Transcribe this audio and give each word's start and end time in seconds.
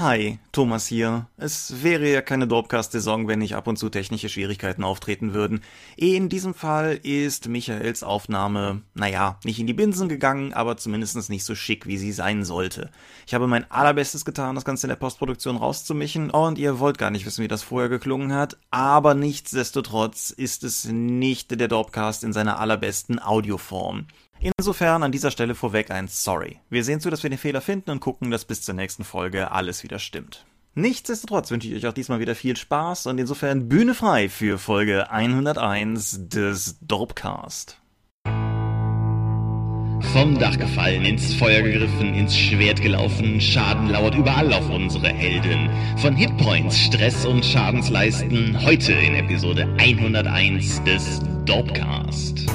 Hi, 0.00 0.38
Thomas 0.52 0.86
hier. 0.86 1.26
Es 1.36 1.82
wäre 1.82 2.10
ja 2.10 2.22
keine 2.22 2.48
Dropcast-Saison, 2.48 3.28
wenn 3.28 3.40
nicht 3.40 3.54
ab 3.54 3.66
und 3.66 3.76
zu 3.76 3.90
technische 3.90 4.30
Schwierigkeiten 4.30 4.82
auftreten 4.82 5.34
würden. 5.34 5.60
In 5.94 6.30
diesem 6.30 6.54
Fall 6.54 6.98
ist 7.02 7.48
Michaels 7.48 8.02
Aufnahme, 8.02 8.80
naja, 8.94 9.38
nicht 9.44 9.58
in 9.58 9.66
die 9.66 9.74
Binsen 9.74 10.08
gegangen, 10.08 10.54
aber 10.54 10.78
zumindest 10.78 11.28
nicht 11.28 11.44
so 11.44 11.54
schick, 11.54 11.86
wie 11.86 11.98
sie 11.98 12.12
sein 12.12 12.46
sollte. 12.46 12.90
Ich 13.26 13.34
habe 13.34 13.46
mein 13.46 13.70
allerbestes 13.70 14.24
getan, 14.24 14.54
das 14.54 14.64
Ganze 14.64 14.86
in 14.86 14.88
der 14.88 14.96
Postproduktion 14.96 15.58
rauszumischen 15.58 16.30
und 16.30 16.56
ihr 16.56 16.78
wollt 16.78 16.96
gar 16.96 17.10
nicht 17.10 17.26
wissen, 17.26 17.44
wie 17.44 17.48
das 17.48 17.62
vorher 17.62 17.90
geklungen 17.90 18.32
hat, 18.32 18.56
aber 18.70 19.12
nichtsdestotrotz 19.12 20.30
ist 20.30 20.64
es 20.64 20.86
nicht 20.86 21.60
der 21.60 21.68
Dropcast 21.68 22.24
in 22.24 22.32
seiner 22.32 22.58
allerbesten 22.58 23.20
Audioform. 23.22 24.06
Insofern 24.40 25.02
an 25.02 25.12
dieser 25.12 25.30
Stelle 25.30 25.54
vorweg 25.54 25.90
ein 25.90 26.08
Sorry. 26.08 26.60
Wir 26.70 26.82
sehen 26.82 27.00
zu, 27.00 27.10
dass 27.10 27.22
wir 27.22 27.30
den 27.30 27.38
Fehler 27.38 27.60
finden 27.60 27.90
und 27.90 28.00
gucken, 28.00 28.30
dass 28.30 28.46
bis 28.46 28.62
zur 28.62 28.74
nächsten 28.74 29.04
Folge 29.04 29.50
alles 29.52 29.82
wieder 29.82 29.98
stimmt. 29.98 30.46
Nichtsdestotrotz 30.74 31.50
wünsche 31.50 31.68
ich 31.68 31.74
euch 31.74 31.86
auch 31.86 31.92
diesmal 31.92 32.20
wieder 32.20 32.34
viel 32.34 32.56
Spaß 32.56 33.06
und 33.06 33.18
insofern 33.18 33.68
Bühne 33.68 33.94
frei 33.94 34.28
für 34.28 34.58
Folge 34.58 35.10
101 35.10 36.28
des 36.28 36.78
Dorpcast. 36.80 37.76
Vom 40.12 40.38
Dach 40.38 40.58
gefallen, 40.58 41.04
ins 41.04 41.34
Feuer 41.34 41.62
gegriffen, 41.62 42.14
ins 42.14 42.36
Schwert 42.36 42.80
gelaufen, 42.80 43.40
Schaden 43.40 43.90
lauert 43.90 44.14
überall 44.14 44.52
auf 44.52 44.68
unsere 44.70 45.08
Helden. 45.08 45.70
Von 45.98 46.16
Hitpoints, 46.16 46.78
Stress 46.78 47.26
und 47.26 47.44
Schadensleisten, 47.44 48.60
heute 48.64 48.92
in 48.92 49.14
Episode 49.14 49.68
101 49.78 50.82
des 50.84 51.20
Dorpcast. 51.44 52.46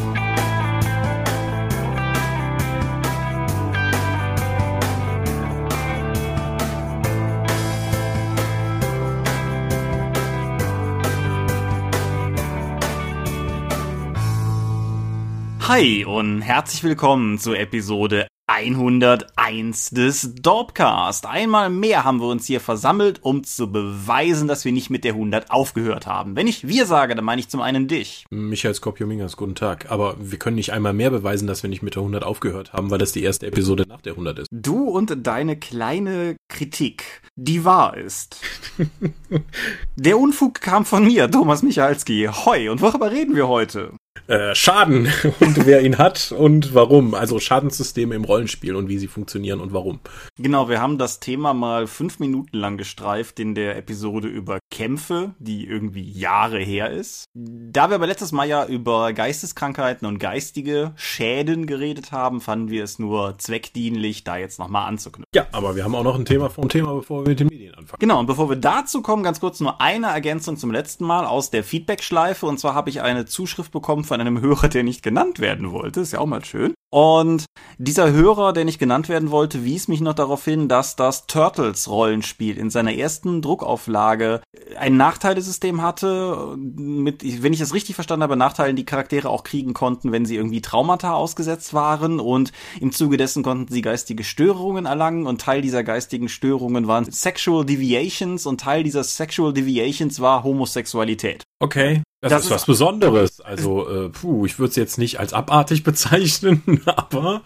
Hi 15.67 16.05
und 16.05 16.43
herzlich 16.43 16.83
willkommen 16.83 17.39
zur 17.39 17.57
Episode 17.57 18.27
101 18.45 19.89
des 19.89 20.35
Dorpcast. 20.35 21.25
Einmal 21.25 21.71
mehr 21.71 22.03
haben 22.03 22.21
wir 22.21 22.27
uns 22.27 22.45
hier 22.45 22.59
versammelt, 22.59 23.23
um 23.23 23.43
zu 23.43 23.71
beweisen, 23.71 24.47
dass 24.47 24.63
wir 24.63 24.71
nicht 24.71 24.91
mit 24.91 25.03
der 25.03 25.13
100 25.13 25.49
aufgehört 25.49 26.05
haben. 26.05 26.35
Wenn 26.35 26.45
ich 26.45 26.67
wir 26.67 26.85
sage, 26.85 27.15
dann 27.15 27.25
meine 27.25 27.41
ich 27.41 27.49
zum 27.49 27.61
einen 27.61 27.87
dich. 27.87 28.25
Michael 28.29 28.75
Skopjomingas, 28.75 29.37
guten 29.37 29.55
Tag. 29.55 29.89
Aber 29.89 30.17
wir 30.19 30.37
können 30.37 30.55
nicht 30.55 30.71
einmal 30.71 30.93
mehr 30.93 31.09
beweisen, 31.09 31.47
dass 31.47 31.63
wir 31.63 31.69
nicht 31.71 31.81
mit 31.81 31.95
der 31.95 32.03
100 32.03 32.23
aufgehört 32.23 32.73
haben, 32.73 32.91
weil 32.91 32.99
das 32.99 33.13
die 33.13 33.23
erste 33.23 33.47
Episode 33.47 33.85
nach 33.87 34.01
der 34.01 34.13
100 34.13 34.37
ist. 34.37 34.47
Du 34.51 34.87
und 34.87 35.25
deine 35.25 35.57
kleine 35.57 36.35
Kritik, 36.47 37.23
die 37.35 37.65
wahr 37.65 37.97
ist. 37.97 38.39
der 39.95 40.19
Unfug 40.19 40.61
kam 40.61 40.85
von 40.85 41.05
mir, 41.05 41.31
Thomas 41.31 41.63
Michalski. 41.63 42.29
Hoi, 42.31 42.69
und 42.69 42.81
worüber 42.81 43.09
reden 43.09 43.35
wir 43.35 43.47
heute? 43.47 43.93
Äh, 44.27 44.55
Schaden 44.55 45.07
und 45.39 45.65
wer 45.67 45.81
ihn 45.83 45.97
hat 45.97 46.31
und 46.31 46.73
warum. 46.73 47.13
Also 47.13 47.39
Schadenssysteme 47.39 48.15
im 48.15 48.23
Rollenspiel 48.23 48.75
und 48.75 48.89
wie 48.89 48.97
sie 48.97 49.07
funktionieren 49.07 49.59
und 49.59 49.71
warum. 49.71 49.99
Genau, 50.37 50.67
wir 50.67 50.81
haben 50.81 50.97
das 50.97 51.19
Thema 51.19 51.53
mal 51.53 51.85
fünf 51.85 52.19
Minuten 52.19 52.57
lang 52.57 52.77
gestreift 52.77 53.39
in 53.39 53.53
der 53.53 53.77
Episode 53.77 54.27
über 54.27 54.59
Kämpfe, 54.71 55.35
die 55.37 55.67
irgendwie 55.67 56.09
Jahre 56.09 56.59
her 56.59 56.89
ist. 56.89 57.25
Da 57.33 57.89
wir 57.89 57.95
aber 57.95 58.07
letztes 58.07 58.31
Mal 58.31 58.47
ja 58.47 58.65
über 58.65 59.13
Geisteskrankheiten 59.13 60.07
und 60.07 60.17
geistige 60.17 60.93
Schäden 60.95 61.67
geredet 61.67 62.11
haben, 62.11 62.41
fanden 62.41 62.69
wir 62.69 62.83
es 62.83 62.97
nur 62.97 63.37
zweckdienlich, 63.37 64.23
da 64.23 64.37
jetzt 64.37 64.57
nochmal 64.57 64.87
anzuknüpfen. 64.87 65.29
Ja, 65.35 65.45
aber 65.51 65.75
wir 65.75 65.83
haben 65.83 65.93
auch 65.93 66.03
noch 66.03 66.15
ein 66.15 66.25
Thema 66.25 66.49
vom 66.49 66.67
Thema, 66.67 66.95
bevor 66.95 67.23
wir 67.23 67.29
mit 67.29 67.39
den 67.39 67.47
Medien 67.47 67.75
anfangen. 67.75 67.99
Genau, 67.99 68.19
und 68.19 68.25
bevor 68.25 68.49
wir 68.49 68.55
dazu 68.55 69.03
kommen, 69.03 69.21
ganz 69.21 69.39
kurz 69.39 69.59
nur 69.59 69.81
eine 69.81 70.07
Ergänzung 70.07 70.57
zum 70.57 70.71
letzten 70.71 71.05
Mal 71.05 71.25
aus 71.25 71.51
der 71.51 71.63
Feedback-Schleife. 71.63 72.47
Und 72.47 72.59
zwar 72.59 72.73
habe 72.73 72.89
ich 72.89 73.01
eine 73.01 73.25
Zuschrift 73.25 73.71
bekommen 73.71 74.03
von 74.03 74.14
einem 74.21 74.41
Hörer, 74.41 74.67
der 74.67 74.83
nicht 74.83 75.03
genannt 75.03 75.39
werden 75.39 75.71
wollte. 75.71 76.01
Ist 76.01 76.13
ja 76.13 76.19
auch 76.19 76.25
mal 76.25 76.43
schön. 76.43 76.73
Und 76.91 77.45
dieser 77.77 78.13
Hörer, 78.13 78.53
der 78.53 78.63
nicht 78.63 78.79
genannt 78.79 79.09
werden 79.09 79.29
wollte, 79.29 79.65
wies 79.65 79.89
mich 79.89 79.99
noch 79.99 80.13
darauf 80.13 80.45
hin, 80.45 80.69
dass 80.69 80.95
das 80.95 81.27
Turtles-Rollenspiel 81.27 82.57
in 82.57 82.69
seiner 82.69 82.93
ersten 82.93 83.41
Druckauflage 83.41 84.39
ein 84.79 84.95
Nachteilesystem 84.95 85.81
hatte, 85.81 86.55
mit, 86.57 87.43
wenn 87.43 87.51
ich 87.51 87.59
es 87.59 87.73
richtig 87.73 87.95
verstanden 87.95 88.23
habe, 88.23 88.37
Nachteilen, 88.37 88.77
die 88.77 88.85
Charaktere 88.85 89.29
auch 89.29 89.43
kriegen 89.43 89.73
konnten, 89.73 90.13
wenn 90.13 90.25
sie 90.25 90.37
irgendwie 90.37 90.61
Traumata 90.61 91.13
ausgesetzt 91.13 91.73
waren 91.73 92.21
und 92.21 92.53
im 92.79 92.93
Zuge 92.93 93.17
dessen 93.17 93.43
konnten 93.43 93.73
sie 93.73 93.81
geistige 93.81 94.23
Störungen 94.23 94.85
erlangen 94.85 95.27
und 95.27 95.41
Teil 95.41 95.61
dieser 95.61 95.83
geistigen 95.83 96.29
Störungen 96.29 96.87
waren 96.87 97.11
Sexual 97.11 97.65
Deviations 97.65 98.45
und 98.45 98.61
Teil 98.61 98.83
dieser 98.83 99.03
Sexual 99.03 99.51
Deviations 99.53 100.21
war 100.21 100.43
Homosexualität. 100.43 101.43
Okay. 101.59 102.03
Das, 102.25 102.31
das 102.31 102.39
ist, 102.41 102.45
ist 102.47 102.51
was 102.55 102.65
Besonderes. 102.65 103.39
Also, 103.41 103.87
äh, 103.87 104.09
puh, 104.09 104.47
ich 104.47 104.57
würde 104.57 104.71
es 104.71 104.75
jetzt 104.75 104.97
nicht 104.97 105.19
als 105.19 105.33
abartig 105.33 105.83
bezeichnen, 105.83 106.81
aber. 106.85 107.43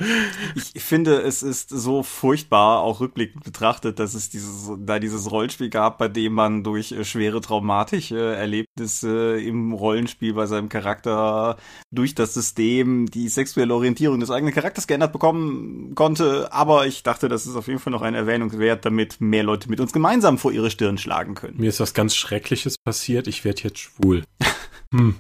Ich 0.73 0.83
finde, 0.83 1.21
es 1.21 1.43
ist 1.43 1.69
so 1.69 2.01
furchtbar, 2.01 2.79
auch 2.79 3.01
rückblickend 3.01 3.43
betrachtet, 3.43 3.99
dass 3.99 4.13
es 4.13 4.29
dieses, 4.29 4.71
da 4.79 4.99
dieses 4.99 5.29
Rollenspiel 5.29 5.69
gab, 5.69 5.97
bei 5.97 6.07
dem 6.07 6.31
man 6.33 6.63
durch 6.63 6.93
äh, 6.93 7.03
schwere 7.03 7.41
traumatische 7.41 8.35
Erlebnisse 8.35 9.37
im 9.41 9.73
Rollenspiel 9.73 10.33
bei 10.33 10.45
seinem 10.45 10.69
Charakter 10.69 11.57
durch 11.91 12.15
das 12.15 12.33
System 12.33 13.07
die 13.07 13.27
sexuelle 13.27 13.75
Orientierung 13.75 14.21
des 14.21 14.31
eigenen 14.31 14.53
Charakters 14.53 14.87
geändert 14.87 15.11
bekommen 15.11 15.93
konnte. 15.95 16.53
Aber 16.53 16.87
ich 16.87 17.03
dachte, 17.03 17.27
das 17.27 17.45
ist 17.45 17.57
auf 17.57 17.67
jeden 17.67 17.79
Fall 17.79 17.91
noch 17.91 18.01
eine 18.01 18.15
Erwähnung 18.15 18.57
wert, 18.57 18.85
damit 18.85 19.19
mehr 19.19 19.43
Leute 19.43 19.69
mit 19.69 19.81
uns 19.81 19.91
gemeinsam 19.91 20.37
vor 20.37 20.53
ihre 20.53 20.71
Stirn 20.71 20.97
schlagen 20.97 21.35
können. 21.35 21.57
Mir 21.57 21.67
ist 21.67 21.81
was 21.81 21.93
ganz 21.93 22.15
Schreckliches 22.15 22.77
passiert. 22.77 23.27
Ich 23.27 23.43
werde 23.43 23.63
jetzt 23.63 23.79
schwul. 23.79 24.23
Hm. 24.93 25.15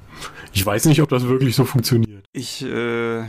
Ich 0.53 0.65
weiß 0.65 0.85
nicht, 0.85 1.01
ob 1.01 1.09
das 1.09 1.27
wirklich 1.27 1.55
so 1.55 1.65
funktioniert. 1.65 2.25
Ich 2.33 2.63
äh, 2.63 3.23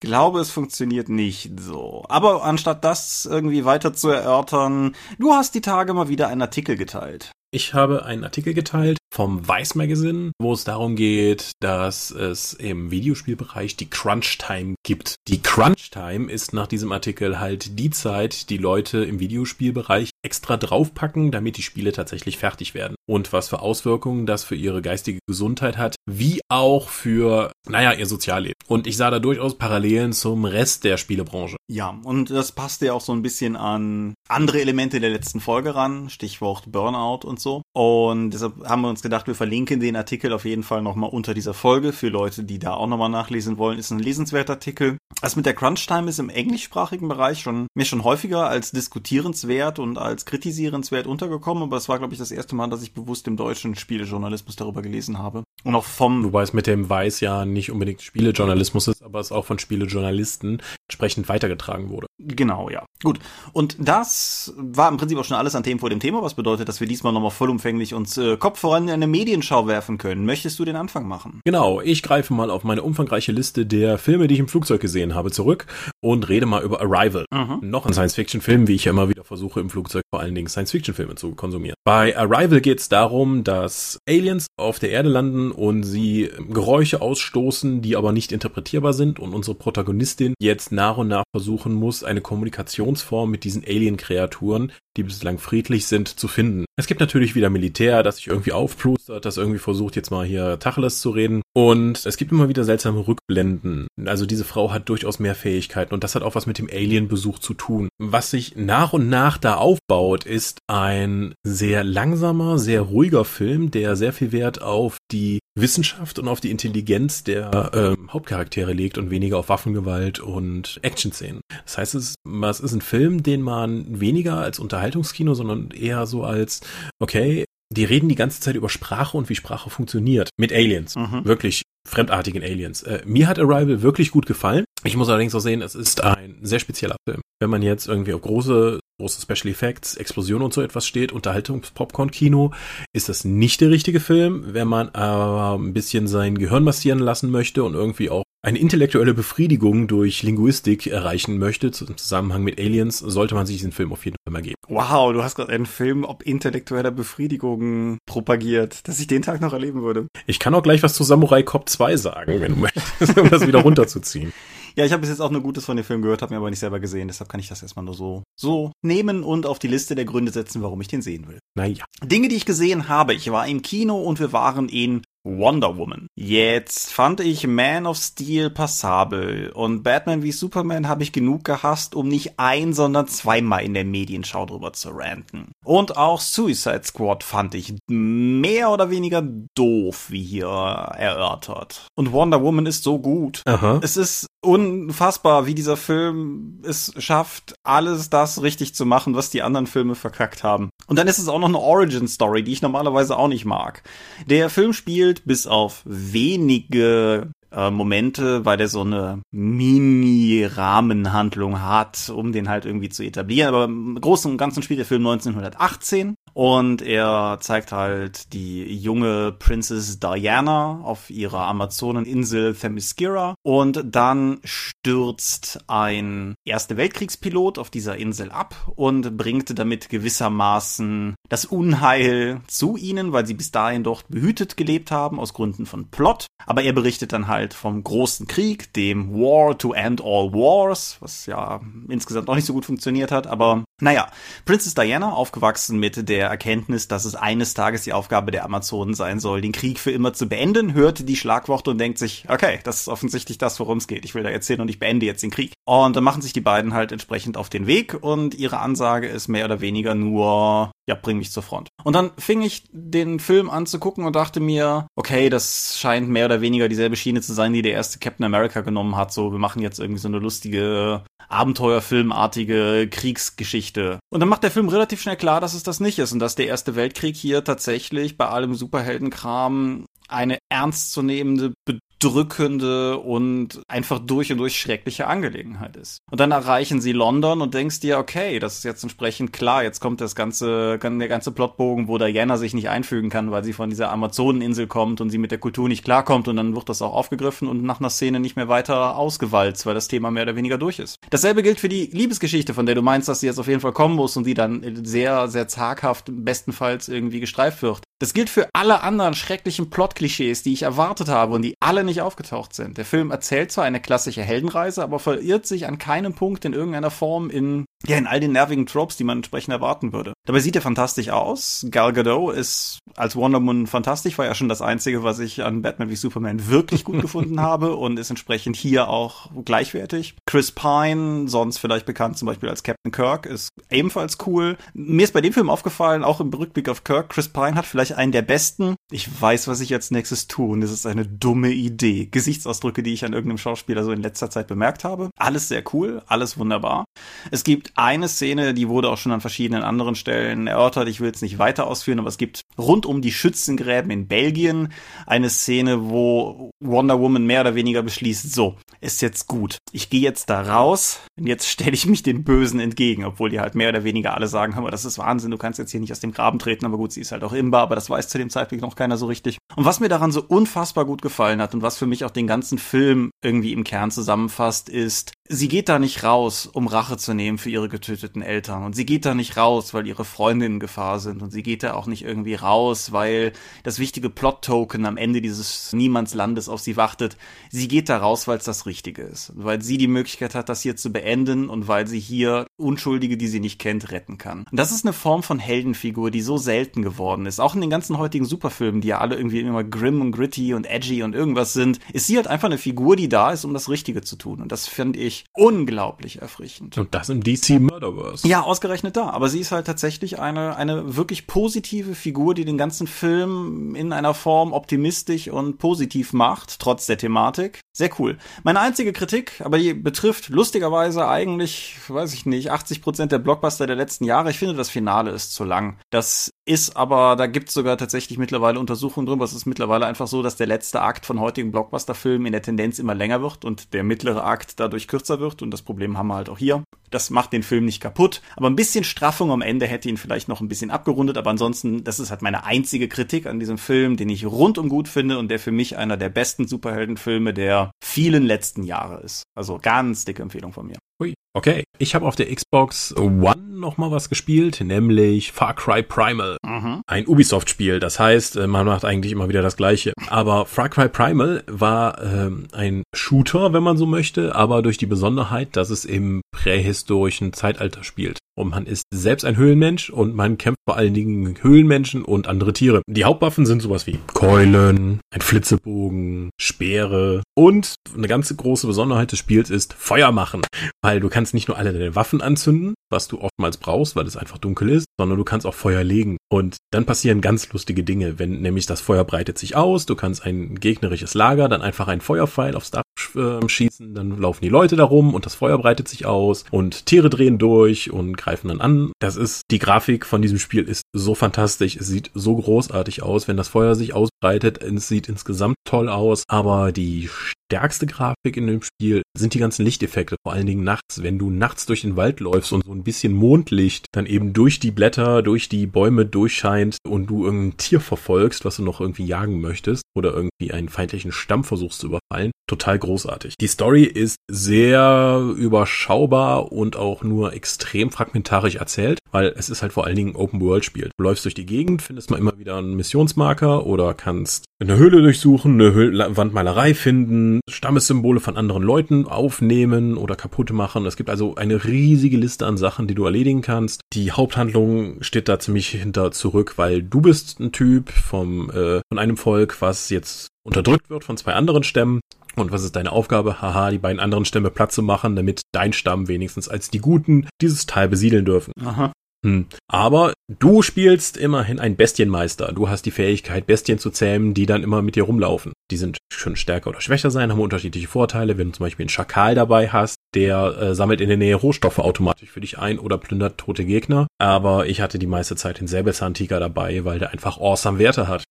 glaube, 0.00 0.40
es 0.40 0.50
funktioniert 0.50 1.08
nicht 1.08 1.58
so. 1.58 2.04
Aber 2.08 2.44
anstatt 2.44 2.84
das 2.84 3.26
irgendwie 3.26 3.64
weiter 3.64 3.92
zu 3.92 4.10
erörtern, 4.10 4.94
du 5.18 5.32
hast 5.32 5.54
die 5.54 5.60
Tage 5.60 5.94
mal 5.94 6.08
wieder 6.08 6.28
einen 6.28 6.42
Artikel 6.42 6.76
geteilt. 6.76 7.32
Ich 7.50 7.74
habe 7.74 8.04
einen 8.04 8.24
Artikel 8.24 8.54
geteilt 8.54 8.98
vom 9.12 9.46
Vice 9.46 9.74
Magazine, 9.74 10.32
wo 10.40 10.54
es 10.54 10.64
darum 10.64 10.96
geht, 10.96 11.52
dass 11.60 12.10
es 12.10 12.54
im 12.54 12.90
Videospielbereich 12.90 13.76
die 13.76 13.90
Crunch 13.90 14.38
Time 14.38 14.74
gibt. 14.82 15.16
Die 15.28 15.42
Crunch 15.42 15.90
Time 15.90 16.32
ist 16.32 16.54
nach 16.54 16.66
diesem 16.66 16.92
Artikel 16.92 17.38
halt 17.38 17.78
die 17.78 17.90
Zeit, 17.90 18.48
die 18.48 18.56
Leute 18.56 19.04
im 19.04 19.20
Videospielbereich 19.20 20.10
extra 20.22 20.56
draufpacken, 20.56 21.30
damit 21.30 21.58
die 21.58 21.62
Spiele 21.62 21.92
tatsächlich 21.92 22.38
fertig 22.38 22.74
werden. 22.74 22.94
Und 23.06 23.32
was 23.32 23.50
für 23.50 23.60
Auswirkungen 23.60 24.24
das 24.24 24.44
für 24.44 24.54
ihre 24.54 24.80
geistige 24.80 25.18
Gesundheit 25.26 25.76
hat, 25.76 25.96
wie 26.08 26.40
auch 26.48 26.88
für, 26.88 27.52
naja, 27.68 27.92
ihr 27.92 28.06
Sozialleben. 28.06 28.54
Und 28.66 28.86
ich 28.86 28.96
sah 28.96 29.10
da 29.10 29.18
durchaus 29.18 29.58
Parallelen 29.58 30.14
zum 30.14 30.46
Rest 30.46 30.84
der 30.84 30.96
Spielebranche. 30.96 31.56
Ja, 31.68 31.98
und 32.04 32.30
das 32.30 32.52
passte 32.52 32.86
ja 32.86 32.92
auch 32.94 33.00
so 33.02 33.12
ein 33.12 33.22
bisschen 33.22 33.56
an 33.56 34.14
andere 34.28 34.60
Elemente 34.60 35.00
der 35.00 35.10
letzten 35.10 35.40
Folge 35.40 35.74
ran, 35.74 36.08
Stichwort 36.08 36.72
Burnout 36.72 37.26
und 37.26 37.40
so. 37.40 37.62
Und 37.74 38.30
deshalb 38.30 38.64
haben 38.64 38.82
wir 38.82 38.88
uns 38.88 39.01
gedacht, 39.02 39.26
wir 39.26 39.34
verlinken 39.34 39.80
den 39.80 39.96
Artikel 39.96 40.32
auf 40.32 40.44
jeden 40.44 40.62
Fall 40.62 40.82
nochmal 40.82 41.10
unter 41.10 41.34
dieser 41.34 41.54
Folge 41.54 41.92
für 41.92 42.08
Leute, 42.08 42.44
die 42.44 42.58
da 42.58 42.74
auch 42.74 42.86
nochmal 42.86 43.10
nachlesen 43.10 43.58
wollen. 43.58 43.78
Ist 43.78 43.90
ein 43.90 43.98
lesenswerter 43.98 44.54
Artikel. 44.54 44.96
Das 45.20 45.36
mit 45.36 45.46
der 45.46 45.54
Crunch 45.54 45.86
Time 45.86 46.08
ist 46.08 46.18
im 46.18 46.30
englischsprachigen 46.30 47.08
Bereich 47.08 47.40
schon 47.40 47.66
mir 47.74 47.84
schon 47.84 48.04
häufiger 48.04 48.48
als 48.48 48.70
diskutierenswert 48.70 49.78
und 49.78 49.98
als 49.98 50.24
kritisierenswert 50.24 51.06
untergekommen, 51.06 51.64
aber 51.64 51.76
es 51.76 51.88
war, 51.88 51.98
glaube 51.98 52.14
ich, 52.14 52.18
das 52.18 52.30
erste 52.30 52.54
Mal, 52.54 52.68
dass 52.68 52.82
ich 52.82 52.94
bewusst 52.94 53.28
im 53.28 53.36
deutschen 53.36 53.74
Spielejournalismus 53.74 54.56
darüber 54.56 54.82
gelesen 54.82 55.18
habe. 55.18 55.44
Und 55.64 55.74
auch 55.74 55.84
vom. 55.84 56.24
Wobei 56.24 56.42
es 56.42 56.52
mit 56.52 56.66
dem 56.66 56.88
Weiß 56.88 57.20
ja 57.20 57.44
nicht 57.44 57.70
unbedingt 57.70 58.02
Spielejournalismus 58.02 58.88
ist, 58.88 59.02
aber 59.02 59.20
es 59.20 59.32
auch 59.32 59.44
von 59.44 59.58
Spielejournalisten 59.58 60.62
entsprechend 60.88 61.28
weitergetragen 61.28 61.90
wurde. 61.90 62.06
Genau, 62.18 62.70
ja. 62.70 62.84
Gut. 63.02 63.18
Und 63.52 63.76
das 63.78 64.54
war 64.56 64.88
im 64.88 64.96
Prinzip 64.96 65.18
auch 65.18 65.24
schon 65.24 65.36
alles 65.36 65.54
an 65.54 65.62
Themen 65.62 65.80
vor 65.80 65.90
dem 65.90 66.00
Thema, 66.00 66.22
was 66.22 66.34
bedeutet, 66.34 66.68
dass 66.68 66.80
wir 66.80 66.86
diesmal 66.86 67.12
nochmal 67.12 67.30
vollumfänglich 67.30 67.94
uns 67.94 68.16
äh, 68.16 68.36
Kopf 68.36 68.60
voran 68.60 68.84
in 68.84 68.90
eine 68.90 69.06
Medienschau 69.06 69.66
werfen 69.66 69.98
können. 69.98 70.24
Möchtest 70.24 70.58
du 70.58 70.64
den 70.64 70.76
Anfang 70.76 71.06
machen? 71.06 71.40
Genau. 71.44 71.80
Ich 71.80 72.02
greife 72.02 72.32
mal 72.34 72.50
auf 72.50 72.64
meine 72.64 72.82
umfangreiche 72.82 73.32
Liste 73.32 73.66
der 73.66 73.98
Filme, 73.98 74.28
die 74.28 74.34
ich 74.34 74.40
im 74.40 74.48
Flugzeug 74.48 74.80
gesehen 74.80 75.14
habe, 75.14 75.30
zurück 75.30 75.66
und 76.00 76.28
rede 76.28 76.46
mal 76.46 76.62
über 76.62 76.80
Arrival. 76.80 77.24
Mhm. 77.32 77.58
Noch 77.62 77.86
ein 77.86 77.92
Science-Fiction-Film, 77.92 78.68
wie 78.68 78.74
ich 78.74 78.84
ja 78.84 78.92
immer 78.92 79.08
wieder 79.08 79.24
versuche, 79.24 79.60
im 79.60 79.70
Flugzeug 79.70 80.02
vor 80.12 80.20
allen 80.20 80.34
Dingen 80.34 80.48
Science-Fiction-Filme 80.48 81.14
zu 81.14 81.34
konsumieren. 81.34 81.74
Bei 81.84 82.16
Arrival 82.16 82.60
geht 82.60 82.80
es 82.80 82.88
darum, 82.88 83.44
dass 83.44 83.98
Aliens 84.08 84.46
auf 84.56 84.78
der 84.78 84.90
Erde 84.90 85.08
landen 85.08 85.51
und 85.52 85.82
sie 85.84 86.30
Geräusche 86.50 87.00
ausstoßen, 87.00 87.82
die 87.82 87.96
aber 87.96 88.12
nicht 88.12 88.32
interpretierbar 88.32 88.92
sind 88.92 89.20
und 89.20 89.34
unsere 89.34 89.56
Protagonistin 89.56 90.34
jetzt 90.40 90.72
nach 90.72 90.96
und 90.96 91.08
nach 91.08 91.24
versuchen 91.34 91.72
muss, 91.72 92.04
eine 92.04 92.20
Kommunikationsform 92.20 93.30
mit 93.30 93.44
diesen 93.44 93.64
Alien-Kreaturen, 93.64 94.72
die 94.96 95.02
bislang 95.02 95.38
friedlich 95.38 95.86
sind, 95.86 96.08
zu 96.08 96.28
finden. 96.28 96.64
Es 96.76 96.86
gibt 96.86 97.00
natürlich 97.00 97.34
wieder 97.34 97.50
Militär, 97.50 98.02
das 98.02 98.16
sich 98.16 98.26
irgendwie 98.26 98.52
aufplustert, 98.52 99.24
das 99.24 99.36
irgendwie 99.36 99.58
versucht, 99.58 99.96
jetzt 99.96 100.10
mal 100.10 100.26
hier 100.26 100.58
Tacheles 100.58 101.00
zu 101.00 101.10
reden. 101.10 101.42
Und 101.54 102.04
es 102.04 102.16
gibt 102.16 102.32
immer 102.32 102.48
wieder 102.48 102.64
seltsame 102.64 103.06
Rückblenden. 103.06 103.86
Also 104.04 104.26
diese 104.26 104.44
Frau 104.44 104.72
hat 104.72 104.88
durchaus 104.88 105.18
mehr 105.18 105.34
Fähigkeiten 105.34 105.94
und 105.94 106.04
das 106.04 106.14
hat 106.14 106.22
auch 106.22 106.34
was 106.34 106.46
mit 106.46 106.58
dem 106.58 106.68
Alien-Besuch 106.70 107.38
zu 107.38 107.54
tun. 107.54 107.88
Was 107.98 108.30
sich 108.30 108.56
nach 108.56 108.92
und 108.92 109.08
nach 109.08 109.38
da 109.38 109.56
aufbaut, 109.56 110.24
ist 110.24 110.58
ein 110.66 111.34
sehr 111.42 111.84
langsamer, 111.84 112.58
sehr 112.58 112.82
ruhiger 112.82 113.24
Film, 113.24 113.70
der 113.70 113.96
sehr 113.96 114.12
viel 114.12 114.32
Wert 114.32 114.62
auf 114.62 114.98
die 115.10 115.40
Wissenschaft 115.54 116.18
und 116.18 116.28
auf 116.28 116.40
die 116.40 116.50
Intelligenz 116.50 117.24
der 117.24 117.70
ähm, 117.74 118.10
Hauptcharaktere 118.12 118.72
legt 118.72 118.96
und 118.96 119.10
weniger 119.10 119.38
auf 119.38 119.50
Waffengewalt 119.50 120.18
und 120.18 120.78
Action-Szenen. 120.82 121.40
Das 121.64 121.76
heißt, 121.76 121.94
es, 121.94 122.14
es 122.24 122.60
ist 122.60 122.72
ein 122.72 122.80
Film, 122.80 123.22
den 123.22 123.42
man 123.42 124.00
weniger 124.00 124.38
als 124.38 124.58
Unterhaltungskino, 124.58 125.34
sondern 125.34 125.70
eher 125.70 126.06
so 126.06 126.24
als, 126.24 126.60
okay, 127.00 127.44
die 127.72 127.84
reden 127.84 128.08
die 128.08 128.14
ganze 128.14 128.40
Zeit 128.40 128.54
über 128.54 128.68
Sprache 128.68 129.16
und 129.16 129.28
wie 129.28 129.34
Sprache 129.34 129.70
funktioniert. 129.70 130.30
Mit 130.38 130.52
Aliens. 130.52 130.96
Mhm. 130.96 131.24
Wirklich 131.24 131.62
fremdartigen 131.88 132.42
Aliens. 132.42 132.82
Äh, 132.82 133.02
mir 133.04 133.26
hat 133.26 133.38
Arrival 133.38 133.82
wirklich 133.82 134.10
gut 134.10 134.26
gefallen. 134.26 134.64
Ich 134.84 134.96
muss 134.96 135.08
allerdings 135.08 135.34
auch 135.34 135.40
sehen, 135.40 135.62
es 135.62 135.74
ist 135.74 136.02
ein 136.02 136.38
sehr 136.42 136.58
spezieller 136.58 136.96
Film. 137.08 137.20
Wenn 137.40 137.50
man 137.50 137.62
jetzt 137.62 137.88
irgendwie 137.88 138.14
auf 138.14 138.22
große, 138.22 138.80
große 139.02 139.20
Special 139.20 139.52
Effects, 139.52 139.96
Explosionen 139.96 140.44
und 140.44 140.54
so 140.54 140.62
etwas 140.62 140.86
steht, 140.86 141.10
Unterhaltungs-Popcorn-Kino, 141.10 142.52
ist 142.92 143.08
das 143.08 143.24
nicht 143.24 143.60
der 143.60 143.70
richtige 143.70 143.98
Film. 143.98 144.44
Wenn 144.54 144.68
man 144.68 144.90
aber 144.90 145.58
ein 145.60 145.72
bisschen 145.72 146.06
sein 146.06 146.38
Gehirn 146.38 146.62
massieren 146.62 147.00
lassen 147.00 147.30
möchte 147.30 147.64
und 147.64 147.74
irgendwie 147.74 148.10
auch 148.10 148.22
eine 148.44 148.58
intellektuelle 148.58 149.12
Befriedigung 149.12 149.88
durch 149.88 150.22
Linguistik 150.22 150.86
erreichen 150.86 151.38
möchte, 151.38 151.66
im 151.66 151.96
Zusammenhang 151.96 152.44
mit 152.44 152.60
Aliens, 152.60 152.98
sollte 152.98 153.34
man 153.34 153.46
sich 153.46 153.56
diesen 153.56 153.72
Film 153.72 153.92
auf 153.92 154.04
jeden 154.04 154.16
Fall 154.24 154.32
mal 154.32 154.42
geben. 154.42 154.56
Wow, 154.68 155.12
du 155.12 155.22
hast 155.22 155.34
gerade 155.34 155.52
einen 155.52 155.66
Film 155.66 156.04
ob 156.04 156.22
intellektueller 156.22 156.92
Befriedigung 156.92 157.98
propagiert, 158.06 158.86
dass 158.86 159.00
ich 159.00 159.08
den 159.08 159.22
Tag 159.22 159.40
noch 159.40 159.52
erleben 159.52 159.82
würde. 159.82 160.06
Ich 160.26 160.38
kann 160.38 160.54
auch 160.54 160.62
gleich 160.62 160.82
was 160.82 160.94
zu 160.94 161.02
Samurai 161.02 161.42
Cop 161.42 161.68
2 161.68 161.96
sagen, 161.96 162.40
wenn 162.40 162.54
du 162.54 162.60
möchtest, 162.60 163.18
um 163.18 163.30
das 163.30 163.46
wieder 163.46 163.62
runterzuziehen. 163.62 164.32
Ja, 164.76 164.84
ich 164.84 164.92
habe 164.92 165.00
bis 165.00 165.10
jetzt 165.10 165.20
auch 165.20 165.30
nur 165.30 165.42
Gutes 165.42 165.64
von 165.64 165.76
dem 165.76 165.84
Film 165.84 166.02
gehört, 166.02 166.22
habe 166.22 166.32
mir 166.32 166.38
aber 166.38 166.50
nicht 166.50 166.58
selber 166.58 166.80
gesehen, 166.80 167.08
deshalb 167.08 167.28
kann 167.28 167.40
ich 167.40 167.48
das 167.48 167.62
erstmal 167.62 167.84
nur 167.84 167.94
so, 167.94 168.22
so 168.38 168.72
nehmen 168.82 169.22
und 169.22 169.46
auf 169.46 169.58
die 169.58 169.68
Liste 169.68 169.94
der 169.94 170.04
Gründe 170.04 170.32
setzen, 170.32 170.62
warum 170.62 170.80
ich 170.80 170.88
den 170.88 171.02
sehen 171.02 171.28
will. 171.28 171.38
Naja. 171.54 171.84
Dinge, 172.02 172.28
die 172.28 172.36
ich 172.36 172.46
gesehen 172.46 172.88
habe. 172.88 173.14
Ich 173.14 173.30
war 173.30 173.46
im 173.46 173.62
Kino 173.62 174.00
und 174.00 174.18
wir 174.18 174.32
waren 174.32 174.68
in 174.68 175.02
Wonder 175.24 175.76
Woman. 175.76 176.08
Jetzt 176.16 176.92
fand 176.92 177.20
ich 177.20 177.46
Man 177.46 177.86
of 177.86 177.96
Steel 177.96 178.50
passabel 178.50 179.50
und 179.54 179.82
Batman 179.82 180.22
wie 180.22 180.32
Superman 180.32 180.88
habe 180.88 181.02
ich 181.02 181.12
genug 181.12 181.44
gehasst, 181.44 181.94
um 181.94 182.08
nicht 182.08 182.38
ein, 182.38 182.72
sondern 182.72 183.06
zweimal 183.06 183.62
in 183.62 183.74
der 183.74 183.84
Medienschau 183.84 184.46
drüber 184.46 184.72
zu 184.72 184.90
ranten. 184.90 185.52
Und 185.64 185.96
auch 185.96 186.20
Suicide 186.20 186.82
Squad 186.84 187.22
fand 187.22 187.54
ich 187.54 187.74
mehr 187.88 188.70
oder 188.70 188.90
weniger 188.90 189.22
doof, 189.54 190.06
wie 190.10 190.22
hier 190.22 190.46
erörtert. 190.46 191.86
Und 191.94 192.12
Wonder 192.12 192.42
Woman 192.42 192.66
ist 192.66 192.82
so 192.82 192.98
gut. 192.98 193.42
Aha. 193.46 193.80
Es 193.82 193.96
ist 193.96 194.26
unfassbar, 194.44 195.46
wie 195.46 195.54
dieser 195.54 195.76
Film 195.76 196.60
es 196.64 196.92
schafft, 196.98 197.54
alles 197.62 198.10
das 198.10 198.42
richtig 198.42 198.74
zu 198.74 198.84
machen, 198.84 199.14
was 199.14 199.30
die 199.30 199.42
anderen 199.42 199.66
Filme 199.66 199.94
verkackt 199.94 200.42
haben. 200.42 200.70
Und 200.88 200.98
dann 200.98 201.06
ist 201.06 201.18
es 201.18 201.28
auch 201.28 201.38
noch 201.38 201.48
eine 201.48 201.58
Origin 201.58 202.08
Story, 202.08 202.42
die 202.42 202.52
ich 202.52 202.62
normalerweise 202.62 203.16
auch 203.16 203.28
nicht 203.28 203.44
mag. 203.44 203.82
Der 204.26 204.50
Film 204.50 204.72
spielt 204.72 205.11
bis 205.20 205.46
auf 205.46 205.82
wenige 205.84 207.30
äh, 207.52 207.70
Momente, 207.70 208.44
weil 208.44 208.56
der 208.56 208.66
so 208.68 208.80
eine 208.80 209.22
Mini-Rahmenhandlung 209.30 211.62
hat, 211.62 212.10
um 212.10 212.32
den 212.32 212.48
halt 212.48 212.64
irgendwie 212.64 212.88
zu 212.88 213.04
etablieren. 213.04 213.54
Aber 213.54 213.64
im 213.64 214.00
Großen 214.00 214.30
und 214.30 214.38
Ganzen 214.38 214.62
spielt 214.62 214.78
der 214.78 214.86
Film 214.86 215.06
1918 215.06 216.14
und 216.34 216.82
er 216.82 217.38
zeigt 217.40 217.72
halt 217.72 218.32
die 218.32 218.74
junge 218.74 219.32
Princess 219.32 219.98
Diana 219.98 220.80
auf 220.82 221.10
ihrer 221.10 221.46
Amazoneninsel 221.46 222.54
Themyscira. 222.54 223.34
Und 223.42 223.82
dann 223.84 224.40
stürzt 224.44 225.60
ein 225.66 226.34
Erste 226.44 226.76
Weltkriegspilot 226.76 227.58
auf 227.58 227.70
dieser 227.70 227.96
Insel 227.96 228.30
ab 228.30 228.54
und 228.74 229.16
bringt 229.16 229.58
damit 229.58 229.88
gewissermaßen 229.88 231.14
das 231.28 231.44
Unheil 231.44 232.40
zu 232.46 232.76
ihnen, 232.76 233.12
weil 233.12 233.26
sie 233.26 233.34
bis 233.34 233.50
dahin 233.50 233.84
dort 233.84 234.08
behütet 234.08 234.56
gelebt 234.56 234.90
haben, 234.90 235.20
aus 235.20 235.34
Gründen 235.34 235.66
von 235.66 235.90
Plot. 235.90 236.26
Aber 236.46 236.62
er 236.62 236.72
berichtet 236.72 237.12
dann 237.12 237.28
halt 237.28 237.54
vom 237.54 237.84
großen 237.84 238.26
Krieg, 238.26 238.72
dem 238.72 239.12
War 239.12 239.56
to 239.56 239.72
End 239.72 240.00
All 240.00 240.32
Wars, 240.32 240.96
was 241.00 241.26
ja 241.26 241.60
insgesamt 241.88 242.28
auch 242.28 242.34
nicht 242.34 242.46
so 242.46 242.52
gut 242.52 242.64
funktioniert 242.64 243.12
hat. 243.12 243.26
Aber 243.26 243.64
naja, 243.80 244.08
Princess 244.44 244.74
Diana, 244.74 245.12
aufgewachsen 245.12 245.78
mit 245.78 246.08
der 246.08 246.21
Erkenntnis, 246.28 246.88
dass 246.88 247.04
es 247.04 247.14
eines 247.14 247.54
Tages 247.54 247.82
die 247.82 247.92
Aufgabe 247.92 248.30
der 248.30 248.44
Amazonen 248.44 248.94
sein 248.94 249.20
soll, 249.20 249.40
den 249.40 249.52
Krieg 249.52 249.78
für 249.78 249.90
immer 249.90 250.12
zu 250.12 250.28
beenden, 250.28 250.74
hört 250.74 251.08
die 251.08 251.16
Schlagworte 251.16 251.70
und 251.70 251.78
denkt 251.78 251.98
sich, 251.98 252.24
okay, 252.28 252.60
das 252.64 252.80
ist 252.80 252.88
offensichtlich 252.88 253.38
das, 253.38 253.58
worum 253.60 253.78
es 253.78 253.86
geht. 253.86 254.04
Ich 254.04 254.14
will 254.14 254.22
da 254.22 254.30
jetzt 254.30 254.46
hin 254.46 254.60
und 254.60 254.68
ich 254.68 254.78
beende 254.78 255.06
jetzt 255.06 255.22
den 255.22 255.30
Krieg. 255.30 255.52
Und 255.64 255.96
dann 255.96 256.04
machen 256.04 256.22
sich 256.22 256.32
die 256.32 256.40
beiden 256.40 256.74
halt 256.74 256.92
entsprechend 256.92 257.36
auf 257.36 257.48
den 257.48 257.66
Weg 257.66 257.96
und 258.00 258.34
ihre 258.34 258.58
Ansage 258.58 259.06
ist 259.08 259.28
mehr 259.28 259.44
oder 259.44 259.60
weniger 259.60 259.94
nur, 259.94 260.72
ja, 260.88 260.94
bring 260.94 261.18
mich 261.18 261.30
zur 261.30 261.42
Front. 261.42 261.68
Und 261.84 261.94
dann 261.94 262.10
fing 262.18 262.42
ich 262.42 262.64
den 262.72 263.20
Film 263.20 263.50
an 263.50 263.66
zu 263.66 263.78
gucken 263.78 264.04
und 264.04 264.16
dachte 264.16 264.40
mir, 264.40 264.86
okay, 264.96 265.28
das 265.28 265.78
scheint 265.78 266.08
mehr 266.08 266.26
oder 266.26 266.40
weniger 266.40 266.68
dieselbe 266.68 266.96
Schiene 266.96 267.20
zu 267.20 267.32
sein, 267.32 267.52
die 267.52 267.62
der 267.62 267.72
erste 267.72 267.98
Captain 267.98 268.24
America 268.24 268.60
genommen 268.60 268.96
hat. 268.96 269.12
So, 269.12 269.32
wir 269.32 269.38
machen 269.38 269.62
jetzt 269.62 269.78
irgendwie 269.78 270.00
so 270.00 270.08
eine 270.08 270.18
lustige 270.18 271.02
Abenteuerfilmartige 271.32 272.88
Kriegsgeschichte. 272.90 273.98
Und 274.10 274.20
dann 274.20 274.28
macht 274.28 274.42
der 274.42 274.50
Film 274.50 274.68
relativ 274.68 275.00
schnell 275.00 275.16
klar, 275.16 275.40
dass 275.40 275.54
es 275.54 275.62
das 275.62 275.80
nicht 275.80 275.98
ist 275.98 276.12
und 276.12 276.18
dass 276.18 276.34
der 276.34 276.46
Erste 276.46 276.76
Weltkrieg 276.76 277.16
hier 277.16 277.44
tatsächlich 277.44 278.16
bei 278.16 278.28
allem 278.28 278.54
Superheldenkram 278.54 279.86
eine 280.08 280.38
ernstzunehmende 280.50 281.54
drückende 282.02 282.98
und 282.98 283.62
einfach 283.68 283.98
durch 283.98 284.32
und 284.32 284.38
durch 284.38 284.58
schreckliche 284.58 285.06
Angelegenheit 285.06 285.76
ist. 285.76 285.98
Und 286.10 286.18
dann 286.18 286.32
erreichen 286.32 286.80
sie 286.80 286.92
London 286.92 287.40
und 287.40 287.54
denkst 287.54 287.80
dir, 287.80 287.98
okay, 287.98 288.38
das 288.38 288.58
ist 288.58 288.64
jetzt 288.64 288.82
entsprechend 288.82 289.32
klar, 289.32 289.62
jetzt 289.62 289.80
kommt 289.80 290.00
das 290.00 290.14
ganze, 290.14 290.78
der 290.78 291.08
ganze 291.08 291.32
Plotbogen, 291.32 291.88
wo 291.88 291.98
Diana 291.98 292.36
sich 292.36 292.54
nicht 292.54 292.68
einfügen 292.68 293.08
kann, 293.08 293.30
weil 293.30 293.44
sie 293.44 293.52
von 293.52 293.70
dieser 293.70 293.92
Amazoneninsel 293.92 294.66
kommt 294.66 295.00
und 295.00 295.10
sie 295.10 295.18
mit 295.18 295.30
der 295.30 295.38
Kultur 295.38 295.68
nicht 295.68 295.84
klarkommt 295.84 296.28
und 296.28 296.36
dann 296.36 296.56
wird 296.56 296.68
das 296.68 296.82
auch 296.82 296.92
aufgegriffen 296.92 297.48
und 297.48 297.62
nach 297.62 297.80
einer 297.80 297.90
Szene 297.90 298.20
nicht 298.20 298.36
mehr 298.36 298.48
weiter 298.48 298.96
ausgewalzt, 298.96 299.64
weil 299.66 299.74
das 299.74 299.88
Thema 299.88 300.10
mehr 300.10 300.24
oder 300.24 300.36
weniger 300.36 300.58
durch 300.58 300.78
ist. 300.78 300.96
Dasselbe 301.10 301.42
gilt 301.42 301.60
für 301.60 301.68
die 301.68 301.86
Liebesgeschichte, 301.86 302.54
von 302.54 302.66
der 302.66 302.74
du 302.74 302.82
meinst, 302.82 303.08
dass 303.08 303.20
sie 303.20 303.26
jetzt 303.26 303.38
auf 303.38 303.48
jeden 303.48 303.60
Fall 303.60 303.72
kommen 303.72 303.94
muss 303.94 304.16
und 304.16 304.26
die 304.26 304.34
dann 304.34 304.84
sehr, 304.84 305.28
sehr 305.28 305.46
zaghaft 305.46 306.06
bestenfalls 306.10 306.88
irgendwie 306.88 307.20
gestreift 307.20 307.62
wird. 307.62 307.82
Das 308.02 308.14
gilt 308.14 308.30
für 308.30 308.48
alle 308.52 308.80
anderen 308.80 309.14
schrecklichen 309.14 309.70
Plotklischees, 309.70 310.42
die 310.42 310.52
ich 310.52 310.62
erwartet 310.62 311.06
habe 311.06 311.34
und 311.34 311.42
die 311.42 311.54
alle 311.60 311.84
nicht 311.84 312.00
aufgetaucht 312.00 312.52
sind. 312.52 312.76
Der 312.76 312.84
Film 312.84 313.12
erzählt 313.12 313.52
zwar 313.52 313.62
eine 313.62 313.80
klassische 313.80 314.22
Heldenreise, 314.22 314.82
aber 314.82 314.98
verirrt 314.98 315.46
sich 315.46 315.68
an 315.68 315.78
keinem 315.78 316.12
Punkt 316.12 316.44
in 316.44 316.52
irgendeiner 316.52 316.90
Form 316.90 317.30
in, 317.30 317.64
ja, 317.86 317.96
in 317.96 318.08
all 318.08 318.18
den 318.18 318.32
nervigen 318.32 318.66
Tropes, 318.66 318.96
die 318.96 319.04
man 319.04 319.18
entsprechend 319.18 319.52
erwarten 319.52 319.92
würde. 319.92 320.14
Dabei 320.26 320.40
sieht 320.40 320.56
er 320.56 320.62
fantastisch 320.62 321.10
aus. 321.10 321.64
Gal 321.70 321.92
Gadot 321.92 322.34
ist 322.34 322.80
als 322.96 323.14
Wonder 323.14 323.38
Woman 323.38 323.68
fantastisch, 323.68 324.18
war 324.18 324.24
ja 324.24 324.34
schon 324.34 324.48
das 324.48 324.62
einzige, 324.62 325.04
was 325.04 325.20
ich 325.20 325.44
an 325.44 325.62
Batman 325.62 325.88
wie 325.88 325.94
Superman 325.94 326.48
wirklich 326.48 326.82
gut 326.82 327.00
gefunden 327.00 327.40
habe 327.40 327.76
und 327.76 328.00
ist 328.00 328.10
entsprechend 328.10 328.56
hier 328.56 328.88
auch 328.88 329.30
gleichwertig. 329.44 330.16
Chris 330.32 330.50
Pine, 330.50 331.28
sonst 331.28 331.58
vielleicht 331.58 331.84
bekannt 331.84 332.16
zum 332.16 332.24
Beispiel 332.24 332.48
als 332.48 332.62
Captain 332.62 332.90
Kirk, 332.90 333.26
ist 333.26 333.50
ebenfalls 333.70 334.16
cool. 334.26 334.56
Mir 334.72 335.04
ist 335.04 335.12
bei 335.12 335.20
dem 335.20 335.34
Film 335.34 335.50
aufgefallen, 335.50 336.02
auch 336.02 336.22
im 336.22 336.32
Rückblick 336.32 336.70
auf 336.70 336.84
Kirk, 336.84 337.10
Chris 337.10 337.28
Pine 337.28 337.54
hat 337.54 337.66
vielleicht 337.66 337.98
einen 337.98 338.12
der 338.12 338.22
besten. 338.22 338.76
Ich 338.90 339.20
weiß, 339.20 339.46
was 339.46 339.60
ich 339.60 339.74
als 339.74 339.90
nächstes 339.90 340.28
tue 340.28 340.52
und 340.52 340.62
es 340.62 340.70
ist 340.70 340.86
eine 340.86 341.04
dumme 341.04 341.50
Idee. 341.50 342.06
Gesichtsausdrücke, 342.06 342.82
die 342.82 342.94
ich 342.94 343.04
an 343.04 343.12
irgendeinem 343.12 343.36
Schauspieler 343.36 343.84
so 343.84 343.92
in 343.92 344.00
letzter 344.00 344.30
Zeit 344.30 344.46
bemerkt 344.46 344.84
habe. 344.84 345.10
Alles 345.18 345.48
sehr 345.48 345.64
cool, 345.74 346.00
alles 346.06 346.38
wunderbar. 346.38 346.86
Es 347.30 347.44
gibt 347.44 347.72
eine 347.74 348.08
Szene, 348.08 348.54
die 348.54 348.70
wurde 348.70 348.88
auch 348.88 348.96
schon 348.96 349.12
an 349.12 349.20
verschiedenen 349.20 349.62
anderen 349.62 349.96
Stellen 349.96 350.46
erörtert. 350.46 350.88
Ich 350.88 351.02
will 351.02 351.10
es 351.10 351.20
nicht 351.20 351.38
weiter 351.38 351.66
ausführen, 351.66 351.98
aber 351.98 352.08
es 352.08 352.16
gibt 352.16 352.40
rund 352.56 352.86
um 352.86 353.02
die 353.02 353.12
Schützengräben 353.12 353.90
in 353.90 354.08
Belgien 354.08 354.72
eine 355.06 355.28
Szene, 355.28 355.90
wo 355.90 356.52
Wonder 356.58 356.98
Woman 357.00 357.26
mehr 357.26 357.42
oder 357.42 357.54
weniger 357.54 357.82
beschließt, 357.82 358.32
so, 358.32 358.56
ist 358.80 359.02
jetzt 359.02 359.26
gut. 359.26 359.58
Ich 359.72 359.90
gehe 359.90 360.00
jetzt 360.00 360.21
da 360.26 360.42
raus 360.42 361.00
und 361.18 361.26
jetzt 361.26 361.48
stelle 361.48 361.72
ich 361.72 361.86
mich 361.86 362.02
den 362.02 362.24
Bösen 362.24 362.60
entgegen, 362.60 363.04
obwohl 363.04 363.30
die 363.30 363.40
halt 363.40 363.54
mehr 363.54 363.68
oder 363.68 363.84
weniger 363.84 364.14
alle 364.14 364.28
sagen, 364.28 364.54
aber 364.54 364.70
das 364.70 364.84
ist 364.84 364.98
Wahnsinn, 364.98 365.30
du 365.30 365.38
kannst 365.38 365.58
jetzt 365.58 365.70
hier 365.70 365.80
nicht 365.80 365.92
aus 365.92 366.00
dem 366.00 366.12
Graben 366.12 366.38
treten, 366.38 366.64
aber 366.66 366.76
gut, 366.76 366.92
sie 366.92 367.00
ist 367.00 367.12
halt 367.12 367.24
auch 367.24 367.32
imbar, 367.32 367.62
aber 367.62 367.74
das 367.74 367.90
weiß 367.90 368.08
zu 368.08 368.18
dem 368.18 368.30
Zeitpunkt 368.30 368.62
noch 368.62 368.76
keiner 368.76 368.96
so 368.96 369.06
richtig. 369.06 369.38
Und 369.56 369.64
was 369.64 369.80
mir 369.80 369.88
daran 369.88 370.12
so 370.12 370.22
unfassbar 370.22 370.84
gut 370.84 371.02
gefallen 371.02 371.40
hat 371.40 371.54
und 371.54 371.62
was 371.62 371.78
für 371.78 371.86
mich 371.86 372.04
auch 372.04 372.10
den 372.10 372.26
ganzen 372.26 372.58
Film 372.58 373.10
irgendwie 373.22 373.52
im 373.52 373.64
Kern 373.64 373.90
zusammenfasst, 373.90 374.68
ist, 374.68 375.12
sie 375.28 375.48
geht 375.48 375.68
da 375.68 375.78
nicht 375.78 376.04
raus, 376.04 376.46
um 376.52 376.66
Rache 376.66 376.96
zu 376.96 377.14
nehmen 377.14 377.38
für 377.38 377.50
ihre 377.50 377.68
getöteten 377.68 378.22
Eltern. 378.22 378.64
Und 378.64 378.74
sie 378.74 378.84
geht 378.84 379.04
da 379.04 379.14
nicht 379.14 379.36
raus, 379.36 379.72
weil 379.72 379.86
ihre 379.86 380.04
Freundinnen 380.04 380.54
in 380.54 380.60
Gefahr 380.60 381.00
sind. 381.00 381.22
Und 381.22 381.30
sie 381.30 381.42
geht 381.42 381.62
da 381.62 381.74
auch 381.74 381.86
nicht 381.86 382.04
irgendwie 382.04 382.34
raus, 382.34 382.92
weil 382.92 383.32
das 383.62 383.78
wichtige 383.78 384.10
Plot-Token 384.10 384.84
am 384.84 384.96
Ende 384.96 385.20
dieses 385.20 385.72
Niemandslandes 385.72 386.48
auf 386.48 386.60
sie 386.60 386.76
wartet. 386.76 387.16
Sie 387.50 387.68
geht 387.68 387.88
da 387.88 387.98
raus, 387.98 388.28
weil 388.28 388.38
es 388.38 388.44
das 388.44 388.66
Richtige 388.66 389.02
ist. 389.02 389.32
Weil 389.34 389.62
sie 389.62 389.78
die 389.78 389.88
Möglichkeit 389.88 390.34
hat, 390.34 390.48
das 390.48 390.62
hier 390.62 390.76
zu 390.76 390.92
beenden 390.92 391.48
und 391.48 391.68
weil 391.68 391.86
sie 391.86 392.00
hier 392.00 392.46
Unschuldige, 392.56 393.16
die 393.16 393.28
sie 393.28 393.40
nicht 393.40 393.58
kennt, 393.58 393.90
retten 393.90 394.18
kann. 394.18 394.44
Und 394.50 394.58
das 394.58 394.72
ist 394.72 394.84
eine 394.84 394.92
Form 394.92 395.22
von 395.22 395.38
Heldenfigur, 395.38 396.10
die 396.10 396.22
so 396.22 396.36
selten 396.36 396.82
geworden 396.82 397.26
ist. 397.26 397.40
Auch 397.40 397.54
in 397.54 397.60
den 397.60 397.70
ganzen 397.70 397.98
heutigen 397.98 398.24
Superfilmen, 398.24 398.80
die 398.80 398.88
ja 398.88 398.98
alle 398.98 399.16
irgendwie 399.16 399.40
immer 399.40 399.64
grim 399.64 400.00
und 400.00 400.12
gritty 400.12 400.54
und 400.54 400.68
edgy 400.68 401.02
und 401.02 401.14
irgendwas 401.14 401.52
sind, 401.52 401.78
ist 401.92 402.06
sie 402.06 402.16
halt 402.16 402.26
einfach 402.26 402.46
eine 402.46 402.58
Figur, 402.58 402.96
die 402.96 403.08
da 403.08 403.30
ist, 403.30 403.44
um 403.44 403.54
das 403.54 403.68
Richtige 403.68 404.02
zu 404.02 404.16
tun. 404.16 404.42
Und 404.42 404.52
das 404.52 404.66
finde 404.66 404.98
ich 404.98 405.11
unglaublich 405.32 406.20
erfrischend. 406.20 406.76
Und 406.78 406.94
das 406.94 407.08
im 407.08 407.22
DC 407.22 407.60
Murderverse. 407.60 408.26
Ja, 408.26 408.42
ausgerechnet 408.42 408.96
da. 408.96 409.10
Aber 409.10 409.28
sie 409.28 409.40
ist 409.40 409.52
halt 409.52 409.66
tatsächlich 409.66 410.18
eine, 410.18 410.56
eine 410.56 410.96
wirklich 410.96 411.26
positive 411.26 411.94
Figur, 411.94 412.34
die 412.34 412.44
den 412.44 412.58
ganzen 412.58 412.86
Film 412.86 413.74
in 413.74 413.92
einer 413.92 414.14
Form 414.14 414.52
optimistisch 414.52 415.28
und 415.28 415.58
positiv 415.58 416.12
macht, 416.12 416.58
trotz 416.58 416.86
der 416.86 416.98
Thematik. 416.98 417.60
Sehr 417.72 417.90
cool. 417.98 418.18
Meine 418.42 418.60
einzige 418.60 418.92
Kritik, 418.92 419.40
aber 419.40 419.58
die 419.58 419.72
betrifft 419.72 420.28
lustigerweise 420.28 421.08
eigentlich, 421.08 421.76
weiß 421.88 422.12
ich 422.12 422.26
nicht, 422.26 422.50
80 422.50 422.82
Prozent 422.82 423.12
der 423.12 423.18
Blockbuster 423.18 423.66
der 423.66 423.76
letzten 423.76 424.04
Jahre. 424.04 424.30
Ich 424.30 424.38
finde, 424.38 424.54
das 424.54 424.70
Finale 424.70 425.10
ist 425.10 425.32
zu 425.32 425.44
lang. 425.44 425.78
Das 425.90 426.30
ist 426.44 426.76
aber, 426.76 427.14
da 427.14 427.26
gibt 427.26 427.48
es 427.48 427.54
sogar 427.54 427.78
tatsächlich 427.78 428.18
mittlerweile 428.18 428.58
Untersuchungen 428.58 429.06
drüber. 429.06 429.24
Es 429.24 429.32
ist 429.32 429.46
mittlerweile 429.46 429.86
einfach 429.86 430.08
so, 430.08 430.22
dass 430.22 430.36
der 430.36 430.48
letzte 430.48 430.82
Akt 430.82 431.06
von 431.06 431.20
heutigen 431.20 431.52
Blockbuster-Filmen 431.52 432.26
in 432.26 432.32
der 432.32 432.42
Tendenz 432.42 432.80
immer 432.80 432.94
länger 432.94 433.22
wird 433.22 433.44
und 433.44 433.72
der 433.72 433.84
mittlere 433.84 434.24
Akt 434.24 434.58
dadurch 434.58 434.88
kürzer 434.88 435.20
wird. 435.20 435.42
Und 435.42 435.52
das 435.52 435.62
Problem 435.62 435.96
haben 435.96 436.08
wir 436.08 436.16
halt 436.16 436.28
auch 436.28 436.38
hier. 436.38 436.64
Das 436.90 437.10
macht 437.10 437.32
den 437.32 437.44
Film 437.44 437.64
nicht 437.64 437.80
kaputt. 437.80 438.22
Aber 438.36 438.50
ein 438.50 438.56
bisschen 438.56 438.82
Straffung 438.82 439.30
am 439.30 439.40
Ende 439.40 439.66
hätte 439.66 439.88
ihn 439.88 439.96
vielleicht 439.96 440.28
noch 440.28 440.40
ein 440.40 440.48
bisschen 440.48 440.72
abgerundet. 440.72 441.16
Aber 441.16 441.30
ansonsten, 441.30 441.84
das 441.84 442.00
ist 442.00 442.10
halt 442.10 442.22
meine 442.22 442.44
einzige 442.44 442.88
Kritik 442.88 443.26
an 443.26 443.38
diesem 443.38 443.56
Film, 443.56 443.96
den 443.96 444.08
ich 444.08 444.26
rundum 444.26 444.68
gut 444.68 444.88
finde 444.88 445.18
und 445.18 445.28
der 445.28 445.38
für 445.38 445.52
mich 445.52 445.76
einer 445.76 445.96
der 445.96 446.08
besten 446.08 446.48
Superheldenfilme 446.48 447.32
der 447.32 447.70
vielen 447.82 448.24
letzten 448.24 448.64
Jahre 448.64 449.00
ist. 449.02 449.22
Also 449.36 449.58
ganz 449.62 450.04
dicke 450.04 450.22
Empfehlung 450.22 450.52
von 450.52 450.66
mir. 450.66 450.78
Ui. 451.02 451.14
Okay, 451.34 451.64
ich 451.78 451.96
habe 451.96 452.06
auf 452.06 452.14
der 452.14 452.32
Xbox 452.32 452.94
One 452.96 453.58
noch 453.58 453.76
mal 453.76 453.90
was 453.90 454.08
gespielt, 454.08 454.60
nämlich 454.60 455.32
Far 455.32 455.54
Cry 455.54 455.82
Primal. 455.82 456.36
Mhm. 456.44 456.82
Ein 456.86 457.08
Ubisoft-Spiel, 457.08 457.80
das 457.80 457.98
heißt, 457.98 458.36
äh, 458.36 458.46
man 458.46 458.66
macht 458.66 458.84
eigentlich 458.84 459.10
immer 459.10 459.28
wieder 459.28 459.42
das 459.42 459.56
Gleiche. 459.56 459.94
Aber 460.08 460.46
Far 460.46 460.68
Cry 460.68 460.88
Primal 460.88 461.42
war 461.48 462.00
ähm, 462.02 462.46
ein 462.52 462.84
Shooter, 462.94 463.52
wenn 463.52 463.64
man 463.64 463.76
so 463.76 463.86
möchte, 463.86 464.36
aber 464.36 464.62
durch 464.62 464.78
die 464.78 464.86
Besonderheit, 464.86 465.56
dass 465.56 465.70
es 465.70 465.84
im 465.84 466.20
prähistorischen 466.32 467.32
Zeitalter 467.32 467.82
spielt. 467.82 468.18
Und 468.34 468.48
man 468.48 468.66
ist 468.66 468.84
selbst 468.92 469.24
ein 469.24 469.36
Höhlenmensch 469.36 469.90
und 469.90 470.14
man 470.14 470.38
kämpft 470.38 470.60
vor 470.66 470.76
allen 470.76 470.94
Dingen 470.94 471.36
Höhlenmenschen 471.42 472.02
und 472.02 472.28
andere 472.28 472.54
Tiere. 472.54 472.82
Die 472.88 473.04
Hauptwaffen 473.04 473.44
sind 473.44 473.60
sowas 473.60 473.86
wie 473.86 473.98
Keulen, 474.14 475.00
ein 475.12 475.20
Flitzebogen, 475.20 476.30
Speere 476.40 477.22
und 477.36 477.74
eine 477.94 478.08
ganz 478.08 478.34
große 478.34 478.66
Besonderheit 478.66 479.12
des 479.12 479.18
Spiels 479.18 479.50
ist 479.50 479.74
Feuer 479.74 480.12
machen. 480.12 480.42
Weil 480.82 481.00
du 481.00 481.10
kannst 481.10 481.34
nicht 481.34 481.48
nur 481.48 481.58
alle 481.58 481.72
deine 481.72 481.94
Waffen 481.94 482.22
anzünden, 482.22 482.74
was 482.90 483.08
du 483.08 483.20
oftmals 483.20 483.58
brauchst, 483.58 483.96
weil 483.96 484.06
es 484.06 484.16
einfach 484.16 484.38
dunkel 484.38 484.70
ist, 484.70 484.86
sondern 484.98 485.18
du 485.18 485.24
kannst 485.24 485.46
auch 485.46 485.54
Feuer 485.54 485.84
legen. 485.84 486.16
Und 486.30 486.56
dann 486.70 486.86
passieren 486.86 487.20
ganz 487.20 487.52
lustige 487.52 487.84
Dinge, 487.84 488.18
wenn 488.18 488.40
nämlich 488.40 488.66
das 488.66 488.80
Feuer 488.80 489.04
breitet 489.04 489.38
sich 489.38 489.56
aus, 489.56 489.84
du 489.84 489.94
kannst 489.94 490.24
ein 490.24 490.54
gegnerisches 490.54 491.14
Lager, 491.14 491.48
dann 491.48 491.62
einfach 491.62 491.88
ein 491.88 492.00
Feuerpfeil 492.00 492.54
aufs 492.54 492.70
Dach 492.70 492.82
äh, 493.14 493.48
schießen, 493.48 493.94
dann 493.94 494.20
laufen 494.20 494.42
die 494.42 494.48
Leute 494.48 494.76
darum 494.76 495.14
und 495.14 495.26
das 495.26 495.34
Feuer 495.34 495.58
breitet 495.58 495.88
sich 495.88 496.06
aus 496.06 496.44
und 496.50 496.86
Tiere 496.86 497.10
drehen 497.10 497.38
durch 497.38 497.90
und 497.90 498.16
greifen 498.16 498.48
dann 498.48 498.60
an. 498.60 498.92
Das 499.00 499.16
ist, 499.16 499.42
die 499.50 499.58
Grafik 499.58 500.06
von 500.06 500.22
diesem 500.22 500.38
Spiel 500.38 500.64
ist 500.64 500.82
so 500.92 501.14
fantastisch, 501.14 501.76
es 501.76 501.86
sieht 501.86 502.10
so 502.14 502.36
großartig 502.36 503.02
aus, 503.02 503.28
wenn 503.28 503.36
das 503.36 503.48
Feuer 503.48 503.74
sich 503.74 503.94
ausbreitet, 503.94 504.62
es 504.62 504.88
sieht 504.88 505.08
insgesamt 505.08 505.56
toll 505.64 505.88
aus, 505.88 506.24
aber 506.28 506.72
die 506.72 507.08
stärkste 507.52 507.84
Grafik 507.84 508.38
in 508.38 508.46
dem 508.46 508.62
Spiel 508.62 509.02
sind 509.14 509.34
die 509.34 509.38
ganzen 509.38 509.66
Lichteffekte, 509.66 510.16
vor 510.22 510.32
allen 510.32 510.46
Dingen 510.46 510.64
nachts, 510.64 511.02
wenn 511.02 511.18
du 511.18 511.28
nachts 511.28 511.66
durch 511.66 511.82
den 511.82 511.96
Wald 511.96 512.20
läufst 512.20 512.50
und 512.50 512.64
so 512.64 512.72
ein 512.72 512.82
bisschen 512.82 513.12
Mondlicht 513.12 513.84
dann 513.92 514.06
eben 514.06 514.32
durch 514.32 514.58
die 514.58 514.70
Blätter, 514.70 515.22
durch 515.22 515.50
die 515.50 515.66
Bäume 515.66 516.06
durchscheint 516.06 516.78
und 516.88 517.10
du 517.10 517.26
irgendein 517.26 517.58
Tier 517.58 517.80
verfolgst, 517.80 518.46
was 518.46 518.56
du 518.56 518.62
noch 518.62 518.80
irgendwie 518.80 519.04
jagen 519.04 519.42
möchtest 519.42 519.82
oder 519.94 520.14
irgendwie 520.14 520.52
einen 520.52 520.70
feindlichen 520.70 521.12
Stamm 521.12 521.44
versuchst 521.44 521.80
zu 521.80 521.88
überfallen. 521.88 522.30
Total 522.48 522.78
großartig. 522.78 523.34
Die 523.38 523.46
Story 523.46 523.84
ist 523.84 524.16
sehr 524.30 525.22
überschaubar 525.36 526.52
und 526.52 526.76
auch 526.76 527.02
nur 527.02 527.34
extrem 527.34 527.90
fragmentarisch 527.90 528.56
erzählt, 528.56 528.98
weil 529.10 529.34
es 529.36 529.50
ist 529.50 529.60
halt 529.60 529.74
vor 529.74 529.84
allen 529.84 529.96
Dingen 529.96 530.16
Open 530.16 530.40
World 530.40 530.64
Spiel. 530.64 530.90
Du 530.96 531.04
läufst 531.04 531.24
durch 531.24 531.34
die 531.34 531.46
Gegend, 531.46 531.82
findest 531.82 532.10
mal 532.10 532.18
immer 532.18 532.38
wieder 532.38 532.56
einen 532.56 532.74
Missionsmarker 532.74 533.66
oder 533.66 533.92
kannst 533.94 534.46
eine 534.60 534.76
Höhle 534.76 535.02
durchsuchen, 535.02 535.60
eine 535.60 535.72
Höhl 535.72 535.98
Wandmalerei 536.16 536.74
finden, 536.74 537.40
Stammessymbole 537.48 538.20
von 538.20 538.36
anderen 538.36 538.62
Leuten 538.62 539.06
aufnehmen 539.06 539.96
oder 539.96 540.14
kaputt 540.14 540.52
machen. 540.52 540.86
Es 540.86 540.96
gibt 540.96 541.10
also 541.10 541.34
eine 541.34 541.64
riesige 541.64 542.16
Liste 542.16 542.46
an 542.46 542.56
Sachen, 542.56 542.86
die 542.86 542.94
du 542.94 543.04
erledigen 543.04 543.42
kannst. 543.42 543.80
Die 543.92 544.12
Haupthandlung 544.12 545.02
steht 545.02 545.28
da 545.28 545.38
ziemlich 545.38 545.68
hinter 545.68 546.12
zurück, 546.12 546.54
weil 546.56 546.82
du 546.82 547.00
bist 547.00 547.40
ein 547.40 547.52
Typ 547.52 547.90
vom 547.90 548.50
äh, 548.50 548.80
von 548.88 548.98
einem 548.98 549.16
Volk, 549.16 549.60
was 549.60 549.90
jetzt 549.90 550.28
unterdrückt 550.44 550.90
wird 550.90 551.04
von 551.04 551.16
zwei 551.16 551.34
anderen 551.34 551.64
Stämmen. 551.64 552.00
Und 552.34 552.50
was 552.50 552.64
ist 552.64 552.76
deine 552.76 552.92
Aufgabe? 552.92 553.42
Haha, 553.42 553.70
die 553.70 553.78
beiden 553.78 554.00
anderen 554.00 554.24
Stämme 554.24 554.50
Platz 554.50 554.74
zu 554.74 554.82
machen, 554.82 555.16
damit 555.16 555.42
dein 555.52 555.72
Stamm 555.72 556.08
wenigstens 556.08 556.48
als 556.48 556.70
die 556.70 556.78
Guten 556.78 557.28
dieses 557.42 557.66
Teil 557.66 557.88
besiedeln 557.88 558.24
dürfen. 558.24 558.52
Aha. 558.64 558.92
Hm. 559.24 559.46
Aber 559.68 560.14
du 560.28 560.62
spielst 560.62 561.16
immerhin 561.16 561.60
ein 561.60 561.76
Bestienmeister. 561.76 562.52
Du 562.52 562.68
hast 562.68 562.82
die 562.86 562.90
Fähigkeit, 562.90 563.46
Bestien 563.46 563.78
zu 563.78 563.90
zähmen, 563.90 564.34
die 564.34 564.46
dann 564.46 564.64
immer 564.64 564.82
mit 564.82 564.96
dir 564.96 565.04
rumlaufen. 565.04 565.52
Die 565.70 565.76
sind 565.76 565.98
schon 566.12 566.34
stärker 566.34 566.70
oder 566.70 566.80
schwächer 566.80 567.10
sein, 567.10 567.30
haben 567.30 567.40
unterschiedliche 567.40 567.86
Vorteile. 567.86 568.36
Wenn 568.36 568.48
du 568.48 568.54
zum 568.54 568.66
Beispiel 568.66 568.84
einen 568.84 568.88
Schakal 568.88 569.34
dabei 569.34 569.68
hast, 569.68 569.96
der 570.14 570.56
äh, 570.58 570.74
sammelt 570.74 571.00
in 571.00 571.08
der 571.08 571.16
Nähe 571.16 571.36
Rohstoffe 571.36 571.78
automatisch 571.78 572.30
für 572.30 572.40
dich 572.40 572.58
ein 572.58 572.78
oder 572.78 572.98
plündert 572.98 573.38
tote 573.38 573.64
Gegner. 573.64 574.08
Aber 574.18 574.66
ich 574.66 574.80
hatte 574.80 574.98
die 574.98 575.06
meiste 575.06 575.36
Zeit 575.36 575.60
den 575.60 575.68
Säbelzahntiger 575.68 576.40
dabei, 576.40 576.84
weil 576.84 576.98
der 576.98 577.10
einfach 577.10 577.38
awesome 577.38 577.78
Werte 577.78 578.08
hat. 578.08 578.24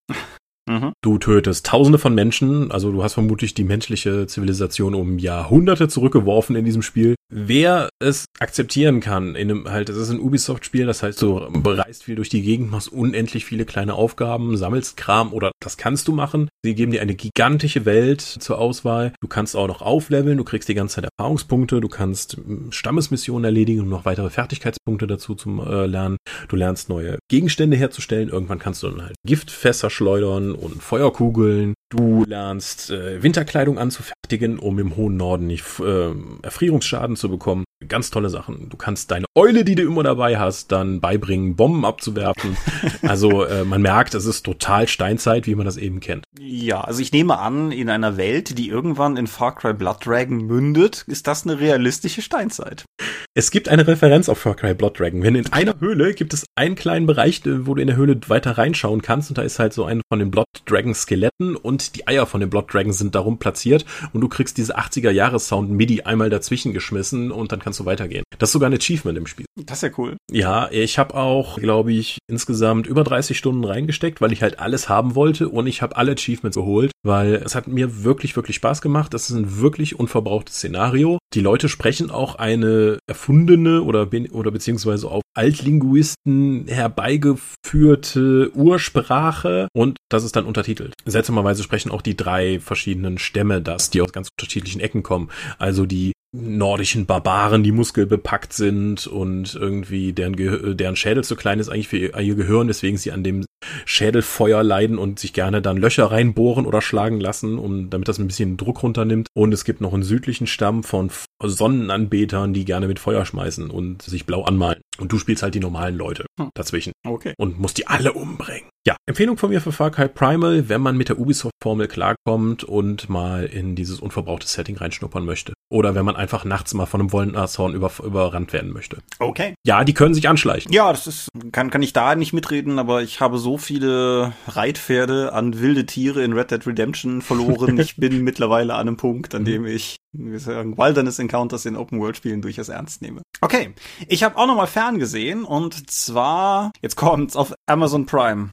Mhm. 0.69 0.93
Du 1.01 1.17
tötest 1.17 1.65
Tausende 1.65 1.97
von 1.97 2.13
Menschen, 2.13 2.71
also 2.71 2.91
du 2.91 3.03
hast 3.03 3.13
vermutlich 3.13 3.53
die 3.53 3.63
menschliche 3.63 4.27
Zivilisation 4.27 4.93
um 4.93 5.17
Jahrhunderte 5.17 5.87
zurückgeworfen 5.87 6.55
in 6.55 6.65
diesem 6.65 6.81
Spiel. 6.81 7.15
Wer 7.33 7.87
es 7.99 8.25
akzeptieren 8.39 8.99
kann, 8.99 9.35
in 9.35 9.49
einem 9.49 9.71
halt, 9.71 9.87
das 9.87 9.95
ist 9.95 10.09
ein 10.09 10.19
Ubisoft-Spiel, 10.19 10.85
das 10.85 11.01
heißt, 11.01 11.21
du 11.21 11.49
bereist 11.61 12.03
viel 12.03 12.15
durch 12.15 12.27
die 12.27 12.41
Gegend, 12.41 12.69
machst 12.69 12.91
unendlich 12.91 13.45
viele 13.45 13.63
kleine 13.63 13.93
Aufgaben, 13.93 14.57
sammelst 14.57 14.97
Kram 14.97 15.31
oder 15.31 15.51
das 15.61 15.77
kannst 15.77 16.09
du 16.09 16.11
machen. 16.11 16.49
Sie 16.61 16.75
geben 16.75 16.91
dir 16.91 17.01
eine 17.01 17.15
gigantische 17.15 17.85
Welt 17.85 18.19
zur 18.19 18.57
Auswahl. 18.57 19.13
Du 19.21 19.29
kannst 19.29 19.55
auch 19.55 19.67
noch 19.67 19.81
aufleveln, 19.81 20.37
du 20.37 20.43
kriegst 20.43 20.67
die 20.67 20.73
ganze 20.73 20.95
Zeit 20.95 21.09
Erfahrungspunkte, 21.17 21.79
du 21.79 21.87
kannst 21.87 22.33
hm, 22.33 22.73
Stammesmissionen 22.73 23.45
erledigen, 23.45 23.79
um 23.79 23.89
noch 23.89 24.03
weitere 24.03 24.29
Fertigkeitspunkte 24.29 25.07
dazu 25.07 25.33
zu 25.33 25.63
äh, 25.63 25.85
lernen. 25.85 26.17
Du 26.49 26.57
lernst 26.57 26.89
neue 26.89 27.17
Gegenstände 27.29 27.77
herzustellen. 27.77 28.27
Irgendwann 28.27 28.59
kannst 28.59 28.83
du 28.83 28.89
dann 28.89 29.03
halt 29.03 29.15
Giftfässer 29.25 29.89
schleudern 29.89 30.51
und 30.51 30.83
Feuerkugeln. 30.83 31.75
Du 31.89 32.23
lernst 32.25 32.89
äh, 32.89 33.23
Winterkleidung 33.23 33.77
anzufertigen, 33.77 34.59
um 34.59 34.79
im 34.79 34.95
hohen 34.95 35.17
Norden 35.17 35.47
nicht 35.47 35.63
äh, 35.79 36.11
Erfrierungsschaden 36.41 37.15
zu 37.21 37.29
bekommen. 37.29 37.63
Ganz 37.87 38.11
tolle 38.11 38.29
Sachen. 38.29 38.69
Du 38.69 38.77
kannst 38.77 39.09
deine 39.09 39.25
Eule, 39.35 39.65
die 39.65 39.73
du 39.73 39.81
immer 39.83 40.03
dabei 40.03 40.37
hast, 40.37 40.71
dann 40.71 41.01
beibringen, 41.01 41.55
Bomben 41.55 41.83
abzuwerfen. 41.83 42.55
also 43.01 43.43
äh, 43.43 43.63
man 43.63 43.81
merkt, 43.81 44.13
es 44.13 44.25
ist 44.25 44.43
total 44.43 44.87
Steinzeit, 44.87 45.47
wie 45.47 45.55
man 45.55 45.65
das 45.65 45.77
eben 45.77 45.99
kennt. 45.99 46.25
Ja, 46.39 46.81
also 46.81 47.01
ich 47.01 47.11
nehme 47.11 47.39
an, 47.39 47.71
in 47.71 47.89
einer 47.89 48.17
Welt, 48.17 48.57
die 48.59 48.69
irgendwann 48.69 49.17
in 49.17 49.25
Far 49.25 49.55
Cry 49.55 49.73
Blood 49.73 50.05
Dragon 50.05 50.45
mündet, 50.45 51.05
ist 51.07 51.25
das 51.25 51.43
eine 51.43 51.59
realistische 51.59 52.21
Steinzeit. 52.21 52.85
Es 53.33 53.49
gibt 53.49 53.69
eine 53.69 53.87
Referenz 53.87 54.29
auf 54.29 54.39
Far 54.39 54.55
Cry 54.55 54.73
Blood 54.73 54.99
Dragon. 54.99 55.23
Wenn 55.23 55.35
in 55.35 55.51
einer 55.51 55.79
Höhle 55.79 56.13
gibt 56.13 56.33
es 56.33 56.45
einen 56.55 56.75
kleinen 56.75 57.07
Bereich, 57.07 57.41
wo 57.45 57.73
du 57.73 57.81
in 57.81 57.87
der 57.87 57.95
Höhle 57.95 58.19
weiter 58.27 58.57
reinschauen 58.57 59.01
kannst 59.01 59.29
und 59.29 59.37
da 59.37 59.41
ist 59.41 59.57
halt 59.57 59.73
so 59.73 59.85
ein 59.85 60.01
von 60.09 60.19
den 60.19 60.29
Blood 60.29 60.45
Dragon 60.65 60.93
Skeletten 60.93 61.55
und 61.55 61.95
die 61.95 62.07
Eier 62.07 62.25
von 62.25 62.41
den 62.41 62.49
Blood 62.49 62.73
Dragon 62.73 62.93
sind 62.93 63.15
darum 63.15 63.39
platziert 63.39 63.85
und 64.13 64.21
du 64.21 64.27
kriegst 64.27 64.57
diese 64.57 64.77
80er 64.77 65.11
Jahres 65.11 65.47
Sound 65.47 65.71
MIDI 65.71 66.01
einmal 66.01 66.29
dazwischen 66.29 66.73
geschmissen 66.73 67.31
und 67.31 67.51
dann 67.51 67.59
kannst 67.59 67.70
kannst 67.71 67.79
du 67.79 67.85
weitergehen. 67.85 68.23
Das 68.37 68.49
ist 68.49 68.53
sogar 68.53 68.69
ein 68.69 68.75
Achievement 68.75 69.17
im 69.17 69.27
Spiel. 69.27 69.45
Das 69.55 69.77
ist 69.77 69.83
ja 69.83 69.97
cool. 69.97 70.17
Ja, 70.29 70.69
ich 70.71 70.99
habe 70.99 71.15
auch, 71.15 71.57
glaube 71.57 71.93
ich, 71.93 72.17
insgesamt 72.29 72.85
über 72.85 73.05
30 73.05 73.37
Stunden 73.37 73.63
reingesteckt, 73.63 74.19
weil 74.19 74.33
ich 74.33 74.41
halt 74.41 74.59
alles 74.59 74.89
haben 74.89 75.15
wollte 75.15 75.47
und 75.47 75.67
ich 75.67 75.81
habe 75.81 75.95
alle 75.95 76.11
Achievements 76.11 76.57
geholt, 76.57 76.91
weil 77.03 77.35
es 77.35 77.55
hat 77.55 77.67
mir 77.67 78.03
wirklich, 78.03 78.35
wirklich 78.35 78.57
Spaß 78.57 78.81
gemacht. 78.81 79.13
Das 79.13 79.29
ist 79.29 79.37
ein 79.37 79.59
wirklich 79.59 79.97
unverbrauchtes 79.97 80.57
Szenario. 80.57 81.17
Die 81.33 81.39
Leute 81.39 81.69
sprechen 81.69 82.11
auch 82.11 82.35
eine 82.35 82.99
erfundene 83.07 83.83
oder, 83.83 84.09
oder 84.31 84.51
beziehungsweise 84.51 85.07
auf 85.09 85.21
Altlinguisten 85.33 86.67
herbeigeführte 86.67 88.51
Ursprache 88.53 89.69
und 89.73 89.97
das 90.09 90.25
ist 90.25 90.35
dann 90.35 90.45
untertitelt. 90.45 90.93
Seltsamerweise 91.05 91.63
sprechen 91.63 91.91
auch 91.91 92.01
die 92.01 92.17
drei 92.17 92.59
verschiedenen 92.59 93.17
Stämme 93.17 93.61
das, 93.61 93.91
die 93.91 94.01
aus 94.01 94.11
ganz 94.11 94.27
unterschiedlichen 94.37 94.81
Ecken 94.81 95.03
kommen. 95.03 95.29
Also 95.57 95.85
die 95.85 96.11
nordischen 96.33 97.05
Barbaren, 97.05 97.63
die 97.63 97.71
muskelbepackt 97.71 98.53
sind 98.53 99.05
und 99.05 99.53
irgendwie 99.55 100.13
deren, 100.13 100.35
Ge 100.35 100.75
deren 100.75 100.95
Schädel 100.95 101.23
zu 101.23 101.35
klein 101.35 101.59
ist 101.59 101.69
eigentlich 101.69 101.89
für 101.89 101.97
ihr, 101.97 102.17
ihr 102.17 102.35
Gehirn, 102.35 102.67
weswegen 102.67 102.97
sie 102.97 103.11
an 103.11 103.23
dem 103.23 103.45
Schädelfeuer 103.85 104.63
leiden 104.63 104.97
und 104.97 105.19
sich 105.19 105.33
gerne 105.33 105.61
dann 105.61 105.77
Löcher 105.77 106.05
reinbohren 106.05 106.65
oder 106.65 106.81
schlagen 106.81 107.19
lassen, 107.19 107.59
um 107.59 107.89
damit 107.89 108.07
das 108.07 108.17
ein 108.17 108.27
bisschen 108.27 108.57
Druck 108.57 108.81
runternimmt. 108.81 109.27
Und 109.33 109.53
es 109.53 109.65
gibt 109.65 109.81
noch 109.81 109.93
einen 109.93 110.03
südlichen 110.03 110.47
Stamm 110.47 110.83
von 110.83 111.11
Sonnenanbetern, 111.43 112.53
die 112.53 112.65
gerne 112.65 112.87
mit 112.87 112.99
Feuer 112.99 113.25
schmeißen 113.25 113.69
und 113.69 114.01
sich 114.01 114.25
blau 114.25 114.43
anmalen. 114.43 114.81
Und 114.99 115.11
du 115.11 115.19
spielst 115.19 115.43
halt 115.43 115.55
die 115.55 115.59
normalen 115.59 115.95
Leute 115.95 116.25
hm. 116.39 116.49
dazwischen. 116.53 116.93
Okay. 117.05 117.33
Und 117.37 117.59
musst 117.59 117.77
die 117.77 117.87
alle 117.87 118.13
umbringen. 118.13 118.69
Ja, 118.87 118.95
Empfehlung 119.05 119.37
von 119.37 119.51
mir 119.51 119.61
für 119.61 119.71
Far 119.71 119.91
Cry 119.91 120.07
Primal, 120.07 120.69
wenn 120.69 120.81
man 120.81 120.97
mit 120.97 121.09
der 121.09 121.19
Ubisoft-Formel 121.19 121.87
klarkommt 121.87 122.63
und 122.63 123.09
mal 123.09 123.45
in 123.45 123.75
dieses 123.75 123.99
unverbrauchte 123.99 124.47
Setting 124.47 124.77
reinschnuppern 124.77 125.23
möchte. 125.23 125.53
Oder 125.71 125.95
wenn 125.95 126.03
man 126.03 126.17
einfach 126.17 126.43
nachts 126.43 126.73
mal 126.73 126.85
von 126.85 126.99
einem 126.99 127.13
Wollnashorn 127.13 127.73
über, 127.73 127.89
überrannt 128.03 128.51
werden 128.51 128.73
möchte. 128.73 128.97
Okay. 129.19 129.55
Ja, 129.65 129.85
die 129.85 129.93
können 129.93 130.13
sich 130.13 130.27
anschleichen. 130.27 130.73
Ja, 130.73 130.91
das 130.91 131.07
ist, 131.07 131.29
kann, 131.53 131.69
kann 131.69 131.81
ich 131.81 131.93
da 131.93 132.15
nicht 132.15 132.33
mitreden, 132.33 132.77
aber 132.77 133.03
ich 133.03 133.21
habe 133.21 133.37
so 133.37 133.57
viele 133.57 134.33
Reitpferde 134.47 135.31
an 135.31 135.61
wilde 135.61 135.85
Tiere 135.85 136.23
in 136.23 136.33
Red 136.33 136.51
Dead 136.51 136.67
Redemption 136.67 137.21
verloren. 137.21 137.79
ich 137.79 137.95
bin 137.95 138.21
mittlerweile 138.25 138.73
an 138.73 138.81
einem 138.81 138.97
Punkt, 138.97 139.33
an 139.33 139.45
dem 139.45 139.65
ich, 139.65 139.95
wie 140.11 140.37
sagen, 140.39 140.77
Wilderness 140.77 141.19
Encounters 141.19 141.65
in 141.65 141.77
Open-World-Spielen 141.77 142.41
durchaus 142.41 142.67
ernst 142.67 143.01
nehme. 143.01 143.21
Okay. 143.39 143.73
Ich 144.09 144.23
habe 144.23 144.35
auch 144.35 144.47
nochmal 144.47 144.67
ferngesehen 144.67 145.45
und 145.45 145.89
zwar, 145.89 146.71
jetzt 146.81 146.97
kommt's 146.97 147.37
auf 147.37 147.53
Amazon 147.65 148.05
Prime. 148.05 148.49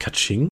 Katsching? 0.00 0.48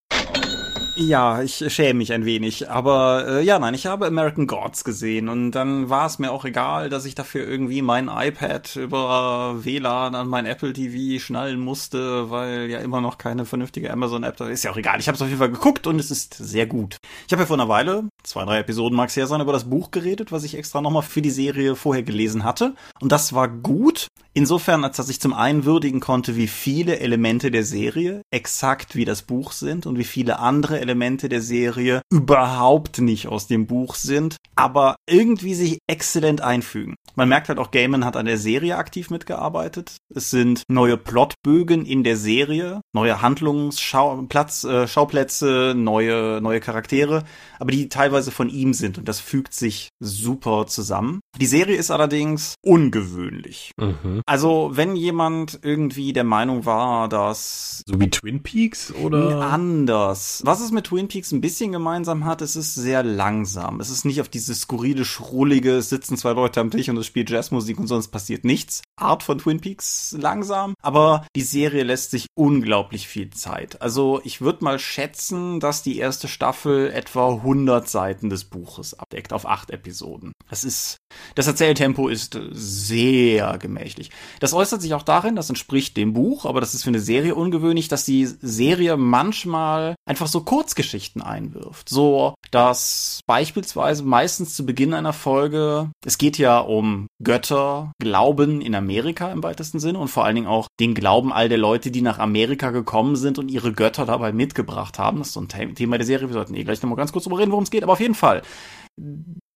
Ja, 0.94 1.40
ich 1.40 1.64
schäme 1.72 1.98
mich 1.98 2.12
ein 2.12 2.26
wenig. 2.26 2.68
Aber 2.68 3.26
äh, 3.26 3.44
ja, 3.44 3.58
nein, 3.58 3.72
ich 3.72 3.86
habe 3.86 4.06
American 4.06 4.46
Gods 4.46 4.84
gesehen 4.84 5.30
und 5.30 5.52
dann 5.52 5.88
war 5.88 6.06
es 6.06 6.18
mir 6.18 6.30
auch 6.30 6.44
egal, 6.44 6.90
dass 6.90 7.06
ich 7.06 7.14
dafür 7.14 7.48
irgendwie 7.48 7.80
mein 7.80 8.08
iPad 8.08 8.76
über 8.76 9.64
WLAN 9.64 10.14
an 10.14 10.28
mein 10.28 10.44
Apple 10.44 10.74
TV 10.74 11.18
schnallen 11.22 11.60
musste, 11.60 12.30
weil 12.30 12.68
ja 12.68 12.80
immer 12.80 13.00
noch 13.00 13.16
keine 13.16 13.46
vernünftige 13.46 13.90
Amazon-App 13.90 14.36
da 14.36 14.48
ist. 14.48 14.64
Ja 14.64 14.70
auch 14.70 14.76
egal. 14.76 15.00
Ich 15.00 15.08
habe 15.08 15.16
es 15.16 15.22
auf 15.22 15.28
jeden 15.28 15.38
Fall 15.38 15.50
geguckt 15.50 15.86
und 15.86 15.98
es 15.98 16.10
ist 16.10 16.34
sehr 16.34 16.66
gut. 16.66 16.98
Ich 17.26 17.32
habe 17.32 17.42
ja 17.42 17.46
vor 17.46 17.56
einer 17.56 17.70
Weile, 17.70 18.04
zwei, 18.22 18.44
drei 18.44 18.58
Episoden 18.58 18.96
mag 18.96 19.08
es 19.08 19.16
her 19.16 19.26
sein, 19.26 19.40
über 19.40 19.52
das 19.52 19.70
Buch 19.70 19.92
geredet, 19.92 20.30
was 20.30 20.44
ich 20.44 20.56
extra 20.56 20.82
nochmal 20.82 21.02
für 21.02 21.22
die 21.22 21.30
Serie 21.30 21.74
vorher 21.74 22.02
gelesen 22.02 22.44
hatte. 22.44 22.74
Und 23.00 23.12
das 23.12 23.32
war 23.32 23.48
gut. 23.48 24.08
Insofern, 24.34 24.82
als 24.82 24.96
dass 24.96 25.10
ich 25.10 25.20
zum 25.20 25.34
einen 25.34 25.66
würdigen 25.66 26.00
konnte, 26.00 26.36
wie 26.36 26.46
viele 26.46 27.00
Elemente 27.00 27.50
der 27.50 27.64
Serie 27.64 28.22
exakt 28.30 28.96
wie 28.96 29.04
das 29.04 29.20
Buch 29.22 29.52
sind 29.52 29.84
und 29.84 29.98
wie 29.98 30.04
viele 30.04 30.38
andere 30.38 30.80
Elemente 30.80 31.28
der 31.28 31.42
Serie 31.42 32.00
überhaupt 32.10 32.98
nicht 32.98 33.28
aus 33.28 33.46
dem 33.46 33.66
Buch 33.66 33.94
sind, 33.94 34.38
aber 34.56 34.96
irgendwie 35.06 35.54
sich 35.54 35.80
exzellent 35.86 36.40
einfügen. 36.40 36.94
Man 37.14 37.28
merkt 37.28 37.50
halt 37.50 37.58
auch, 37.58 37.70
Gaiman 37.70 38.06
hat 38.06 38.16
an 38.16 38.24
der 38.24 38.38
Serie 38.38 38.78
aktiv 38.78 39.10
mitgearbeitet. 39.10 39.98
Es 40.14 40.30
sind 40.30 40.62
neue 40.66 40.96
Plotbögen 40.96 41.84
in 41.84 42.02
der 42.02 42.16
Serie, 42.16 42.80
neue 42.94 43.20
Handlungsschauplätze, 43.20 45.70
äh, 45.70 45.74
neue, 45.74 46.40
neue 46.40 46.60
Charaktere, 46.60 47.24
aber 47.58 47.70
die 47.70 47.90
teilweise 47.90 48.30
von 48.30 48.48
ihm 48.48 48.72
sind 48.72 48.96
und 48.96 49.08
das 49.08 49.20
fügt 49.20 49.52
sich 49.52 49.90
super 50.00 50.66
zusammen. 50.66 51.20
Die 51.38 51.46
Serie 51.46 51.76
ist 51.76 51.90
allerdings 51.90 52.54
ungewöhnlich. 52.62 53.72
Mhm. 53.78 54.21
Also, 54.26 54.70
wenn 54.72 54.96
jemand 54.96 55.58
irgendwie 55.62 56.12
der 56.12 56.24
Meinung 56.24 56.64
war, 56.64 57.08
dass. 57.08 57.82
So 57.86 58.00
wie 58.00 58.10
Twin 58.10 58.42
Peaks 58.42 58.92
oder? 58.92 59.40
Anders. 59.40 60.42
Was 60.44 60.60
es 60.60 60.70
mit 60.70 60.86
Twin 60.86 61.08
Peaks 61.08 61.32
ein 61.32 61.40
bisschen 61.40 61.72
gemeinsam 61.72 62.24
hat, 62.24 62.42
es 62.42 62.56
ist 62.56 62.74
sehr 62.74 63.02
langsam. 63.02 63.80
Es 63.80 63.90
ist 63.90 64.04
nicht 64.04 64.20
auf 64.20 64.28
dieses 64.28 64.62
skurrile, 64.62 65.04
schrullige, 65.04 65.76
es 65.76 65.88
sitzen 65.88 66.16
zwei 66.16 66.32
Leute 66.32 66.60
am 66.60 66.70
Tisch 66.70 66.88
und 66.88 66.96
es 66.96 67.06
spielt 67.06 67.30
Jazzmusik 67.30 67.78
und 67.78 67.86
sonst 67.86 68.08
passiert 68.08 68.44
nichts. 68.44 68.82
Art 68.96 69.22
von 69.22 69.38
Twin 69.38 69.60
Peaks 69.60 70.16
langsam. 70.18 70.74
Aber 70.82 71.26
die 71.34 71.42
Serie 71.42 71.82
lässt 71.82 72.10
sich 72.10 72.26
unglaublich 72.34 73.08
viel 73.08 73.30
Zeit. 73.30 73.82
Also, 73.82 74.20
ich 74.24 74.40
würde 74.40 74.64
mal 74.64 74.78
schätzen, 74.78 75.60
dass 75.60 75.82
die 75.82 75.98
erste 75.98 76.28
Staffel 76.28 76.90
etwa 76.90 77.28
100 77.28 77.88
Seiten 77.88 78.30
des 78.30 78.44
Buches 78.44 78.98
abdeckt 78.98 79.32
auf 79.32 79.46
acht 79.46 79.70
Episoden. 79.70 80.32
Das 80.48 80.64
ist, 80.64 80.98
das 81.34 81.46
Erzähltempo 81.46 82.08
ist 82.08 82.38
sehr 82.52 83.58
gemächlich. 83.58 84.10
Das 84.40 84.54
äußert 84.54 84.82
sich 84.82 84.94
auch 84.94 85.02
darin, 85.02 85.36
das 85.36 85.48
entspricht 85.48 85.96
dem 85.96 86.12
Buch, 86.12 86.46
aber 86.46 86.60
das 86.60 86.74
ist 86.74 86.82
für 86.82 86.90
eine 86.90 87.00
Serie 87.00 87.34
ungewöhnlich, 87.34 87.88
dass 87.88 88.04
die 88.04 88.26
Serie 88.26 88.96
manchmal 88.96 89.94
einfach 90.08 90.26
so 90.26 90.42
Kurzgeschichten 90.42 91.22
einwirft. 91.22 91.88
So, 91.88 92.34
dass 92.50 93.20
beispielsweise 93.26 94.02
meistens 94.02 94.54
zu 94.54 94.66
Beginn 94.66 94.94
einer 94.94 95.12
Folge, 95.12 95.90
es 96.04 96.18
geht 96.18 96.38
ja 96.38 96.58
um 96.58 97.06
Götter, 97.22 97.92
Glauben 98.00 98.60
in 98.60 98.74
Amerika 98.74 99.30
im 99.30 99.42
weitesten 99.42 99.78
Sinne 99.78 99.98
und 99.98 100.08
vor 100.08 100.24
allen 100.24 100.34
Dingen 100.34 100.48
auch 100.48 100.66
den 100.80 100.94
Glauben 100.94 101.32
all 101.32 101.48
der 101.48 101.58
Leute, 101.58 101.90
die 101.90 102.02
nach 102.02 102.18
Amerika 102.18 102.70
gekommen 102.70 103.16
sind 103.16 103.38
und 103.38 103.50
ihre 103.50 103.72
Götter 103.72 104.06
dabei 104.06 104.32
mitgebracht 104.32 104.98
haben. 104.98 105.18
Das 105.18 105.28
ist 105.28 105.34
so 105.34 105.40
ein 105.40 105.74
Thema 105.74 105.98
der 105.98 106.06
Serie. 106.06 106.28
Wir 106.28 106.34
sollten 106.34 106.54
eh 106.54 106.64
gleich 106.64 106.82
nochmal 106.82 106.96
ganz 106.96 107.12
kurz 107.12 107.24
drüber 107.24 107.38
reden, 107.38 107.52
worum 107.52 107.64
es 107.64 107.70
geht, 107.70 107.82
aber 107.82 107.92
auf 107.92 108.00
jeden 108.00 108.14
Fall 108.14 108.42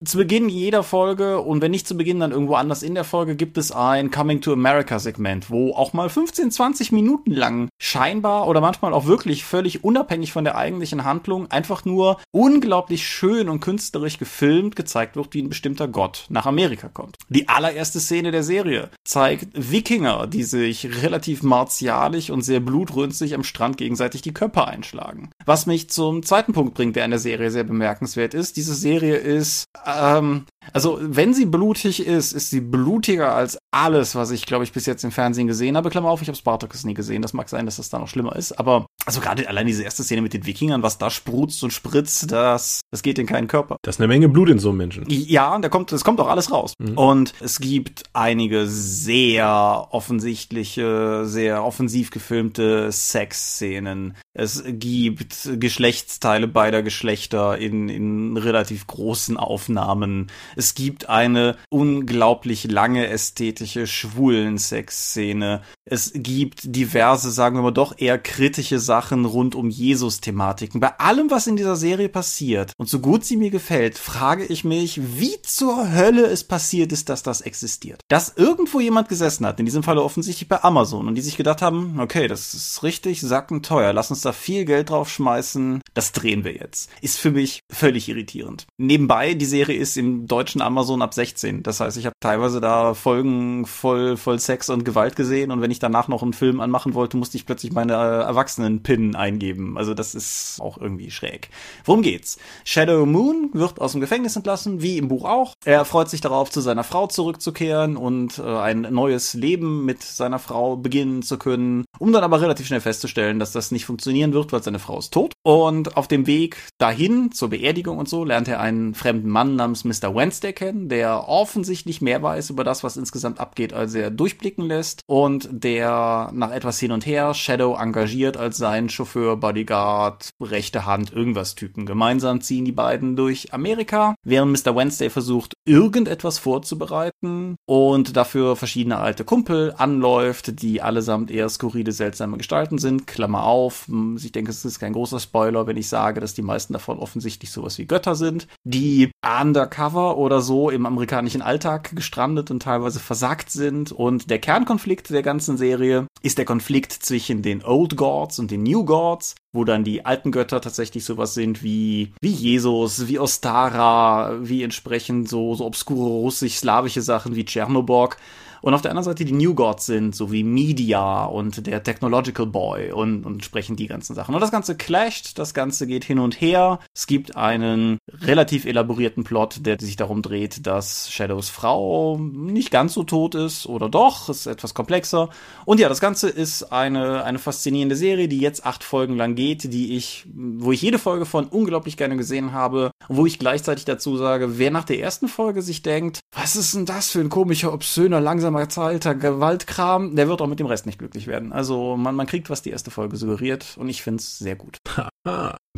zu 0.04 0.18
Beginn 0.18 0.50
jeder 0.50 0.82
Folge 0.82 1.40
und 1.40 1.62
wenn 1.62 1.70
nicht 1.70 1.88
zu 1.88 1.96
Beginn, 1.96 2.20
dann 2.20 2.30
irgendwo 2.30 2.54
anders 2.54 2.82
in 2.82 2.94
der 2.94 3.04
Folge 3.04 3.34
gibt 3.34 3.56
es 3.56 3.72
ein 3.72 4.10
Coming 4.10 4.42
to 4.42 4.52
America 4.52 4.98
Segment, 4.98 5.48
wo 5.48 5.72
auch 5.72 5.94
mal 5.94 6.10
15, 6.10 6.50
20 6.50 6.92
Minuten 6.92 7.30
lang 7.30 7.70
scheinbar 7.80 8.46
oder 8.46 8.60
manchmal 8.60 8.92
auch 8.92 9.06
wirklich 9.06 9.44
völlig 9.44 9.84
unabhängig 9.84 10.32
von 10.32 10.44
der 10.44 10.56
eigentlichen 10.56 11.04
Handlung 11.04 11.50
einfach 11.50 11.86
nur 11.86 12.18
unglaublich 12.30 13.08
schön 13.08 13.48
und 13.48 13.60
künstlerisch 13.60 14.18
gefilmt 14.18 14.76
gezeigt 14.76 15.16
wird, 15.16 15.32
wie 15.32 15.40
ein 15.40 15.48
bestimmter 15.48 15.88
Gott 15.88 16.26
nach 16.28 16.44
Amerika 16.44 16.88
kommt. 16.88 17.16
Die 17.30 17.48
allererste 17.48 17.98
Szene 18.00 18.32
der 18.32 18.42
Serie 18.42 18.90
zeigt 19.02 19.48
Wikinger, 19.54 20.26
die 20.26 20.42
sich 20.42 21.02
relativ 21.02 21.42
martialisch 21.42 22.28
und 22.28 22.42
sehr 22.42 22.60
blutrünstig 22.60 23.34
am 23.34 23.44
Strand 23.44 23.78
gegenseitig 23.78 24.20
die 24.20 24.34
Köpfe 24.34 24.66
einschlagen. 24.66 25.30
Was 25.46 25.64
mich 25.64 25.88
zum 25.88 26.22
zweiten 26.22 26.52
Punkt 26.52 26.74
bringt, 26.74 26.96
der 26.96 27.06
in 27.06 27.12
der 27.12 27.20
Serie 27.20 27.50
sehr 27.50 27.64
bemerkenswert 27.64 28.34
ist. 28.34 28.58
Diese 28.58 28.74
Serie 28.74 29.16
ist 29.16 29.64
ähm, 29.86 30.46
also 30.72 30.98
wenn 31.00 31.34
sie 31.34 31.46
blutig 31.46 32.06
ist, 32.06 32.32
ist 32.32 32.50
sie 32.50 32.60
blutiger 32.60 33.34
als 33.34 33.58
alles, 33.70 34.14
was 34.14 34.30
ich, 34.30 34.46
glaube 34.46 34.64
ich, 34.64 34.72
bis 34.72 34.86
jetzt 34.86 35.04
im 35.04 35.10
Fernsehen 35.10 35.46
gesehen 35.46 35.76
habe. 35.76 35.90
Klammer 35.90 36.10
auf, 36.10 36.22
ich 36.22 36.28
habe 36.28 36.36
Spartacus 36.36 36.84
nie 36.84 36.94
gesehen. 36.94 37.22
Das 37.22 37.32
mag 37.32 37.48
sein, 37.48 37.66
dass 37.66 37.76
das 37.76 37.90
da 37.90 37.98
noch 37.98 38.08
schlimmer 38.08 38.36
ist. 38.36 38.52
Aber 38.52 38.86
also 39.04 39.20
gerade 39.20 39.48
allein 39.48 39.66
diese 39.66 39.82
erste 39.82 40.02
Szene 40.02 40.22
mit 40.22 40.32
den 40.32 40.46
Wikingern, 40.46 40.82
was 40.82 40.98
da 40.98 41.10
sprutzt 41.10 41.62
und 41.62 41.72
spritzt, 41.72 42.30
das, 42.32 42.80
das 42.90 43.02
geht 43.02 43.18
in 43.18 43.26
keinen 43.26 43.48
Körper. 43.48 43.76
Das 43.82 43.96
ist 43.96 44.00
eine 44.00 44.08
Menge 44.08 44.28
Blut 44.28 44.48
in 44.48 44.58
so 44.58 44.70
einem 44.70 44.78
Menschen. 44.78 45.04
Ja, 45.08 45.58
da 45.58 45.68
kommt, 45.68 45.92
das 45.92 46.04
kommt 46.04 46.20
auch 46.20 46.28
alles 46.28 46.50
raus. 46.50 46.74
Mhm. 46.78 46.98
Und 46.98 47.34
es 47.40 47.60
gibt 47.60 48.04
einige 48.12 48.66
sehr 48.66 49.88
offensichtliche, 49.90 51.24
sehr 51.26 51.64
offensiv 51.64 52.10
gefilmte 52.10 52.90
Sexszenen. 52.90 54.14
Es 54.32 54.64
gibt 54.66 55.48
Geschlechtsteile 55.54 56.48
beider 56.48 56.82
Geschlechter 56.82 57.58
in, 57.58 57.88
in 57.88 58.36
relativ 58.36 58.86
großen 58.86 59.36
Aufnahmen. 59.36 60.28
Es 60.56 60.74
gibt 60.74 61.08
eine 61.08 61.56
unglaublich 61.68 62.64
lange 62.64 63.06
ästhetische 63.08 63.86
schwulen 63.86 64.58
Sexszene. 64.58 65.62
Es 65.88 66.10
gibt 66.16 66.74
diverse, 66.74 67.30
sagen 67.30 67.56
wir 67.56 67.62
mal 67.62 67.70
doch 67.70 67.94
eher 67.96 68.18
kritische 68.18 68.80
Sachen 68.80 69.24
rund 69.24 69.54
um 69.54 69.70
Jesus-Thematiken. 69.70 70.80
Bei 70.80 70.98
allem, 70.98 71.30
was 71.30 71.46
in 71.46 71.54
dieser 71.54 71.76
Serie 71.76 72.08
passiert 72.08 72.72
und 72.76 72.88
so 72.88 72.98
gut 72.98 73.24
sie 73.24 73.36
mir 73.36 73.50
gefällt, 73.50 73.96
frage 73.96 74.44
ich 74.44 74.64
mich, 74.64 75.00
wie 75.16 75.40
zur 75.42 75.92
Hölle 75.92 76.26
es 76.26 76.42
passiert 76.42 76.90
ist, 76.90 77.08
dass 77.08 77.22
das 77.22 77.40
existiert. 77.40 78.00
Dass 78.08 78.32
irgendwo 78.36 78.80
jemand 78.80 79.08
gesessen 79.08 79.46
hat, 79.46 79.60
in 79.60 79.64
diesem 79.64 79.84
Falle 79.84 80.02
offensichtlich 80.02 80.48
bei 80.48 80.64
Amazon, 80.64 81.06
und 81.06 81.14
die 81.14 81.20
sich 81.20 81.36
gedacht 81.36 81.62
haben, 81.62 82.00
okay, 82.00 82.26
das 82.26 82.52
ist 82.52 82.82
richtig 82.82 83.20
sackenteuer, 83.20 83.92
lass 83.92 84.10
uns 84.10 84.22
da 84.22 84.32
viel 84.32 84.64
Geld 84.64 84.90
drauf 84.90 85.08
schmeißen, 85.08 85.82
das 85.94 86.10
drehen 86.10 86.42
wir 86.42 86.54
jetzt. 86.54 86.90
Ist 87.00 87.18
für 87.18 87.30
mich 87.30 87.60
völlig 87.70 88.08
irritierend. 88.08 88.66
Nebenbei, 88.76 89.34
die 89.34 89.44
Serie 89.44 89.78
ist 89.78 89.96
im 89.96 90.26
deutschen 90.26 90.62
Amazon 90.62 91.00
ab 91.00 91.14
16. 91.14 91.62
Das 91.62 91.78
heißt, 91.78 91.96
ich 91.96 92.06
habe 92.06 92.16
teilweise 92.18 92.60
da 92.60 92.94
Folgen 92.94 93.66
voll, 93.66 94.16
voll 94.16 94.40
Sex 94.40 94.68
und 94.68 94.84
Gewalt 94.84 95.14
gesehen 95.14 95.52
und 95.52 95.60
wenn 95.60 95.70
ich 95.70 95.75
danach 95.78 96.08
noch 96.08 96.22
einen 96.22 96.32
Film 96.32 96.60
anmachen 96.60 96.94
wollte, 96.94 97.16
musste 97.16 97.36
ich 97.36 97.46
plötzlich 97.46 97.72
meine 97.72 97.94
äh, 97.94 98.22
erwachsenen 98.22 98.82
PIN 98.82 99.14
eingeben. 99.14 99.76
Also 99.78 99.94
das 99.94 100.14
ist 100.14 100.60
auch 100.60 100.78
irgendwie 100.78 101.10
schräg. 101.10 101.50
Worum 101.84 102.02
geht's? 102.02 102.38
Shadow 102.64 103.06
Moon 103.06 103.50
wird 103.52 103.80
aus 103.80 103.92
dem 103.92 104.00
Gefängnis 104.00 104.36
entlassen, 104.36 104.82
wie 104.82 104.98
im 104.98 105.08
Buch 105.08 105.24
auch. 105.24 105.54
Er 105.64 105.84
freut 105.84 106.08
sich 106.08 106.20
darauf, 106.20 106.50
zu 106.50 106.60
seiner 106.60 106.84
Frau 106.84 107.06
zurückzukehren 107.06 107.96
und 107.96 108.38
äh, 108.38 108.42
ein 108.42 108.82
neues 108.90 109.34
Leben 109.34 109.84
mit 109.84 110.02
seiner 110.02 110.38
Frau 110.38 110.76
beginnen 110.76 111.22
zu 111.22 111.38
können, 111.38 111.84
um 111.98 112.12
dann 112.12 112.24
aber 112.24 112.40
relativ 112.40 112.66
schnell 112.66 112.80
festzustellen, 112.80 113.38
dass 113.38 113.52
das 113.52 113.70
nicht 113.70 113.86
funktionieren 113.86 114.32
wird, 114.32 114.52
weil 114.52 114.62
seine 114.62 114.78
Frau 114.78 114.98
ist 114.98 115.12
tot. 115.12 115.32
Und 115.42 115.96
auf 115.96 116.08
dem 116.08 116.26
Weg 116.26 116.56
dahin 116.78 117.32
zur 117.32 117.50
Beerdigung 117.50 117.98
und 117.98 118.08
so 118.08 118.24
lernt 118.24 118.48
er 118.48 118.60
einen 118.60 118.94
fremden 118.94 119.28
Mann 119.28 119.56
namens 119.56 119.84
Mr. 119.84 120.14
Wednesday 120.14 120.52
kennen, 120.52 120.88
der 120.88 121.28
offensichtlich 121.28 122.00
mehr 122.00 122.22
weiß 122.22 122.50
über 122.50 122.64
das, 122.64 122.84
was 122.84 122.96
insgesamt 122.96 123.40
abgeht, 123.40 123.72
als 123.72 123.94
er 123.94 124.10
durchblicken 124.10 124.64
lässt 124.64 125.02
und 125.06 125.48
der 125.66 126.30
nach 126.32 126.52
etwas 126.52 126.78
hin 126.78 126.92
und 126.92 127.04
her 127.06 127.34
Shadow 127.34 127.76
engagiert 127.76 128.36
als 128.36 128.56
sein 128.56 128.88
Chauffeur, 128.88 129.36
Bodyguard, 129.36 130.30
rechte 130.40 130.86
Hand, 130.86 131.12
irgendwas 131.12 131.56
Typen. 131.56 131.86
Gemeinsam 131.86 132.40
ziehen 132.40 132.64
die 132.64 132.70
beiden 132.70 133.16
durch 133.16 133.52
Amerika, 133.52 134.14
während 134.22 134.52
Mr. 134.52 134.76
Wednesday 134.76 135.10
versucht, 135.10 135.54
irgendetwas 135.64 136.38
vorzubereiten 136.38 137.56
und 137.66 138.16
dafür 138.16 138.54
verschiedene 138.54 138.98
alte 138.98 139.24
Kumpel 139.24 139.74
anläuft, 139.76 140.62
die 140.62 140.82
allesamt 140.82 141.32
eher 141.32 141.48
skurrile, 141.48 141.90
seltsame 141.90 142.36
Gestalten 142.36 142.78
sind. 142.78 143.08
Klammer 143.08 143.42
auf, 143.42 143.88
ich 144.22 144.30
denke, 144.30 144.52
es 144.52 144.64
ist 144.64 144.78
kein 144.78 144.92
großer 144.92 145.18
Spoiler, 145.18 145.66
wenn 145.66 145.76
ich 145.76 145.88
sage, 145.88 146.20
dass 146.20 146.34
die 146.34 146.42
meisten 146.42 146.74
davon 146.74 147.00
offensichtlich 147.00 147.50
sowas 147.50 147.76
wie 147.78 147.86
Götter 147.86 148.14
sind, 148.14 148.46
die 148.62 149.10
undercover 149.42 150.16
oder 150.16 150.40
so 150.40 150.70
im 150.70 150.86
amerikanischen 150.86 151.42
Alltag 151.42 151.96
gestrandet 151.96 152.52
und 152.52 152.62
teilweise 152.62 153.00
versagt 153.00 153.50
sind. 153.50 153.90
Und 153.90 154.30
der 154.30 154.38
Kernkonflikt 154.38 155.10
der 155.10 155.22
ganzen 155.22 155.55
Serie 155.56 156.06
ist 156.22 156.38
der 156.38 156.44
Konflikt 156.44 156.92
zwischen 156.92 157.42
den 157.42 157.64
Old 157.64 157.96
Gods 157.96 158.38
und 158.38 158.50
den 158.50 158.62
New 158.62 158.84
Gods, 158.84 159.34
wo 159.52 159.64
dann 159.64 159.84
die 159.84 160.04
alten 160.04 160.32
Götter 160.32 160.60
tatsächlich 160.60 161.04
sowas 161.04 161.34
sind 161.34 161.62
wie, 161.62 162.12
wie 162.20 162.30
Jesus, 162.30 163.08
wie 163.08 163.18
Ostara, 163.18 164.38
wie 164.42 164.62
entsprechend 164.62 165.28
so, 165.28 165.54
so 165.54 165.64
obskure 165.64 166.08
russisch-slawische 166.08 167.02
Sachen 167.02 167.36
wie 167.36 167.44
Tschernoborg 167.44 168.16
und 168.62 168.74
auf 168.74 168.82
der 168.82 168.90
anderen 168.90 169.04
Seite 169.04 169.24
die 169.24 169.32
New 169.32 169.54
Gods 169.54 169.86
sind, 169.86 170.14
so 170.14 170.32
wie 170.32 170.44
Media 170.44 171.24
und 171.24 171.66
der 171.66 171.82
Technological 171.82 172.46
Boy 172.46 172.92
und, 172.92 173.24
und 173.24 173.44
sprechen 173.44 173.76
die 173.76 173.86
ganzen 173.86 174.14
Sachen. 174.14 174.34
Und 174.34 174.40
das 174.40 174.50
Ganze 174.50 174.76
clasht, 174.76 175.38
das 175.38 175.54
Ganze 175.54 175.86
geht 175.86 176.04
hin 176.04 176.18
und 176.18 176.40
her. 176.40 176.80
Es 176.94 177.06
gibt 177.06 177.36
einen 177.36 177.98
relativ 178.22 178.64
elaborierten 178.64 179.24
Plot, 179.24 179.66
der 179.66 179.78
sich 179.80 179.96
darum 179.96 180.22
dreht, 180.22 180.66
dass 180.66 181.10
Shadows 181.10 181.48
Frau 181.48 182.18
nicht 182.18 182.70
ganz 182.70 182.94
so 182.94 183.04
tot 183.04 183.34
ist 183.34 183.66
oder 183.66 183.88
doch, 183.88 184.28
ist 184.28 184.46
etwas 184.46 184.74
komplexer. 184.74 185.30
Und 185.64 185.80
ja, 185.80 185.88
das 185.88 186.00
Ganze 186.00 186.28
ist 186.28 186.72
eine, 186.72 187.24
eine 187.24 187.38
faszinierende 187.38 187.96
Serie, 187.96 188.28
die 188.28 188.40
jetzt 188.40 188.66
acht 188.66 188.84
Folgen 188.84 189.16
lang 189.16 189.34
geht, 189.34 189.72
die 189.72 189.96
ich, 189.96 190.26
wo 190.34 190.72
ich 190.72 190.82
jede 190.82 190.98
Folge 190.98 191.26
von 191.26 191.46
unglaublich 191.46 191.96
gerne 191.96 192.16
gesehen 192.16 192.52
habe, 192.52 192.90
wo 193.08 193.26
ich 193.26 193.38
gleichzeitig 193.38 193.84
dazu 193.84 194.16
sage, 194.16 194.58
wer 194.58 194.70
nach 194.70 194.84
der 194.84 195.00
ersten 195.00 195.28
Folge 195.28 195.62
sich 195.62 195.82
denkt, 195.82 196.20
was 196.32 196.56
ist 196.56 196.74
denn 196.74 196.86
das 196.86 197.10
für 197.10 197.20
ein 197.20 197.28
komischer, 197.28 197.72
obszöner, 197.72 198.20
langsamer 198.20 198.45
zahlter 198.68 199.14
Gewaltkram, 199.14 200.16
der 200.16 200.28
wird 200.28 200.42
auch 200.42 200.46
mit 200.46 200.60
dem 200.60 200.66
Rest 200.66 200.86
nicht 200.86 200.98
glücklich 200.98 201.26
werden. 201.26 201.52
Also 201.52 201.96
man, 201.96 202.14
man 202.14 202.26
kriegt, 202.26 202.50
was 202.50 202.62
die 202.62 202.70
erste 202.70 202.90
Folge 202.90 203.16
suggeriert 203.16 203.76
und 203.78 203.88
ich 203.88 204.02
finde 204.02 204.20
es 204.20 204.38
sehr 204.38 204.56
gut. 204.56 204.78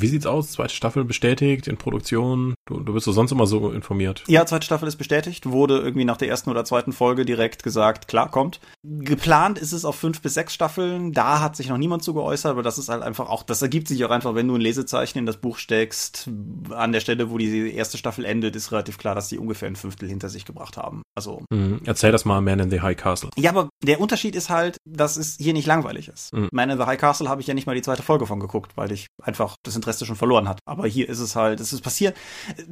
Wie 0.00 0.07
sieht's 0.07 0.26
aus? 0.26 0.52
Zweite 0.52 0.74
Staffel 0.74 1.04
bestätigt, 1.04 1.66
in 1.66 1.76
Produktion? 1.76 2.54
Du, 2.66 2.81
du 2.81 2.92
bist 2.92 3.07
doch 3.07 3.12
sonst 3.12 3.33
immer 3.33 3.46
so 3.46 3.70
informiert. 3.70 4.22
Ja, 4.28 4.46
zweite 4.46 4.66
Staffel 4.66 4.87
ist 4.87 4.96
bestätigt, 4.96 5.46
wurde 5.46 5.78
irgendwie 5.78 6.04
nach 6.04 6.18
der 6.18 6.28
ersten 6.28 6.50
oder 6.50 6.64
zweiten 6.64 6.92
Folge 6.92 7.24
direkt 7.24 7.62
gesagt, 7.62 8.09
klar, 8.09 8.31
kommt. 8.31 8.61
Geplant 8.85 9.59
ist 9.59 9.72
es 9.72 9.85
auf 9.85 9.96
fünf 9.96 10.20
bis 10.20 10.35
sechs 10.35 10.54
Staffeln, 10.54 11.12
da 11.12 11.40
hat 11.40 11.57
sich 11.57 11.68
noch 11.68 11.78
niemand 11.78 12.04
zu 12.04 12.14
geäußert, 12.14 12.52
aber 12.52 12.62
das 12.62 12.78
ist 12.78 12.88
halt 12.88 13.02
einfach 13.02 13.28
auch, 13.28 13.42
das 13.42 13.62
ergibt 13.62 13.88
sich 13.88 14.04
auch 14.04 14.11
einfach, 14.11 14.35
wenn 14.35 14.46
du 14.46 14.54
ein 14.54 14.61
Lesezeichen 14.61 15.18
in 15.18 15.26
das 15.26 15.38
Buch 15.38 15.57
steckst, 15.57 16.31
an 16.70 16.92
der 16.92 17.00
Stelle, 17.00 17.31
wo 17.31 17.38
die 17.38 17.74
erste 17.74 17.98
Staffel 17.98 18.24
endet, 18.24 18.54
ist 18.54 18.70
relativ 18.70 18.98
klar, 18.98 19.14
dass 19.14 19.28
die 19.28 19.38
ungefähr 19.38 19.68
ein 19.68 19.76
Fünftel 19.76 20.09
hinter 20.09 20.28
sich 20.28 20.44
gebracht 20.44 20.76
haben. 20.76 21.02
Also. 21.16 21.42
Mhm. 21.50 21.81
Erzähl 21.85 22.12
das 22.12 22.24
mal, 22.24 22.40
Man 22.59 22.66
in 22.66 22.71
the 22.71 22.81
High 22.81 22.97
Castle. 22.97 23.31
Ja, 23.37 23.51
aber 23.51 23.71
der 23.83 24.01
Unterschied 24.01 24.35
ist 24.35 24.51
halt, 24.51 24.79
dass 24.85 25.16
es 25.16 25.37
hier 25.38 25.53
nicht 25.53 25.66
langweilig 25.66 26.09
ist. 26.09 26.33
Mhm. 26.33 26.49
Man 26.53 26.71
in 26.71 26.79
the 26.79 26.85
High 26.85 26.99
Castle 26.99 27.29
habe 27.29 27.40
ich 27.40 27.47
ja 27.47 27.55
nicht 27.55 27.66
mal 27.66 27.75
die 27.75 27.83
zweite 27.83 28.03
Folge 28.03 28.27
von 28.27 28.40
geguckt, 28.40 28.73
weil 28.77 28.92
ich 28.92 29.07
einfach 29.23 29.57
das 29.62 29.77
Interesse 29.77 30.05
schon 30.05 30.16
verloren 30.16 30.49
hat. 30.49 30.59
Aber 30.66 30.87
hier 30.87 31.09
ist 31.09 31.21
es 31.21 31.37
halt, 31.37 31.61
es 31.61 31.73
ist 31.73 31.83
passiert. 31.83 32.16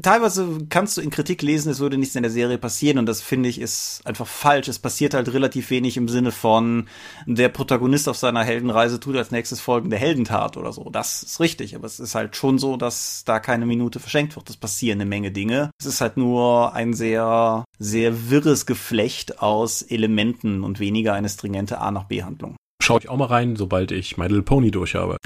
Teilweise 0.02 0.66
kannst 0.68 0.96
du 0.96 1.00
in 1.00 1.10
Kritik 1.10 1.42
lesen, 1.42 1.70
es 1.70 1.78
würde 1.78 1.98
nichts 1.98 2.16
in 2.16 2.22
der 2.22 2.32
Serie 2.32 2.58
passieren 2.58 2.98
und 2.98 3.06
das 3.06 3.22
finde 3.22 3.48
ich 3.48 3.60
ist 3.60 4.02
einfach 4.04 4.26
falsch. 4.26 4.68
Es 4.68 4.78
passiert 4.78 5.14
halt 5.14 5.32
relativ 5.32 5.70
wenig 5.70 5.96
im 5.96 6.08
Sinne 6.08 6.32
von 6.32 6.88
der 7.26 7.48
Protagonist 7.48 8.08
auf 8.08 8.16
seiner 8.16 8.44
Heldenreise 8.44 9.00
tut 9.00 9.16
als 9.16 9.30
nächstes 9.30 9.60
folgende 9.60 9.96
Heldentat 9.96 10.56
oder 10.56 10.72
so. 10.72 10.90
Das 10.90 11.22
ist 11.22 11.40
richtig, 11.40 11.76
aber 11.76 11.86
es 11.86 12.00
ist 12.00 12.14
halt 12.14 12.36
schon 12.36 12.58
so, 12.58 12.76
dass 12.76 13.22
da 13.24 13.38
keine 13.38 13.66
Minute 13.66 14.00
verschenkt 14.00 14.36
wird. 14.36 14.50
Es 14.50 14.56
passieren 14.56 15.00
eine 15.00 15.08
Menge 15.08 15.30
Dinge. 15.30 15.70
Es 15.78 15.86
ist 15.86 16.00
halt 16.00 16.16
nur 16.16 16.72
ein 16.74 16.94
sehr, 16.94 17.64
sehr 17.78 18.30
wirres 18.30 18.66
Geflecht 18.66 19.40
aus 19.40 19.82
Elementen 19.82 20.64
und 20.64 20.80
weniger 20.80 21.14
eine 21.14 21.28
stringente 21.28 21.78
A 21.78 21.90
nach 21.90 22.04
B 22.04 22.22
Handlung 22.22 22.56
schaue 22.86 23.00
ich 23.00 23.08
auch 23.08 23.16
mal 23.16 23.26
rein, 23.26 23.56
sobald 23.56 23.90
ich 23.90 24.16
My 24.16 24.26
Little 24.26 24.42
Pony 24.42 24.70
durch 24.70 24.94
habe. 24.94 25.16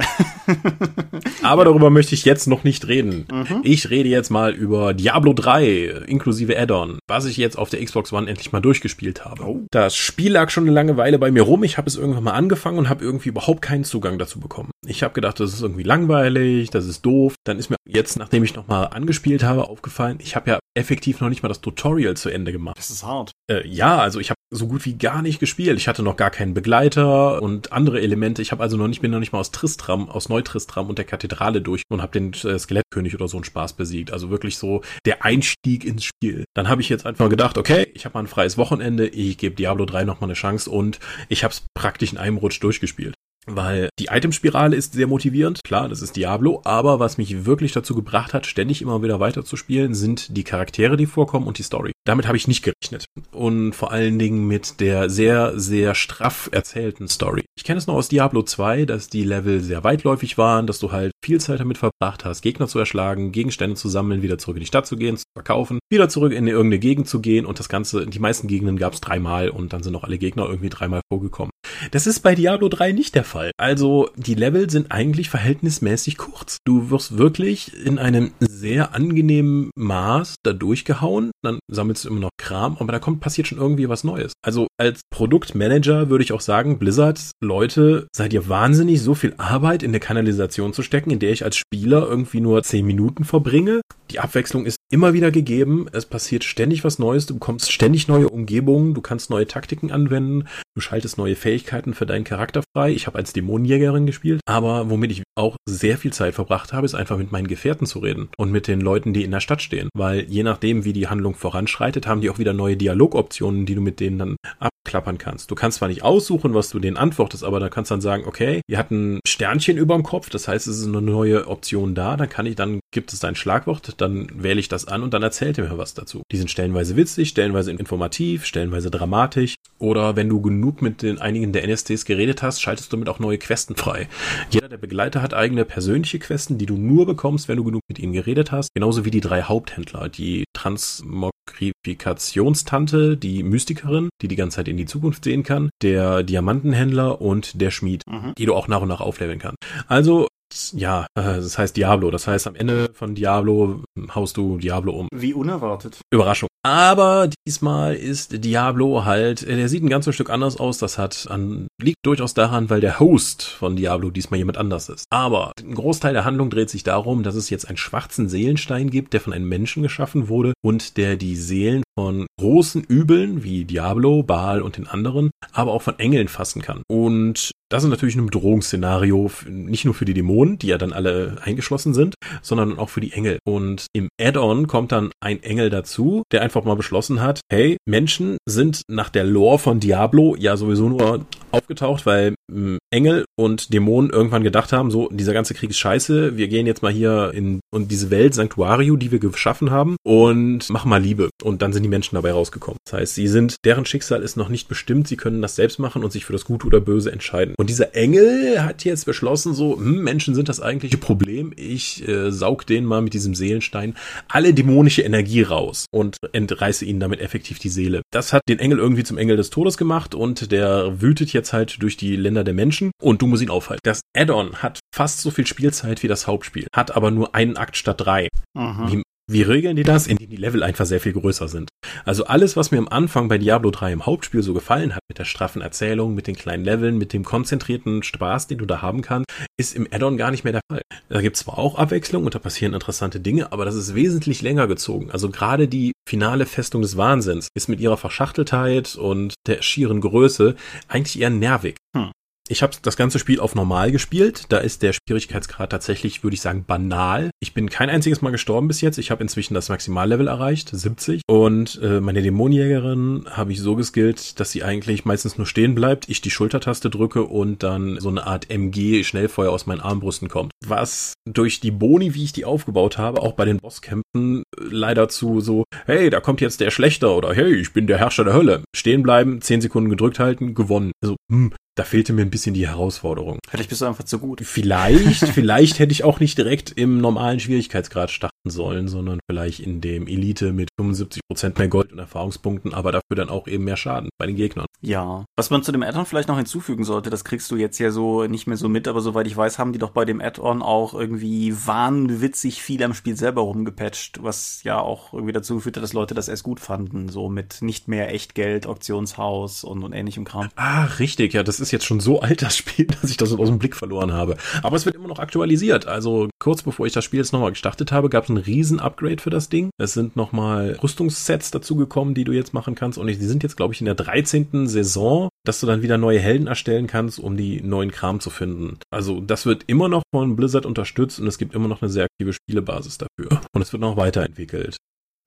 Aber 1.42 1.66
darüber 1.66 1.90
möchte 1.90 2.14
ich 2.14 2.24
jetzt 2.24 2.46
noch 2.46 2.64
nicht 2.64 2.88
reden. 2.88 3.26
Mhm. 3.30 3.60
Ich 3.64 3.90
rede 3.90 4.08
jetzt 4.08 4.30
mal 4.30 4.54
über 4.54 4.94
Diablo 4.94 5.34
3 5.34 6.04
inklusive 6.06 6.58
Add-on, 6.58 6.98
was 7.06 7.26
ich 7.26 7.36
jetzt 7.36 7.58
auf 7.58 7.68
der 7.68 7.84
Xbox 7.84 8.12
One 8.14 8.28
endlich 8.28 8.52
mal 8.52 8.60
durchgespielt 8.60 9.26
habe. 9.26 9.44
Oh. 9.44 9.66
Das 9.70 9.94
Spiel 9.94 10.32
lag 10.32 10.48
schon 10.48 10.64
eine 10.64 10.72
lange 10.72 10.96
Weile 10.96 11.18
bei 11.18 11.30
mir 11.30 11.42
rum. 11.42 11.62
Ich 11.62 11.76
habe 11.76 11.88
es 11.88 11.96
irgendwann 11.96 12.24
mal 12.24 12.32
angefangen 12.32 12.78
und 12.78 12.88
habe 12.88 13.04
irgendwie 13.04 13.28
überhaupt 13.28 13.60
keinen 13.60 13.84
Zugang 13.84 14.18
dazu 14.18 14.40
bekommen. 14.40 14.70
Ich 14.86 15.02
habe 15.02 15.12
gedacht, 15.12 15.38
das 15.38 15.52
ist 15.52 15.60
irgendwie 15.60 15.82
langweilig, 15.82 16.70
das 16.70 16.86
ist 16.86 17.04
doof. 17.04 17.34
Dann 17.44 17.58
ist 17.58 17.68
mir 17.68 17.76
jetzt, 17.86 18.18
nachdem 18.18 18.42
ich 18.42 18.54
nochmal 18.54 18.88
angespielt 18.88 19.42
habe, 19.42 19.68
aufgefallen, 19.68 20.18
ich 20.22 20.34
habe 20.34 20.50
ja 20.50 20.58
effektiv 20.74 21.20
noch 21.20 21.28
nicht 21.28 21.42
mal 21.42 21.48
das 21.48 21.60
Tutorial 21.60 22.16
zu 22.16 22.30
Ende 22.30 22.52
gemacht. 22.52 22.78
Das 22.78 22.90
ist 22.90 23.04
hart. 23.04 23.32
Äh, 23.50 23.66
ja, 23.68 23.98
also 23.98 24.18
ich 24.18 24.30
habe 24.30 24.36
so 24.50 24.66
gut 24.66 24.84
wie 24.84 24.94
gar 24.94 25.22
nicht 25.22 25.40
gespielt. 25.40 25.78
Ich 25.78 25.88
hatte 25.88 26.02
noch 26.02 26.16
gar 26.16 26.30
keinen 26.30 26.54
Begleiter 26.54 27.40
und 27.40 27.49
andere 27.70 28.00
Elemente. 28.00 28.42
Ich 28.42 28.52
habe 28.52 28.62
also 28.62 28.76
noch 28.76 28.88
nicht 28.88 29.00
bin 29.00 29.10
noch 29.10 29.18
nicht 29.18 29.32
mal 29.32 29.40
aus 29.40 29.50
Tristram, 29.50 30.08
aus 30.08 30.28
Neutristram 30.28 30.88
und 30.88 30.98
der 30.98 31.04
Kathedrale 31.04 31.60
durch 31.60 31.82
und 31.90 32.02
habe 32.02 32.12
den 32.12 32.32
äh, 32.32 32.58
Skelettkönig 32.58 33.14
oder 33.14 33.28
so 33.28 33.36
einen 33.36 33.44
Spaß 33.44 33.74
besiegt. 33.74 34.12
Also 34.12 34.30
wirklich 34.30 34.56
so 34.58 34.82
der 35.04 35.24
Einstieg 35.24 35.84
ins 35.84 36.04
Spiel. 36.04 36.44
Dann 36.54 36.68
habe 36.68 36.80
ich 36.80 36.88
jetzt 36.88 37.06
einfach 37.06 37.28
gedacht, 37.28 37.58
okay, 37.58 37.88
ich 37.94 38.04
habe 38.04 38.14
mal 38.14 38.20
ein 38.20 38.28
freies 38.28 38.58
Wochenende, 38.58 39.08
ich 39.08 39.38
gebe 39.38 39.54
Diablo 39.56 39.84
3 39.84 40.04
noch 40.04 40.20
mal 40.20 40.26
eine 40.26 40.34
Chance 40.34 40.70
und 40.70 40.98
ich 41.28 41.44
habe 41.44 41.52
es 41.52 41.62
praktisch 41.74 42.12
in 42.12 42.18
einem 42.18 42.36
Rutsch 42.36 42.62
durchgespielt 42.62 43.14
weil 43.46 43.88
die 43.98 44.08
Itemspirale 44.10 44.76
ist 44.76 44.92
sehr 44.92 45.06
motivierend. 45.06 45.60
Klar, 45.64 45.88
das 45.88 46.02
ist 46.02 46.16
Diablo, 46.16 46.60
aber 46.64 47.00
was 47.00 47.18
mich 47.18 47.46
wirklich 47.46 47.72
dazu 47.72 47.94
gebracht 47.94 48.34
hat, 48.34 48.46
ständig 48.46 48.82
immer 48.82 49.02
wieder 49.02 49.20
weiterzuspielen, 49.20 49.94
sind 49.94 50.36
die 50.36 50.44
Charaktere, 50.44 50.96
die 50.96 51.06
vorkommen 51.06 51.46
und 51.46 51.58
die 51.58 51.62
Story. 51.62 51.92
Damit 52.06 52.26
habe 52.26 52.36
ich 52.36 52.48
nicht 52.48 52.62
gerechnet. 52.62 53.04
Und 53.32 53.74
vor 53.74 53.92
allen 53.92 54.18
Dingen 54.18 54.46
mit 54.46 54.80
der 54.80 55.10
sehr, 55.10 55.58
sehr 55.58 55.94
straff 55.94 56.48
erzählten 56.52 57.08
Story. 57.08 57.44
Ich 57.56 57.64
kenne 57.64 57.78
es 57.78 57.86
noch 57.86 57.94
aus 57.94 58.08
Diablo 58.08 58.42
2, 58.42 58.86
dass 58.86 59.08
die 59.08 59.22
Level 59.22 59.60
sehr 59.60 59.84
weitläufig 59.84 60.38
waren, 60.38 60.66
dass 60.66 60.78
du 60.78 60.92
halt 60.92 61.12
viel 61.22 61.40
Zeit 61.40 61.60
damit 61.60 61.76
verbracht 61.76 62.24
hast, 62.24 62.40
Gegner 62.40 62.68
zu 62.68 62.78
erschlagen, 62.78 63.32
Gegenstände 63.32 63.76
zu 63.76 63.88
sammeln, 63.90 64.22
wieder 64.22 64.38
zurück 64.38 64.56
in 64.56 64.60
die 64.60 64.66
Stadt 64.66 64.86
zu 64.86 64.96
gehen, 64.96 65.18
zu 65.18 65.24
verkaufen, 65.36 65.78
wieder 65.90 66.08
zurück 66.08 66.32
in 66.32 66.46
irgendeine 66.46 66.78
Gegend 66.78 67.06
zu 67.06 67.20
gehen 67.20 67.44
und 67.44 67.58
das 67.58 67.68
Ganze, 67.68 68.06
die 68.06 68.18
meisten 68.18 68.48
Gegenden 68.48 68.78
gab 68.78 68.94
es 68.94 69.02
dreimal 69.02 69.50
und 69.50 69.74
dann 69.74 69.82
sind 69.82 69.94
auch 69.94 70.04
alle 70.04 70.16
Gegner 70.16 70.46
irgendwie 70.46 70.70
dreimal 70.70 71.02
vorgekommen. 71.12 71.50
Das 71.90 72.06
ist 72.06 72.20
bei 72.20 72.34
Diablo 72.34 72.68
3 72.68 72.92
nicht 72.92 73.14
der 73.14 73.24
Fall. 73.24 73.50
Also 73.58 74.08
die 74.16 74.34
Level 74.34 74.70
sind 74.70 74.90
eigentlich 74.90 75.28
verhältnismäßig 75.28 76.16
kurz. 76.16 76.58
Du 76.64 76.90
wirst 76.90 77.18
wirklich 77.18 77.76
in 77.84 77.98
einem 77.98 78.32
sehr 78.40 78.94
angenehmen 78.94 79.70
Maß 79.76 80.36
da 80.42 80.52
durchgehauen, 80.52 81.30
dann 81.42 81.58
sammelst 81.68 81.89
du 81.92 82.08
immer 82.08 82.20
noch 82.20 82.30
Kram, 82.38 82.76
aber 82.78 82.92
da 82.92 82.98
kommt 82.98 83.20
passiert 83.20 83.46
schon 83.46 83.58
irgendwie 83.58 83.88
was 83.88 84.04
Neues. 84.04 84.32
Also 84.42 84.66
als 84.78 85.02
Produktmanager 85.10 86.08
würde 86.08 86.24
ich 86.24 86.32
auch 86.32 86.40
sagen, 86.40 86.78
Blizzard, 86.78 87.20
Leute, 87.42 88.06
seid 88.14 88.32
ihr 88.32 88.48
wahnsinnig, 88.48 89.02
so 89.02 89.14
viel 89.14 89.34
Arbeit 89.36 89.82
in 89.82 89.92
der 89.92 90.00
Kanalisation 90.00 90.72
zu 90.72 90.82
stecken, 90.82 91.10
in 91.10 91.18
der 91.18 91.32
ich 91.32 91.44
als 91.44 91.56
Spieler 91.56 92.06
irgendwie 92.06 92.40
nur 92.40 92.62
10 92.62 92.86
Minuten 92.86 93.24
verbringe. 93.24 93.80
Die 94.10 94.20
Abwechslung 94.20 94.66
ist 94.66 94.76
immer 94.90 95.12
wieder 95.12 95.30
gegeben. 95.30 95.86
Es 95.92 96.06
passiert 96.06 96.44
ständig 96.44 96.84
was 96.84 96.98
Neues. 96.98 97.26
Du 97.26 97.34
bekommst 97.34 97.70
ständig 97.72 98.08
neue 98.08 98.28
Umgebungen. 98.28 98.94
Du 98.94 99.00
kannst 99.00 99.30
neue 99.30 99.46
Taktiken 99.46 99.92
anwenden. 99.92 100.48
Du 100.80 100.84
schaltest 100.84 101.18
neue 101.18 101.36
Fähigkeiten 101.36 101.92
für 101.92 102.06
deinen 102.06 102.24
Charakter 102.24 102.62
frei. 102.74 102.92
Ich 102.92 103.06
habe 103.06 103.18
als 103.18 103.34
Dämonenjägerin 103.34 104.06
gespielt. 104.06 104.40
Aber 104.46 104.88
womit 104.88 105.12
ich 105.12 105.22
auch 105.36 105.56
sehr 105.68 105.98
viel 105.98 106.10
Zeit 106.10 106.34
verbracht 106.34 106.72
habe, 106.72 106.86
ist 106.86 106.94
einfach 106.94 107.18
mit 107.18 107.30
meinen 107.32 107.48
Gefährten 107.48 107.86
zu 107.86 107.98
reden 107.98 108.30
und 108.38 108.50
mit 108.50 108.66
den 108.66 108.80
Leuten, 108.80 109.12
die 109.12 109.22
in 109.22 109.30
der 109.30 109.40
Stadt 109.40 109.60
stehen. 109.60 109.90
Weil 109.94 110.20
je 110.20 110.42
nachdem, 110.42 110.86
wie 110.86 110.94
die 110.94 111.08
Handlung 111.08 111.34
voranschreitet, 111.34 112.06
haben 112.06 112.22
die 112.22 112.30
auch 112.30 112.38
wieder 112.38 112.54
neue 112.54 112.78
Dialogoptionen, 112.78 113.66
die 113.66 113.74
du 113.74 113.82
mit 113.82 114.00
denen 114.00 114.18
dann 114.18 114.36
klappern 114.84 115.18
kannst. 115.18 115.50
Du 115.50 115.54
kannst 115.54 115.78
zwar 115.78 115.88
nicht 115.88 116.02
aussuchen, 116.02 116.54
was 116.54 116.70
du 116.70 116.78
denen 116.78 116.96
antwortest, 116.96 117.44
aber 117.44 117.60
da 117.60 117.68
kannst 117.68 117.90
dann 117.90 118.00
sagen, 118.00 118.24
okay, 118.26 118.60
wir 118.66 118.78
hatten 118.78 119.20
Sternchen 119.26 119.76
über 119.76 119.94
dem 119.94 120.02
Kopf, 120.02 120.30
das 120.30 120.48
heißt, 120.48 120.66
es 120.66 120.78
ist 120.78 120.86
eine 120.86 121.02
neue 121.02 121.48
Option 121.48 121.94
da, 121.94 122.16
dann 122.16 122.28
kann 122.28 122.46
ich, 122.46 122.56
dann 122.56 122.80
gibt 122.92 123.12
es 123.12 123.20
dein 123.20 123.34
Schlagwort, 123.34 124.00
dann 124.00 124.28
wähle 124.42 124.60
ich 124.60 124.68
das 124.68 124.86
an 124.86 125.02
und 125.02 125.14
dann 125.14 125.22
erzählt 125.22 125.58
er 125.58 125.68
mir 125.68 125.78
was 125.78 125.94
dazu. 125.94 126.22
Die 126.32 126.36
sind 126.36 126.50
stellenweise 126.50 126.96
witzig, 126.96 127.28
stellenweise 127.28 127.70
informativ, 127.72 128.44
stellenweise 128.44 128.90
dramatisch 128.90 129.54
oder 129.78 130.16
wenn 130.16 130.28
du 130.28 130.40
genug 130.40 130.82
mit 130.82 131.02
den 131.02 131.18
einigen 131.18 131.52
der 131.52 131.64
NSTs 131.64 132.04
geredet 132.04 132.42
hast, 132.42 132.60
schaltest 132.60 132.92
du 132.92 132.96
damit 132.96 133.08
auch 133.08 133.18
neue 133.18 133.38
Questen 133.38 133.76
frei. 133.76 134.08
Jeder 134.50 134.59
der 134.70 134.78
Begleiter 134.78 135.20
hat 135.20 135.34
eigene 135.34 135.64
persönliche 135.64 136.20
Questen, 136.20 136.56
die 136.56 136.66
du 136.66 136.76
nur 136.76 137.04
bekommst, 137.04 137.48
wenn 137.48 137.56
du 137.56 137.64
genug 137.64 137.82
mit 137.88 137.98
ihnen 137.98 138.12
geredet 138.12 138.52
hast, 138.52 138.72
genauso 138.72 139.04
wie 139.04 139.10
die 139.10 139.20
drei 139.20 139.42
Haupthändler, 139.42 140.08
die 140.08 140.44
Transmogrifiktionstante, 140.52 143.16
die 143.16 143.42
Mystikerin, 143.42 144.10
die 144.22 144.28
die 144.28 144.36
ganze 144.36 144.54
Zeit 144.56 144.68
in 144.68 144.76
die 144.76 144.86
Zukunft 144.86 145.24
sehen 145.24 145.42
kann, 145.42 145.70
der 145.82 146.22
Diamantenhändler 146.22 147.20
und 147.20 147.60
der 147.60 147.72
Schmied, 147.72 148.04
mhm. 148.08 148.34
die 148.38 148.46
du 148.46 148.54
auch 148.54 148.68
nach 148.68 148.82
und 148.82 148.88
nach 148.88 149.00
aufleveln 149.00 149.40
kannst. 149.40 149.58
Also 149.88 150.28
ja, 150.72 151.06
äh, 151.14 151.22
das 151.22 151.58
heißt 151.58 151.76
Diablo. 151.76 152.10
Das 152.10 152.26
heißt, 152.26 152.46
am 152.46 152.54
Ende 152.54 152.90
von 152.92 153.14
Diablo 153.14 153.82
haust 154.14 154.36
du 154.36 154.58
Diablo 154.58 154.92
um. 154.92 155.08
Wie 155.12 155.34
unerwartet. 155.34 156.00
Überraschung. 156.10 156.48
Aber 156.62 157.30
diesmal 157.46 157.94
ist 157.94 158.44
Diablo 158.44 159.04
halt, 159.04 159.42
äh, 159.42 159.56
der 159.56 159.68
sieht 159.68 159.82
ein 159.82 159.88
ganzes 159.88 160.14
Stück 160.14 160.30
anders 160.30 160.58
aus. 160.58 160.78
Das 160.78 160.98
hat 160.98 161.26
an, 161.30 161.68
liegt 161.80 162.04
durchaus 162.04 162.34
daran, 162.34 162.68
weil 162.68 162.80
der 162.80 163.00
Host 163.00 163.44
von 163.44 163.76
Diablo 163.76 164.10
diesmal 164.10 164.38
jemand 164.38 164.58
anders 164.58 164.88
ist. 164.88 165.04
Aber 165.10 165.52
ein 165.58 165.74
Großteil 165.74 166.12
der 166.12 166.24
Handlung 166.24 166.50
dreht 166.50 166.68
sich 166.68 166.82
darum, 166.82 167.22
dass 167.22 167.34
es 167.34 167.48
jetzt 167.48 167.68
einen 167.68 167.78
schwarzen 167.78 168.28
Seelenstein 168.28 168.90
gibt, 168.90 169.14
der 169.14 169.20
von 169.20 169.32
einem 169.32 169.48
Menschen 169.48 169.82
geschaffen 169.82 170.28
wurde 170.28 170.52
und 170.62 170.96
der 170.98 171.16
die 171.16 171.36
Seelen 171.36 171.82
von 171.98 172.26
großen 172.38 172.82
Übeln 172.82 173.42
wie 173.42 173.64
Diablo, 173.64 174.22
Baal 174.22 174.62
und 174.62 174.76
den 174.76 174.86
anderen, 174.86 175.30
aber 175.52 175.72
auch 175.72 175.82
von 175.82 175.98
Engeln 175.98 176.28
fassen 176.28 176.62
kann. 176.62 176.82
Und 176.88 177.52
das 177.70 177.84
ist 177.84 177.90
natürlich 177.90 178.16
ein 178.16 178.26
Bedrohungsszenario, 178.26 179.30
nicht 179.48 179.84
nur 179.84 179.94
für 179.94 180.04
die 180.04 180.14
Dämonen, 180.14 180.39
die 180.44 180.68
ja 180.68 180.78
dann 180.78 180.92
alle 180.92 181.36
eingeschlossen 181.42 181.94
sind, 181.94 182.14
sondern 182.42 182.78
auch 182.78 182.88
für 182.88 183.00
die 183.00 183.12
Engel. 183.12 183.38
Und 183.44 183.86
im 183.92 184.08
Add-on 184.20 184.66
kommt 184.66 184.92
dann 184.92 185.10
ein 185.20 185.42
Engel 185.42 185.70
dazu, 185.70 186.22
der 186.32 186.42
einfach 186.42 186.64
mal 186.64 186.76
beschlossen 186.76 187.20
hat, 187.20 187.40
hey, 187.50 187.76
Menschen 187.86 188.38
sind 188.46 188.82
nach 188.88 189.10
der 189.10 189.24
Lore 189.24 189.58
von 189.58 189.80
Diablo 189.80 190.36
ja 190.38 190.56
sowieso 190.56 190.88
nur 190.88 191.26
aufgetaucht, 191.52 192.06
weil 192.06 192.34
hm, 192.50 192.78
Engel 192.90 193.24
und 193.36 193.72
Dämonen 193.72 194.10
irgendwann 194.10 194.42
gedacht 194.42 194.72
haben, 194.72 194.90
so, 194.90 195.08
dieser 195.08 195.32
ganze 195.32 195.54
Krieg 195.54 195.70
ist 195.70 195.78
scheiße, 195.78 196.36
wir 196.36 196.48
gehen 196.48 196.66
jetzt 196.66 196.82
mal 196.82 196.92
hier 196.92 197.32
in 197.34 197.60
und 197.72 197.90
diese 197.90 198.10
Welt 198.10 198.34
Sanctuario, 198.34 198.96
die 198.96 199.12
wir 199.12 199.18
geschaffen 199.18 199.70
haben 199.70 199.96
und 200.02 200.68
machen 200.70 200.88
mal 200.88 201.00
Liebe. 201.00 201.30
Und 201.42 201.62
dann 201.62 201.72
sind 201.72 201.82
die 201.82 201.88
Menschen 201.88 202.16
dabei 202.16 202.32
rausgekommen. 202.32 202.78
Das 202.84 203.00
heißt, 203.00 203.14
sie 203.14 203.28
sind, 203.28 203.56
deren 203.64 203.86
Schicksal 203.86 204.22
ist 204.22 204.36
noch 204.36 204.48
nicht 204.48 204.68
bestimmt, 204.68 205.06
sie 205.08 205.16
können 205.16 205.42
das 205.42 205.56
selbst 205.56 205.78
machen 205.78 206.02
und 206.02 206.10
sich 206.10 206.24
für 206.24 206.32
das 206.32 206.44
Gute 206.44 206.66
oder 206.66 206.80
Böse 206.80 207.12
entscheiden. 207.12 207.54
Und 207.56 207.70
dieser 207.70 207.94
Engel 207.94 208.64
hat 208.64 208.84
jetzt 208.84 209.06
beschlossen, 209.06 209.54
so, 209.54 209.76
hm, 209.76 210.02
Menschen 210.02 210.34
sind 210.34 210.48
das 210.48 210.60
eigentliche 210.60 210.98
Problem, 210.98 211.52
ich 211.56 212.06
äh, 212.08 212.32
saug 212.32 212.66
denen 212.66 212.86
mal 212.86 213.02
mit 213.02 213.14
diesem 213.14 213.34
Seelenstein 213.34 213.94
alle 214.28 214.52
dämonische 214.52 215.02
Energie 215.02 215.42
raus 215.42 215.86
und 215.92 216.16
entreiße 216.32 216.84
ihnen 216.84 217.00
damit 217.00 217.20
effektiv 217.20 217.58
die 217.58 217.68
Seele. 217.68 218.02
Das 218.10 218.32
hat 218.32 218.42
den 218.48 218.58
Engel 218.58 218.78
irgendwie 218.78 219.04
zum 219.04 219.18
Engel 219.18 219.36
des 219.36 219.50
Todes 219.50 219.76
gemacht 219.76 220.14
und 220.14 220.50
der 220.50 221.00
wütet 221.00 221.32
jetzt 221.32 221.39
halt 221.52 221.82
durch 221.82 221.96
die 221.96 222.16
Länder 222.16 222.44
der 222.44 222.54
Menschen 222.54 222.90
und 223.02 223.22
du 223.22 223.26
musst 223.26 223.42
ihn 223.42 223.50
aufhalten. 223.50 223.80
Das 223.84 224.02
Add-on 224.16 224.62
hat 224.62 224.80
fast 224.94 225.20
so 225.20 225.30
viel 225.30 225.46
Spielzeit 225.46 226.02
wie 226.02 226.08
das 226.08 226.26
Hauptspiel, 226.26 226.66
hat 226.74 226.94
aber 226.96 227.10
nur 227.10 227.34
einen 227.34 227.56
Akt 227.56 227.76
statt 227.76 228.00
drei. 228.00 228.28
Wie 228.54 229.02
wie 229.32 229.42
regeln 229.42 229.76
die 229.76 229.84
das? 229.84 230.06
Indem 230.06 230.28
die 230.28 230.36
Level 230.36 230.62
einfach 230.62 230.86
sehr 230.86 231.00
viel 231.00 231.12
größer 231.12 231.48
sind. 231.48 231.70
Also 232.04 232.24
alles, 232.24 232.56
was 232.56 232.70
mir 232.70 232.78
am 232.78 232.88
Anfang 232.88 233.28
bei 233.28 233.38
Diablo 233.38 233.70
3 233.70 233.92
im 233.92 234.06
Hauptspiel 234.06 234.42
so 234.42 234.54
gefallen 234.54 234.94
hat, 234.94 235.02
mit 235.08 235.18
der 235.18 235.24
straffen 235.24 235.62
Erzählung, 235.62 236.14
mit 236.14 236.26
den 236.26 236.34
kleinen 236.34 236.64
Leveln, 236.64 236.98
mit 236.98 237.12
dem 237.12 237.24
konzentrierten 237.24 238.02
Spaß, 238.02 238.48
den 238.48 238.58
du 238.58 238.66
da 238.66 238.82
haben 238.82 239.02
kannst, 239.02 239.26
ist 239.56 239.76
im 239.76 239.86
Addon 239.90 240.16
gar 240.16 240.30
nicht 240.30 240.44
mehr 240.44 240.52
der 240.52 240.62
Fall. 240.70 240.82
Da 241.08 241.20
gibt 241.20 241.36
es 241.36 241.42
zwar 241.42 241.58
auch 241.58 241.76
Abwechslung 241.76 242.24
und 242.24 242.34
da 242.34 242.38
passieren 242.38 242.74
interessante 242.74 243.20
Dinge, 243.20 243.52
aber 243.52 243.64
das 243.64 243.74
ist 243.74 243.94
wesentlich 243.94 244.42
länger 244.42 244.66
gezogen. 244.66 245.10
Also 245.10 245.30
gerade 245.30 245.68
die 245.68 245.92
finale 246.08 246.46
Festung 246.46 246.82
des 246.82 246.96
Wahnsinns 246.96 247.48
ist 247.54 247.68
mit 247.68 247.80
ihrer 247.80 247.96
Verschachteltheit 247.96 248.96
und 248.96 249.34
der 249.46 249.62
schieren 249.62 250.00
Größe 250.00 250.56
eigentlich 250.88 251.20
eher 251.20 251.30
nervig. 251.30 251.76
Hm. 251.96 252.10
Ich 252.50 252.64
habe 252.64 252.74
das 252.82 252.96
ganze 252.96 253.20
Spiel 253.20 253.38
auf 253.38 253.54
normal 253.54 253.92
gespielt. 253.92 254.46
Da 254.48 254.58
ist 254.58 254.82
der 254.82 254.92
Schwierigkeitsgrad 254.92 255.70
tatsächlich, 255.70 256.24
würde 256.24 256.34
ich 256.34 256.40
sagen, 256.40 256.64
banal. 256.66 257.30
Ich 257.38 257.54
bin 257.54 257.70
kein 257.70 257.88
einziges 257.88 258.22
Mal 258.22 258.30
gestorben 258.30 258.66
bis 258.66 258.80
jetzt. 258.80 258.98
Ich 258.98 259.12
habe 259.12 259.22
inzwischen 259.22 259.54
das 259.54 259.68
Maximallevel 259.68 260.26
erreicht, 260.26 260.68
70. 260.68 261.22
Und 261.28 261.80
äh, 261.80 262.00
meine 262.00 262.22
Dämonenjägerin 262.22 263.26
habe 263.30 263.52
ich 263.52 263.60
so 263.60 263.76
geskillt, 263.76 264.40
dass 264.40 264.50
sie 264.50 264.64
eigentlich 264.64 265.04
meistens 265.04 265.38
nur 265.38 265.46
stehen 265.46 265.76
bleibt, 265.76 266.08
ich 266.08 266.22
die 266.22 266.32
Schultertaste 266.32 266.90
drücke 266.90 267.22
und 267.22 267.62
dann 267.62 268.00
so 268.00 268.08
eine 268.08 268.26
Art 268.26 268.50
MG-Schnellfeuer 268.50 269.52
aus 269.52 269.66
meinen 269.66 269.80
Armbrüsten 269.80 270.28
kommt. 270.28 270.50
Was 270.66 271.14
durch 271.28 271.60
die 271.60 271.70
Boni, 271.70 272.14
wie 272.14 272.24
ich 272.24 272.32
die 272.32 272.44
aufgebaut 272.44 272.98
habe, 272.98 273.22
auch 273.22 273.34
bei 273.34 273.44
den 273.44 273.58
Bosskämpfen 273.58 274.42
äh, 274.58 274.64
leider 274.68 275.08
zu 275.08 275.40
so, 275.40 275.62
hey, 275.86 276.10
da 276.10 276.18
kommt 276.18 276.40
jetzt 276.40 276.60
der 276.60 276.72
Schlechter 276.72 277.16
oder 277.16 277.32
hey, 277.32 277.54
ich 277.54 277.72
bin 277.72 277.86
der 277.86 277.98
Herrscher 277.98 278.24
der 278.24 278.34
Hölle. 278.34 278.64
Stehen 278.74 279.04
bleiben, 279.04 279.40
10 279.40 279.60
Sekunden 279.60 279.88
gedrückt 279.88 280.18
halten, 280.18 280.56
gewonnen. 280.56 280.90
Also, 281.00 281.14
hm, 281.30 281.52
da 281.80 281.84
fehlte 281.84 282.12
mir 282.12 282.20
ein 282.20 282.30
bisschen 282.30 282.39
die 282.44 282.68
Herausforderung. 282.68 283.38
Vielleicht 283.48 283.70
bist 283.70 283.80
du 283.80 283.86
einfach 283.86 284.04
zu 284.04 284.18
gut. 284.18 284.42
Vielleicht, 284.44 285.26
vielleicht 285.34 285.78
hätte 285.78 285.92
ich 285.92 286.04
auch 286.04 286.20
nicht 286.20 286.36
direkt 286.36 286.70
im 286.70 287.00
normalen 287.00 287.40
Schwierigkeitsgrad 287.40 288.10
starten 288.10 288.36
sollen, 288.44 288.88
sondern 288.88 289.20
vielleicht 289.28 289.60
in 289.60 289.80
dem 289.80 290.06
Elite 290.06 290.52
mit 290.52 290.68
75% 290.78 291.58
mehr 291.58 291.68
Gold 291.68 291.92
und 291.92 291.98
Erfahrungspunkten, 291.98 292.74
aber 292.74 292.92
dafür 292.92 293.16
dann 293.16 293.30
auch 293.30 293.48
eben 293.48 293.64
mehr 293.64 293.76
Schaden 293.76 294.10
bei 294.18 294.26
den 294.26 294.36
Gegnern. 294.36 294.66
Ja. 294.82 295.24
Was 295.36 295.50
man 295.50 295.62
zu 295.62 295.72
dem 295.72 295.82
Add-on 295.82 296.06
vielleicht 296.06 296.28
noch 296.28 296.36
hinzufügen 296.36 296.84
sollte, 296.84 297.10
das 297.10 297.24
kriegst 297.24 297.50
du 297.50 297.56
jetzt 297.56 297.78
ja 297.78 297.90
so 297.90 298.26
nicht 298.26 298.46
mehr 298.46 298.56
so 298.56 298.68
mit, 298.68 298.88
aber 298.88 299.00
soweit 299.00 299.26
ich 299.26 299.36
weiß, 299.36 299.58
haben 299.58 299.72
die 299.72 299.78
doch 299.78 299.90
bei 299.90 300.04
dem 300.04 300.20
Add-on 300.20 300.62
auch 300.62 300.94
irgendwie 300.94 301.54
wahnwitzig 301.66 302.62
viel 302.62 302.82
am 302.82 302.94
Spiel 302.94 303.16
selber 303.16 303.42
rumgepatcht, 303.42 304.22
was 304.22 304.62
ja 304.64 304.78
auch 304.80 305.12
irgendwie 305.14 305.32
dazu 305.32 305.56
geführt 305.56 305.76
hat, 305.76 305.82
dass 305.82 305.92
Leute 305.92 306.14
das 306.14 306.28
erst 306.28 306.42
gut 306.42 306.60
fanden, 306.60 307.08
so 307.08 307.28
mit 307.28 307.62
nicht 307.62 307.88
mehr 307.88 308.12
Echtgeld, 308.12 308.66
Auktionshaus 308.66 309.64
und, 309.64 309.82
und 309.82 309.92
ähnlichem 309.92 310.24
Kram. 310.24 310.48
Ah, 310.56 310.84
richtig, 310.84 311.32
ja, 311.32 311.42
das 311.42 311.60
ist 311.60 311.70
ist 311.70 311.72
jetzt 311.72 311.86
schon 311.86 312.00
so 312.00 312.20
alt, 312.20 312.29
das 312.36 312.56
Spiel, 312.56 312.86
dass 313.00 313.10
ich 313.10 313.16
das 313.16 313.32
aus 313.32 313.48
dem 313.48 313.58
Blick 313.58 313.76
verloren 313.76 314.12
habe. 314.12 314.36
Aber 314.62 314.76
es 314.76 314.86
wird 314.86 314.96
immer 314.96 315.08
noch 315.08 315.18
aktualisiert. 315.18 315.86
Also 315.86 316.28
kurz 316.38 316.62
bevor 316.62 316.86
ich 316.86 316.92
das 316.92 317.04
Spiel 317.04 317.18
jetzt 317.18 317.32
nochmal 317.32 317.50
gestartet 317.50 317.92
habe, 317.92 318.08
gab 318.08 318.24
es 318.24 318.30
ein 318.30 318.36
riesen 318.36 318.80
Upgrade 318.80 319.20
für 319.22 319.30
das 319.30 319.48
Ding. 319.48 319.70
Es 319.78 319.92
sind 319.92 320.16
nochmal 320.16 320.78
Rüstungssets 320.82 321.50
dazugekommen, 321.50 322.14
die 322.14 322.24
du 322.24 322.32
jetzt 322.32 322.54
machen 322.54 322.74
kannst. 322.74 322.98
Und 322.98 323.06
die 323.06 323.14
sind 323.14 323.42
jetzt, 323.42 323.56
glaube 323.56 323.74
ich, 323.74 323.80
in 323.80 323.86
der 323.86 323.94
13. 323.94 324.66
Saison, 324.66 325.28
dass 325.44 325.60
du 325.60 325.66
dann 325.66 325.82
wieder 325.82 325.98
neue 325.98 326.18
Helden 326.18 326.46
erstellen 326.46 326.86
kannst, 326.86 327.18
um 327.18 327.36
die 327.36 327.60
neuen 327.60 327.90
Kram 327.90 328.20
zu 328.20 328.30
finden. 328.30 328.78
Also 328.90 329.20
das 329.20 329.46
wird 329.46 329.64
immer 329.66 329.88
noch 329.88 330.02
von 330.14 330.36
Blizzard 330.36 330.66
unterstützt 330.66 331.20
und 331.20 331.26
es 331.26 331.38
gibt 331.38 331.54
immer 331.54 331.68
noch 331.68 331.82
eine 331.82 331.90
sehr 331.90 332.04
aktive 332.04 332.32
Spielebasis 332.32 332.98
dafür. 332.98 333.40
Und 333.52 333.62
es 333.62 333.72
wird 333.72 333.80
noch 333.80 333.96
weiterentwickelt. 333.96 334.76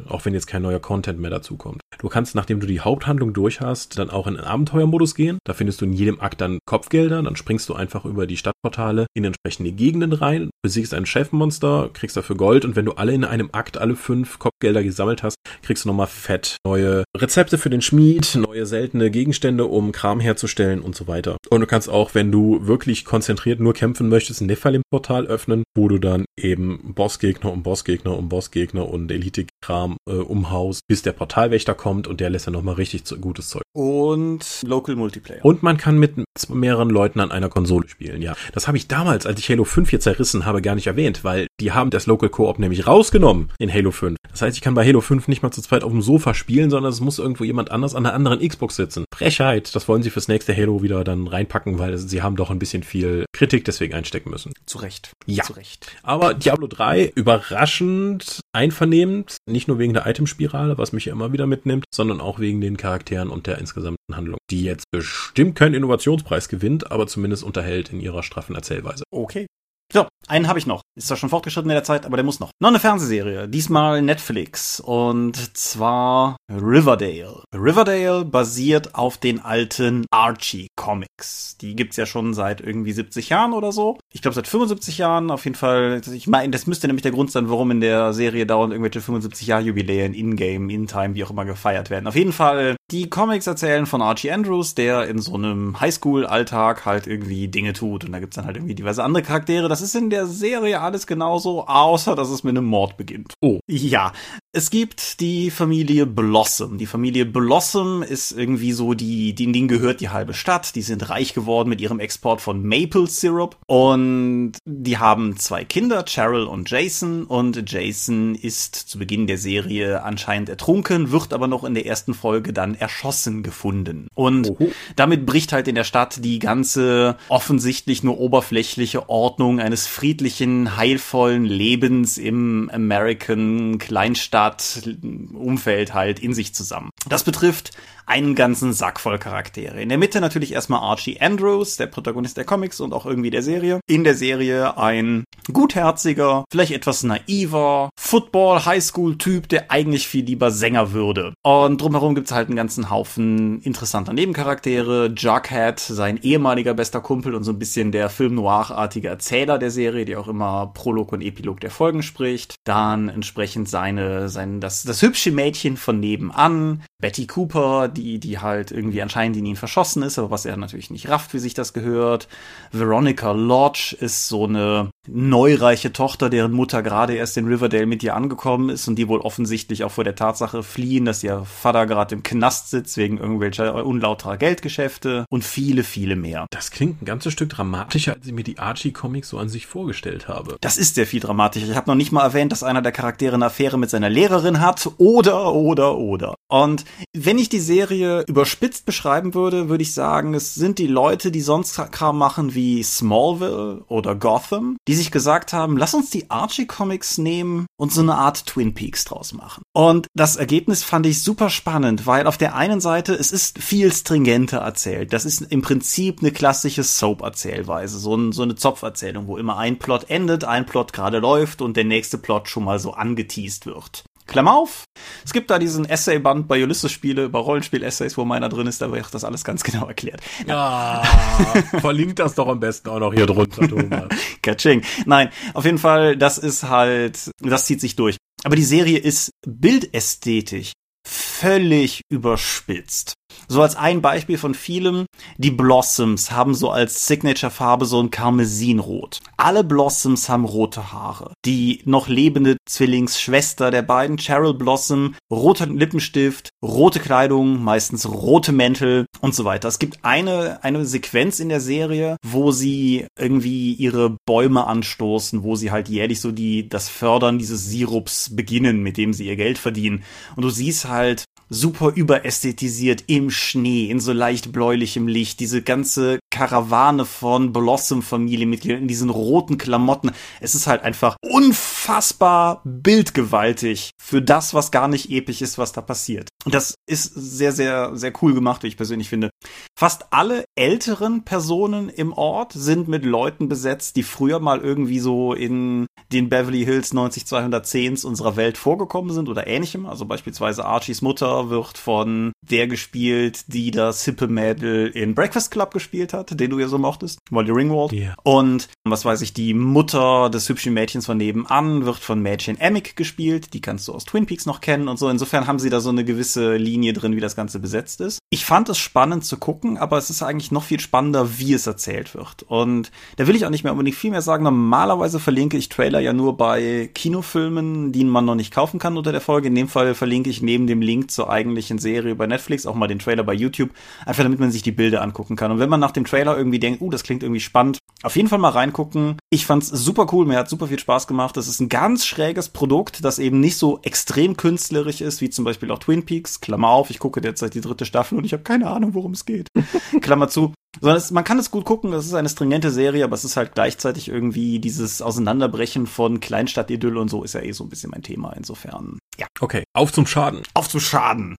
Auch 0.07 0.25
wenn 0.25 0.33
jetzt 0.33 0.47
kein 0.47 0.61
neuer 0.61 0.79
Content 0.79 1.19
mehr 1.19 1.31
dazukommt. 1.31 1.81
Du 1.99 2.09
kannst, 2.09 2.35
nachdem 2.35 2.59
du 2.59 2.67
die 2.67 2.81
Haupthandlung 2.81 3.33
durch 3.33 3.61
hast, 3.61 3.97
dann 3.97 4.09
auch 4.09 4.27
in 4.27 4.35
den 4.35 4.43
Abenteuermodus 4.43 5.15
gehen. 5.15 5.37
Da 5.45 5.53
findest 5.53 5.81
du 5.81 5.85
in 5.85 5.93
jedem 5.93 6.19
Akt 6.19 6.41
dann 6.41 6.59
Kopfgelder. 6.65 7.21
Dann 7.21 7.35
springst 7.35 7.69
du 7.69 7.73
einfach 7.73 8.05
über 8.05 8.27
die 8.27 8.37
Stadtportale 8.37 9.05
in 9.13 9.25
entsprechende 9.25 9.71
Gegenden 9.71 10.13
rein, 10.13 10.49
besiegst 10.61 10.93
ein 10.93 11.05
Chefmonster, 11.05 11.89
kriegst 11.93 12.17
dafür 12.17 12.35
Gold 12.35 12.65
und 12.65 12.75
wenn 12.75 12.85
du 12.85 12.93
alle 12.93 13.13
in 13.13 13.23
einem 13.23 13.49
Akt 13.51 13.77
alle 13.77 13.95
fünf 13.95 14.39
Kopfgelder 14.39 14.83
gesammelt 14.83 15.23
hast, 15.23 15.35
kriegst 15.61 15.85
du 15.85 15.89
nochmal 15.89 16.07
fett 16.07 16.57
neue 16.65 17.03
Rezepte 17.15 17.57
für 17.57 17.69
den 17.69 17.81
Schmied, 17.81 18.35
neue 18.35 18.65
seltene 18.65 19.11
Gegenstände, 19.11 19.65
um 19.65 19.91
Kram 19.91 20.19
herzustellen 20.19 20.81
und 20.81 20.95
so 20.95 21.07
weiter. 21.07 21.37
Und 21.49 21.61
du 21.61 21.67
kannst 21.67 21.89
auch, 21.89 22.15
wenn 22.15 22.31
du 22.31 22.67
wirklich 22.67 23.05
konzentriert 23.05 23.59
nur 23.59 23.73
kämpfen 23.73 24.09
möchtest, 24.09 24.41
ein 24.41 24.47
Nephalim-Portal 24.47 25.27
öffnen, 25.27 25.63
wo 25.75 25.87
du 25.87 25.99
dann 25.99 26.25
eben 26.37 26.93
Bossgegner 26.95 27.51
und 27.51 27.63
Bossgegner 27.63 28.17
und 28.17 28.29
Bossgegner 28.29 28.87
und 28.87 29.11
Elite-Kram 29.11 29.82
äh, 30.07 30.13
umhaust, 30.13 30.81
bis 30.87 31.01
der 31.01 31.13
Portalwächter 31.13 31.73
kommt 31.73 32.07
und 32.07 32.19
der 32.19 32.29
lässt 32.29 32.47
dann 32.47 32.53
nochmal 32.53 32.75
richtig 32.75 33.03
gutes 33.21 33.49
Zeug. 33.49 33.63
Und 33.73 34.61
Local 34.65 34.95
Multiplayer. 34.95 35.43
Und 35.43 35.63
man 35.63 35.77
kann 35.77 35.97
mit 35.97 36.15
mehreren 36.49 36.89
Leuten 36.89 37.19
an 37.19 37.31
einer 37.31 37.49
Konsole 37.49 37.87
spielen, 37.87 38.21
ja. 38.21 38.35
Das 38.53 38.67
habe 38.67 38.77
ich 38.77 38.87
damals, 38.87 39.25
als 39.25 39.39
ich 39.39 39.49
Halo 39.49 39.63
5 39.63 39.89
hier 39.89 39.99
zerrissen 39.99 40.45
habe, 40.45 40.61
gar 40.61 40.75
nicht 40.75 40.87
erwähnt, 40.87 41.23
weil 41.23 41.47
die 41.59 41.71
haben 41.71 41.89
das 41.89 42.05
Local 42.05 42.29
Co-op 42.29 42.59
nämlich 42.59 42.87
rausgenommen 42.87 43.51
in 43.59 43.71
Halo 43.71 43.91
5. 43.91 44.17
Das 44.29 44.41
heißt, 44.41 44.57
ich 44.57 44.61
kann 44.61 44.73
bei 44.73 44.85
Halo 44.85 45.01
5 45.01 45.27
nicht 45.27 45.43
mal 45.43 45.51
zu 45.51 45.61
zweit 45.61 45.83
auf 45.83 45.91
dem 45.91 46.01
Sofa 46.01 46.33
spielen, 46.33 46.69
sondern 46.69 46.91
es 46.91 47.01
muss 47.01 47.19
irgendwo 47.19 47.43
jemand 47.43 47.71
anders 47.71 47.95
an 47.95 48.05
einer 48.05 48.15
anderen 48.15 48.47
Xbox 48.47 48.75
sitzen. 48.75 49.05
Frechheit. 49.13 49.75
Das 49.75 49.87
wollen 49.87 50.03
sie 50.03 50.09
fürs 50.09 50.27
nächste 50.27 50.55
Halo 50.55 50.81
wieder 50.81 51.03
dann 51.03 51.27
reinpacken, 51.27 51.79
weil 51.79 51.97
sie 51.97 52.21
haben 52.21 52.35
doch 52.35 52.49
ein 52.49 52.59
bisschen 52.59 52.83
viel 52.83 53.25
Kritik 53.33 53.65
deswegen 53.65 53.93
einstecken 53.93 54.29
müssen. 54.29 54.53
Zu 54.65 54.79
Recht. 54.79 55.11
Ja. 55.25 55.43
Zu 55.43 55.53
Recht. 55.53 55.87
Aber 56.03 56.33
Diablo 56.33 56.67
3 56.67 57.11
überraschend 57.15 58.41
einvernehmend, 58.53 59.37
nicht 59.47 59.67
nur 59.67 59.72
wegen 59.79 59.93
der 59.93 60.05
Itemspirale, 60.07 60.77
was 60.77 60.93
mich 60.93 61.05
ja 61.05 61.13
immer 61.13 61.33
wieder 61.33 61.47
mitnimmt, 61.47 61.85
sondern 61.93 62.21
auch 62.21 62.39
wegen 62.39 62.61
den 62.61 62.77
Charakteren 62.77 63.29
und 63.29 63.47
der 63.47 63.57
insgesamten 63.57 64.15
Handlung, 64.15 64.37
die 64.49 64.63
jetzt 64.63 64.85
bestimmt 64.91 65.55
keinen 65.55 65.75
Innovationspreis 65.75 66.49
gewinnt, 66.49 66.91
aber 66.91 67.07
zumindest 67.07 67.43
unterhält 67.43 67.91
in 67.91 67.99
ihrer 67.99 68.23
straffen 68.23 68.55
Erzählweise. 68.55 69.03
Okay. 69.11 69.47
So, 69.93 70.07
einen 70.27 70.47
habe 70.47 70.57
ich 70.57 70.65
noch. 70.65 70.81
Ist 70.97 71.07
zwar 71.07 71.17
schon 71.17 71.29
fortgeschritten 71.29 71.69
in 71.69 71.75
der 71.75 71.83
Zeit, 71.83 72.07
aber 72.07 72.17
der 72.17 72.23
muss 72.23 72.39
noch. 72.39 72.49
Noch 72.59 72.69
eine 72.69 72.79
Fernsehserie. 72.79 73.47
Diesmal 73.47 74.01
Netflix. 74.01 74.79
Und 74.79 75.55
zwar 75.55 76.35
Riverdale. 76.51 77.43
Riverdale 77.53 78.25
basiert 78.25 78.95
auf 78.95 79.19
den 79.19 79.39
alten 79.39 80.07
Archie 80.09 80.69
Comics. 80.75 81.57
Die 81.61 81.75
gibt's 81.75 81.97
ja 81.97 82.07
schon 82.07 82.33
seit 82.33 82.59
irgendwie 82.59 82.91
70 82.91 83.29
Jahren 83.29 83.53
oder 83.53 83.71
so. 83.71 83.99
Ich 84.11 84.23
glaube 84.23 84.33
seit 84.33 84.47
75 84.47 84.97
Jahren. 84.97 85.29
Auf 85.29 85.45
jeden 85.45 85.55
Fall. 85.55 86.01
Ich 86.11 86.25
meine, 86.25 86.49
das 86.49 86.65
müsste 86.65 86.87
nämlich 86.87 87.03
der 87.03 87.11
Grund 87.11 87.31
sein, 87.31 87.51
warum 87.51 87.69
in 87.69 87.81
der 87.81 88.13
Serie 88.13 88.47
dauernd 88.47 88.73
irgendwelche 88.73 89.01
75 89.01 89.45
Jahr 89.45 89.61
Jubiläen 89.61 90.15
in-game, 90.15 90.71
in-time, 90.71 91.13
wie 91.13 91.23
auch 91.23 91.29
immer 91.29 91.45
gefeiert 91.45 91.91
werden. 91.91 92.07
Auf 92.07 92.15
jeden 92.15 92.33
Fall. 92.33 92.77
Die 92.91 93.09
Comics 93.09 93.47
erzählen 93.47 93.85
von 93.85 94.01
Archie 94.01 94.31
Andrews, 94.31 94.75
der 94.75 95.07
in 95.07 95.19
so 95.19 95.35
einem 95.35 95.79
Highschool-Alltag 95.79 96.85
halt 96.85 97.07
irgendwie 97.07 97.47
Dinge 97.47 97.73
tut. 97.73 98.03
Und 98.03 98.11
da 98.11 98.19
gibt's 98.19 98.35
dann 98.35 98.45
halt 98.45 98.57
irgendwie 98.57 98.75
diverse 98.75 99.03
andere 99.03 99.23
Charaktere. 99.23 99.69
Das 99.69 99.81
ist 99.81 99.95
in 99.95 100.09
der 100.09 100.27
Serie 100.27 100.81
alles 100.81 101.07
genauso, 101.07 101.65
außer 101.65 102.15
dass 102.15 102.29
es 102.29 102.43
mit 102.43 102.57
einem 102.57 102.65
Mord 102.65 102.97
beginnt. 102.97 103.33
Oh. 103.41 103.59
Ja. 103.67 104.11
Es 104.51 104.69
gibt 104.69 105.21
die 105.21 105.49
Familie 105.49 106.05
Blossom. 106.05 106.77
Die 106.77 106.85
Familie 106.85 107.25
Blossom 107.25 108.03
ist 108.03 108.31
irgendwie 108.31 108.73
so 108.73 108.93
die, 108.93 109.33
denen, 109.33 109.53
denen 109.53 109.67
gehört 109.67 110.01
die 110.01 110.09
halbe 110.09 110.33
Stadt. 110.33 110.75
Die 110.75 110.81
sind 110.81 111.09
reich 111.09 111.33
geworden 111.33 111.69
mit 111.69 111.81
ihrem 111.81 111.99
Export 111.99 112.41
von 112.41 112.63
Maple 112.63 113.07
Syrup. 113.07 113.57
Und 113.65 114.53
die 114.65 114.97
haben 114.97 115.37
zwei 115.37 115.63
Kinder, 115.63 116.03
Cheryl 116.05 116.43
und 116.43 116.69
Jason. 116.69 117.23
Und 117.23 117.63
Jason 117.71 118.35
ist 118.35 118.75
zu 118.75 118.99
Beginn 118.99 119.25
der 119.25 119.37
Serie 119.37 120.03
anscheinend 120.03 120.49
ertrunken, 120.49 121.11
wird 121.11 121.33
aber 121.33 121.47
noch 121.47 121.63
in 121.63 121.73
der 121.73 121.85
ersten 121.85 122.13
Folge 122.13 122.53
dann 122.53 122.72
erschossen 122.75 123.43
gefunden. 123.43 124.07
Und 124.13 124.49
Oho. 124.49 124.71
damit 124.95 125.25
bricht 125.25 125.53
halt 125.53 125.67
in 125.67 125.75
der 125.75 125.83
Stadt 125.83 126.23
die 126.23 126.39
ganze 126.39 127.17
offensichtlich 127.29 128.03
nur 128.03 128.19
oberflächliche 128.19 129.09
Ordnung 129.09 129.59
eines 129.59 129.87
friedlichen, 129.87 130.77
heilvollen 130.77 131.45
Lebens 131.45 132.17
im 132.17 132.69
American 132.73 133.77
Kleinstadt-Umfeld 133.77 135.93
halt 135.93 136.19
in 136.19 136.33
sich 136.33 136.53
zusammen. 136.53 136.89
Das 137.07 137.23
betrifft 137.23 137.71
einen 138.05 138.35
ganzen 138.35 138.73
Sack 138.73 138.99
voll 138.99 139.17
Charaktere. 139.17 139.81
In 139.81 139.89
der 139.89 139.97
Mitte 139.97 140.19
natürlich 140.19 140.53
erstmal 140.53 140.81
Archie 140.81 141.21
Andrews, 141.21 141.77
der 141.77 141.87
Protagonist 141.87 142.37
der 142.37 142.45
Comics 142.45 142.79
und 142.79 142.93
auch 142.93 143.05
irgendwie 143.05 143.29
der 143.29 143.43
Serie. 143.43 143.79
In 143.87 144.03
der 144.03 144.15
Serie 144.15 144.77
ein 144.77 145.23
gutherziger, 145.51 146.45
vielleicht 146.51 146.73
etwas 146.73 147.03
naiver 147.03 147.89
Football 147.97 148.65
Highschool 148.65 149.17
Typ, 149.17 149.47
der 149.49 149.71
eigentlich 149.71 150.07
viel 150.07 150.25
lieber 150.25 150.51
Sänger 150.51 150.91
würde. 150.91 151.33
Und 151.43 151.81
drumherum 151.81 152.15
gibt's 152.15 152.31
halt 152.31 152.47
einen 152.47 152.55
ganzen 152.63 152.89
Haufen 152.89 153.59
interessanter 153.63 154.13
Nebencharaktere. 154.13 155.13
Jughead, 155.17 155.81
sein 155.81 156.17
ehemaliger 156.23 156.73
bester 156.73 157.01
Kumpel 157.01 157.35
und 157.35 157.43
so 157.43 157.51
ein 157.51 157.59
bisschen 157.59 157.91
der 157.91 158.09
Film 158.09 158.35
Noir-artige 158.35 159.09
Erzähler 159.09 159.59
der 159.59 159.69
Serie, 159.69 160.05
der 160.05 160.17
auch 160.21 160.29
immer 160.29 160.71
Prolog 160.73 161.11
und 161.11 161.21
Epilog 161.21 161.59
der 161.59 161.71
Folgen 161.71 162.03
spricht. 162.03 162.55
Dann 162.63 163.09
entsprechend 163.09 163.67
seine, 163.67 164.29
sein, 164.29 164.61
das, 164.61 164.83
das 164.83 165.01
hübsche 165.01 165.33
Mädchen 165.33 165.75
von 165.75 165.99
nebenan, 165.99 166.83
Betty 167.01 167.27
Cooper, 167.27 167.89
die, 167.89 168.17
die 168.17 168.39
halt 168.39 168.71
irgendwie 168.71 169.01
anscheinend 169.01 169.35
in 169.35 169.45
ihn 169.45 169.57
verschossen 169.57 170.01
ist, 170.01 170.17
aber 170.17 170.31
was 170.31 170.45
er 170.45 170.55
natürlich 170.55 170.89
nicht 170.89 171.09
rafft, 171.09 171.33
wie 171.33 171.39
sich 171.39 171.53
das 171.53 171.73
gehört. 171.73 172.29
Veronica 172.71 173.33
Lodge 173.33 173.97
ist 173.99 174.29
so 174.29 174.45
eine 174.45 174.89
neureiche 175.07 175.91
Tochter, 175.91 176.29
deren 176.29 176.53
Mutter 176.53 176.81
gerade 176.81 177.13
erst 177.15 177.37
in 177.37 177.47
Riverdale 177.47 177.85
mit 177.85 178.03
ihr 178.03 178.15
angekommen 178.15 178.69
ist 178.69 178.87
und 178.87 178.95
die 178.95 179.07
wohl 179.07 179.19
offensichtlich 179.19 179.83
auch 179.83 179.91
vor 179.91 180.03
der 180.03 180.15
Tatsache 180.15 180.63
fliehen, 180.63 181.05
dass 181.05 181.23
ihr 181.23 181.43
Vater 181.43 181.85
gerade 181.85 182.15
im 182.15 182.23
Knast 182.23 182.69
sitzt 182.69 182.95
wegen 182.97 183.17
irgendwelcher 183.17 183.85
unlauterer 183.85 184.37
Geldgeschäfte 184.37 185.25
und 185.29 185.43
viele, 185.43 185.83
viele 185.83 186.15
mehr. 186.15 186.47
Das 186.51 186.71
klingt 186.71 187.01
ein 187.01 187.05
ganzes 187.05 187.33
Stück 187.33 187.49
dramatischer, 187.49 188.13
als 188.13 188.25
ich 188.25 188.33
mir 188.33 188.43
die 188.43 188.59
Archie-Comics 188.59 189.29
so 189.29 189.37
an 189.37 189.49
sich 189.49 189.67
vorgestellt 189.67 190.27
habe. 190.27 190.57
Das 190.61 190.77
ist 190.77 190.95
sehr 190.95 191.07
viel 191.07 191.19
dramatischer. 191.19 191.69
Ich 191.69 191.75
habe 191.75 191.89
noch 191.89 191.95
nicht 191.95 192.11
mal 192.11 192.23
erwähnt, 192.23 192.51
dass 192.51 192.63
einer 192.63 192.81
der 192.81 192.91
Charaktere 192.91 193.35
eine 193.35 193.47
Affäre 193.47 193.77
mit 193.77 193.89
seiner 193.89 194.09
Lehrerin 194.09 194.61
hat 194.61 194.89
oder, 194.97 195.53
oder, 195.53 195.97
oder. 195.97 196.35
Und 196.47 196.85
wenn 197.13 197.37
ich 197.37 197.49
die 197.49 197.59
Serie 197.59 198.23
überspitzt 198.27 198.85
beschreiben 198.85 199.33
würde, 199.33 199.69
würde 199.69 199.81
ich 199.81 199.93
sagen, 199.93 200.33
es 200.33 200.55
sind 200.55 200.79
die 200.79 200.87
Leute, 200.87 201.31
die 201.31 201.41
sonst 201.41 201.73
Kram 201.91 202.17
machen 202.17 202.53
wie 202.53 202.83
Smallville 202.83 203.83
oder 203.87 204.15
Gotham, 204.15 204.77
die 204.87 204.92
sich 204.95 205.11
gesagt 205.11 205.53
haben, 205.53 205.77
lass 205.77 205.93
uns 205.93 206.09
die 206.09 206.29
Archie 206.29 206.65
Comics 206.65 207.17
nehmen 207.17 207.65
und 207.77 207.91
so 207.91 208.01
eine 208.01 208.15
Art 208.15 208.45
Twin 208.45 208.73
Peaks 208.73 209.05
draus 209.05 209.33
machen. 209.33 209.63
Und 209.73 210.07
das 210.13 210.35
Ergebnis 210.35 210.83
fand 210.83 211.05
ich 211.05 211.23
super 211.23 211.49
spannend, 211.49 212.05
weil 212.05 212.27
auf 212.27 212.37
der 212.37 212.55
einen 212.55 212.81
Seite, 212.81 213.13
es 213.13 213.31
ist 213.31 213.59
viel 213.59 213.91
stringenter 213.91 214.59
erzählt. 214.59 215.13
Das 215.13 215.25
ist 215.25 215.41
im 215.41 215.61
Prinzip 215.61 216.19
eine 216.21 216.31
klassische 216.31 216.83
Soap-Erzählweise, 216.83 217.99
so, 217.99 218.15
ein, 218.15 218.31
so 218.31 218.43
eine 218.43 218.55
Zopferzählung, 218.55 219.27
wo 219.27 219.37
immer 219.37 219.57
ein 219.57 219.79
Plot 219.79 220.09
endet, 220.09 220.43
ein 220.43 220.65
Plot 220.65 220.93
gerade 220.93 221.19
läuft 221.19 221.61
und 221.61 221.77
der 221.77 221.85
nächste 221.85 222.17
Plot 222.17 222.49
schon 222.49 222.63
mal 222.63 222.79
so 222.79 222.93
angeteased 222.93 223.65
wird. 223.65 224.03
Klammer 224.27 224.53
auf. 224.53 224.85
Es 225.25 225.33
gibt 225.33 225.49
da 225.49 225.59
diesen 225.59 225.85
Essay-Band 225.85 226.47
bei 226.47 226.63
Ulysses-Spiele 226.63 227.25
über 227.25 227.39
Rollenspiel-Essays, 227.39 228.17
wo 228.17 228.25
meiner 228.25 228.49
drin 228.49 228.67
ist, 228.67 228.81
da 228.81 228.91
wird 228.91 229.13
das 229.13 229.23
alles 229.23 229.43
ganz 229.43 229.63
genau 229.63 229.87
erklärt. 229.87 230.21
Ja, 230.47 231.03
verlinkt 231.79 232.19
das 232.19 232.35
doch 232.35 232.47
am 232.47 232.59
besten 232.59 232.89
auch 232.89 232.99
noch 232.99 233.13
hier 233.13 233.25
drunter, 233.25 233.67
Thomas. 233.67 234.09
Katsching. 234.41 234.83
Nein, 235.05 235.29
auf 235.53 235.65
jeden 235.65 235.77
Fall, 235.77 236.17
das 236.17 236.37
ist 236.37 236.63
halt, 236.63 237.31
das 237.41 237.65
zieht 237.65 237.81
sich 237.81 237.95
durch. 237.95 238.17
Aber 238.43 238.55
die 238.55 238.63
Serie 238.63 238.99
ist 238.99 239.31
bildästhetisch 239.45 240.73
völlig 241.07 242.01
überspitzt. 242.09 243.13
So 243.47 243.61
als 243.61 243.75
ein 243.75 244.01
Beispiel 244.01 244.37
von 244.37 244.55
vielem, 244.55 245.05
die 245.37 245.51
Blossoms 245.51 246.31
haben 246.31 246.53
so 246.55 246.69
als 246.69 247.07
Signature-Farbe 247.07 247.85
so 247.85 248.01
ein 248.01 248.11
Karmesinrot. 248.11 249.19
Alle 249.37 249.63
Blossoms 249.63 250.29
haben 250.29 250.45
rote 250.45 250.91
Haare. 250.91 251.33
Die 251.45 251.81
noch 251.85 252.07
lebende 252.07 252.57
Zwillingsschwester 252.65 253.71
der 253.71 253.81
beiden, 253.81 254.17
Cheryl 254.17 254.53
Blossom, 254.53 255.15
roter 255.31 255.67
Lippenstift, 255.67 256.49
rote 256.63 256.99
Kleidung, 256.99 257.63
meistens 257.63 258.07
rote 258.07 258.51
Mäntel 258.51 259.05
und 259.21 259.35
so 259.35 259.45
weiter. 259.45 259.67
Es 259.67 259.79
gibt 259.79 259.99
eine, 260.03 260.63
eine 260.63 260.85
Sequenz 260.85 261.39
in 261.39 261.49
der 261.49 261.61
Serie, 261.61 262.17
wo 262.25 262.51
sie 262.51 263.07
irgendwie 263.17 263.73
ihre 263.73 264.17
Bäume 264.25 264.67
anstoßen, 264.67 265.43
wo 265.43 265.55
sie 265.55 265.71
halt 265.71 265.89
jährlich 265.89 266.21
so 266.21 266.31
die, 266.31 266.69
das 266.69 266.89
Fördern 266.89 267.37
dieses 267.37 267.69
Sirups 267.69 268.35
beginnen, 268.35 268.81
mit 268.81 268.97
dem 268.97 269.13
sie 269.13 269.27
ihr 269.27 269.35
Geld 269.35 269.57
verdienen. 269.57 270.03
Und 270.35 270.43
du 270.43 270.49
siehst 270.49 270.87
halt, 270.87 271.25
super 271.53 271.91
überästhetisiert 271.95 273.03
im 273.07 273.29
Schnee, 273.29 273.89
in 273.89 273.99
so 273.99 274.11
leicht 274.11 274.51
bläulichem 274.51 275.07
Licht, 275.07 275.39
diese 275.39 275.61
ganze 275.61 276.19
Karawane 276.31 277.05
von 277.05 277.53
Blossom-Familienmitgliedern 277.53 278.81
in 278.81 278.87
diesen 278.87 279.09
roten 279.09 279.57
Klamotten. 279.57 280.11
Es 280.41 280.55
ist 280.55 280.67
halt 280.67 280.83
einfach 280.83 281.15
unfassbar 281.21 282.61
bildgewaltig 282.65 283.91
für 284.01 284.21
das, 284.21 284.53
was 284.53 284.71
gar 284.71 284.87
nicht 284.87 285.11
episch 285.11 285.41
ist, 285.41 285.57
was 285.57 285.71
da 285.71 285.81
passiert. 285.81 286.29
Und 286.45 286.55
das 286.55 286.75
ist 286.87 287.13
sehr, 287.13 287.51
sehr, 287.51 287.95
sehr 287.95 288.13
cool 288.21 288.33
gemacht, 288.33 288.63
wie 288.63 288.67
ich 288.67 288.77
persönlich 288.77 289.09
finde. 289.09 289.29
Fast 289.77 290.11
alle 290.11 290.45
älteren 290.55 291.23
Personen 291.23 291.89
im 291.89 292.13
Ort 292.13 292.53
sind 292.53 292.87
mit 292.87 293.05
Leuten 293.05 293.47
besetzt, 293.47 293.95
die 293.95 294.03
früher 294.03 294.39
mal 294.39 294.59
irgendwie 294.59 294.99
so 294.99 295.33
in 295.33 295.85
den 296.11 296.29
Beverly 296.29 296.65
Hills 296.65 296.93
90210s 296.93 298.05
unserer 298.05 298.35
Welt 298.35 298.57
vorgekommen 298.57 299.13
sind 299.13 299.29
oder 299.29 299.47
ähnlichem. 299.47 299.85
Also 299.85 300.05
beispielsweise 300.05 300.65
Archies 300.65 301.01
Mutter 301.01 301.42
wird 301.49 301.77
von 301.77 302.31
der 302.41 302.67
gespielt, 302.67 303.45
die 303.47 303.71
das 303.71 304.03
hippe 304.05 304.27
Mädel 304.27 304.87
in 304.87 305.15
Breakfast 305.15 305.51
Club 305.51 305.73
gespielt 305.73 306.13
hat, 306.13 306.39
den 306.39 306.49
du 306.49 306.59
ja 306.59 306.67
so 306.67 306.77
mochtest, 306.77 307.19
Molly 307.29 307.51
Ringwald. 307.51 307.93
Yeah. 307.93 308.15
Und 308.23 308.69
was 308.83 309.05
weiß 309.05 309.21
ich, 309.21 309.33
die 309.33 309.53
Mutter 309.53 310.29
des 310.29 310.49
hübschen 310.49 310.73
Mädchens 310.73 311.05
von 311.05 311.17
nebenan 311.17 311.85
wird 311.85 311.97
von 311.97 312.21
Mädchen 312.21 312.59
Emick 312.59 312.95
gespielt, 312.95 313.53
die 313.53 313.61
kannst 313.61 313.87
du 313.87 313.93
aus 313.93 314.05
Twin 314.05 314.25
Peaks 314.25 314.45
noch 314.45 314.61
kennen 314.61 314.87
und 314.87 314.97
so. 314.97 315.09
Insofern 315.09 315.47
haben 315.47 315.59
sie 315.59 315.69
da 315.69 315.79
so 315.79 315.89
eine 315.89 316.03
gewisse 316.03 316.55
Linie 316.55 316.93
drin, 316.93 317.15
wie 317.15 317.21
das 317.21 317.35
Ganze 317.35 317.59
besetzt 317.59 318.01
ist. 318.01 318.19
Ich 318.33 318.45
fand 318.45 318.67
es 318.67 318.79
spannend 318.79 319.23
zu 319.23 319.37
gucken, 319.37 319.77
aber 319.77 319.99
es 319.99 320.09
ist 320.09 320.23
eigentlich 320.23 320.51
noch 320.51 320.63
viel 320.63 320.79
spannender, 320.79 321.37
wie 321.37 321.53
es 321.53 321.67
erzählt 321.67 322.15
wird. 322.15 322.41
Und 322.41 322.89
da 323.17 323.27
will 323.27 323.35
ich 323.35 323.45
auch 323.45 323.51
nicht 323.51 323.63
mehr 323.63 323.73
unbedingt 323.73 323.95
viel 323.95 324.09
mehr 324.09 324.23
sagen. 324.23 324.43
Normalerweise 324.43 325.19
verlinke 325.19 325.55
ich 325.55 325.69
Trailer 325.69 325.99
ja 325.99 326.13
nur 326.13 326.35
bei 326.35 326.89
Kinofilmen, 326.95 327.91
die 327.91 328.03
man 328.03 328.25
noch 328.25 328.33
nicht 328.33 328.51
kaufen 328.51 328.79
kann 328.79 328.97
unter 328.97 329.11
der 329.11 329.21
Folge. 329.21 329.49
In 329.49 329.53
dem 329.53 329.67
Fall 329.67 329.93
verlinke 329.93 330.31
ich 330.31 330.41
neben 330.41 330.65
dem 330.65 330.81
Link 330.81 331.11
zur 331.11 331.29
eigentlichen 331.29 331.77
Serie 331.77 332.15
bei 332.15 332.25
Netflix 332.25 332.65
auch 332.65 332.73
mal 332.73 332.87
den 332.87 332.97
Trailer 332.97 333.23
bei 333.23 333.35
YouTube, 333.35 333.69
einfach 334.03 334.23
damit 334.23 334.39
man 334.39 334.51
sich 334.51 334.63
die 334.63 334.71
Bilder 334.71 335.03
angucken 335.03 335.35
kann. 335.35 335.51
Und 335.51 335.59
wenn 335.59 335.69
man 335.69 335.79
nach 335.79 335.91
dem 335.91 336.05
Trailer 336.05 336.35
irgendwie 336.35 336.57
denkt, 336.57 336.81
uh, 336.81 336.89
das 336.89 337.03
klingt 337.03 337.21
irgendwie 337.21 337.39
spannend, 337.39 337.77
auf 338.01 338.15
jeden 338.15 338.29
Fall 338.29 338.39
mal 338.39 338.49
reingucken. 338.49 339.19
Ich 339.29 339.45
fand's 339.45 339.67
super 339.67 340.07
cool, 340.11 340.25
mir 340.25 340.39
hat 340.39 340.49
super 340.49 340.65
viel 340.65 340.79
Spaß 340.79 341.05
gemacht. 341.05 341.37
Das 341.37 341.47
ist 341.47 341.59
ein 341.59 341.69
ganz 341.69 342.07
schräges 342.07 342.49
Produkt, 342.49 343.05
das 343.05 343.19
eben 343.19 343.39
nicht 343.39 343.57
so 343.57 343.79
extrem 343.83 344.35
künstlerisch 344.37 345.01
ist, 345.01 345.21
wie 345.21 345.29
zum 345.29 345.45
Beispiel 345.45 345.69
auch 345.69 345.77
Twin 345.77 346.03
Peaks. 346.03 346.41
Klammer 346.41 346.69
auf, 346.69 346.89
ich 346.89 346.97
gucke 346.97 347.21
derzeit 347.21 347.53
die 347.53 347.61
dritte 347.61 347.85
Staffel 347.85 348.22
und 348.23 348.27
ich 348.27 348.33
habe 348.33 348.43
keine 348.43 348.69
Ahnung, 348.69 348.93
worum 348.93 349.11
es 349.11 349.25
geht. 349.25 349.49
Klammer 350.01 350.29
zu. 350.29 350.53
Sondern 350.79 350.97
es, 350.97 351.11
man 351.11 351.25
kann 351.25 351.37
es 351.37 351.51
gut 351.51 351.65
gucken, 351.65 351.91
das 351.91 352.05
ist 352.05 352.13
eine 352.13 352.29
stringente 352.29 352.71
Serie, 352.71 353.03
aber 353.03 353.15
es 353.15 353.25
ist 353.25 353.35
halt 353.35 353.53
gleichzeitig 353.53 354.07
irgendwie 354.07 354.59
dieses 354.59 355.01
Auseinanderbrechen 355.01 355.85
von 355.85 356.21
Kleinstadtidyll 356.21 356.97
und 356.97 357.09
so 357.09 357.23
ist 357.23 357.33
ja 357.33 357.41
eh 357.41 357.51
so 357.51 357.65
ein 357.65 357.69
bisschen 357.69 357.91
mein 357.91 358.01
Thema. 358.01 358.31
Insofern, 358.31 358.97
ja. 359.19 359.27
Okay, 359.41 359.63
auf 359.75 359.91
zum 359.91 360.07
Schaden. 360.07 360.41
Auf 360.53 360.69
zum 360.69 360.79
Schaden. 360.79 361.35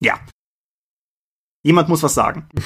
Ja. 0.00 0.20
Jemand 1.64 1.88
muss 1.88 2.04
was 2.04 2.14
sagen. 2.14 2.48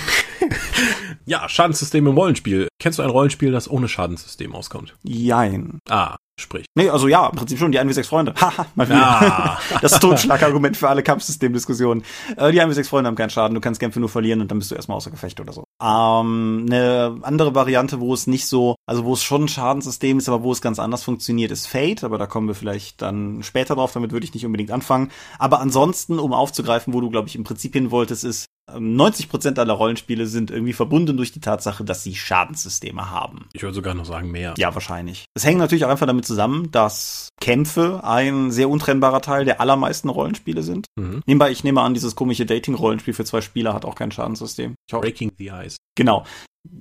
Ja, 1.24 1.48
Schadenssystem 1.48 2.04
im 2.06 2.16
Rollenspiel. 2.16 2.66
Kennst 2.80 2.98
du 2.98 3.02
ein 3.04 3.10
Rollenspiel, 3.10 3.52
das 3.52 3.70
ohne 3.70 3.88
Schadenssystem 3.88 4.54
auskommt? 4.56 4.96
Jein. 5.04 5.78
Ah, 5.88 6.16
sprich. 6.42 6.66
Nee, 6.74 6.88
also 6.88 7.08
ja, 7.08 7.26
im 7.28 7.36
Prinzip 7.36 7.58
schon 7.58 7.72
die 7.72 7.78
1 7.78 7.88
w 7.88 7.92
6 7.92 8.08
Freunde. 8.08 8.34
Haha, 8.40 8.66
mal 8.74 8.88
wieder. 8.88 9.02
Ah. 9.02 9.58
Das 9.80 9.98
Totschlagargument 10.00 10.76
für 10.76 10.88
alle 10.88 11.02
Kampfsystemdiskussionen. 11.02 12.04
Äh, 12.36 12.52
die 12.52 12.60
1 12.60 12.70
w 12.70 12.74
6 12.74 12.88
Freunde 12.88 13.08
haben 13.08 13.16
keinen 13.16 13.30
Schaden, 13.30 13.54
du 13.54 13.60
kannst 13.60 13.80
Kämpfe 13.80 14.00
nur 14.00 14.08
verlieren 14.08 14.40
und 14.40 14.50
dann 14.50 14.58
bist 14.58 14.70
du 14.70 14.74
erstmal 14.74 14.96
außer 14.96 15.10
Gefecht 15.10 15.40
oder 15.40 15.52
so. 15.52 15.64
Ähm, 15.82 16.66
eine 16.68 17.18
andere 17.22 17.54
Variante, 17.54 18.00
wo 18.00 18.12
es 18.12 18.26
nicht 18.26 18.46
so, 18.46 18.76
also 18.86 19.04
wo 19.04 19.14
es 19.14 19.22
schon 19.22 19.44
ein 19.44 19.48
Schadenssystem 19.48 20.18
ist, 20.18 20.28
aber 20.28 20.42
wo 20.42 20.52
es 20.52 20.60
ganz 20.60 20.78
anders 20.78 21.02
funktioniert, 21.02 21.50
ist 21.50 21.66
Fate, 21.66 22.04
aber 22.04 22.18
da 22.18 22.26
kommen 22.26 22.48
wir 22.48 22.54
vielleicht 22.54 23.00
dann 23.02 23.42
später 23.42 23.74
drauf, 23.74 23.92
damit 23.92 24.12
würde 24.12 24.24
ich 24.24 24.34
nicht 24.34 24.46
unbedingt 24.46 24.70
anfangen. 24.70 25.10
Aber 25.38 25.60
ansonsten, 25.60 26.18
um 26.18 26.32
aufzugreifen, 26.32 26.92
wo 26.92 27.00
du, 27.00 27.10
glaube 27.10 27.28
ich, 27.28 27.36
im 27.36 27.44
Prinzip 27.44 27.72
hin 27.72 27.90
wolltest, 27.90 28.24
ist, 28.24 28.46
90 28.78 29.28
Prozent 29.28 29.58
aller 29.58 29.72
Rollenspiele 29.74 30.26
sind 30.26 30.50
irgendwie 30.50 30.72
verbunden 30.72 31.16
durch 31.16 31.32
die 31.32 31.40
Tatsache, 31.40 31.84
dass 31.84 32.02
sie 32.02 32.14
Schadenssysteme 32.14 33.10
haben. 33.10 33.48
Ich 33.52 33.62
würde 33.62 33.74
sogar 33.74 33.94
noch 33.94 34.04
sagen 34.04 34.30
mehr. 34.30 34.54
Ja, 34.56 34.74
wahrscheinlich. 34.74 35.24
Es 35.34 35.44
hängt 35.44 35.58
natürlich 35.58 35.84
auch 35.84 35.90
einfach 35.90 36.06
damit 36.06 36.24
zusammen, 36.24 36.31
dass 36.70 37.28
Kämpfe 37.40 38.00
ein 38.04 38.50
sehr 38.50 38.68
untrennbarer 38.68 39.20
Teil 39.20 39.44
der 39.44 39.60
allermeisten 39.60 40.08
Rollenspiele 40.08 40.62
sind. 40.62 40.86
Mhm. 40.96 41.22
Nebenbei, 41.26 41.50
ich 41.50 41.64
nehme 41.64 41.80
an, 41.80 41.94
dieses 41.94 42.14
komische 42.14 42.46
Dating-Rollenspiel 42.46 43.14
für 43.14 43.24
zwei 43.24 43.40
Spieler 43.40 43.74
hat 43.74 43.84
auch 43.84 43.94
kein 43.94 44.12
Schadenssystem. 44.12 44.74
Breaking 44.90 45.32
the 45.38 45.48
Ice. 45.48 45.76
genau. 45.96 46.24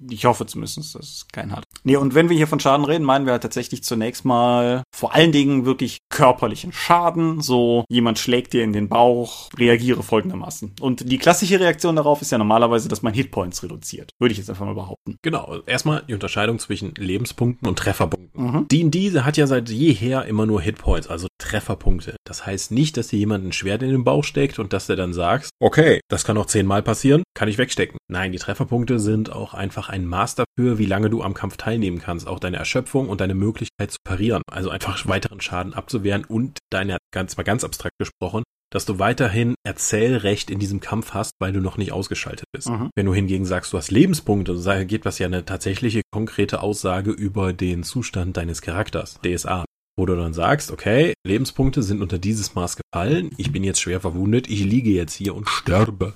Ich 0.10 0.26
hoffe 0.26 0.46
zumindest, 0.46 0.78
dass 0.78 0.96
es 0.96 1.28
keinen 1.32 1.56
hat. 1.56 1.64
Nee, 1.84 1.96
und 1.96 2.14
wenn 2.14 2.30
wir 2.30 2.38
hier 2.38 2.48
von 2.48 2.60
Schaden 2.60 2.86
reden, 2.86 3.04
meinen 3.04 3.26
wir 3.26 3.34
halt 3.34 3.44
tatsächlich 3.44 3.84
zunächst 3.84 4.26
mal 4.26 4.84
vor 4.96 5.16
allen 5.16 5.32
Dingen 5.32 5.66
wirklich 5.66 5.98
körperlichen 6.10 6.72
Schaden. 6.72 7.42
So, 7.42 7.86
jemand 7.90 8.20
schlägt 8.20 8.54
dir 8.54 8.64
in 8.64 8.74
den 8.74 8.90
Bauch, 8.90 9.50
reagiere 9.58 10.04
folgendermaßen. 10.04 10.76
Und 10.80 11.12
die 11.12 11.18
klassische 11.18 11.60
Reaktion 11.60 11.96
darauf 11.96 12.22
ist 12.22 12.32
ja 12.32 12.38
normalerweise, 12.38 12.90
dass 12.90 13.02
man 13.02 13.14
Hitpoints 13.14 13.64
reduziert. 13.64 14.12
Würde 14.20 14.34
ich 14.34 14.38
jetzt 14.38 14.50
einfach 14.50 14.66
mal 14.66 14.76
behaupten. 14.76 15.18
Genau. 15.24 15.60
Erstmal 15.66 16.04
die 16.08 16.14
Unterscheidung 16.14 16.60
zwischen 16.60 16.94
Lebenspunkten 16.96 17.68
und 17.68 17.80
Trefferpunkten. 17.80 18.32
Mhm. 18.34 18.68
D&D 18.68 19.20
hat 19.22 19.38
ja 19.38 19.48
seit 19.48 19.70
jeher 19.70 20.26
immer 20.26 20.46
nur 20.46 20.62
Hitpoints, 20.62 21.08
also 21.08 21.28
Trefferpunkte. 21.38 22.16
Das 22.26 22.46
heißt 22.46 22.72
nicht, 22.72 22.98
dass 22.98 23.08
dir 23.08 23.18
jemand 23.18 23.46
ein 23.46 23.52
Schwert 23.52 23.82
in 23.84 23.90
den 23.90 24.04
Bauch 24.04 24.24
steckt 24.24 24.60
und 24.60 24.74
dass 24.74 24.88
du 24.88 24.96
dann 24.96 25.14
sagst, 25.14 25.52
okay, 25.60 26.00
das 26.10 26.24
kann 26.24 26.36
noch 26.36 26.46
zehnmal 26.46 26.84
passieren, 26.84 27.24
kann 27.34 27.50
ich 27.50 27.58
wegstecken. 27.58 27.98
Nein, 28.08 28.32
die 28.32 28.38
Trefferpunkte 28.38 29.00
sind 29.00 29.32
auch 29.32 29.54
einfach 29.72 29.88
ein 29.88 30.06
Maß 30.06 30.36
dafür, 30.36 30.78
wie 30.80 30.86
lange 30.86 31.10
du 31.10 31.24
am 31.24 31.34
Kampf 31.34 31.56
teilnehmen 31.56 32.00
kannst. 32.00 32.28
Auch 32.28 32.40
deine 32.40 32.58
Erschöpfung 32.58 33.08
und 33.08 33.22
deine 33.22 33.36
Möglichkeit 33.36 33.92
zu 33.92 34.00
parieren. 34.04 34.42
Also 34.52 34.70
einfach 34.70 35.06
weiteren 35.08 35.40
Schaden 35.40 35.74
abzuwehren 35.74 36.26
und 36.26 36.60
deine, 36.70 36.98
ganz 37.14 37.38
mal 37.38 37.44
ganz 37.44 37.64
abstrakt 37.64 37.96
gesprochen, 37.98 38.44
dass 38.70 38.86
du 38.86 39.00
weiterhin 39.00 39.56
Erzählrecht 39.66 40.52
in 40.52 40.60
diesem 40.60 40.82
Kampf 40.82 41.14
hast, 41.14 41.32
weil 41.40 41.54
du 41.54 41.62
noch 41.62 41.78
nicht 41.78 41.94
ausgeschaltet 41.94 42.46
bist. 42.54 42.70
Mhm. 42.70 42.90
Wenn 42.96 43.06
du 43.06 43.14
hingegen 43.14 43.46
sagst, 43.46 43.72
du 43.72 43.78
hast 43.78 43.92
Lebenspunkte, 43.92 44.58
so 44.58 44.72
geht 44.86 45.06
was 45.06 45.20
ja 45.20 45.28
eine 45.28 45.46
tatsächliche 45.46 46.02
konkrete 46.12 46.62
Aussage 46.62 47.12
über 47.12 47.54
den 47.54 47.84
Zustand 47.84 48.36
deines 48.36 48.62
Charakters, 48.62 49.20
DSA. 49.26 49.64
Wo 49.98 50.06
du 50.06 50.16
dann 50.16 50.34
sagst, 50.34 50.72
okay, 50.72 51.14
Lebenspunkte 51.26 51.84
sind 51.84 52.02
unter 52.02 52.18
dieses 52.18 52.56
Maß 52.56 52.78
gefallen, 52.78 53.32
ich 53.38 53.52
bin 53.52 53.64
jetzt 53.64 53.82
schwer 53.82 54.00
verwundet, 54.00 54.50
ich 54.50 54.64
liege 54.64 54.90
jetzt 54.90 55.14
hier 55.14 55.36
und 55.36 55.50
sterbe. 55.50 56.14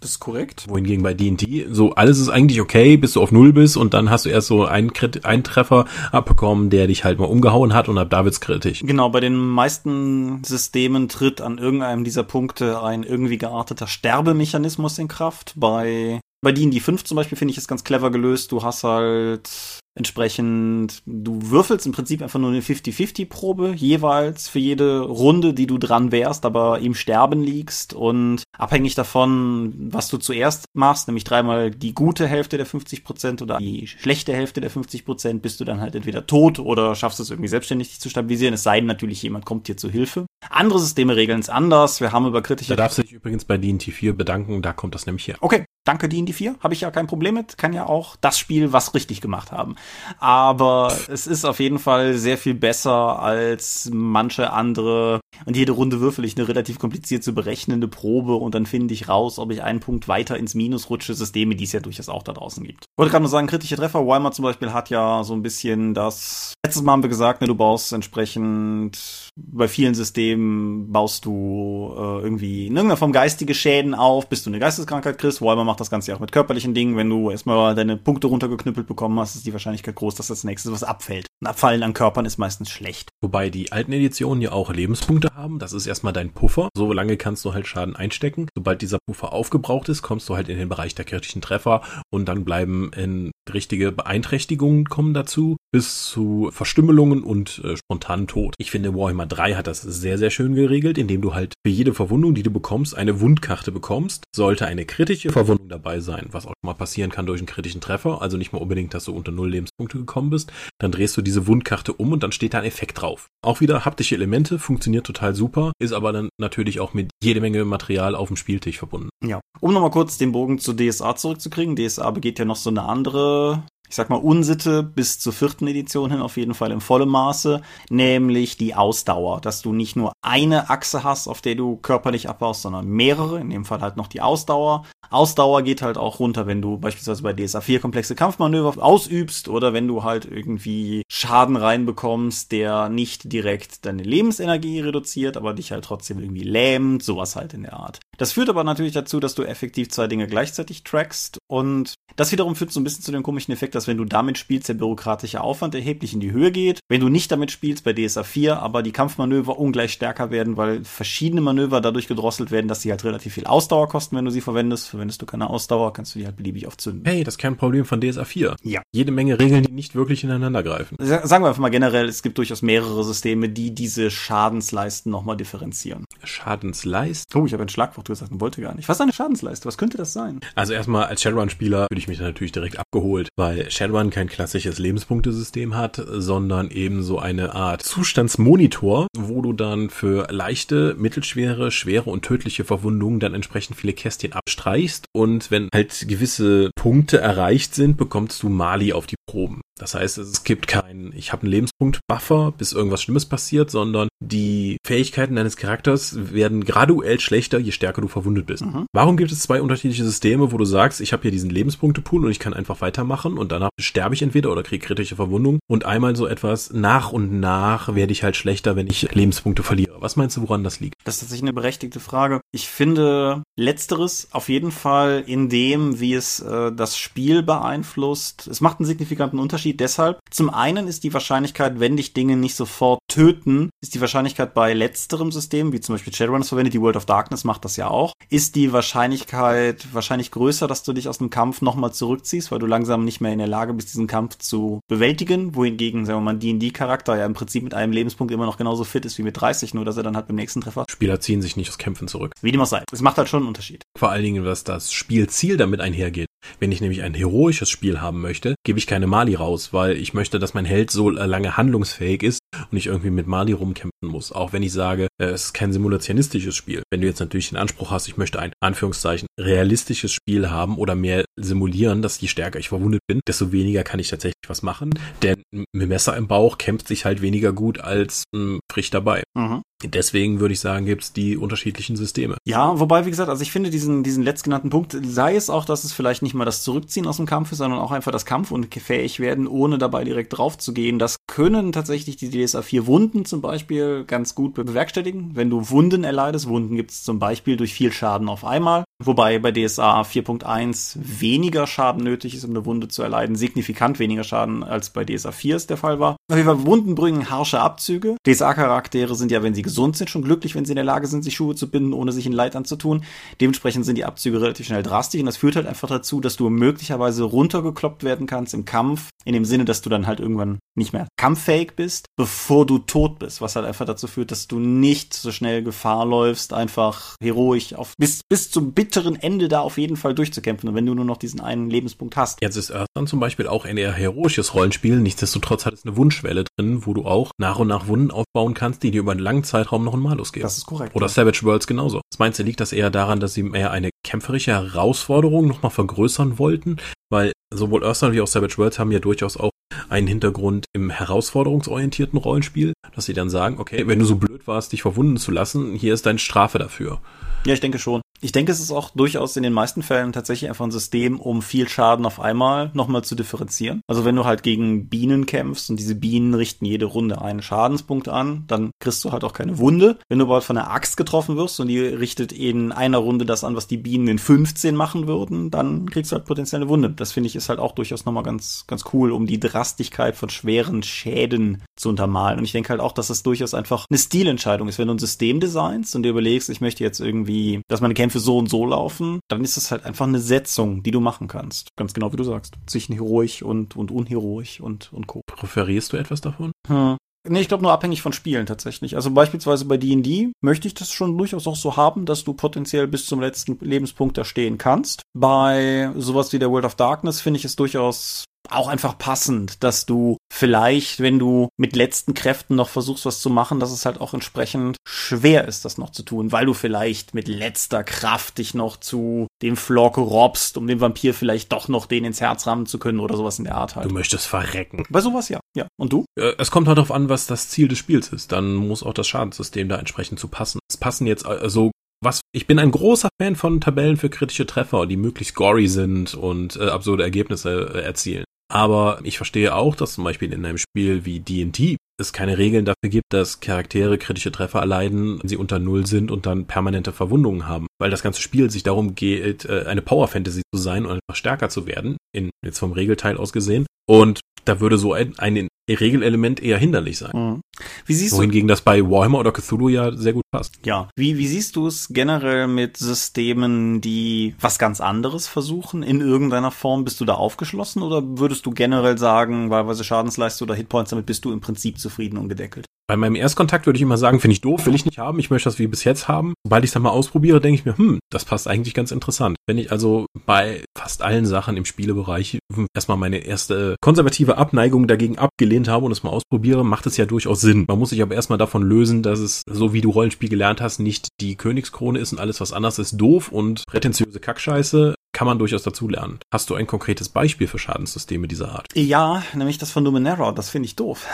Das 0.00 0.10
ist 0.10 0.20
korrekt. 0.20 0.66
Wohingegen 0.68 1.02
bei 1.02 1.12
D&D 1.12 1.66
so 1.70 1.94
alles 1.94 2.18
ist 2.18 2.28
eigentlich 2.28 2.60
okay, 2.60 2.96
bis 2.96 3.14
du 3.14 3.22
auf 3.22 3.32
Null 3.32 3.52
bist 3.52 3.76
und 3.76 3.94
dann 3.94 4.10
hast 4.10 4.26
du 4.26 4.28
erst 4.28 4.46
so 4.46 4.64
einen, 4.64 4.92
Krit 4.92 5.24
einen 5.24 5.42
Treffer 5.42 5.86
abbekommen, 6.12 6.70
der 6.70 6.86
dich 6.86 7.04
halt 7.04 7.18
mal 7.18 7.24
umgehauen 7.24 7.74
hat 7.74 7.88
und 7.88 7.98
ab 7.98 8.10
da 8.10 8.24
wird's 8.24 8.40
kritisch. 8.40 8.80
Genau, 8.84 9.08
bei 9.08 9.20
den 9.20 9.36
meisten 9.36 10.44
Systemen 10.44 11.08
tritt 11.08 11.40
an 11.40 11.58
irgendeinem 11.58 12.04
dieser 12.04 12.22
Punkte 12.22 12.82
ein 12.82 13.02
irgendwie 13.02 13.38
gearteter 13.38 13.88
Sterbemechanismus 13.88 14.98
in 14.98 15.08
Kraft. 15.08 15.54
Bei 15.56 16.20
bei 16.40 16.52
D&D 16.52 16.80
5 16.80 17.04
zum 17.04 17.16
Beispiel 17.16 17.38
finde 17.38 17.52
ich 17.52 17.58
es 17.58 17.68
ganz 17.68 17.84
clever 17.84 18.10
gelöst. 18.10 18.52
Du 18.52 18.62
hast 18.62 18.84
halt 18.84 19.50
entsprechend, 19.98 21.02
du 21.06 21.50
würfelst 21.50 21.84
im 21.84 21.92
Prinzip 21.92 22.22
einfach 22.22 22.38
nur 22.38 22.50
eine 22.50 22.60
50-50-Probe 22.60 23.74
jeweils 23.74 24.48
für 24.48 24.60
jede 24.60 25.00
Runde, 25.00 25.52
die 25.52 25.66
du 25.66 25.76
dran 25.76 26.12
wärst, 26.12 26.46
aber 26.46 26.78
im 26.78 26.94
Sterben 26.94 27.42
liegst 27.42 27.94
und 27.94 28.44
abhängig 28.56 28.94
davon, 28.94 29.74
was 29.90 30.08
du 30.08 30.18
zuerst 30.18 30.66
machst, 30.72 31.08
nämlich 31.08 31.24
dreimal 31.24 31.72
die 31.72 31.94
gute 31.94 32.28
Hälfte 32.28 32.56
der 32.56 32.66
50% 32.66 33.42
oder 33.42 33.58
die 33.58 33.88
schlechte 33.88 34.32
Hälfte 34.32 34.60
der 34.60 34.70
50%, 34.70 35.40
bist 35.40 35.58
du 35.58 35.64
dann 35.64 35.80
halt 35.80 35.96
entweder 35.96 36.26
tot 36.26 36.60
oder 36.60 36.94
schaffst 36.94 37.18
es 37.18 37.30
irgendwie 37.30 37.48
selbstständig 37.48 37.88
dich 37.88 38.00
zu 38.00 38.08
stabilisieren, 38.08 38.54
es 38.54 38.62
sei 38.62 38.78
denn 38.78 38.86
natürlich, 38.86 39.20
jemand 39.22 39.46
kommt 39.46 39.66
dir 39.66 39.76
zu 39.76 39.90
Hilfe. 39.90 40.26
Andere 40.48 40.78
Systeme 40.78 41.16
regeln 41.16 41.40
es 41.40 41.48
anders, 41.48 42.00
wir 42.00 42.12
haben 42.12 42.26
über 42.26 42.42
kritische... 42.42 42.70
Da 42.70 42.76
darfst 42.76 42.98
du 42.98 43.02
dich 43.02 43.12
übrigens 43.12 43.44
bei 43.44 43.58
D&T 43.58 43.90
4 43.90 44.16
bedanken, 44.16 44.62
da 44.62 44.72
kommt 44.72 44.94
das 44.94 45.06
nämlich 45.06 45.26
her. 45.26 45.38
Okay, 45.40 45.64
danke 45.84 46.08
D&D 46.08 46.32
4, 46.32 46.56
habe 46.60 46.74
ich 46.74 46.80
ja 46.80 46.90
kein 46.90 47.06
Problem 47.06 47.34
mit, 47.34 47.58
kann 47.58 47.72
ja 47.72 47.86
auch 47.86 48.16
das 48.16 48.38
Spiel 48.38 48.72
was 48.72 48.94
richtig 48.94 49.20
gemacht 49.20 49.52
haben. 49.52 49.76
Aber 50.18 50.96
es 51.08 51.26
ist 51.26 51.44
auf 51.44 51.60
jeden 51.60 51.78
Fall 51.78 52.14
sehr 52.14 52.38
viel 52.38 52.54
besser 52.54 53.20
als 53.20 53.90
manche 53.92 54.52
andere. 54.52 55.20
Und 55.44 55.56
jede 55.56 55.72
Runde 55.72 56.00
würfel 56.00 56.24
ich 56.24 56.36
eine 56.36 56.48
relativ 56.48 56.78
kompliziert 56.78 57.22
zu 57.22 57.32
berechnende 57.34 57.86
Probe 57.86 58.34
und 58.34 58.54
dann 58.54 58.66
finde 58.66 58.94
ich 58.94 59.08
raus, 59.08 59.38
ob 59.38 59.50
ich 59.52 59.62
einen 59.62 59.80
Punkt 59.80 60.08
weiter 60.08 60.36
ins 60.36 60.54
Minus 60.54 60.90
rutsche. 60.90 61.14
Systeme, 61.14 61.54
die 61.54 61.64
es 61.64 61.72
ja 61.72 61.80
durchaus 61.80 62.08
auch 62.08 62.22
da 62.22 62.32
draußen 62.32 62.64
gibt. 62.64 62.84
Ich 62.84 62.98
wollte 62.98 63.10
gerade 63.10 63.22
nur 63.22 63.30
sagen, 63.30 63.46
kritische 63.46 63.76
Treffer. 63.76 64.06
Weimar 64.06 64.32
zum 64.32 64.44
Beispiel 64.44 64.72
hat 64.72 64.88
ja 64.88 65.22
so 65.24 65.34
ein 65.34 65.42
bisschen 65.42 65.92
das. 65.94 66.54
Letztes 66.64 66.82
Mal 66.82 66.92
haben 66.92 67.02
wir 67.02 67.10
gesagt, 67.10 67.40
ne, 67.40 67.46
du 67.46 67.54
baust 67.54 67.92
entsprechend 67.92 69.30
bei 69.36 69.68
vielen 69.68 69.94
Systemen 69.94 70.90
baust 70.90 71.24
du 71.24 71.94
äh, 71.96 72.22
irgendwie 72.22 72.66
in 72.66 72.76
irgendeiner 72.76 72.96
Form 72.96 73.12
geistige 73.12 73.54
Schäden 73.54 73.94
auf, 73.94 74.28
bis 74.28 74.42
du 74.42 74.50
eine 74.50 74.58
Geisteskrankheit 74.58 75.18
kriegst. 75.18 75.42
Weimar 75.42 75.64
macht 75.64 75.77
das 75.80 75.90
Ganze 75.90 76.14
auch 76.14 76.20
mit 76.20 76.32
körperlichen 76.32 76.74
Dingen. 76.74 76.96
Wenn 76.96 77.08
du 77.08 77.30
erstmal 77.30 77.74
deine 77.74 77.96
Punkte 77.96 78.26
runtergeknüppelt 78.26 78.86
bekommen 78.86 79.18
hast, 79.18 79.36
ist 79.36 79.46
die 79.46 79.52
Wahrscheinlichkeit 79.52 79.94
groß, 79.94 80.14
dass 80.16 80.28
das 80.28 80.44
nächste 80.44 80.72
was 80.72 80.84
abfällt. 80.84 81.26
Ein 81.40 81.46
Abfallen 81.46 81.82
an 81.82 81.94
Körpern 81.94 82.26
ist 82.26 82.38
meistens 82.38 82.70
schlecht. 82.70 83.10
Wobei 83.22 83.48
die 83.50 83.70
alten 83.70 83.92
Editionen 83.92 84.42
ja 84.42 84.52
auch 84.52 84.72
Lebenspunkte 84.72 85.30
haben. 85.34 85.58
Das 85.58 85.72
ist 85.72 85.86
erstmal 85.86 86.12
dein 86.12 86.32
Puffer. 86.32 86.68
So 86.76 86.92
lange 86.92 87.16
kannst 87.16 87.44
du 87.44 87.54
halt 87.54 87.66
Schaden 87.66 87.96
einstecken. 87.96 88.48
Sobald 88.56 88.82
dieser 88.82 88.98
Puffer 89.06 89.32
aufgebraucht 89.32 89.88
ist, 89.88 90.02
kommst 90.02 90.28
du 90.28 90.36
halt 90.36 90.48
in 90.48 90.58
den 90.58 90.68
Bereich 90.68 90.94
der 90.94 91.04
kritischen 91.04 91.40
Treffer 91.40 91.82
und 92.10 92.26
dann 92.26 92.44
bleiben 92.44 92.90
in 92.96 93.30
richtige 93.52 93.92
Beeinträchtigungen 93.92 94.86
kommen 94.86 95.14
dazu, 95.14 95.56
bis 95.72 96.04
zu 96.04 96.50
Verstümmelungen 96.52 97.22
und 97.22 97.62
äh, 97.64 97.76
spontanen 97.76 98.26
Tod. 98.26 98.54
Ich 98.58 98.70
finde, 98.70 98.94
Warhammer 98.94 99.26
3 99.26 99.54
hat 99.54 99.66
das 99.66 99.82
sehr, 99.82 100.18
sehr 100.18 100.30
schön 100.30 100.54
geregelt, 100.54 100.98
indem 100.98 101.22
du 101.22 101.34
halt 101.34 101.54
für 101.64 101.72
jede 101.72 101.94
Verwundung, 101.94 102.34
die 102.34 102.42
du 102.42 102.50
bekommst, 102.50 102.96
eine 102.96 103.20
Wundkarte 103.20 103.72
bekommst. 103.72 104.24
Sollte 104.34 104.66
eine 104.66 104.84
kritische 104.84 105.30
Verwundung 105.30 105.57
dabei 105.66 106.00
sein, 106.00 106.28
was 106.30 106.46
auch 106.46 106.52
mal 106.62 106.74
passieren 106.74 107.10
kann 107.10 107.26
durch 107.26 107.40
einen 107.40 107.46
kritischen 107.46 107.80
Treffer, 107.80 108.22
also 108.22 108.36
nicht 108.36 108.52
mal 108.52 108.60
unbedingt, 108.60 108.94
dass 108.94 109.04
du 109.04 109.12
unter 109.12 109.32
null 109.32 109.50
Lebenspunkte 109.50 109.98
gekommen 109.98 110.30
bist, 110.30 110.52
dann 110.78 110.92
drehst 110.92 111.16
du 111.16 111.22
diese 111.22 111.46
Wundkarte 111.46 111.92
um 111.92 112.12
und 112.12 112.22
dann 112.22 112.32
steht 112.32 112.54
da 112.54 112.58
ein 112.58 112.64
Effekt 112.64 113.00
drauf. 113.00 113.28
Auch 113.42 113.60
wieder 113.60 113.84
haptische 113.84 114.14
Elemente, 114.14 114.58
funktioniert 114.58 115.06
total 115.06 115.34
super, 115.34 115.72
ist 115.78 115.92
aber 115.92 116.12
dann 116.12 116.28
natürlich 116.38 116.80
auch 116.80 116.94
mit 116.94 117.10
jede 117.22 117.40
Menge 117.40 117.64
Material 117.64 118.14
auf 118.14 118.28
dem 118.28 118.36
Spieltisch 118.36 118.78
verbunden. 118.78 119.08
Ja. 119.24 119.40
Um 119.60 119.72
nochmal 119.72 119.90
kurz 119.90 120.18
den 120.18 120.32
Bogen 120.32 120.58
zu 120.58 120.74
DSA 120.74 121.16
zurückzukriegen. 121.16 121.76
DSA 121.76 122.10
begeht 122.10 122.38
ja 122.38 122.44
noch 122.44 122.56
so 122.56 122.70
eine 122.70 122.82
andere 122.82 123.64
ich 123.88 123.94
sag 123.94 124.10
mal, 124.10 124.16
Unsitte 124.16 124.82
bis 124.82 125.18
zur 125.18 125.32
vierten 125.32 125.66
Edition 125.66 126.10
hin 126.10 126.20
auf 126.20 126.36
jeden 126.36 126.54
Fall 126.54 126.70
im 126.70 126.80
vollen 126.80 127.08
Maße, 127.08 127.62
nämlich 127.90 128.56
die 128.56 128.74
Ausdauer, 128.74 129.40
dass 129.40 129.62
du 129.62 129.72
nicht 129.72 129.96
nur 129.96 130.12
eine 130.22 130.70
Achse 130.70 131.04
hast, 131.04 131.28
auf 131.28 131.40
der 131.40 131.54
du 131.54 131.76
körperlich 131.76 132.28
abbaust, 132.28 132.62
sondern 132.62 132.86
mehrere, 132.86 133.40
in 133.40 133.50
dem 133.50 133.64
Fall 133.64 133.80
halt 133.80 133.96
noch 133.96 134.08
die 134.08 134.20
Ausdauer. 134.20 134.84
Ausdauer 135.10 135.62
geht 135.62 135.80
halt 135.80 135.96
auch 135.96 136.20
runter, 136.20 136.46
wenn 136.46 136.60
du 136.60 136.76
beispielsweise 136.76 137.22
bei 137.22 137.32
DSA 137.32 137.62
4 137.62 137.80
komplexe 137.80 138.14
Kampfmanöver 138.14 138.82
ausübst 138.82 139.48
oder 139.48 139.72
wenn 139.72 139.88
du 139.88 140.04
halt 140.04 140.26
irgendwie 140.26 141.02
Schaden 141.10 141.56
reinbekommst, 141.56 142.52
der 142.52 142.90
nicht 142.90 143.32
direkt 143.32 143.86
deine 143.86 144.02
Lebensenergie 144.02 144.80
reduziert, 144.80 145.38
aber 145.38 145.54
dich 145.54 145.72
halt 145.72 145.84
trotzdem 145.84 146.18
irgendwie 146.18 146.42
lähmt, 146.42 147.02
sowas 147.02 147.36
halt 147.36 147.54
in 147.54 147.62
der 147.62 147.74
Art. 147.74 148.00
Das 148.18 148.32
führt 148.32 148.50
aber 148.50 148.64
natürlich 148.64 148.92
dazu, 148.92 149.20
dass 149.20 149.34
du 149.34 149.44
effektiv 149.44 149.88
zwei 149.90 150.08
Dinge 150.08 150.26
gleichzeitig 150.26 150.84
trackst 150.84 151.37
und 151.48 151.94
das 152.16 152.32
wiederum 152.32 152.56
führt 152.56 152.72
so 152.72 152.80
ein 152.80 152.84
bisschen 152.84 153.04
zu 153.04 153.12
dem 153.12 153.22
komischen 153.22 153.52
Effekt, 153.52 153.74
dass 153.74 153.86
wenn 153.86 153.96
du 153.96 154.04
damit 154.04 154.38
spielst, 154.38 154.68
der 154.68 154.74
bürokratische 154.74 155.40
Aufwand 155.40 155.74
erheblich 155.74 156.12
in 156.12 156.20
die 156.20 156.32
Höhe 156.32 156.50
geht. 156.50 156.80
Wenn 156.88 157.00
du 157.00 157.08
nicht 157.08 157.30
damit 157.30 157.50
spielst, 157.50 157.84
bei 157.84 157.92
DSA 157.92 158.24
4, 158.24 158.60
aber 158.60 158.82
die 158.82 158.92
Kampfmanöver 158.92 159.58
ungleich 159.58 159.92
stärker 159.92 160.30
werden, 160.30 160.56
weil 160.56 160.84
verschiedene 160.84 161.40
Manöver 161.40 161.80
dadurch 161.80 162.08
gedrosselt 162.08 162.50
werden, 162.50 162.66
dass 162.66 162.82
sie 162.82 162.90
halt 162.90 163.04
relativ 163.04 163.34
viel 163.34 163.46
Ausdauer 163.46 163.88
kosten, 163.88 164.16
wenn 164.16 164.24
du 164.24 164.30
sie 164.30 164.40
verwendest. 164.40 164.88
Verwendest 164.88 165.22
du 165.22 165.26
keine 165.26 165.48
Ausdauer, 165.48 165.92
kannst 165.92 166.14
du 166.14 166.18
die 166.18 166.26
halt 166.26 166.36
beliebig 166.36 166.66
aufzünden. 166.66 167.04
Hey, 167.04 167.22
das 167.22 167.34
ist 167.34 167.38
kein 167.38 167.56
Problem 167.56 167.84
von 167.84 168.00
DSA 168.00 168.24
4. 168.24 168.56
Ja. 168.62 168.82
Jede 168.92 169.12
Menge 169.12 169.38
Regeln, 169.38 169.62
die 169.62 169.72
nicht 169.72 169.94
wirklich 169.94 170.24
ineinander 170.24 170.62
greifen. 170.62 170.96
Sagen 170.98 171.44
wir 171.44 171.48
einfach 171.48 171.58
mal 171.58 171.68
generell, 171.68 172.08
es 172.08 172.22
gibt 172.22 172.36
durchaus 172.38 172.62
mehrere 172.62 173.04
Systeme, 173.04 173.48
die 173.48 173.74
diese 173.74 174.10
Schadensleisten 174.10 175.12
nochmal 175.12 175.36
differenzieren. 175.36 176.04
Schadensleiste. 176.24 177.38
Oh, 177.38 177.46
ich 177.46 177.52
habe 177.52 177.62
ein 177.62 177.68
Schlagwort 177.68 178.08
gesagt 178.08 178.32
und 178.32 178.40
wollte 178.40 178.60
gar 178.60 178.74
nicht. 178.74 178.88
Was 178.88 178.96
ist 178.96 179.02
eine 179.02 179.12
Schadensleiste? 179.12 179.66
Was 179.66 179.78
könnte 179.78 179.96
das 179.96 180.12
sein? 180.12 180.40
Also 180.56 180.72
erstmal 180.72 181.04
als 181.04 181.22
Shadowrun-Spieler 181.38 181.86
würde 181.90 181.98
ich 181.98 182.08
mich 182.08 182.18
natürlich 182.18 182.52
direkt 182.52 182.78
abgeholt, 182.78 183.28
weil 183.36 183.70
Shadowrun 183.70 184.10
kein 184.10 184.28
klassisches 184.28 184.78
Lebenspunktesystem 184.78 185.76
hat, 185.76 186.02
sondern 186.08 186.70
eben 186.70 187.02
so 187.02 187.18
eine 187.18 187.54
Art 187.54 187.82
Zustandsmonitor, 187.82 189.06
wo 189.16 189.40
du 189.40 189.52
dann 189.52 189.90
für 189.90 190.26
leichte, 190.30 190.96
mittelschwere, 190.98 191.70
schwere 191.70 192.10
und 192.10 192.24
tödliche 192.24 192.64
Verwundungen 192.64 193.20
dann 193.20 193.34
entsprechend 193.34 193.76
viele 193.76 193.92
Kästchen 193.92 194.32
abstreichst 194.32 195.06
und 195.14 195.50
wenn 195.50 195.68
halt 195.72 196.06
gewisse 196.08 196.70
Punkte 196.74 197.18
erreicht 197.18 197.74
sind, 197.74 197.96
bekommst 197.96 198.42
du 198.42 198.48
Mali 198.48 198.92
auf 198.92 199.06
die 199.06 199.16
Proben. 199.28 199.60
Das 199.78 199.94
heißt, 199.94 200.18
es 200.18 200.44
gibt 200.44 200.66
keinen, 200.66 201.12
ich 201.14 201.32
habe 201.32 201.42
einen 201.42 201.52
Lebenspunkt-Buffer, 201.52 202.52
bis 202.56 202.72
irgendwas 202.72 203.02
Schlimmes 203.02 203.26
passiert, 203.26 203.70
sondern 203.70 204.08
die 204.20 204.78
Fähigkeiten 204.84 205.36
deines 205.36 205.56
Charakters 205.56 206.34
werden 206.34 206.64
graduell 206.64 207.20
schlechter, 207.20 207.58
je 207.58 207.72
stärker 207.72 208.02
du 208.02 208.08
verwundet 208.08 208.46
bist. 208.46 208.64
Mhm. 208.64 208.86
Warum 208.92 209.16
gibt 209.16 209.30
es 209.30 209.40
zwei 209.40 209.62
unterschiedliche 209.62 210.04
Systeme, 210.04 210.52
wo 210.52 210.58
du 210.58 210.64
sagst, 210.64 211.00
ich 211.00 211.12
habe 211.12 211.22
hier 211.22 211.30
diesen 211.30 211.50
Lebenspunkte-Pool 211.50 212.24
und 212.24 212.30
ich 212.30 212.40
kann 212.40 212.54
einfach 212.54 212.80
weitermachen 212.80 213.38
und 213.38 213.52
danach 213.52 213.70
sterbe 213.78 214.14
ich 214.14 214.22
entweder 214.22 214.50
oder 214.50 214.62
kriege 214.62 214.84
kritische 214.84 215.16
Verwundung 215.16 215.60
und 215.68 215.84
einmal 215.84 216.16
so 216.16 216.26
etwas 216.26 216.72
nach 216.72 217.12
und 217.12 217.38
nach 217.38 217.94
werde 217.94 218.12
ich 218.12 218.24
halt 218.24 218.36
schlechter, 218.36 218.76
wenn 218.76 218.88
ich 218.88 219.14
Lebenspunkte 219.14 219.62
verliere. 219.62 219.96
Was 220.00 220.16
meinst 220.16 220.36
du, 220.36 220.42
woran 220.42 220.64
das 220.64 220.80
liegt? 220.80 220.94
Das 221.04 221.16
ist 221.16 221.20
tatsächlich 221.20 221.44
eine 221.44 221.52
berechtigte 221.52 222.00
Frage. 222.00 222.40
Ich 222.50 222.68
finde 222.68 223.42
letzteres 223.56 224.28
auf 224.32 224.48
jeden 224.48 224.72
Fall 224.72 225.24
in 225.26 225.48
dem, 225.48 226.00
wie 226.00 226.14
es 226.14 226.40
äh, 226.40 226.72
das 226.72 226.98
Spiel 226.98 227.42
beeinflusst. 227.42 228.46
Es 228.48 228.60
macht 228.60 228.80
einen 228.80 228.86
signifikanten 228.86 229.38
Unterschied 229.38 229.67
Unterschied 229.68 229.80
deshalb. 229.80 230.18
Zum 230.30 230.50
einen 230.50 230.88
ist 230.88 231.04
die 231.04 231.12
Wahrscheinlichkeit, 231.12 231.80
wenn 231.80 231.96
dich 231.96 232.12
Dinge 232.12 232.36
nicht 232.36 232.54
sofort 232.54 233.00
töten, 233.08 233.70
ist 233.82 233.94
die 233.94 234.00
Wahrscheinlichkeit 234.00 234.54
bei 234.54 234.74
letzterem 234.74 235.32
System, 235.32 235.72
wie 235.72 235.80
zum 235.80 235.94
Beispiel 235.94 236.14
Shadowrunners 236.14 236.48
verwendet, 236.48 236.74
die 236.74 236.80
World 236.80 236.96
of 236.96 237.06
Darkness 237.06 237.44
macht 237.44 237.64
das 237.64 237.76
ja 237.76 237.88
auch, 237.88 238.12
ist 238.28 238.54
die 238.56 238.72
Wahrscheinlichkeit 238.72 239.88
wahrscheinlich 239.92 240.30
größer, 240.30 240.66
dass 240.66 240.82
du 240.82 240.92
dich 240.92 241.08
aus 241.08 241.18
dem 241.18 241.30
Kampf 241.30 241.62
nochmal 241.62 241.92
zurückziehst, 241.92 242.50
weil 242.50 242.58
du 242.58 242.66
langsam 242.66 243.04
nicht 243.04 243.20
mehr 243.20 243.32
in 243.32 243.38
der 243.38 243.48
Lage 243.48 243.74
bist, 243.74 243.88
diesen 243.88 244.06
Kampf 244.06 244.38
zu 244.38 244.80
bewältigen, 244.88 245.54
wohingegen, 245.54 246.06
sagen 246.06 246.18
wir 246.18 246.24
mal, 246.24 246.34
ein 246.34 246.40
D&D-Charakter 246.40 247.16
ja 247.16 247.26
im 247.26 247.34
Prinzip 247.34 247.62
mit 247.62 247.74
einem 247.74 247.92
Lebenspunkt 247.92 248.32
immer 248.32 248.46
noch 248.46 248.56
genauso 248.56 248.84
fit 248.84 249.04
ist 249.04 249.18
wie 249.18 249.22
mit 249.22 249.40
30, 249.40 249.74
nur 249.74 249.84
dass 249.84 249.96
er 249.96 250.02
dann 250.02 250.16
halt 250.16 250.26
beim 250.28 250.36
nächsten 250.36 250.60
Treffer. 250.60 250.84
Spieler 250.90 251.20
ziehen 251.20 251.42
sich 251.42 251.56
nicht 251.56 251.68
aus 251.68 251.78
Kämpfen 251.78 252.08
zurück. 252.08 252.32
Wie 252.42 252.52
dem 252.52 252.60
auch 252.60 252.66
sei. 252.66 252.82
Es 252.92 253.00
macht 253.00 253.18
halt 253.18 253.28
schon 253.28 253.40
einen 253.40 253.48
Unterschied. 253.48 253.82
Vor 253.98 254.10
allen 254.10 254.22
Dingen, 254.22 254.44
was 254.44 254.64
das 254.64 254.92
Spielziel 254.92 255.56
damit 255.56 255.80
einhergeht. 255.80 256.28
Wenn 256.60 256.72
ich 256.72 256.80
nämlich 256.80 257.02
ein 257.02 257.14
heroisches 257.14 257.68
Spiel 257.68 258.00
haben 258.00 258.20
möchte, 258.20 258.54
gebe 258.64 258.78
ich 258.78 258.86
keine 258.86 259.06
Mali 259.06 259.34
raus, 259.34 259.57
weil 259.72 259.96
ich 259.96 260.14
möchte, 260.14 260.38
dass 260.38 260.54
mein 260.54 260.64
Held 260.64 260.90
so 260.90 261.10
lange 261.10 261.56
handlungsfähig 261.56 262.22
ist 262.22 262.40
und 262.70 262.76
ich 262.76 262.86
irgendwie 262.86 263.10
mit 263.10 263.26
Mali 263.26 263.52
rumkämpfen 263.52 264.08
muss. 264.08 264.32
Auch 264.32 264.52
wenn 264.52 264.62
ich 264.62 264.72
sage, 264.72 265.08
äh, 265.20 265.26
es 265.26 265.46
ist 265.46 265.52
kein 265.52 265.72
simulationistisches 265.72 266.54
Spiel. 266.54 266.82
Wenn 266.90 267.00
du 267.00 267.06
jetzt 267.06 267.20
natürlich 267.20 267.50
den 267.50 267.58
Anspruch 267.58 267.90
hast, 267.90 268.08
ich 268.08 268.16
möchte 268.16 268.38
ein 268.38 268.52
Anführungszeichen 268.60 269.28
realistisches 269.38 270.12
Spiel 270.12 270.50
haben 270.50 270.78
oder 270.78 270.94
mehr 270.94 271.24
simulieren, 271.36 272.02
dass 272.02 272.20
je 272.20 272.28
stärker 272.28 272.58
ich 272.58 272.68
verwundet 272.68 273.00
bin, 273.06 273.20
desto 273.26 273.52
weniger 273.52 273.84
kann 273.84 274.00
ich 274.00 274.08
tatsächlich 274.08 274.48
was 274.48 274.62
machen. 274.62 274.94
Denn 275.22 275.42
mit 275.52 275.88
Messer 275.88 276.16
im 276.16 276.28
Bauch 276.28 276.58
kämpft 276.58 276.88
sich 276.88 277.04
halt 277.04 277.22
weniger 277.22 277.52
gut 277.52 277.80
als 277.80 278.24
mh, 278.34 278.60
frisch 278.70 278.90
dabei. 278.90 279.22
Mhm. 279.34 279.62
Deswegen 279.84 280.40
würde 280.40 280.54
ich 280.54 280.60
sagen, 280.60 280.86
gibt 280.86 281.04
es 281.04 281.12
die 281.12 281.36
unterschiedlichen 281.36 281.96
Systeme. 281.96 282.36
Ja, 282.44 282.80
wobei, 282.80 283.06
wie 283.06 283.10
gesagt, 283.10 283.28
also 283.28 283.42
ich 283.42 283.52
finde 283.52 283.70
diesen, 283.70 284.02
diesen 284.02 284.24
letztgenannten 284.24 284.70
Punkt, 284.70 284.96
sei 285.04 285.36
es 285.36 285.50
auch, 285.50 285.64
dass 285.64 285.84
es 285.84 285.92
vielleicht 285.92 286.22
nicht 286.22 286.34
mal 286.34 286.44
das 286.44 286.64
Zurückziehen 286.64 287.06
aus 287.06 287.18
dem 287.18 287.26
Kampf 287.26 287.52
ist, 287.52 287.58
sondern 287.58 287.78
auch 287.78 287.92
einfach 287.92 288.10
das 288.10 288.26
Kampf 288.26 288.50
und 288.50 288.74
fähig 288.74 289.20
werden, 289.20 289.46
ohne 289.46 289.78
dabei 289.78 290.02
direkt 290.02 290.36
drauf 290.36 290.58
zu 290.58 290.72
gehen. 290.72 290.98
Das 290.98 291.16
können 291.28 291.70
tatsächlich 291.70 292.16
die 292.16 292.30
DSA 292.30 292.62
4 292.62 292.86
Wunden 292.86 293.24
zum 293.24 293.40
Beispiel 293.40 294.04
ganz 294.04 294.34
gut 294.34 294.54
bewerkstelligen. 294.54 295.32
Wenn 295.34 295.50
du 295.50 295.70
Wunden 295.70 296.02
erleidest, 296.02 296.48
Wunden 296.48 296.74
gibt 296.74 296.90
es 296.90 297.04
zum 297.04 297.20
Beispiel 297.20 297.56
durch 297.56 297.72
viel 297.72 297.92
Schaden 297.92 298.28
auf 298.28 298.44
einmal, 298.44 298.82
wobei 299.02 299.38
bei 299.38 299.52
DSA 299.52 300.02
4.1 300.02 300.96
weniger 300.96 301.68
Schaden 301.68 302.02
nötig 302.02 302.34
ist, 302.34 302.44
um 302.44 302.50
eine 302.50 302.64
Wunde 302.64 302.88
zu 302.88 303.02
erleiden, 303.02 303.36
signifikant 303.36 304.00
weniger 304.00 304.24
Schaden 304.24 304.64
als 304.64 304.90
bei 304.90 305.04
DSA 305.04 305.30
4 305.30 305.56
es 305.56 305.66
der 305.68 305.76
Fall 305.76 306.00
war. 306.00 306.16
Auf 306.30 306.36
jeden 306.36 306.46
Fall, 306.46 306.66
Wunden 306.66 306.94
bringen 306.96 307.30
harsche 307.30 307.60
Abzüge. 307.60 308.16
DSA-Charaktere 308.26 309.14
sind 309.14 309.30
ja, 309.30 309.42
wenn 309.42 309.54
sie 309.54 309.67
gesund 309.68 309.98
sind, 309.98 310.08
schon 310.08 310.22
glücklich, 310.22 310.54
wenn 310.54 310.64
sie 310.64 310.72
in 310.72 310.76
der 310.76 310.84
Lage 310.84 311.06
sind, 311.06 311.22
sich 311.22 311.34
Schuhe 311.34 311.54
zu 311.54 311.70
binden, 311.70 311.92
ohne 311.92 312.10
sich 312.10 312.24
in 312.24 312.32
Leid 312.32 312.56
anzutun. 312.56 313.04
Dementsprechend 313.38 313.84
sind 313.84 313.96
die 313.96 314.06
Abzüge 314.06 314.40
relativ 314.40 314.66
schnell 314.66 314.82
drastisch 314.82 315.20
und 315.20 315.26
das 315.26 315.36
führt 315.36 315.56
halt 315.56 315.66
einfach 315.66 315.88
dazu, 315.88 316.22
dass 316.22 316.36
du 316.36 316.48
möglicherweise 316.48 317.24
runtergekloppt 317.24 318.02
werden 318.02 318.26
kannst 318.26 318.54
im 318.54 318.64
Kampf, 318.64 319.10
in 319.26 319.34
dem 319.34 319.44
Sinne, 319.44 319.66
dass 319.66 319.82
du 319.82 319.90
dann 319.90 320.06
halt 320.06 320.20
irgendwann 320.20 320.58
nicht 320.74 320.94
mehr 320.94 321.06
kampffähig 321.18 321.76
bist, 321.76 322.06
bevor 322.16 322.64
du 322.64 322.78
tot 322.78 323.18
bist, 323.18 323.42
was 323.42 323.56
halt 323.56 323.66
einfach 323.66 323.84
dazu 323.84 324.06
führt, 324.06 324.30
dass 324.30 324.48
du 324.48 324.58
nicht 324.58 325.12
so 325.12 325.32
schnell 325.32 325.62
Gefahr 325.62 326.06
läufst, 326.06 326.54
einfach 326.54 327.16
heroisch 327.22 327.74
auf 327.74 327.92
bis, 327.98 328.22
bis 328.30 328.50
zum 328.50 328.72
bitteren 328.72 329.16
Ende 329.16 329.48
da 329.48 329.60
auf 329.60 329.76
jeden 329.76 329.96
Fall 329.96 330.14
durchzukämpfen 330.14 330.68
und 330.70 330.74
wenn 330.74 330.86
du 330.86 330.94
nur 330.94 331.04
noch 331.04 331.18
diesen 331.18 331.40
einen 331.40 331.68
Lebenspunkt 331.68 332.16
hast. 332.16 332.40
Jetzt 332.40 332.56
ist 332.56 332.70
Earth 332.70 332.88
dann 332.94 333.06
zum 333.06 333.20
Beispiel 333.20 333.48
auch 333.48 333.66
ein 333.66 333.76
eher 333.76 333.92
heroisches 333.92 334.54
Rollenspiel, 334.54 334.96
nichtsdestotrotz 334.96 335.66
hat 335.66 335.74
es 335.74 335.84
eine 335.84 335.96
Wunschwelle 335.96 336.44
drin, 336.56 336.86
wo 336.86 336.94
du 336.94 337.04
auch 337.04 337.32
nach 337.38 337.58
und 337.58 337.68
nach 337.68 337.88
Wunden 337.88 338.10
aufbauen 338.10 338.54
kannst, 338.54 338.82
die 338.82 338.90
dir 338.90 339.00
über 339.00 339.12
einen 339.12 339.20
langen 339.20 339.44
Zeitraum 339.44 339.57
noch 339.84 339.94
einen 339.94 340.02
Malus 340.02 340.32
geben. 340.32 340.42
Das 340.42 340.56
ist 340.56 340.66
korrekt. 340.66 340.94
Oder 340.94 341.06
ja. 341.06 341.10
Savage 341.10 341.40
Worlds 341.42 341.66
genauso. 341.66 342.00
Was 342.10 342.18
meinst 342.18 342.38
du, 342.38 342.42
liegt 342.42 342.60
das 342.60 342.72
eher 342.72 342.90
daran, 342.90 343.20
dass 343.20 343.34
sie 343.34 343.42
mehr 343.42 343.70
eine 343.70 343.90
kämpferische 344.04 344.52
Herausforderung 344.52 345.48
nochmal 345.48 345.70
vergrößern 345.70 346.38
wollten? 346.38 346.78
Weil 347.10 347.32
sowohl 347.52 347.84
Earthbound 347.84 348.14
wie 348.14 348.20
auch 348.20 348.26
Savage 348.26 348.58
Worlds 348.58 348.78
haben 348.78 348.92
ja 348.92 348.98
durchaus 348.98 349.36
auch 349.36 349.50
einen 349.88 350.06
Hintergrund 350.06 350.66
im 350.72 350.90
herausforderungsorientierten 350.90 352.18
Rollenspiel, 352.18 352.72
dass 352.94 353.06
sie 353.06 353.14
dann 353.14 353.30
sagen, 353.30 353.58
okay, 353.58 353.86
wenn 353.86 353.98
du 353.98 354.04
so 354.04 354.16
blöd 354.16 354.46
warst, 354.46 354.72
dich 354.72 354.82
verwunden 354.82 355.16
zu 355.16 355.30
lassen, 355.30 355.74
hier 355.74 355.94
ist 355.94 356.06
deine 356.06 356.18
Strafe 356.18 356.58
dafür. 356.58 357.00
Ja, 357.46 357.54
ich 357.54 357.60
denke 357.60 357.78
schon. 357.78 358.02
Ich 358.20 358.32
denke, 358.32 358.50
es 358.50 358.58
ist 358.58 358.72
auch 358.72 358.90
durchaus 358.90 359.36
in 359.36 359.44
den 359.44 359.52
meisten 359.52 359.82
Fällen 359.82 360.12
tatsächlich 360.12 360.50
einfach 360.50 360.64
ein 360.64 360.72
System, 360.72 361.20
um 361.20 361.40
viel 361.40 361.68
Schaden 361.68 362.04
auf 362.04 362.18
einmal 362.18 362.72
nochmal 362.74 363.04
zu 363.04 363.14
differenzieren. 363.14 363.80
Also 363.86 364.04
wenn 364.04 364.16
du 364.16 364.24
halt 364.24 364.42
gegen 364.42 364.88
Bienen 364.88 365.24
kämpfst 365.24 365.70
und 365.70 365.78
diese 365.78 365.94
Bienen 365.94 366.34
richten 366.34 366.64
jede 366.64 366.86
Runde 366.86 367.22
einen 367.22 367.42
Schadenspunkt 367.42 368.08
an, 368.08 368.42
dann 368.48 368.72
kriegst 368.80 369.04
du 369.04 369.12
halt 369.12 369.22
auch 369.22 369.32
keine 369.32 369.58
Wunde. 369.58 369.98
Wenn 370.08 370.18
du 370.18 370.24
aber 370.24 370.42
von 370.42 370.58
einer 370.58 370.70
Axt 370.70 370.96
getroffen 370.96 371.36
wirst 371.36 371.60
und 371.60 371.68
die 371.68 371.78
richtet 371.78 372.32
in 372.32 372.72
einer 372.72 372.98
Runde 372.98 373.24
das 373.24 373.44
an, 373.44 373.54
was 373.54 373.68
die 373.68 373.76
Bienen 373.76 374.08
in 374.08 374.18
15 374.18 374.74
machen 374.74 375.06
würden, 375.06 375.52
dann 375.52 375.88
kriegst 375.88 376.10
du 376.10 376.16
halt 376.16 376.26
potenziell 376.26 376.62
eine 376.62 376.68
Wunde. 376.68 376.90
Das 376.90 377.12
finde 377.12 377.28
ich 377.28 377.36
ist 377.36 377.48
halt 377.48 377.60
auch 377.60 377.72
durchaus 377.72 378.04
nochmal 378.04 378.24
ganz, 378.24 378.64
ganz 378.66 378.84
cool, 378.92 379.12
um 379.12 379.26
die 379.26 379.38
Drastigkeit 379.78 380.16
von 380.16 380.28
schweren 380.28 380.82
Schäden 380.82 381.62
zu 381.76 381.88
untermalen. 381.88 382.38
Und 382.38 382.44
ich 382.44 382.52
denke 382.52 382.70
halt 382.70 382.80
auch, 382.80 382.90
dass 382.90 383.10
es 383.10 383.22
durchaus 383.22 383.54
einfach 383.54 383.86
eine 383.88 383.98
Stilentscheidung 383.98 384.66
ist. 384.66 384.78
Wenn 384.78 384.88
du 384.88 384.94
ein 384.94 384.98
System 384.98 385.38
designst 385.38 385.94
und 385.94 386.02
dir 386.02 386.08
überlegst, 386.10 386.50
ich 386.50 386.60
möchte 386.60 386.82
jetzt 386.82 386.98
irgendwie, 386.98 387.62
dass 387.68 387.80
meine 387.80 387.94
Kämpfe 387.94 388.18
so 388.18 388.38
und 388.38 388.50
so 388.50 388.66
laufen, 388.66 389.20
dann 389.28 389.44
ist 389.44 389.56
es 389.56 389.70
halt 389.70 389.84
einfach 389.84 390.06
eine 390.06 390.18
Setzung, 390.18 390.82
die 390.82 390.90
du 390.90 390.98
machen 391.00 391.28
kannst. 391.28 391.68
Ganz 391.76 391.94
genau 391.94 392.12
wie 392.12 392.16
du 392.16 392.24
sagst. 392.24 392.54
Zwischen 392.66 392.92
heroisch 392.92 393.42
und, 393.42 393.76
und 393.76 393.92
unheroisch 393.92 394.60
und, 394.60 394.92
und 394.92 395.06
Co. 395.06 395.20
Präferierst 395.26 395.92
du 395.92 395.96
etwas 395.96 396.20
davon? 396.20 396.50
Hm. 396.66 396.96
Nee, 397.28 397.40
ich 397.40 397.48
glaube 397.48 397.62
nur 397.62 397.72
abhängig 397.72 398.00
von 398.02 398.12
Spielen 398.12 398.46
tatsächlich. 398.46 398.96
Also 398.96 399.10
beispielsweise 399.10 399.64
bei 399.66 399.76
D&D 399.76 400.32
möchte 400.40 400.66
ich 400.66 400.74
das 400.74 400.90
schon 400.90 401.16
durchaus 401.18 401.46
auch 401.46 401.56
so 401.56 401.76
haben, 401.76 402.06
dass 402.06 402.24
du 402.24 402.32
potenziell 402.32 402.88
bis 402.88 403.06
zum 403.06 403.20
letzten 403.20 403.58
Lebenspunkt 403.60 404.16
da 404.16 404.24
stehen 404.24 404.56
kannst. 404.56 405.02
Bei 405.16 405.90
sowas 405.96 406.32
wie 406.32 406.38
der 406.38 406.50
World 406.50 406.64
of 406.64 406.74
Darkness 406.74 407.20
finde 407.20 407.38
ich 407.38 407.44
es 407.44 407.56
durchaus 407.56 408.24
auch 408.50 408.68
einfach 408.68 408.98
passend, 408.98 409.62
dass 409.62 409.86
du 409.86 410.16
vielleicht, 410.32 411.00
wenn 411.00 411.18
du 411.18 411.48
mit 411.56 411.76
letzten 411.76 412.14
Kräften 412.14 412.54
noch 412.56 412.68
versuchst, 412.68 413.06
was 413.06 413.20
zu 413.20 413.30
machen, 413.30 413.60
dass 413.60 413.72
es 413.72 413.86
halt 413.86 414.00
auch 414.00 414.14
entsprechend 414.14 414.76
schwer 414.86 415.46
ist, 415.46 415.64
das 415.64 415.78
noch 415.78 415.90
zu 415.90 416.02
tun, 416.02 416.32
weil 416.32 416.46
du 416.46 416.54
vielleicht 416.54 417.14
mit 417.14 417.28
letzter 417.28 417.84
Kraft 417.84 418.38
dich 418.38 418.54
noch 418.54 418.76
zu 418.76 419.26
dem 419.42 419.56
Flock 419.56 419.98
robst, 419.98 420.56
um 420.56 420.66
dem 420.66 420.80
Vampir 420.80 421.14
vielleicht 421.14 421.52
doch 421.52 421.68
noch 421.68 421.86
den 421.86 422.04
ins 422.04 422.20
Herz 422.20 422.46
rammen 422.46 422.66
zu 422.66 422.78
können 422.78 423.00
oder 423.00 423.16
sowas 423.16 423.38
in 423.38 423.44
der 423.44 423.56
Art 423.56 423.76
halt. 423.76 423.86
Du 423.86 423.94
möchtest 423.94 424.26
verrecken. 424.26 424.84
Bei 424.90 425.00
sowas 425.00 425.28
ja. 425.28 425.40
Ja. 425.56 425.66
Und 425.78 425.92
du? 425.92 426.04
Äh, 426.18 426.34
es 426.38 426.50
kommt 426.50 426.68
halt 426.68 426.78
darauf 426.78 426.92
an, 426.92 427.08
was 427.08 427.26
das 427.26 427.48
Ziel 427.48 427.68
des 427.68 427.78
Spiels 427.78 428.08
ist. 428.08 428.32
Dann 428.32 428.54
muss 428.54 428.82
auch 428.82 428.94
das 428.94 429.08
Schadenssystem 429.08 429.68
da 429.68 429.76
entsprechend 429.76 430.20
zu 430.20 430.28
passen. 430.28 430.58
Es 430.70 430.76
passen 430.76 431.06
jetzt 431.06 431.26
also 431.26 431.70
was 432.00 432.20
ich 432.32 432.46
bin 432.46 432.58
ein 432.58 432.70
großer 432.70 433.08
Fan 433.20 433.34
von 433.34 433.60
Tabellen 433.60 433.96
für 433.96 434.10
kritische 434.10 434.46
Treffer, 434.46 434.86
die 434.86 434.96
möglichst 434.96 435.34
gory 435.34 435.66
sind 435.66 436.14
und 436.14 436.56
äh, 436.56 436.68
absurde 436.68 437.02
Ergebnisse 437.02 437.72
äh, 437.74 437.80
erzielen. 437.80 438.24
Aber 438.50 439.00
ich 439.02 439.18
verstehe 439.18 439.54
auch, 439.54 439.76
dass 439.76 439.94
zum 439.94 440.04
Beispiel 440.04 440.32
in 440.32 440.44
einem 440.44 440.58
Spiel 440.58 441.04
wie 441.04 441.20
D&D 441.20 441.76
es 442.00 442.12
keine 442.12 442.38
Regeln 442.38 442.64
dafür 442.64 442.88
gibt, 442.88 443.12
dass 443.12 443.40
Charaktere 443.40 443.98
kritische 443.98 444.32
Treffer 444.32 444.60
erleiden, 444.60 445.20
wenn 445.20 445.28
sie 445.28 445.36
unter 445.36 445.58
Null 445.58 445.86
sind 445.86 446.10
und 446.10 446.26
dann 446.26 446.46
permanente 446.46 446.92
Verwundungen 446.92 447.46
haben. 447.46 447.66
Weil 447.80 447.90
das 447.90 448.02
ganze 448.02 448.22
Spiel 448.22 448.50
sich 448.50 448.62
darum 448.62 448.94
geht, 448.94 449.44
äh, 449.44 449.64
eine 449.66 449.82
Power 449.82 450.08
Fantasy 450.08 450.42
zu 450.54 450.60
sein 450.60 450.86
und 450.86 450.92
einfach 450.92 451.16
stärker 451.16 451.48
zu 451.48 451.66
werden, 451.66 451.96
in, 452.14 452.30
jetzt 452.44 452.60
vom 452.60 452.72
Regelteil 452.72 453.16
aus 453.16 453.32
gesehen. 453.32 453.66
Und 453.88 454.20
da 454.44 454.60
würde 454.60 454.78
so 454.78 454.92
ein, 454.92 455.18
ein 455.18 455.48
Regelelement 455.74 456.42
eher 456.42 456.58
hinderlich 456.58 456.98
sein. 456.98 457.12
Mhm. 457.14 457.40
Wie 457.86 457.94
siehst 457.94 458.14
Wohingegen 458.14 458.48
du, 458.48 458.52
das 458.52 458.62
bei 458.62 458.82
Warhammer 458.82 459.18
oder 459.18 459.32
Cthulhu 459.32 459.68
ja 459.68 459.92
sehr 459.92 460.12
gut 460.12 460.24
passt. 460.30 460.58
Ja. 460.64 460.88
Wie, 460.96 461.18
wie 461.18 461.26
siehst 461.26 461.56
du 461.56 461.66
es 461.66 461.88
generell 461.88 462.46
mit 462.46 462.76
Systemen, 462.76 463.80
die 463.80 464.34
was 464.40 464.58
ganz 464.58 464.80
anderes 464.80 465.26
versuchen 465.26 465.82
in 465.82 466.00
irgendeiner 466.00 466.50
Form? 466.50 466.84
Bist 466.84 467.00
du 467.00 467.04
da 467.04 467.14
aufgeschlossen 467.14 467.82
oder 467.82 468.02
würdest 468.18 468.46
du 468.46 468.50
generell 468.50 468.98
sagen, 468.98 469.50
wahlweise 469.50 469.84
Schadensleiste 469.84 470.44
oder 470.44 470.54
Hitpoints, 470.54 470.90
damit 470.90 471.06
bist 471.06 471.24
du 471.24 471.32
im 471.32 471.40
Prinzip 471.40 471.78
zufrieden 471.78 472.18
und 472.18 472.28
gedeckelt? 472.28 472.66
Bei 472.88 472.96
meinem 472.96 473.16
Erstkontakt 473.16 473.66
würde 473.66 473.76
ich 473.76 473.82
immer 473.82 473.98
sagen, 473.98 474.18
finde 474.18 474.32
ich 474.32 474.40
doof, 474.40 474.64
will 474.64 474.74
ich 474.74 474.86
nicht 474.86 474.96
haben, 474.96 475.18
ich 475.18 475.28
möchte 475.28 475.46
das 475.46 475.58
wie 475.58 475.66
bis 475.66 475.84
jetzt 475.84 476.08
haben. 476.08 476.32
Sobald 476.42 476.64
ich 476.64 476.70
es 476.70 476.72
dann 476.72 476.82
mal 476.82 476.88
ausprobiere, 476.88 477.38
denke 477.38 477.60
ich 477.60 477.66
mir, 477.66 477.76
hm, 477.76 477.98
das 478.10 478.24
passt 478.24 478.48
eigentlich 478.48 478.72
ganz 478.72 478.92
interessant. 478.92 479.36
Wenn 479.46 479.58
ich 479.58 479.70
also 479.70 480.06
bei 480.24 480.64
fast 480.74 481.02
allen 481.02 481.26
Sachen 481.26 481.58
im 481.58 481.66
Spielebereich 481.66 482.38
erstmal 482.74 482.96
meine 482.96 483.18
erste 483.18 483.76
konservative 483.82 484.38
Abneigung 484.38 484.86
dagegen 484.88 485.18
abgelehnt 485.18 485.68
habe 485.68 485.84
und 485.84 485.92
es 485.92 486.02
mal 486.02 486.08
ausprobiere, 486.08 486.64
macht 486.64 486.86
es 486.86 486.96
ja 486.96 487.04
durchaus 487.04 487.42
Sinn. 487.42 487.66
Man 487.68 487.78
muss 487.78 487.90
sich 487.90 488.00
aber 488.00 488.14
erstmal 488.14 488.38
davon 488.38 488.62
lösen, 488.62 489.02
dass 489.02 489.18
es, 489.18 489.42
so 489.46 489.74
wie 489.74 489.82
du 489.82 489.90
Rollenspiel 489.90 490.30
gelernt 490.30 490.62
hast, 490.62 490.78
nicht 490.78 491.08
die 491.20 491.36
Königskrone 491.36 491.98
ist 491.98 492.12
und 492.12 492.20
alles 492.20 492.40
was 492.40 492.54
anders 492.54 492.78
ist 492.78 492.96
doof 492.96 493.30
und 493.30 493.64
prätentiöse 493.66 494.18
Kackscheiße, 494.18 494.94
kann 495.18 495.26
man 495.26 495.40
durchaus 495.40 495.64
dazulernen. 495.64 496.20
Hast 496.32 496.48
du 496.48 496.54
ein 496.54 496.68
konkretes 496.68 497.08
Beispiel 497.08 497.48
für 497.48 497.58
Schadenssysteme 497.58 498.28
dieser 498.28 498.52
Art? 498.52 498.68
Ja, 498.76 499.24
nämlich 499.34 499.58
das 499.58 499.72
von 499.72 499.82
Numenera. 499.82 500.30
Das 500.30 500.48
finde 500.48 500.66
ich 500.66 500.76
doof. 500.76 501.08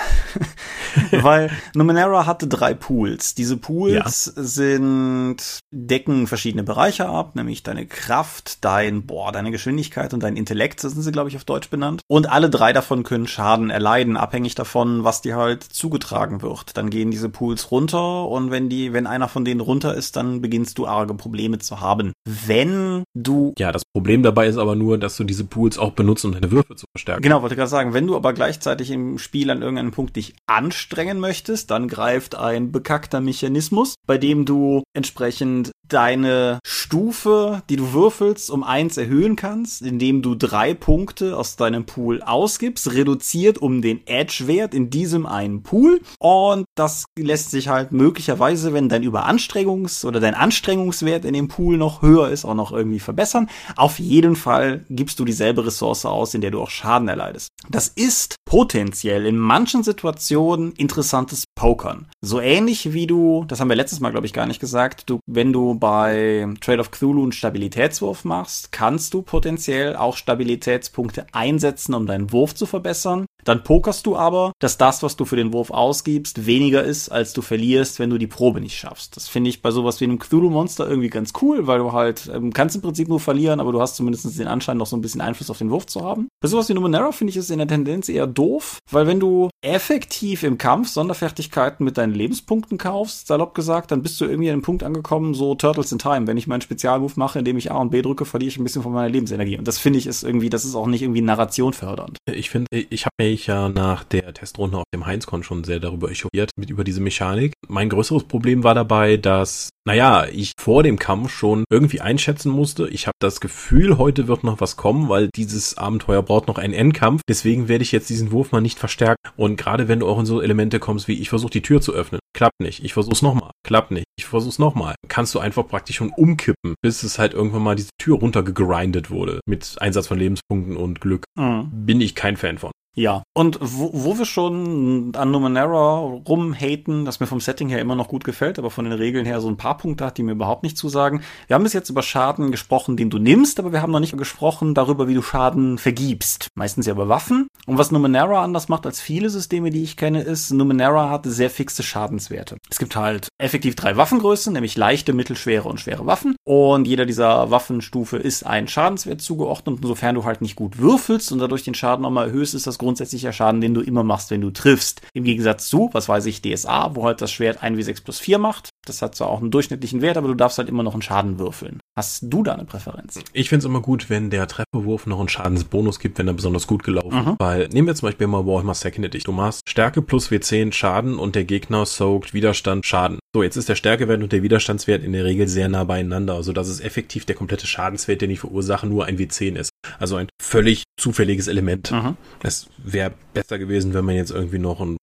Weil 1.10 1.50
Numenera 1.74 2.26
hatte 2.26 2.46
drei 2.46 2.74
Pools. 2.74 3.34
Diese 3.34 3.56
Pools 3.56 3.94
ja. 4.36 4.42
sind, 4.42 5.60
decken 5.72 6.26
verschiedene 6.26 6.64
Bereiche 6.64 7.08
ab, 7.08 7.34
nämlich 7.34 7.62
deine 7.62 7.86
Kraft, 7.86 8.62
dein, 8.62 9.06
boah, 9.06 9.32
deine 9.32 9.50
Geschwindigkeit 9.50 10.12
und 10.12 10.22
dein 10.22 10.36
Intellekt, 10.36 10.80
so 10.80 10.90
sind 10.90 11.00
sie, 11.00 11.10
glaube 11.10 11.30
ich, 11.30 11.36
auf 11.36 11.44
Deutsch 11.44 11.70
benannt. 11.70 12.02
Und 12.06 12.28
alle 12.28 12.50
drei 12.50 12.74
davon 12.74 13.04
können 13.04 13.26
Schaden 13.26 13.70
erleiden, 13.70 14.18
abhängig 14.18 14.54
davon, 14.54 15.04
was 15.04 15.22
dir 15.22 15.36
halt 15.36 15.62
zugetragen 15.62 16.42
wird. 16.42 16.76
Dann 16.76 16.90
gehen 16.90 17.10
diese 17.10 17.30
Pools 17.30 17.70
runter 17.70 18.28
und 18.28 18.50
wenn 18.50 18.68
die, 18.68 18.92
wenn 18.92 19.06
einer 19.06 19.28
von 19.28 19.46
denen 19.46 19.60
runter 19.60 19.94
ist, 19.94 20.16
dann 20.16 20.42
beginnst 20.42 20.76
du 20.76 20.86
arge 20.86 21.14
Probleme 21.14 21.58
zu 21.58 21.80
haben. 21.80 22.12
Wenn 22.26 23.04
du. 23.14 23.54
Ja, 23.58 23.72
das 23.72 23.84
Problem 23.94 24.24
dabei 24.24 24.48
ist 24.48 24.58
aber 24.58 24.74
nur, 24.74 24.98
dass 24.98 25.16
du 25.16 25.22
diese 25.22 25.44
Pools 25.44 25.78
auch 25.78 25.92
benutzt, 25.92 26.24
um 26.24 26.32
deine 26.32 26.50
Würfe 26.50 26.74
zu 26.74 26.84
verstärken. 26.92 27.22
Genau, 27.22 27.42
wollte 27.42 27.54
gerade 27.54 27.70
sagen, 27.70 27.94
wenn 27.94 28.08
du 28.08 28.16
aber 28.16 28.32
gleichzeitig 28.32 28.90
im 28.90 29.18
Spiel 29.18 29.50
an 29.50 29.62
irgendeinem 29.62 29.92
Punkt 29.92 30.16
dich 30.16 30.34
anstrengen 30.46 31.20
möchtest, 31.20 31.70
dann 31.70 31.86
greift 31.86 32.34
ein 32.34 32.72
bekackter 32.72 33.20
Mechanismus, 33.20 33.94
bei 34.04 34.18
dem 34.18 34.46
du 34.46 34.82
entsprechend 34.94 35.70
deine 35.88 36.58
Stufe, 36.66 37.62
die 37.68 37.76
du 37.76 37.92
würfelst, 37.92 38.50
um 38.50 38.62
eins 38.62 38.96
erhöhen 38.96 39.36
kannst, 39.36 39.82
indem 39.82 40.22
du 40.22 40.34
drei 40.34 40.74
Punkte 40.74 41.36
aus 41.36 41.56
deinem 41.56 41.86
Pool 41.86 42.22
ausgibst, 42.22 42.92
reduziert 42.92 43.58
um 43.58 43.82
den 43.82 44.06
Edge-Wert 44.06 44.74
in 44.74 44.90
diesem 44.90 45.26
einen 45.26 45.62
Pool. 45.62 46.00
Und 46.18 46.64
das 46.74 47.04
lässt 47.18 47.50
sich 47.50 47.68
halt 47.68 47.92
möglicherweise, 47.92 48.72
wenn 48.72 48.88
dein 48.88 49.02
Überanstrengungs- 49.02 50.04
oder 50.04 50.20
dein 50.20 50.34
Anstrengungswert 50.34 51.24
in 51.24 51.34
dem 51.34 51.48
Pool 51.48 51.76
noch 51.76 52.02
höher 52.02 52.30
ist, 52.30 52.44
auch 52.44 52.54
noch 52.54 52.72
irgendwie 52.72 53.00
verbessern. 53.00 53.48
Auf 53.76 53.98
jeden 53.98 54.36
Fall 54.36 54.84
gibst 54.88 55.18
du 55.18 55.24
dieselbe 55.24 55.66
Ressource 55.66 56.06
aus, 56.06 56.34
in 56.34 56.40
der 56.40 56.50
du 56.50 56.60
auch 56.60 56.70
Schaden 56.70 57.08
erleidest. 57.08 57.48
Das 57.68 57.88
ist 57.88 58.36
potenziell 58.44 59.26
in 59.26 59.36
manchen 59.38 59.82
Situationen 59.82 60.72
interessantes 60.72 61.43
Pokern. 61.54 62.06
So 62.20 62.40
ähnlich 62.40 62.92
wie 62.92 63.06
du, 63.06 63.44
das 63.46 63.60
haben 63.60 63.68
wir 63.68 63.76
letztes 63.76 64.00
Mal, 64.00 64.10
glaube 64.10 64.26
ich, 64.26 64.32
gar 64.32 64.46
nicht 64.46 64.60
gesagt, 64.60 65.08
du, 65.08 65.20
wenn 65.26 65.52
du 65.52 65.74
bei 65.74 66.46
Trade 66.60 66.80
of 66.80 66.90
Cthulhu 66.90 67.22
einen 67.22 67.32
Stabilitätswurf 67.32 68.24
machst, 68.24 68.72
kannst 68.72 69.14
du 69.14 69.22
potenziell 69.22 69.96
auch 69.96 70.16
Stabilitätspunkte 70.16 71.26
einsetzen, 71.32 71.94
um 71.94 72.06
deinen 72.06 72.32
Wurf 72.32 72.54
zu 72.54 72.66
verbessern. 72.66 73.26
Dann 73.44 73.62
pokerst 73.62 74.06
du 74.06 74.16
aber, 74.16 74.52
dass 74.58 74.78
das, 74.78 75.02
was 75.02 75.16
du 75.16 75.24
für 75.24 75.36
den 75.36 75.52
Wurf 75.52 75.70
ausgibst, 75.70 76.46
weniger 76.46 76.82
ist, 76.82 77.10
als 77.10 77.32
du 77.32 77.42
verlierst, 77.42 77.98
wenn 77.98 78.10
du 78.10 78.18
die 78.18 78.26
Probe 78.26 78.60
nicht 78.60 78.76
schaffst. 78.76 79.16
Das 79.16 79.28
finde 79.28 79.50
ich 79.50 79.62
bei 79.62 79.70
sowas 79.70 80.00
wie 80.00 80.04
einem 80.04 80.18
Cthulhu-Monster 80.18 80.88
irgendwie 80.88 81.10
ganz 81.10 81.32
cool, 81.42 81.66
weil 81.66 81.78
du 81.78 81.92
halt 81.92 82.30
ähm, 82.32 82.52
kannst 82.52 82.76
im 82.76 82.82
Prinzip 82.82 83.08
nur 83.08 83.20
verlieren, 83.20 83.60
aber 83.60 83.72
du 83.72 83.80
hast 83.80 83.96
zumindest 83.96 84.38
den 84.38 84.46
Anschein, 84.46 84.76
noch 84.76 84.86
so 84.86 84.96
ein 84.96 85.02
bisschen 85.02 85.20
Einfluss 85.20 85.50
auf 85.50 85.58
den 85.58 85.70
Wurf 85.70 85.86
zu 85.86 86.02
haben. 86.02 86.28
Bei 86.40 86.48
sowas 86.48 86.68
wie 86.68 86.74
Numenera 86.74 87.12
finde 87.12 87.30
ich 87.30 87.36
es 87.36 87.50
in 87.50 87.58
der 87.58 87.68
Tendenz 87.68 88.08
eher 88.08 88.26
doof, 88.26 88.78
weil 88.90 89.06
wenn 89.06 89.20
du 89.20 89.50
effektiv 89.62 90.42
im 90.42 90.58
Kampf 90.58 90.88
Sonderfertigkeiten 90.88 91.84
mit 91.84 91.98
deinen 91.98 92.14
Lebenspunkten 92.14 92.78
kaufst, 92.78 93.26
salopp 93.26 93.54
gesagt, 93.54 93.90
dann 93.90 94.02
bist 94.02 94.20
du 94.20 94.24
irgendwie 94.24 94.48
an 94.48 94.54
einem 94.54 94.62
Punkt 94.62 94.82
angekommen, 94.82 95.34
so 95.34 95.54
Turtles 95.54 95.92
in 95.92 95.98
Time. 95.98 96.26
Wenn 96.26 96.36
ich 96.36 96.46
meinen 96.46 96.60
Spezialmove 96.60 97.16
mache, 97.16 97.38
indem 97.38 97.56
ich 97.56 97.70
A 97.70 97.76
und 97.76 97.90
B 97.90 98.02
drücke, 98.02 98.24
verliere 98.24 98.48
ich 98.48 98.58
ein 98.58 98.64
bisschen 98.64 98.82
von 98.82 98.92
meiner 98.92 99.08
Lebensenergie. 99.08 99.58
Und 99.58 99.68
das 99.68 99.78
finde 99.78 99.98
ich 99.98 100.06
ist 100.06 100.22
irgendwie, 100.22 100.50
das 100.50 100.64
ist 100.64 100.74
auch 100.74 100.86
nicht 100.86 101.02
irgendwie 101.02 101.22
Narration 101.22 101.72
fördernd. 101.72 102.18
Ich 102.26 102.50
finde, 102.50 102.68
ich 102.70 103.06
habe 103.06 103.14
mich 103.34 103.48
ja 103.48 103.68
nach 103.68 104.04
der 104.04 104.32
Testrunde 104.32 104.78
auf 104.78 104.84
dem 104.94 105.06
Heinzcon 105.06 105.42
schon 105.42 105.64
sehr 105.64 105.80
darüber 105.80 106.08
echauffiert, 106.08 106.50
mit 106.56 106.70
über 106.70 106.84
diese 106.84 107.00
Mechanik. 107.00 107.52
Mein 107.66 107.88
größeres 107.88 108.24
Problem 108.24 108.62
war 108.62 108.76
dabei, 108.76 109.16
dass 109.16 109.70
naja, 109.86 110.26
ich 110.32 110.52
vor 110.58 110.82
dem 110.82 110.98
Kampf 110.98 111.30
schon 111.30 111.64
irgendwie 111.68 112.00
einschätzen 112.00 112.50
musste. 112.50 112.88
Ich 112.88 113.06
habe 113.06 113.16
das 113.20 113.40
Gefühl, 113.40 113.98
heute 113.98 114.28
wird 114.28 114.42
noch 114.42 114.60
was 114.60 114.76
kommen, 114.76 115.10
weil 115.10 115.28
dieses 115.34 115.76
Abenteuer 115.76 116.22
braucht 116.22 116.48
noch 116.48 116.56
einen 116.56 116.72
Endkampf. 116.72 117.20
Deswegen 117.28 117.68
werde 117.68 117.82
ich 117.82 117.92
jetzt 117.92 118.08
diesen 118.08 118.32
Wurf 118.32 118.50
mal 118.50 118.62
nicht 118.62 118.78
verstärken. 118.78 119.20
Und 119.36 119.56
gerade 119.56 119.86
wenn 119.86 120.00
du 120.00 120.08
auch 120.08 120.18
in 120.18 120.24
so 120.24 120.40
Elemente 120.40 120.78
kommst, 120.78 121.06
wie 121.06 121.20
ich 121.20 121.28
versuche 121.28 121.50
die 121.50 121.62
Tür 121.62 121.82
zu 121.82 121.92
öffnen, 121.92 122.20
klappt 122.34 122.60
nicht. 122.60 122.82
Ich 122.82 122.94
versuch's 122.94 123.20
nochmal, 123.20 123.50
klappt 123.62 123.90
nicht. 123.90 124.06
Ich 124.16 124.24
versuch's 124.24 124.58
nochmal. 124.58 124.94
Kannst 125.08 125.34
du 125.34 125.38
einfach 125.38 125.68
praktisch 125.68 125.96
schon 125.96 126.12
umkippen, 126.16 126.76
bis 126.80 127.02
es 127.02 127.18
halt 127.18 127.34
irgendwann 127.34 127.62
mal 127.62 127.76
diese 127.76 127.90
Tür 128.00 128.16
runtergegrindet 128.18 129.10
wurde. 129.10 129.40
Mit 129.46 129.76
Einsatz 129.80 130.06
von 130.06 130.18
Lebenspunkten 130.18 130.78
und 130.78 131.02
Glück. 131.02 131.24
Mhm. 131.36 131.68
Bin 131.72 132.00
ich 132.00 132.14
kein 132.14 132.38
Fan 132.38 132.56
von. 132.56 132.70
Ja, 132.96 133.24
und 133.34 133.58
wo, 133.60 133.90
wo 133.92 134.18
wir 134.18 134.24
schon 134.24 135.12
an 135.16 135.30
Numenera 135.32 135.98
rumhaten, 135.98 137.04
das 137.04 137.18
mir 137.18 137.26
vom 137.26 137.40
Setting 137.40 137.68
her 137.68 137.80
immer 137.80 137.96
noch 137.96 138.06
gut 138.06 138.22
gefällt, 138.22 138.58
aber 138.58 138.70
von 138.70 138.84
den 138.84 138.94
Regeln 138.94 139.26
her 139.26 139.40
so 139.40 139.48
ein 139.48 139.56
paar 139.56 139.76
Punkte 139.76 140.04
hat, 140.04 140.16
die 140.16 140.22
mir 140.22 140.32
überhaupt 140.32 140.62
nicht 140.62 140.78
zusagen. 140.78 141.22
Wir 141.48 141.54
haben 141.54 141.64
bis 141.64 141.72
jetzt 141.72 141.90
über 141.90 142.02
Schaden 142.02 142.52
gesprochen, 142.52 142.96
den 142.96 143.10
du 143.10 143.18
nimmst, 143.18 143.58
aber 143.58 143.72
wir 143.72 143.82
haben 143.82 143.90
noch 143.90 143.98
nicht 144.00 144.16
gesprochen 144.16 144.74
darüber, 144.74 145.08
wie 145.08 145.14
du 145.14 145.22
Schaden 145.22 145.78
vergibst. 145.78 146.48
Meistens 146.54 146.86
ja 146.86 146.92
über 146.92 147.08
Waffen. 147.08 147.48
Und 147.66 147.78
was 147.78 147.90
Numenera 147.90 148.44
anders 148.44 148.68
macht 148.68 148.86
als 148.86 149.00
viele 149.00 149.28
Systeme, 149.28 149.70
die 149.70 149.82
ich 149.82 149.96
kenne, 149.96 150.22
ist, 150.22 150.52
Numenera 150.52 151.10
hat 151.10 151.26
sehr 151.26 151.50
fixe 151.50 151.82
Schadenswerte. 151.82 152.58
Es 152.70 152.78
gibt 152.78 152.94
halt 152.94 153.28
effektiv 153.38 153.74
drei 153.74 153.96
Waffengrößen, 153.96 154.52
nämlich 154.52 154.76
leichte, 154.76 155.12
mittelschwere 155.12 155.68
und 155.68 155.80
schwere 155.80 156.06
Waffen. 156.06 156.36
Und 156.44 156.86
jeder 156.86 157.06
dieser 157.06 157.50
Waffenstufe 157.50 158.18
ist 158.18 158.46
ein 158.46 158.68
Schadenswert 158.68 159.20
zugeordnet. 159.20 159.76
Und 159.82 159.86
sofern 159.86 160.14
du 160.14 160.24
halt 160.24 160.42
nicht 160.42 160.54
gut 160.54 160.78
würfelst 160.78 161.32
und 161.32 161.40
dadurch 161.40 161.64
den 161.64 161.74
Schaden 161.74 162.02
nochmal 162.02 162.28
erhöhst, 162.28 162.54
ist 162.54 162.66
das 162.66 162.78
grundsätzlicher 162.84 163.32
Schaden, 163.32 163.60
den 163.60 163.74
du 163.74 163.80
immer 163.80 164.04
machst, 164.04 164.30
wenn 164.30 164.40
du 164.40 164.50
triffst. 164.50 165.02
Im 165.12 165.24
Gegensatz 165.24 165.68
zu, 165.68 165.90
was 165.92 166.08
weiß 166.08 166.26
ich, 166.26 166.42
DSA, 166.42 166.94
wo 166.94 167.04
halt 167.04 167.20
das 167.20 167.32
Schwert 167.32 167.62
1w6 167.62 168.04
plus 168.04 168.20
4 168.20 168.38
macht. 168.38 168.70
Das 168.84 169.02
hat 169.02 169.14
zwar 169.14 169.28
auch 169.28 169.40
einen 169.40 169.50
durchschnittlichen 169.50 170.02
Wert, 170.02 170.16
aber 170.16 170.28
du 170.28 170.34
darfst 170.34 170.58
halt 170.58 170.68
immer 170.68 170.82
noch 170.82 170.92
einen 170.92 171.02
Schaden 171.02 171.38
würfeln. 171.38 171.80
Hast 171.96 172.24
du 172.24 172.42
da 172.42 172.52
eine 172.52 172.64
Präferenz? 172.64 173.20
Ich 173.32 173.48
finde 173.48 173.60
es 173.60 173.64
immer 173.64 173.80
gut, 173.80 174.10
wenn 174.10 174.30
der 174.30 174.46
Trefferwurf 174.46 175.06
noch 175.06 175.20
einen 175.20 175.28
Schadensbonus 175.28 175.98
gibt, 175.98 176.18
wenn 176.18 176.26
er 176.26 176.34
besonders 176.34 176.66
gut 176.66 176.82
gelaufen 176.82 177.16
ist. 177.16 177.26
Mhm. 177.26 177.36
Weil, 177.38 177.68
nehmen 177.68 177.86
wir 177.86 177.94
zum 177.94 178.08
Beispiel 178.08 178.26
mal 178.26 178.46
Warhammer 178.46 178.74
Second 178.74 179.06
Edition. 179.06 179.34
Du 179.34 179.40
machst 179.40 179.68
Stärke 179.68 180.02
plus 180.02 180.30
W10 180.30 180.72
Schaden 180.72 181.18
und 181.18 181.34
der 181.34 181.44
Gegner 181.44 181.86
soakt 181.86 182.34
Widerstand 182.34 182.84
Schaden. 182.84 183.18
So, 183.34 183.42
jetzt 183.42 183.56
ist 183.56 183.68
der 183.68 183.74
Stärkewert 183.74 184.22
und 184.22 184.32
der 184.32 184.42
Widerstandswert 184.42 185.02
in 185.02 185.12
der 185.12 185.24
Regel 185.24 185.48
sehr 185.48 185.68
nah 185.68 185.84
beieinander, 185.84 186.34
also 186.34 186.52
dass 186.52 186.68
es 186.68 186.80
effektiv 186.80 187.24
der 187.24 187.34
komplette 187.34 187.66
Schadenswert, 187.66 188.20
den 188.20 188.30
ich 188.30 188.40
verursache, 188.40 188.86
nur 188.86 189.06
ein 189.06 189.18
W10 189.18 189.56
ist. 189.56 189.70
Also 189.98 190.16
ein 190.16 190.28
völlig 190.40 190.84
zufälliges 190.96 191.48
Element. 191.48 191.90
Mhm. 191.90 192.16
Es 192.42 192.68
wäre 192.78 193.12
besser 193.32 193.58
gewesen, 193.58 193.94
wenn 193.94 194.04
man 194.04 194.14
jetzt 194.14 194.30
irgendwie 194.30 194.58
noch 194.58 194.80
ein, 194.80 194.96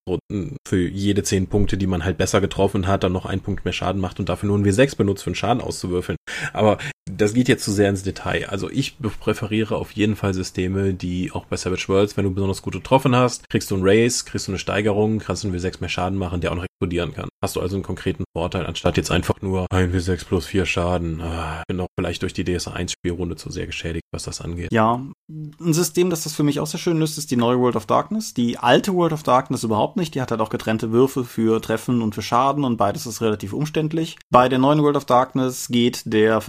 für 0.68 0.80
jede 0.80 1.24
zehn 1.24 1.48
Punkte, 1.48 1.78
die 1.78 1.88
man 1.88 2.06
halt 2.06 2.18
besser 2.18 2.42
getroffen 2.42 2.88
hat, 2.88 3.04
dann 3.04 3.12
noch 3.12 3.26
einen 3.26 3.42
Punkt 3.42 3.66
mehr 3.66 3.71
Schaden 3.72 4.02
macht 4.02 4.20
und 4.20 4.30
dafür 4.30 4.48
nur 4.48 4.58
ein 4.58 4.66
W6 4.66 4.98
benutzt, 4.98 5.24
für 5.24 5.30
einen 5.30 5.36
Schaden 5.36 5.62
auszuwürfeln. 5.62 6.18
Aber 6.54 6.78
das 7.10 7.34
geht 7.34 7.48
jetzt 7.48 7.64
zu 7.64 7.72
sehr 7.72 7.90
ins 7.90 8.04
Detail. 8.04 8.48
Also 8.50 8.70
ich 8.70 8.98
präferiere 9.00 9.76
auf 9.76 9.92
jeden 9.92 10.16
Fall 10.16 10.34
Systeme, 10.34 10.94
die 10.94 11.32
auch 11.32 11.46
bei 11.46 11.58
Savage 11.58 11.88
Worlds, 11.88 12.18
wenn 12.18 12.26
du 12.26 12.32
besonders 12.32 12.62
gut 12.62 12.74
getroffen 12.74 13.16
hast, 13.16 13.50
kriegst 13.50 13.72
du 13.72 13.76
einen 13.76 13.84
Race, 13.86 14.26
kriegst 14.26 14.48
du 14.48 14.52
eine 14.52 14.60
Steigerung, 14.60 15.20
kannst 15.20 15.44
du 15.44 15.48
einen 15.48 15.58
W6 15.58 15.78
mehr 15.80 15.90
Schaden 15.90 16.18
machen, 16.18 16.42
der 16.42 16.52
auch 16.52 16.56
noch 16.56 16.66
explodieren 16.66 17.14
kann. 17.14 17.30
Hast 17.44 17.56
du 17.56 17.60
also 17.60 17.76
einen 17.76 17.84
konkreten 17.84 18.24
Vorteil, 18.36 18.66
anstatt 18.66 18.98
jetzt 18.98 19.12
einfach 19.12 19.42
nur 19.42 19.66
ein 19.72 19.94
W6 19.94 20.26
plus 20.26 20.46
4 20.46 20.66
Schaden. 20.66 21.22
Ah, 21.22 21.64
bin 21.68 21.80
auch 21.80 21.88
vielleicht 22.00 22.22
durch 22.22 22.34
die 22.34 22.44
DSA 22.44 22.74
1 22.74 22.92
Spielrunde 22.92 23.36
zu 23.36 23.50
sehr 23.50 23.66
geschädigt, 23.66 24.06
was 24.12 24.24
das 24.24 24.42
angeht. 24.42 24.72
Ja, 24.72 25.04
ein 25.30 25.74
System, 25.74 26.10
das 26.10 26.24
das 26.24 26.34
für 26.34 26.44
mich 26.44 26.60
auch 26.60 26.68
sehr 26.68 26.80
schön 26.80 27.00
löst, 27.00 27.18
ist 27.18 27.32
die 27.32 27.36
neue 27.36 27.60
World 27.60 27.76
of 27.76 27.86
Darkness. 27.86 28.34
Die 28.34 28.58
alte 28.58 28.94
World 28.94 29.14
of 29.14 29.24
Darkness 29.24 29.64
überhaupt 29.64 29.98
nicht. 29.98 30.14
Die 30.14 30.22
hat 30.22 30.32
halt 30.32 30.42
auch 30.42 30.50
getrennte 30.50 30.92
Würfe 30.92 31.24
für 31.24 31.62
Treffen 31.62 32.02
und 32.02 32.14
für 32.14 32.22
Schaden 32.22 32.64
und 32.64 32.78
beides 32.78 33.06
ist 33.06 33.22
relativ 33.22 33.54
umständlich. 33.54 34.18
Bei 34.30 34.50
der 34.50 34.60
neuen 34.60 34.82
World 34.84 34.98
of 34.98 35.06
Darkness 35.06 35.68
geht 35.68 36.04
der 36.06 36.42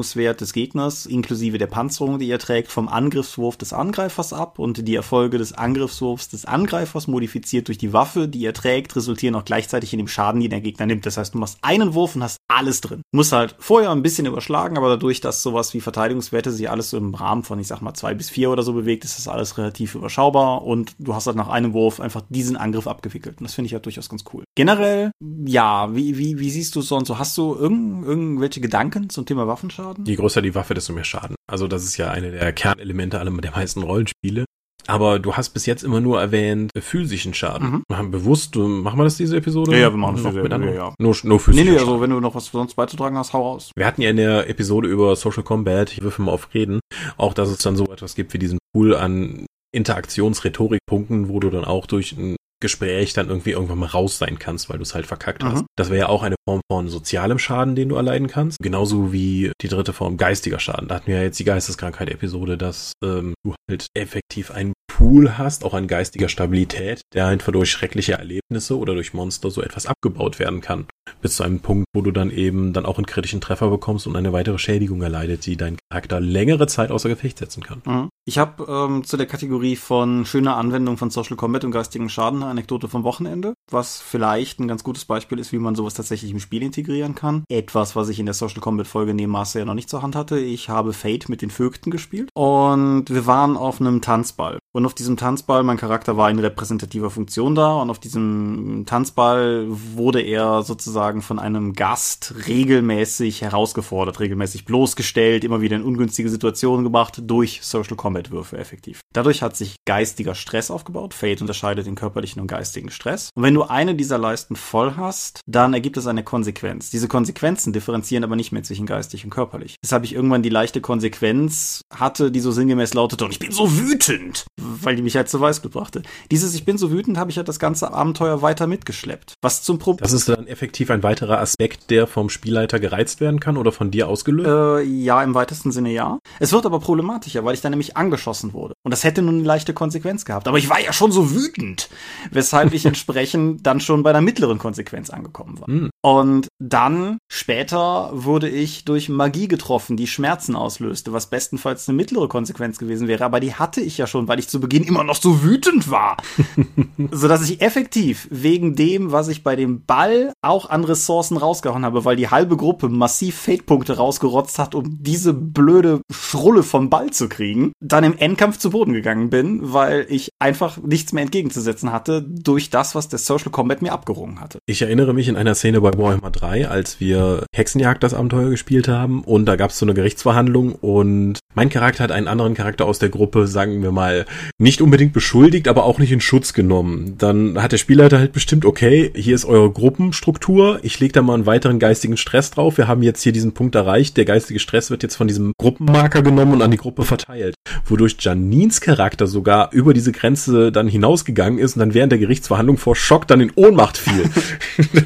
Verteidigungswert 0.00 0.40
des 0.40 0.52
Gegners 0.52 1.06
inklusive 1.06 1.58
der 1.58 1.66
Panzerung, 1.66 2.18
die 2.18 2.30
er 2.30 2.38
trägt, 2.38 2.70
vom 2.70 2.88
Angriffswurf 2.88 3.56
des 3.56 3.72
Angreifers 3.72 4.32
ab 4.32 4.58
und 4.58 4.86
die 4.88 4.94
Erfolge 4.94 5.38
des 5.38 5.52
Angriffswurfs 5.52 6.28
des 6.28 6.44
Angreifers 6.44 7.06
modifiziert 7.06 7.68
durch 7.68 7.78
die 7.78 7.92
Waffe, 7.92 8.28
die 8.28 8.44
er 8.44 8.54
trägt, 8.54 8.96
resultieren 8.96 9.34
auch 9.34 9.44
gleichzeitig 9.44 9.92
in 9.92 9.98
dem 9.98 10.08
Schaden, 10.08 10.40
den 10.40 10.50
der 10.50 10.60
Gegner 10.60 10.86
nimmt. 10.86 11.04
Das 11.06 11.16
heißt, 11.16 11.34
du 11.34 11.38
machst 11.38 11.58
einen 11.62 11.94
Wurf 11.94 12.16
und 12.16 12.22
hast 12.22 12.38
alles 12.48 12.80
drin. 12.80 13.02
Du 13.12 13.16
musst 13.16 13.32
halt 13.32 13.56
vorher 13.58 13.90
ein 13.90 14.02
bisschen 14.02 14.26
überschlagen, 14.26 14.76
aber 14.76 14.88
dadurch, 14.88 15.20
dass 15.20 15.42
sowas 15.42 15.74
wie 15.74 15.80
Verteidigungswerte 15.80 16.50
sich 16.50 16.70
alles 16.70 16.90
so 16.90 16.96
im 16.96 17.14
Rahmen 17.14 17.42
von, 17.42 17.58
ich 17.58 17.66
sag 17.66 17.82
mal, 17.82 17.94
zwei 17.94 18.14
bis 18.14 18.30
vier 18.30 18.50
oder 18.50 18.62
so 18.62 18.72
bewegt, 18.72 19.04
ist 19.04 19.18
das 19.18 19.28
alles 19.28 19.58
relativ 19.58 19.94
überschaubar 19.94 20.62
und 20.62 20.94
du 20.98 21.14
hast 21.14 21.26
halt 21.26 21.36
nach 21.36 21.48
einem 21.48 21.74
Wurf 21.74 22.00
einfach 22.00 22.22
diesen 22.28 22.56
Angriff 22.56 22.86
abgewickelt. 22.86 23.38
Und 23.40 23.44
das 23.44 23.54
finde 23.54 23.66
ich 23.66 23.74
halt 23.74 23.84
durchaus 23.84 24.08
ganz 24.08 24.24
cool. 24.32 24.44
Generell, 24.56 25.10
ja, 25.44 25.94
wie, 25.94 26.16
wie, 26.16 26.38
wie 26.38 26.50
siehst 26.50 26.74
du 26.74 26.80
es 26.80 26.88
so 26.88 26.96
und 26.96 27.06
so? 27.06 27.18
Hast 27.18 27.36
du 27.36 27.54
irgend, 27.54 28.04
irgendwelche 28.04 28.60
Gedanken 28.60 29.10
zum 29.10 29.26
Thema 29.26 29.46
Waffenschaden? 29.46 29.89
Je 30.04 30.16
größer 30.16 30.42
die 30.42 30.54
Waffe, 30.54 30.74
desto 30.74 30.92
mehr 30.92 31.04
Schaden. 31.04 31.36
Also 31.50 31.68
das 31.68 31.84
ist 31.84 31.96
ja 31.96 32.10
eine 32.10 32.30
der 32.30 32.52
Kernelemente 32.52 33.18
aller 33.18 33.30
der 33.30 33.52
meisten 33.52 33.82
Rollenspiele. 33.82 34.44
aber 34.86 35.18
du 35.18 35.36
hast 35.36 35.50
bis 35.50 35.66
jetzt 35.66 35.82
immer 35.82 36.00
nur 36.00 36.20
erwähnt 36.20 36.70
äh, 36.74 36.80
physischen 36.80 37.34
Schaden. 37.34 37.70
Mhm. 37.70 37.82
Wir 37.88 37.98
haben 37.98 38.10
bewusst, 38.10 38.56
machen 38.56 38.98
wir 38.98 39.04
das 39.04 39.16
diese 39.16 39.36
Episode? 39.36 39.72
Ja, 39.72 39.78
ja 39.78 39.92
wir 39.92 39.98
machen 39.98 40.16
das 40.16 40.24
diese 40.24 40.40
Episode. 40.40 40.66
Ja, 40.66 40.74
ja. 40.74 40.94
Nur, 40.98 41.16
nur 41.22 41.40
physischen 41.40 41.66
Nee, 41.66 41.72
nee, 41.72 41.78
also 41.78 42.00
wenn 42.00 42.10
du 42.10 42.20
noch 42.20 42.34
was 42.34 42.46
sonst 42.46 42.74
beizutragen 42.74 43.16
hast, 43.16 43.32
hau 43.32 43.42
raus. 43.42 43.70
Wir 43.76 43.86
hatten 43.86 44.02
ja 44.02 44.10
in 44.10 44.16
der 44.16 44.48
Episode 44.48 44.88
über 44.88 45.14
Social 45.16 45.42
Combat, 45.42 45.92
ich 45.92 46.02
würfel 46.02 46.24
mal 46.24 46.32
auf 46.32 46.52
Reden, 46.54 46.80
auch 47.16 47.34
dass 47.34 47.50
es 47.50 47.58
dann 47.58 47.76
so 47.76 47.84
etwas 47.92 48.14
gibt 48.14 48.32
wie 48.32 48.38
diesen 48.38 48.58
Pool 48.72 48.94
an 48.94 49.46
Interaktionsrhetorikpunkten, 49.72 51.28
wo 51.28 51.40
du 51.40 51.50
dann 51.50 51.64
auch 51.64 51.86
durch 51.86 52.12
ein 52.12 52.36
Gespräch 52.60 53.12
dann 53.12 53.28
irgendwie 53.28 53.50
irgendwann 53.50 53.78
mal 53.78 53.86
raus 53.86 54.18
sein 54.18 54.38
kannst, 54.38 54.68
weil 54.68 54.76
du 54.76 54.82
es 54.82 54.94
halt 54.94 55.06
verkackt 55.06 55.42
hast. 55.42 55.62
Mhm. 55.62 55.66
Das 55.76 55.88
wäre 55.88 56.00
ja 56.00 56.08
auch 56.08 56.22
eine 56.22 56.36
Form 56.46 56.60
von 56.70 56.88
sozialem 56.88 57.38
Schaden, 57.38 57.74
den 57.74 57.88
du 57.88 57.96
erleiden 57.96 58.28
kannst. 58.28 58.58
Genauso 58.60 59.12
wie 59.12 59.52
die 59.60 59.68
dritte 59.68 59.92
Form 59.92 60.16
geistiger 60.16 60.58
Schaden. 60.58 60.88
Da 60.88 60.96
hatten 60.96 61.06
wir 61.06 61.16
ja 61.16 61.22
jetzt 61.22 61.38
die 61.38 61.44
Geisteskrankheit-Episode, 61.44 62.58
dass 62.58 62.92
ähm, 63.02 63.34
du 63.44 63.54
halt 63.68 63.86
effektiv 63.94 64.50
einen 64.50 64.74
Pool 65.00 65.38
hast, 65.38 65.64
auch 65.64 65.72
an 65.72 65.86
geistiger 65.86 66.28
Stabilität, 66.28 67.00
der 67.14 67.26
einfach 67.26 67.52
durch 67.52 67.70
schreckliche 67.70 68.12
Erlebnisse 68.12 68.76
oder 68.76 68.92
durch 68.92 69.14
Monster 69.14 69.50
so 69.50 69.62
etwas 69.62 69.86
abgebaut 69.86 70.38
werden 70.38 70.60
kann. 70.60 70.88
Bis 71.22 71.36
zu 71.36 71.42
einem 71.42 71.60
Punkt, 71.60 71.86
wo 71.94 72.02
du 72.02 72.10
dann 72.10 72.30
eben 72.30 72.74
dann 72.74 72.84
auch 72.84 72.98
einen 72.98 73.06
kritischen 73.06 73.40
Treffer 73.40 73.70
bekommst 73.70 74.06
und 74.06 74.14
eine 74.14 74.34
weitere 74.34 74.58
Schädigung 74.58 75.00
erleidet, 75.00 75.46
die 75.46 75.56
deinen 75.56 75.78
Charakter 75.88 76.20
längere 76.20 76.66
Zeit 76.66 76.90
außer 76.90 77.08
Gefecht 77.08 77.38
setzen 77.38 77.62
kann. 77.62 77.80
Mhm. 77.86 78.08
Ich 78.26 78.36
habe 78.36 78.64
ähm, 78.68 79.02
zu 79.02 79.16
der 79.16 79.24
Kategorie 79.26 79.74
von 79.74 80.26
schöner 80.26 80.56
Anwendung 80.56 80.98
von 80.98 81.08
Social 81.08 81.36
Combat 81.36 81.64
und 81.64 81.72
geistigen 81.72 82.10
Schaden 82.10 82.42
eine 82.42 82.50
Anekdote 82.50 82.86
vom 82.86 83.02
Wochenende, 83.02 83.54
was 83.70 84.00
vielleicht 84.00 84.60
ein 84.60 84.68
ganz 84.68 84.84
gutes 84.84 85.06
Beispiel 85.06 85.38
ist, 85.38 85.50
wie 85.50 85.58
man 85.58 85.74
sowas 85.74 85.94
tatsächlich 85.94 86.30
im 86.30 86.40
Spiel 86.40 86.62
integrieren 86.62 87.14
kann. 87.14 87.44
Etwas, 87.48 87.96
was 87.96 88.10
ich 88.10 88.20
in 88.20 88.26
der 88.26 88.34
Social 88.34 88.60
Combat 88.60 88.86
Folge 88.86 89.14
neben 89.14 89.32
Master 89.32 89.60
ja 89.60 89.64
noch 89.64 89.74
nicht 89.74 89.90
zur 89.90 90.02
Hand 90.02 90.14
hatte. 90.14 90.38
Ich 90.38 90.68
habe 90.68 90.92
Fate 90.92 91.30
mit 91.30 91.40
den 91.40 91.50
Vögten 91.50 91.90
gespielt 91.90 92.28
und 92.34 93.06
wir 93.08 93.26
waren 93.26 93.56
auf 93.56 93.80
einem 93.80 94.02
Tanzball. 94.02 94.59
Und 94.72 94.86
auf 94.86 94.94
diesem 94.94 95.16
Tanzball, 95.16 95.64
mein 95.64 95.78
Charakter 95.78 96.16
war 96.16 96.30
in 96.30 96.38
repräsentativer 96.38 97.10
Funktion 97.10 97.56
da 97.56 97.74
und 97.82 97.90
auf 97.90 97.98
diesem 97.98 98.84
Tanzball 98.86 99.66
wurde 99.68 100.20
er 100.20 100.62
sozusagen 100.62 101.22
von 101.22 101.40
einem 101.40 101.72
Gast 101.72 102.34
regelmäßig 102.46 103.42
herausgefordert, 103.42 104.20
regelmäßig 104.20 104.66
bloßgestellt, 104.66 105.42
immer 105.42 105.60
wieder 105.60 105.74
in 105.74 105.82
ungünstige 105.82 106.30
Situationen 106.30 106.84
gebracht 106.84 107.20
durch 107.24 107.62
Social 107.62 107.96
Combat 107.96 108.30
Würfe 108.30 108.58
effektiv. 108.58 109.00
Dadurch 109.12 109.42
hat 109.42 109.56
sich 109.56 109.74
geistiger 109.86 110.36
Stress 110.36 110.70
aufgebaut. 110.70 111.14
Fate 111.14 111.40
unterscheidet 111.40 111.86
den 111.86 111.96
körperlichen 111.96 112.40
und 112.40 112.46
geistigen 112.46 112.92
Stress. 112.92 113.30
Und 113.34 113.42
wenn 113.42 113.54
du 113.54 113.64
eine 113.64 113.96
dieser 113.96 114.18
Leisten 114.18 114.54
voll 114.54 114.94
hast, 114.96 115.40
dann 115.48 115.74
ergibt 115.74 115.96
es 115.96 116.06
eine 116.06 116.22
Konsequenz. 116.22 116.90
Diese 116.90 117.08
Konsequenzen 117.08 117.72
differenzieren 117.72 118.22
aber 118.22 118.36
nicht 118.36 118.52
mehr 118.52 118.62
zwischen 118.62 118.86
geistig 118.86 119.24
und 119.24 119.30
körperlich. 119.30 119.74
Deshalb 119.82 120.04
ich 120.04 120.14
irgendwann 120.14 120.44
die 120.44 120.48
leichte 120.48 120.80
Konsequenz 120.80 121.80
hatte, 121.92 122.30
die 122.30 122.38
so 122.38 122.52
sinngemäß 122.52 122.94
lautete, 122.94 123.24
und 123.24 123.32
ich 123.32 123.40
bin 123.40 123.50
so 123.50 123.76
wütend 123.76 124.44
weil 124.60 124.96
die 124.96 125.02
mich 125.02 125.16
halt 125.16 125.28
zu 125.28 125.40
Weißglut 125.40 125.72
brachte. 125.72 126.02
Dieses 126.30 126.54
Ich 126.54 126.64
bin 126.64 126.78
so 126.78 126.90
wütend 126.90 127.18
habe 127.18 127.30
ich 127.30 127.36
halt 127.36 127.48
das 127.48 127.58
ganze 127.58 127.92
Abenteuer 127.92 128.42
weiter 128.42 128.66
mitgeschleppt. 128.66 129.34
Was 129.42 129.62
zum 129.62 129.78
Problem. 129.78 130.02
Das 130.02 130.12
ist 130.12 130.28
dann 130.28 130.46
effektiv 130.46 130.90
ein 130.90 131.02
weiterer 131.02 131.38
Aspekt, 131.38 131.90
der 131.90 132.06
vom 132.06 132.28
Spielleiter 132.28 132.80
gereizt 132.80 133.20
werden 133.20 133.40
kann 133.40 133.56
oder 133.56 133.72
von 133.72 133.90
dir 133.90 134.08
ausgelöst? 134.08 134.48
Äh, 134.48 134.82
ja, 134.82 135.22
im 135.22 135.34
weitesten 135.34 135.72
Sinne 135.72 135.90
ja. 135.90 136.18
Es 136.38 136.52
wird 136.52 136.66
aber 136.66 136.80
problematischer, 136.80 137.44
weil 137.44 137.54
ich 137.54 137.60
dann 137.60 137.70
nämlich 137.70 137.96
angeschossen 137.96 138.52
wurde. 138.52 138.74
Und 138.82 138.90
das 138.90 139.04
hätte 139.04 139.22
nun 139.22 139.36
eine 139.36 139.44
leichte 139.44 139.74
Konsequenz 139.74 140.24
gehabt. 140.24 140.48
Aber 140.48 140.58
ich 140.58 140.68
war 140.68 140.80
ja 140.80 140.92
schon 140.92 141.12
so 141.12 141.30
wütend, 141.30 141.88
weshalb 142.30 142.72
ich 142.74 142.84
entsprechend 142.90 143.66
dann 143.66 143.80
schon 143.80 144.02
bei 144.02 144.12
der 144.12 144.20
mittleren 144.20 144.58
Konsequenz 144.58 145.10
angekommen 145.10 145.60
war. 145.60 145.68
Hm. 145.68 145.90
Und 146.02 146.48
dann 146.58 147.18
später 147.30 148.10
wurde 148.12 148.48
ich 148.48 148.84
durch 148.84 149.08
Magie 149.08 149.48
getroffen, 149.48 149.96
die 149.96 150.06
Schmerzen 150.06 150.56
auslöste, 150.56 151.12
was 151.12 151.28
bestenfalls 151.28 151.88
eine 151.88 151.96
mittlere 151.96 152.28
Konsequenz 152.28 152.78
gewesen 152.78 153.08
wäre. 153.08 153.24
Aber 153.24 153.40
die 153.40 153.54
hatte 153.54 153.80
ich 153.80 153.98
ja 153.98 154.06
schon, 154.06 154.28
weil 154.28 154.38
ich 154.38 154.48
zu 154.50 154.60
Beginn 154.60 154.84
immer 154.84 155.04
noch 155.04 155.16
so 155.16 155.42
wütend 155.42 155.90
war. 155.90 156.16
Sodass 157.10 157.48
ich 157.48 157.60
effektiv 157.60 158.28
wegen 158.30 158.74
dem, 158.76 159.12
was 159.12 159.28
ich 159.28 159.42
bei 159.42 159.56
dem 159.56 159.84
Ball 159.84 160.32
auch 160.42 160.68
an 160.68 160.84
Ressourcen 160.84 161.36
rausgehauen 161.36 161.84
habe, 161.84 162.04
weil 162.04 162.16
die 162.16 162.28
halbe 162.28 162.56
Gruppe 162.56 162.88
massiv 162.88 163.36
Fate-Punkte 163.36 163.96
rausgerotzt 163.96 164.58
hat, 164.58 164.74
um 164.74 165.02
diese 165.02 165.32
blöde 165.32 166.00
Schrulle 166.12 166.62
vom 166.62 166.90
Ball 166.90 167.10
zu 167.10 167.28
kriegen, 167.28 167.72
dann 167.80 168.04
im 168.04 168.16
Endkampf 168.18 168.58
zu 168.58 168.70
Boden 168.70 168.92
gegangen 168.92 169.30
bin, 169.30 169.72
weil 169.72 170.06
ich 170.08 170.30
einfach 170.38 170.78
nichts 170.78 171.12
mehr 171.12 171.22
entgegenzusetzen 171.22 171.92
hatte 171.92 172.22
durch 172.22 172.70
das, 172.70 172.94
was 172.94 173.08
der 173.08 173.18
Social 173.18 173.50
Combat 173.50 173.82
mir 173.82 173.92
abgerungen 173.92 174.40
hatte. 174.40 174.58
Ich 174.66 174.82
erinnere 174.82 175.14
mich 175.14 175.28
in 175.28 175.36
einer 175.36 175.54
Szene 175.54 175.80
bei 175.80 175.96
Warhammer 175.96 176.30
3, 176.30 176.68
als 176.68 177.00
wir 177.00 177.44
Hexenjagd 177.54 178.02
das 178.02 178.14
Abenteuer 178.14 178.50
gespielt 178.50 178.88
haben 178.88 179.22
und 179.22 179.46
da 179.46 179.56
gab 179.56 179.70
es 179.70 179.78
so 179.78 179.86
eine 179.86 179.94
Gerichtsverhandlung 179.94 180.72
und 180.74 181.38
mein 181.54 181.68
Charakter 181.68 182.04
hat 182.04 182.12
einen 182.12 182.28
anderen 182.28 182.54
Charakter 182.54 182.86
aus 182.86 182.98
der 182.98 183.08
Gruppe, 183.08 183.46
sagen 183.46 183.82
wir 183.82 183.92
mal, 183.92 184.26
nicht 184.58 184.82
unbedingt 184.82 185.12
beschuldigt, 185.12 185.68
aber 185.68 185.84
auch 185.84 185.98
nicht 185.98 186.12
in 186.12 186.20
Schutz 186.20 186.52
genommen. 186.52 187.16
Dann 187.18 187.60
hat 187.60 187.72
der 187.72 187.78
Spielleiter 187.78 188.18
halt 188.18 188.32
bestimmt, 188.32 188.64
okay, 188.64 189.10
hier 189.14 189.34
ist 189.34 189.44
eure 189.44 189.70
Gruppenstruktur, 189.70 190.80
ich 190.82 191.00
lege 191.00 191.12
da 191.12 191.22
mal 191.22 191.34
einen 191.34 191.46
weiteren 191.46 191.78
geistigen 191.78 192.16
Stress 192.16 192.50
drauf. 192.50 192.78
Wir 192.78 192.88
haben 192.88 193.02
jetzt 193.02 193.22
hier 193.22 193.32
diesen 193.32 193.52
Punkt 193.52 193.74
erreicht, 193.74 194.16
der 194.16 194.24
geistige 194.24 194.60
Stress 194.60 194.90
wird 194.90 195.02
jetzt 195.02 195.16
von 195.16 195.28
diesem 195.28 195.52
Gruppenmarker 195.58 196.22
genommen 196.22 196.52
und 196.54 196.62
an 196.62 196.70
die 196.70 196.76
Gruppe 196.76 197.04
verteilt. 197.04 197.54
Wodurch 197.86 198.16
Janins 198.20 198.80
Charakter 198.80 199.26
sogar 199.26 199.72
über 199.72 199.94
diese 199.94 200.12
Grenze 200.12 200.72
dann 200.72 200.88
hinausgegangen 200.88 201.58
ist 201.58 201.76
und 201.76 201.80
dann 201.80 201.94
während 201.94 202.12
der 202.12 202.18
Gerichtsverhandlung 202.18 202.78
vor 202.78 202.96
Schock 202.96 203.26
dann 203.26 203.40
in 203.40 203.52
Ohnmacht 203.54 203.98
fiel. 203.98 204.30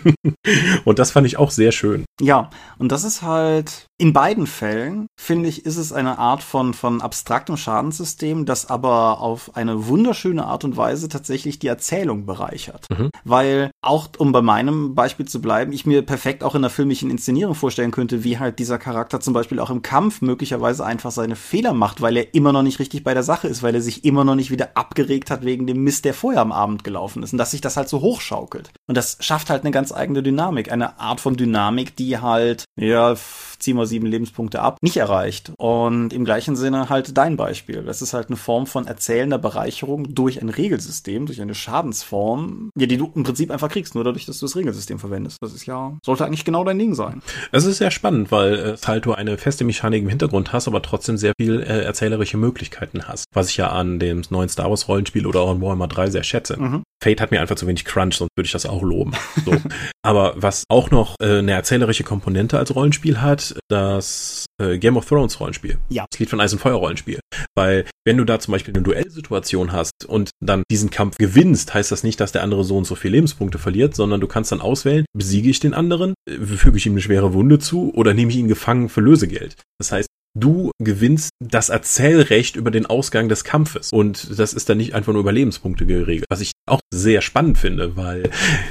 und 0.85 0.99
das 0.99 1.11
fand 1.11 1.27
ich 1.27 1.39
auch 1.39 1.51
sehr 1.51 1.73
schön. 1.73 2.05
Ja, 2.21 2.51
und 2.79 2.93
das 2.93 3.05
ist 3.05 3.23
halt 3.23 3.87
in 3.97 4.13
beiden 4.13 4.49
Fällen, 4.49 5.07
finde 5.17 5.49
ich, 5.49 5.65
ist 5.67 5.77
es 5.77 5.93
eine 5.93 6.19
Art 6.19 6.43
von, 6.43 6.75
von 6.75 7.01
abstraktem 7.01 7.57
Schadenssystem, 7.57 8.45
das 8.45 8.69
aber 8.69 9.21
auf 9.21 9.55
eine 9.57 9.87
wunderschöne 9.87 10.47
Art 10.47 10.65
und 10.65 10.77
Weise 10.77 11.09
tatsächlich 11.09 11.61
die 11.61 11.69
Erzählung 11.69 12.27
bereichert. 12.27 12.87
Mhm. 12.91 13.11
Weil 13.23 13.71
auch, 13.83 14.09
um 14.19 14.33
bei 14.33 14.43
meinem 14.43 14.97
Beispiel 14.97 15.27
zu 15.27 15.41
bleiben, 15.41 15.73
ich 15.73 15.87
mir 15.87 16.03
perfekt 16.03 16.43
auch 16.43 16.57
in 16.57 16.63
der 16.63 16.73
filmischen 16.73 17.09
Inszenierung 17.09 17.55
vorstellen 17.55 17.93
könnte, 17.93 18.25
wie 18.25 18.41
halt 18.41 18.59
dieser 18.59 18.79
Charakter 18.79 19.21
zum 19.21 19.33
Beispiel 19.33 19.61
auch 19.61 19.71
im 19.71 19.83
Kampf 19.83 20.23
möglicherweise 20.23 20.85
einfach 20.85 21.13
seine 21.13 21.37
Fehler 21.37 21.73
macht, 21.73 22.01
weil 22.01 22.17
er 22.17 22.35
immer 22.35 22.53
noch 22.53 22.63
nicht 22.63 22.81
richtig 22.81 23.05
bei 23.05 23.15
der 23.15 23.23
Sache 23.23 23.47
ist, 23.47 23.63
weil 23.63 23.77
er 23.77 23.81
sich 23.81 24.05
immer 24.05 24.25
noch 24.25 24.35
nicht 24.35 24.51
wieder 24.51 24.77
abgeregt 24.77 25.31
hat 25.31 25.45
wegen 25.45 25.69
dem 25.69 25.85
Mist, 25.85 26.05
der 26.05 26.15
vorher 26.15 26.43
am 26.43 26.51
Abend 26.51 26.83
gelaufen 26.83 27.23
ist 27.23 27.33
und 27.33 27.39
dass 27.39 27.53
sich 27.53 27.61
das 27.61 27.77
halt 27.77 27.89
so 27.89 28.01
hochschaukelt. 28.01 28.73
Und 28.87 28.97
das 28.97 29.17
schafft 29.21 29.51
halt 29.51 29.63
eine 29.63 29.71
ganz 29.71 29.93
eigene 29.93 30.23
Dynamik, 30.23 30.71
eine 30.71 30.99
Art 30.99 31.21
von 31.21 31.37
Dynamik, 31.37 31.97
die 31.97 32.19
halt, 32.19 32.65
ja, 32.79 33.17
zieh 33.59 33.73
mal 33.73 33.87
sieben 33.87 34.07
Lebenspunkte 34.07 34.61
ab, 34.61 34.77
nicht 34.83 34.99
erreicht. 34.99 35.53
Und 35.57 36.13
im 36.13 36.25
gleichen 36.25 36.55
Sinne 36.55 36.91
halt 36.91 37.17
dein 37.17 37.37
Beispiel. 37.37 37.83
Das 37.83 38.03
ist 38.03 38.13
halt 38.13 38.29
eine 38.29 38.37
Form 38.37 38.67
von 38.67 38.87
erzählender 38.87 39.39
Bereicherung 39.39 40.15
durch 40.15 40.43
ein 40.43 40.51
Regelsystem, 40.51 41.25
durch 41.25 41.41
eine 41.41 41.55
Schadensform, 41.55 42.71
ja, 42.77 42.87
die 42.87 42.99
du 42.99 43.11
im 43.15 43.23
Prinzip 43.23 43.51
einfach 43.51 43.71
kriegst, 43.71 43.95
nur 43.95 44.05
dadurch, 44.05 44.27
dass 44.27 44.39
du 44.39 44.47
das 44.47 44.57
Regelsystem 44.57 44.99
verwendest. 44.99 45.39
Das 45.41 45.55
ist 45.55 45.65
ja, 45.65 45.97
sollte 46.05 46.27
eigentlich 46.27 46.45
genau 46.45 46.63
dein 46.65 46.79
Ding 46.79 46.95
sein. 46.95 47.23
Es 47.53 47.65
ist 47.65 47.79
sehr 47.79 47.91
spannend, 47.91 48.31
weil 48.31 48.55
es 48.55 48.87
halt 48.87 49.07
du 49.07 49.13
eine 49.13 49.39
feste 49.39 49.65
Mechanik 49.65 50.03
im 50.03 50.09
Hintergrund 50.09 50.53
hast, 50.53 50.69
aber 50.69 50.83
trotzdem 50.83 51.17
sehr 51.17 51.33
viel 51.41 51.63
äh, 51.63 51.85
erzählerische 51.85 52.37
Möglichkeiten 52.37 53.09
hast. 53.09 53.25
Was 53.33 53.49
ich 53.49 53.57
ja 53.57 53.71
an 53.71 53.99
dem 53.99 54.23
neuen 54.29 54.49
Star 54.51 54.69
Wars 54.69 54.89
Rollenspiel 54.89 55.27
oder 55.27 55.41
auch 55.41 55.51
an 55.51 55.63
Warhammer 55.63 55.89
3 55.89 56.11
sehr 56.11 56.23
schätze. 56.23 56.61
Mhm. 56.61 56.83
Fate 57.05 57.21
hat 57.21 57.31
mir 57.31 57.41
einfach 57.43 57.57
zu 57.57 57.67
wenig 57.67 57.85
Crunch, 57.85 58.15
sonst 58.15 58.31
würde 58.35 58.47
ich 58.47 58.53
das 58.53 58.65
auch 58.65 58.83
loben. 58.83 59.13
So. 59.45 59.53
aber 60.03 60.33
was 60.37 60.65
auch 60.71 60.91
noch 60.91 61.17
äh, 61.21 61.39
eine 61.39 61.53
erzählerische 61.53 62.03
Komponente 62.03 62.59
als 62.59 62.75
Rollenspiel 62.75 63.21
hat, 63.21 63.55
das 63.69 64.47
äh, 64.59 64.79
Game 64.79 64.97
of 64.97 65.07
Thrones 65.07 65.39
Rollenspiel. 65.39 65.79
Ja. 65.91 66.07
Das 66.11 66.19
Lied 66.19 66.31
von 66.31 66.41
Eis 66.41 66.55
und 66.55 66.61
Feuer 66.61 66.77
Rollenspiel. 66.77 67.21
Weil 67.55 67.85
wenn 68.07 68.17
du 68.17 68.25
da 68.25 68.41
zum 68.41 68.53
Beispiel 68.53 68.73
eine 68.75 68.83
Duellsituation 68.83 69.73
hast 69.73 70.07
und 70.07 70.31
dann 70.41 70.63
diesen 70.71 70.89
Kampf 70.89 71.19
gewinnst, 71.19 71.75
heißt 71.75 71.93
das 71.93 72.05
nicht, 72.05 72.21
dass 72.21 72.33
der 72.33 72.43
andere 72.43 72.65
so 72.65 72.77
und 72.79 72.87
so 72.87 72.95
viele 72.95 73.17
Lebenspunkte 73.17 73.59
verliert, 73.59 73.95
sondern 73.95 74.23
du 74.23 74.27
kannst 74.27 74.51
dann 74.51 74.63
auswählen, 74.63 75.05
besiege 75.13 75.51
ich 75.51 75.61
den 75.61 75.75
anderen, 75.75 76.15
äh, 76.27 76.39
füge 76.39 76.79
ich 76.79 76.87
ihm 76.87 76.93
eine 76.93 77.03
schwere 77.03 77.35
Wunde 77.35 77.59
zu 77.59 77.93
oder 77.95 78.15
nehme 78.15 78.31
ich 78.31 78.39
ihn 78.39 78.49
gefangen 78.49 78.89
für 78.89 79.03
Lösegeld. 79.03 79.57
Das 79.79 79.93
heißt, 79.93 80.09
du 80.35 80.71
gewinnst 80.83 81.31
das 81.41 81.69
Erzählrecht 81.69 82.57
über 82.57 82.71
den 82.71 82.87
Ausgang 82.87 83.29
des 83.29 83.45
Kampfes. 83.45 83.93
Und 83.93 84.39
das 84.39 84.53
ist 84.53 84.69
dann 84.69 84.79
nicht 84.79 84.95
einfach 84.95 85.13
nur 85.13 85.21
über 85.21 85.33
Lebenspunkte 85.33 85.87
geregelt. 85.87 86.27
Was 86.29 86.41
ich 86.41 86.53
auch 86.67 86.81
sehr 86.93 87.21
spannend 87.21 87.59
finde, 87.59 87.97
weil 87.97 88.31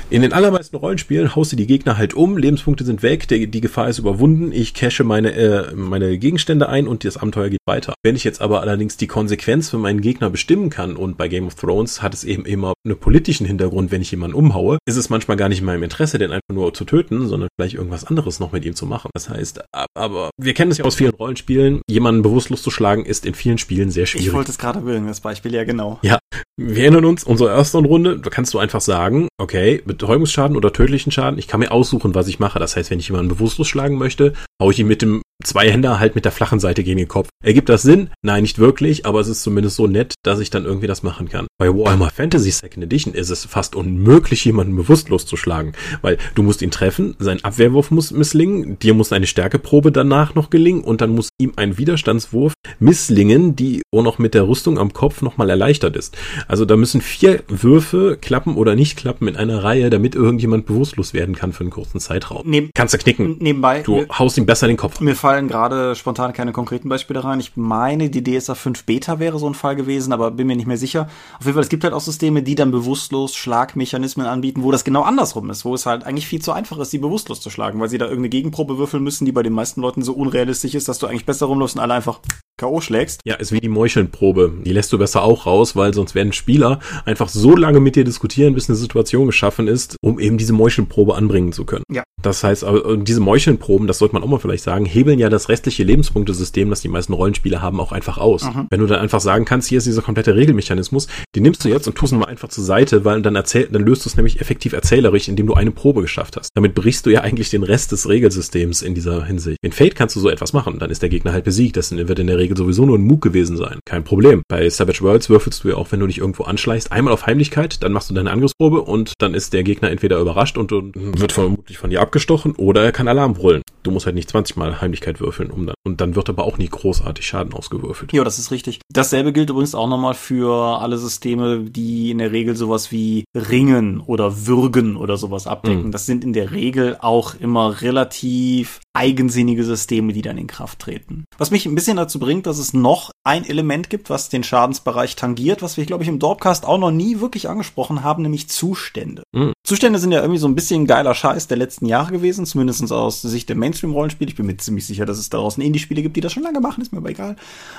in 0.10 0.22
den 0.22 0.34
allermeisten 0.34 0.76
Rollenspielen 0.76 1.36
haust 1.36 1.52
du 1.52 1.56
die 1.56 1.68
Gegner 1.68 1.98
halt 1.98 2.14
um, 2.14 2.38
Lebenspunkte 2.38 2.84
sind 2.84 3.04
weg, 3.04 3.28
die, 3.28 3.48
die 3.48 3.62
Gefahr 3.62 3.90
ist 3.90 4.00
überwunden, 4.00 4.52
ich 4.52 4.74
cache 4.74 5.04
meine, 5.04 5.34
äh, 5.34 5.76
meine 5.76 6.18
Gegenstände 6.18 6.70
ein 6.70 6.88
und 6.88 7.04
das 7.04 7.18
Abenteuer 7.18 7.50
geht 7.50 7.60
weiter. 7.66 7.94
Wenn 8.04 8.16
ich 8.16 8.24
jetzt 8.24 8.42
aber 8.42 8.62
allerdings 8.62 8.98
die 8.98 9.08
Konsequenz 9.08 9.70
für 9.70 9.78
meinen 9.78 10.02
Gegner 10.02 10.30
bestimmen 10.30 10.70
kann 10.70 10.96
und 10.96 11.18
bei 11.18 11.28
Game 11.28 11.46
of 11.48 11.56
Thrones 11.56 12.02
hat 12.02 12.14
es 12.14 12.24
eben 12.24 12.46
immer 12.46 12.74
einen 12.86 12.98
politischen 12.98 13.46
Hintergrund, 13.46 13.92
wenn 13.92 14.02
ich 14.02 14.12
jemanden 14.12 14.36
umhaue, 14.36 14.78
ist 14.86 14.98
es 14.98 15.10
manchmal 15.10 15.38
gar 15.38 15.50
nicht 15.50 15.60
in 15.60 15.66
meinem 15.66 15.84
Interesse, 15.84 16.18
den 16.18 16.32
einfach 16.32 16.42
nur 16.52 16.74
zu 16.74 16.86
töten, 16.86 17.28
sondern 17.28 17.50
vielleicht 17.56 17.76
irgendwas 17.76 18.06
anderes 18.06 18.40
noch 18.40 18.52
mit 18.52 18.66
ihm 18.66 18.76
zu 18.76 18.86
machen. 18.86 19.12
Das 19.14 19.30
heißt, 19.30 19.62
aber 19.94 20.32
wir 20.38 20.54
kennen 20.54 20.72
es 20.72 20.80
ja 20.80 20.86
aus 20.86 20.96
vielen 20.96 21.14
Rollenspielen, 21.14 21.53
jemanden 21.90 22.22
bewusstlos 22.22 22.62
zu 22.62 22.72
schlagen 22.72 23.06
ist 23.06 23.26
in 23.26 23.34
vielen 23.34 23.58
Spielen 23.58 23.92
sehr 23.92 24.06
schwierig. 24.06 24.28
Ich 24.28 24.34
wollte 24.34 24.52
es 24.52 24.58
gerade 24.58 24.82
bringen, 24.82 25.08
das 25.08 25.22
Beispiel, 25.22 25.54
ja 25.54 25.64
genau. 25.64 26.00
Ja, 26.02 26.20
wir 26.58 26.84
erinnern 26.84 27.06
uns, 27.06 27.24
unsere 27.24 27.50
erste 27.50 27.80
Runde, 27.80 28.20
da 28.20 28.30
kannst 28.30 28.54
du 28.54 28.60
einfach 28.60 28.82
sagen, 28.82 29.28
okay, 29.38 29.82
Betäubungsschaden 29.86 30.56
oder 30.56 30.72
tödlichen 30.72 31.12
Schaden, 31.12 31.40
ich 31.40 31.48
kann 31.48 31.60
mir 31.60 31.72
aussuchen, 31.72 32.16
was 32.16 32.28
ich 32.28 32.40
mache. 32.40 32.60
Das 32.60 32.76
heißt, 32.76 32.92
wenn 32.92 33.00
ich 33.00 33.10
jemanden 33.10 33.30
bewusstlos 33.30 33.68
schlagen 33.68 33.98
möchte, 33.98 34.34
haue 34.62 34.72
ich 34.72 34.80
ihn 34.80 34.88
mit 34.88 35.02
dem 35.02 35.22
zwei 35.44 35.70
Hände 35.70 36.00
halt 36.00 36.16
mit 36.16 36.26
der 36.26 36.32
flachen 36.32 36.60
Seite 36.60 36.84
gegen 36.84 36.98
den 36.98 37.08
Kopf. 37.08 37.30
Ergibt 37.44 37.70
das 37.70 37.84
Sinn? 37.84 38.10
Nein, 38.22 38.44
nicht 38.44 38.60
wirklich, 38.60 39.06
aber 39.06 39.20
es 39.20 39.28
ist 39.28 39.44
zumindest 39.44 39.76
so 39.76 39.88
nett, 39.88 40.16
dass 40.24 40.40
ich 40.40 40.50
dann 40.50 40.66
irgendwie 40.66 40.88
das 40.88 41.04
machen 41.04 41.30
kann. 41.30 41.48
Bei 41.58 41.70
Warhammer 41.70 42.10
Fantasy 42.10 42.52
Second 42.52 42.84
Edition 42.84 43.14
ist 43.14 43.30
es 43.30 43.46
fast 43.46 43.76
unmöglich, 43.76 44.46
jemanden 44.46 44.76
bewusstlos 44.76 45.26
zu 45.26 45.38
schlagen, 45.38 45.74
weil 46.02 46.18
du 46.36 46.44
musst 46.44 46.62
ihn 46.62 46.72
treffen, 46.72 47.16
sein 47.20 47.44
Abwehrwurf 47.44 47.92
muss 47.92 48.12
misslingen, 48.12 48.80
dir 48.80 48.94
muss 48.94 49.12
eine 49.12 49.28
Stärkeprobe 49.28 49.92
danach 49.92 50.36
noch 50.36 50.50
gelingen 50.50 50.84
und 50.84 51.02
dann 51.02 51.12
muss 51.12 51.30
ihm 51.38 51.54
ein 51.56 51.78
Widerstandswurf 51.78 52.54
misslingen, 52.80 53.56
die 53.56 53.82
auch 53.92 54.04
noch 54.04 54.20
mit 54.20 54.34
der 54.34 54.48
Rüstung 54.48 54.78
am 54.80 54.94
Kopf 54.94 55.22
nochmal 55.22 55.50
erleichtert 55.50 55.96
ist. 55.96 56.18
Also 56.48 56.66
da 56.66 56.76
müssen 56.76 57.02
vier 57.02 57.44
Würfe 57.48 58.18
klappen 58.20 58.56
oder 58.56 58.76
nicht 58.76 58.98
klappen 58.98 59.28
in 59.28 59.36
einer 59.36 59.64
Reihe, 59.64 59.90
damit 59.90 60.16
irgendjemand 60.16 60.66
bewusstlos 60.66 61.14
werden 61.14 61.36
kann 61.36 61.54
für 61.54 61.62
einen 61.62 61.70
kurzen 61.70 62.00
Zeitraum. 62.00 62.44
Neben, 62.46 62.72
Kannst 62.74 62.94
du 62.94 62.98
knicken. 62.98 63.38
Nebenbei. 63.40 63.82
Du 63.82 64.06
haust 64.08 64.38
ihm 64.38 64.46
besser 64.46 64.68
den 64.68 64.78
Kopf 64.78 65.00
mir 65.00 65.16
fallen 65.16 65.33
gerade 65.42 65.96
spontan 65.96 66.34
keine 66.34 66.52
konkreten 66.52 66.90
Beispiele 66.90 67.24
rein. 67.24 67.40
Ich 67.40 67.56
meine, 67.56 68.10
die 68.10 68.24
DSA 68.24 68.56
5 68.56 68.86
Beta 68.86 69.20
wäre 69.20 69.40
so 69.40 69.48
ein 69.48 69.54
Fall 69.54 69.76
gewesen, 69.76 70.14
aber 70.14 70.32
bin 70.32 70.48
mir 70.48 70.56
nicht 70.56 70.68
mehr 70.68 70.78
sicher. 70.78 71.08
Auf 71.40 71.46
jeden 71.46 71.54
Fall, 71.54 71.64
es 71.64 71.70
gibt 71.70 71.84
halt 71.84 71.94
auch 71.94 72.02
Systeme, 72.02 72.44
die 72.44 72.56
dann 72.56 72.72
bewusstlos 72.72 73.36
Schlagmechanismen 73.36 74.26
anbieten, 74.26 74.64
wo 74.64 74.72
das 74.72 74.84
genau 74.84 75.02
andersrum 75.02 75.50
ist, 75.50 75.66
wo 75.66 75.74
es 75.74 75.86
halt 75.86 76.06
eigentlich 76.06 76.28
viel 76.28 76.42
zu 76.42 76.52
einfach 76.52 76.78
ist, 76.80 76.92
sie 76.92 77.00
bewusstlos 77.00 77.42
zu 77.42 77.50
schlagen, 77.50 77.80
weil 77.80 77.90
sie 77.90 77.98
da 77.98 78.06
irgendeine 78.06 78.30
Gegenprobe 78.30 78.78
würfeln 78.78 79.04
müssen, 79.04 79.26
die 79.26 79.32
bei 79.32 79.44
den 79.44 79.54
meisten 79.54 79.82
Leuten 79.82 80.04
so 80.04 80.14
unrealistisch 80.14 80.76
ist, 80.76 80.88
dass 80.88 81.00
du 81.00 81.08
eigentlich 81.08 81.26
besser 81.26 81.48
rumläufst 81.48 81.76
und 81.76 81.82
alle 81.82 81.96
einfach 81.96 82.20
K.O. 82.64 82.80
schlägst. 82.80 83.20
Ja, 83.26 83.36
ist 83.36 83.52
wie 83.52 83.60
die 83.60 83.68
Meuchelnprobe. 83.68 84.54
Die 84.64 84.72
lässt 84.72 84.94
du 84.94 84.98
besser 84.98 85.24
auch 85.24 85.46
raus, 85.46 85.76
weil 85.76 85.94
sonst 85.94 86.16
werden 86.16 86.32
Spieler 86.32 86.80
einfach 87.04 87.28
so 87.28 87.58
lange 87.58 87.82
mit 87.82 87.98
dir 87.98 88.06
diskutieren, 88.06 88.54
bis 88.54 88.70
eine 88.70 88.78
Situation 88.78 89.26
geschaffen 89.26 89.68
ist, 89.68 89.98
um 90.02 90.18
eben 90.18 90.38
diese 90.38 90.54
Meuchelprobe 90.54 91.16
anbringen 91.16 91.52
zu 91.52 91.66
können. 91.66 91.84
Ja. 91.92 92.04
Das 92.22 92.42
heißt, 92.42 92.64
aber 92.64 92.96
diese 92.96 93.20
Meuchelproben, 93.20 93.86
das 93.86 93.98
sollte 93.98 94.16
man 94.16 94.24
auch 94.24 94.28
mal 94.28 94.40
vielleicht 94.40 94.64
sagen, 94.64 94.86
hebeln 94.86 95.20
ja 95.20 95.28
das 95.28 95.50
restliche 95.50 95.84
Lebenspunktesystem, 95.84 96.70
das 96.70 96.80
die 96.80 96.88
meisten 96.88 97.12
Rollenspiele 97.12 97.62
haben, 97.62 97.82
auch 97.82 97.92
einfach 97.92 98.18
aus. 98.18 98.46
Mhm. 98.46 98.68
Wenn 98.70 98.80
du 98.80 98.86
dann 98.88 99.02
einfach 99.02 99.20
sagen 99.20 99.44
kannst, 99.44 99.68
hier 99.68 99.80
ist 99.80 99.88
dieser 99.88 100.02
komplette 100.02 100.34
Regelmechanismus, 100.34 101.08
den 101.36 101.44
nimmst 101.44 101.66
du 101.66 101.70
jetzt 101.70 101.86
und 101.88 101.96
tust 101.96 102.14
ihn 102.14 102.20
mal 102.20 102.28
einfach 102.28 102.48
zur 102.48 102.64
Seite, 102.64 103.04
weil 103.04 103.22
dann 103.22 103.36
erzähl, 103.36 103.68
dann 103.70 103.84
löst 103.84 104.06
du 104.06 104.10
es 104.10 104.16
nämlich 104.16 104.40
effektiv 104.40 104.72
erzählerisch, 104.72 105.28
indem 105.28 105.48
du 105.48 105.54
eine 105.54 105.72
Probe 105.72 106.02
geschafft 106.02 106.38
hast. 106.38 106.52
Damit 106.56 106.76
brichst 106.76 107.06
du 107.06 107.10
ja 107.10 107.22
eigentlich 107.22 107.50
den 107.50 107.64
Rest 107.64 107.92
des 107.92 108.08
Regelsystems 108.08 108.82
in 108.82 108.96
dieser 108.96 109.26
Hinsicht. 109.26 109.58
In 109.62 109.74
Fate 109.74 109.96
kannst 109.96 110.16
du 110.16 110.22
so 110.22 110.30
etwas 110.30 110.54
machen, 110.54 110.80
dann 110.80 110.92
ist 110.92 111.02
der 111.02 111.10
Gegner 111.10 111.34
halt 111.34 111.44
besiegt. 111.44 111.76
Das 111.76 111.92
wird 111.92 112.20
in 112.20 112.28
der 112.28 112.38
Regel 112.38 112.53
sowieso 112.56 112.86
nur 112.86 112.98
ein 112.98 113.04
Mug 113.04 113.20
gewesen 113.22 113.58
sein. 113.58 113.80
Kein 113.86 114.04
Problem. 114.04 114.44
Bei 114.48 114.70
Savage 114.70 115.02
Worlds 115.02 115.30
würfelst 115.30 115.64
du 115.64 115.70
ja 115.70 115.76
auch, 115.76 115.92
wenn 115.92 116.00
du 116.00 116.08
dich 116.08 116.20
irgendwo 116.20 116.44
anschleichst, 116.44 116.92
einmal 116.92 117.14
auf 117.14 117.26
Heimlichkeit, 117.26 117.84
dann 117.84 117.92
machst 117.92 118.10
du 118.10 118.14
deine 118.14 118.32
Angriffsprobe 118.32 118.82
und 118.82 119.14
dann 119.20 119.34
ist 119.34 119.54
der 119.54 119.64
Gegner 119.64 119.92
entweder 119.92 120.20
überrascht 120.20 120.58
und 120.58 120.72
wird 120.72 121.32
vermutlich 121.32 121.78
von 121.78 121.90
dir 121.90 122.02
abgestochen 122.02 122.56
oder 122.56 122.84
er 122.84 122.92
kann 122.92 123.08
Alarm 123.08 123.34
brüllen. 123.34 123.62
Du 123.84 123.92
musst 123.92 124.06
halt 124.06 124.16
nicht 124.16 124.30
20 124.30 124.56
Mal 124.56 124.82
Heimlichkeit 124.82 125.20
würfeln, 125.20 125.52
um 125.52 125.66
dann, 125.66 125.76
und 125.86 126.00
dann 126.00 126.16
wird 126.16 126.30
aber 126.30 126.46
auch 126.46 126.58
nie 126.58 126.70
großartig 126.70 127.26
Schaden 127.26 127.54
ausgewürfelt. 127.54 128.14
Ja, 128.14 128.24
das 128.24 128.40
ist 128.40 128.52
richtig. 128.52 128.80
Dasselbe 128.92 129.34
gilt 129.34 129.50
übrigens 129.50 129.76
auch 129.76 129.90
nochmal 129.90 130.14
für 130.14 130.80
alle 130.80 130.98
Systeme, 130.98 131.66
die 131.70 132.12
in 132.12 132.20
der 132.20 132.32
Regel 132.32 132.56
sowas 132.56 132.92
wie 132.92 133.26
Ringen 133.36 134.00
oder 134.00 134.48
Würgen 134.48 134.96
oder 134.96 135.18
sowas 135.18 135.48
abdecken. 135.48 135.88
Mhm. 135.88 135.92
Das 135.92 136.06
sind 136.06 136.24
in 136.24 136.34
der 136.34 136.52
Regel 136.52 136.98
auch 137.00 137.36
immer 137.36 137.82
relativ 137.82 138.80
eigensinnige 138.94 139.64
Systeme, 139.64 140.14
die 140.14 140.22
dann 140.22 140.38
in 140.38 140.48
Kraft 140.48 140.80
treten. 140.80 141.26
Was 141.38 141.52
mich 141.52 141.66
ein 141.66 141.76
bisschen 141.76 141.98
dazu 141.98 142.20
bringt, 142.20 142.43
dass 142.46 142.58
es 142.58 142.74
noch 142.74 143.12
ein 143.24 143.46
Element 143.46 143.90
gibt, 143.90 144.10
was 144.10 144.30
den 144.30 144.44
Schadensbereich 144.44 145.16
tangiert, 145.16 145.62
was 145.62 145.78
wir, 145.78 145.86
glaube 145.86 146.04
ich, 146.04 146.10
im 146.10 146.20
Dorpcast 146.20 146.66
auch 146.66 146.78
noch 146.78 146.92
nie 146.92 147.20
wirklich 147.20 147.50
angesprochen 147.50 148.04
haben, 148.04 148.24
nämlich 148.24 148.50
Zustände. 148.50 149.24
Mhm. 149.32 149.54
Zustände 149.64 150.00
sind 150.00 150.12
ja 150.12 150.22
irgendwie 150.22 150.40
so 150.40 150.48
ein 150.48 150.56
bisschen 150.56 150.86
geiler 150.86 151.16
Scheiß 151.16 151.48
der 151.48 151.58
letzten 151.58 151.86
Jahre 151.86 152.12
gewesen, 152.12 152.46
zumindest 152.46 152.92
aus 152.92 153.22
Sicht 153.22 153.50
der 153.50 153.56
Mainstream-Rollenspiele. 153.56 154.30
Ich 154.30 154.36
bin 154.36 154.46
mir 154.46 154.58
ziemlich 154.58 154.86
sicher, 154.86 155.06
dass 155.06 155.18
es 155.18 155.30
da 155.30 155.38
draußen 155.38 155.64
Indie-Spiele 155.64 156.02
gibt, 156.02 156.18
die 156.18 156.22
das 156.22 156.34
schon 156.34 156.44
lange 156.44 156.60
machen, 156.60 156.82
ist 156.82 156.92
mir 156.92 157.00
aber 157.00 157.10
egal. 157.10 157.36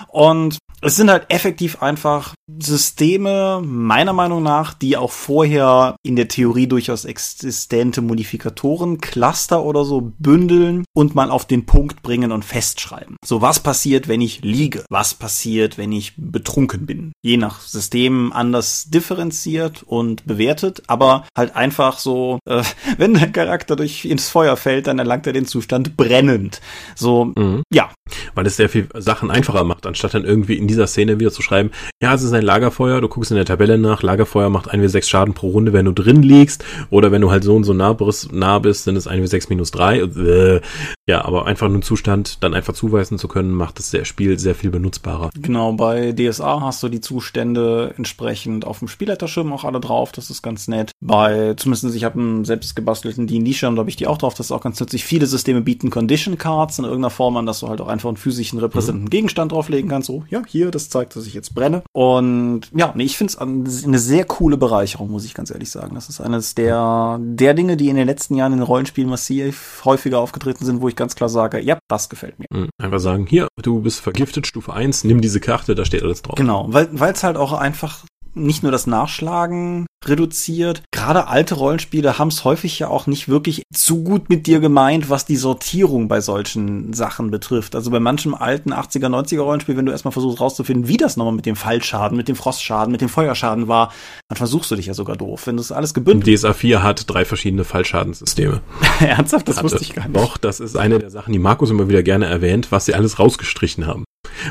Und 0.09 0.59
es 0.85 0.97
sind 0.97 1.11
halt 1.11 1.27
effektiv 1.31 1.83
einfach 1.83 2.35
Systeme, 2.61 3.63
meiner 3.65 4.13
Meinung 4.13 4.43
nach, 4.43 4.75
die 4.75 4.97
auch 4.97 5.13
vorher 5.13 5.97
in 6.03 6.17
der 6.17 6.29
Theorie 6.29 6.67
durchaus 6.67 7.05
existente 7.05 8.03
Modifikatoren, 8.03 9.01
Cluster 9.01 9.63
oder 9.63 9.85
so 9.85 10.13
bündeln 10.19 10.85
und 10.95 11.15
mal 11.15 11.31
auf 11.31 11.47
den 11.47 11.67
Punkt 11.67 12.03
bringen 12.03 12.33
und 12.33 12.45
festschreiben. 12.45 13.17
So, 13.25 13.41
was 13.41 13.61
passiert, 13.61 14.09
wenn 14.09 14.21
ich 14.21 14.43
liege? 14.43 14.85
Was 14.91 15.15
passiert, 15.15 15.79
wenn 15.79 15.93
ich 15.93 16.15
betrunken 16.17 16.87
bin? 16.87 17.13
Je 17.23 17.37
nach 17.37 17.61
System 17.61 18.33
anders 18.33 18.87
differenziert 18.91 19.83
und 19.85 20.27
bewertet, 20.27 20.83
aber 20.87 21.27
halt 21.37 21.57
einfach 21.57 21.99
so, 21.99 22.39
äh, 22.47 22.63
wenn 22.99 23.15
der 23.15 23.31
Charakter 23.31 23.77
durch 23.77 24.05
ins 24.05 24.29
Feuer 24.29 24.57
fällt, 24.57 24.87
dann 24.87 24.99
erlangt 24.99 25.27
er 25.27 25.33
den 25.33 25.47
Zustand 25.47 25.97
brennend. 25.97 26.61
So, 26.95 27.33
Mhm. 27.37 27.63
ja, 27.73 27.91
Weil 28.35 28.47
es 28.47 28.57
sehr 28.57 28.69
viel 28.69 28.89
Sachen 28.95 29.31
einfacher 29.31 29.65
macht, 29.65 29.87
anstatt 29.87 30.15
dann 30.15 30.25
irgendwie 30.25 30.55
in 30.57 30.69
dieser 30.75 30.87
Szene 30.87 31.21
wieder 31.21 31.31
zu 31.31 31.43
schreiben, 31.43 31.71
ja, 32.03 32.15
es 32.15 32.23
ist 32.23 32.33
ein 32.33 32.43
Lagerfeuer, 32.43 33.01
du 33.01 33.09
guckst 33.09 33.31
in 33.31 33.37
der 33.37 33.47
Tabelle 33.47 33.79
nach, 33.79 34.03
Lagerfeuer 34.03 34.51
macht 34.51 34.73
1w6 34.73 35.09
Schaden 35.09 35.35
pro 35.35 35.49
Runde, 35.49 35.73
wenn 35.73 35.87
du 35.87 35.93
drin 35.93 36.23
liegst, 36.23 36.65
oder 36.91 37.13
wenn 37.13 37.23
du 37.23 37.31
halt 37.31 37.45
so 37.45 37.55
und 37.55 37.65
so 37.65 37.73
nah 37.73 37.93
bist, 37.93 38.33
nah 38.33 38.59
bist 38.59 38.85
sind 38.85 38.97
es 38.97 39.09
1w6 39.09 39.47
minus 39.49 39.71
3. 39.71 39.99
Äh, 39.99 40.61
ja, 41.07 41.25
aber 41.25 41.47
einfach 41.47 41.67
einen 41.67 41.83
Zustand 41.83 42.43
dann 42.43 42.55
einfach 42.55 42.73
zuweisen 42.75 43.19
zu 43.19 43.29
können, 43.29 43.53
macht 43.53 43.79
das 43.79 43.95
Spiel 44.07 44.39
sehr 44.39 44.55
viel 44.55 44.71
benutzbarer. 44.71 45.31
Genau, 45.35 45.73
bei 45.73 46.13
DSA 46.13 46.63
hast 46.63 46.83
du 46.83 46.89
die 46.89 47.01
Zustände 47.01 47.95
entsprechend 47.97 48.65
auf 48.65 48.79
dem 48.79 48.89
Spielleiterschirm 48.89 49.53
auch 49.53 49.65
alle 49.65 49.81
drauf, 49.81 50.13
das 50.13 50.31
ist 50.31 50.43
ganz 50.43 50.67
nett. 50.67 50.93
Bei, 51.01 51.55
zumindest 51.57 51.95
ich 51.95 52.05
habe 52.05 52.19
einen 52.19 52.45
selbst 52.45 52.75
gebastelten 52.75 53.27
D&D-Schirm, 53.27 53.77
da 53.77 53.81
habe 53.81 53.91
ich 53.91 53.97
die 53.97 54.07
auch 54.07 54.19
drauf, 54.19 54.35
das 54.35 54.47
ist 54.47 54.53
auch 54.53 54.63
ganz 54.63 54.81
nützlich. 54.81 55.05
Viele 55.05 55.27
Systeme 55.27 55.61
bieten 55.61 55.91
Condition 55.91 56.39
Cards 56.39 56.79
in 56.79 56.85
irgendeiner 56.85 57.11
Form 57.11 57.37
an, 57.37 57.47
dass 57.47 57.61
du 57.61 57.69
halt 57.69 57.81
auch 57.81 57.89
einfach 57.89 58.09
einen 58.09 58.17
physischen 58.17 58.59
repräsentierenden 58.59 59.11
Gegenstand 59.11 59.53
drauflegen 59.53 59.91
kannst, 59.91 60.07
so, 60.07 60.25
ja, 60.31 60.43
hier, 60.47 60.64
das 60.71 60.89
zeigt, 60.89 61.17
dass 61.17 61.27
ich 61.27 61.35
jetzt 61.35 61.55
brenne. 61.55 61.83
Und 61.93 62.63
ja, 62.75 62.93
nee, 62.95 63.05
ich 63.05 63.17
finde 63.17 63.33
es 63.33 63.39
eine 63.85 63.99
sehr 63.99 64.25
coole 64.25 64.57
Bereicherung, 64.57 65.11
muss 65.11 65.25
ich 65.25 65.35
ganz 65.35 65.51
ehrlich 65.51 65.71
sagen. 65.71 65.95
Das 65.95 66.09
ist 66.09 66.21
eines 66.21 66.55
der, 66.55 67.19
der 67.21 67.55
Dinge, 67.55 67.77
die 67.77 67.89
in 67.89 67.97
den 67.97 68.07
letzten 68.07 68.35
Jahren 68.35 68.53
in 68.53 68.63
Rollenspielen 68.63 69.11
massiv 69.11 69.83
häufiger 69.85 70.19
aufgetreten 70.19 70.65
sind, 70.65 70.81
wo 70.81 70.89
ich 70.89 70.97
ganz 70.97 71.15
klar 71.15 71.29
sage, 71.29 71.61
ja, 71.61 71.79
das 71.89 72.09
gefällt 72.09 72.39
mir. 72.39 72.47
Mhm. 72.51 72.69
Einfach 72.79 73.01
sagen, 73.01 73.27
hier, 73.27 73.49
du 73.61 73.81
bist 73.81 74.01
vergiftet, 74.01 74.47
Stufe 74.47 74.73
1, 74.73 75.05
nimm 75.05 75.21
diese 75.21 75.41
Karte, 75.41 75.75
da 75.75 75.85
steht 75.85 76.03
alles 76.03 76.23
drauf. 76.23 76.37
Genau, 76.37 76.67
weil 76.69 77.13
es 77.13 77.23
halt 77.23 77.37
auch 77.37 77.53
einfach 77.53 78.05
nicht 78.35 78.63
nur 78.63 78.73
das 78.73 78.87
Nachschlagen 78.87 79.87
reduziert. 80.09 80.83
Gerade 80.93 81.29
alte 81.29 81.55
Rollenspiele 81.55 82.19
haben 82.19 82.29
es 82.29 82.45
häufig 82.45 82.79
ja 82.79 82.89
auch 82.89 83.07
nicht 83.07 83.29
wirklich 83.29 83.63
zu 83.75 84.03
gut 84.03 84.29
mit 84.29 84.47
dir 84.47 84.61
gemeint, 84.61 85.11
was 85.11 85.25
die 85.25 85.37
Sortierung 85.37 86.09
bei 86.09 86.21
solchen 86.21 86.93
Sachen 86.93 87.31
betrifft. 87.31 87.75
Also 87.75 87.91
bei 87.91 88.01
manchem 88.01 88.35
alten 88.35 88.73
80er, 88.73 89.07
90er 89.07 89.41
Rollenspiel, 89.41 89.77
wenn 89.77 89.87
du 89.87 89.93
erstmal 89.93 90.13
versuchst 90.13 90.41
rauszufinden, 90.41 90.89
wie 90.89 90.97
das 90.97 91.17
nochmal 91.17 91.35
mit 91.35 91.47
dem 91.47 91.57
Fallschaden, 91.57 92.17
mit 92.17 92.29
dem 92.29 92.37
Frostschaden, 92.37 92.93
mit 92.93 93.01
dem 93.01 93.09
Feuerschaden 93.09 93.69
war, 93.69 93.93
dann 94.29 94.37
versuchst 94.37 94.71
du 94.71 94.77
dich 94.77 94.87
ja 94.87 94.95
sogar 94.95 95.17
doof. 95.17 95.47
Wenn 95.47 95.57
das 95.57 95.73
alles 95.73 95.95
gebündelt 95.95 96.39
DSA 96.39 96.53
4 96.53 96.83
hat 96.83 97.05
drei 97.09 97.25
verschiedene 97.25 97.65
Fallschadenssysteme. 97.65 98.61
Ernsthaft, 99.01 99.49
das 99.49 99.57
hatte. 99.57 99.65
wusste 99.65 99.83
ich 99.83 99.95
gar 99.95 100.09
nicht. 100.09 100.17
Doch, 100.17 100.37
das 100.37 100.61
ist 100.61 100.77
eine 100.77 100.99
der 100.99 101.11
Sachen, 101.11 101.33
die 101.33 101.39
Markus 101.39 101.71
immer 101.71 101.89
wieder 101.89 102.03
gerne 102.03 102.27
erwähnt, 102.27 102.71
was 102.71 102.87
sie 102.87 102.95
alles 102.95 103.19
rausgestrichen 103.19 103.87
haben. 103.87 104.05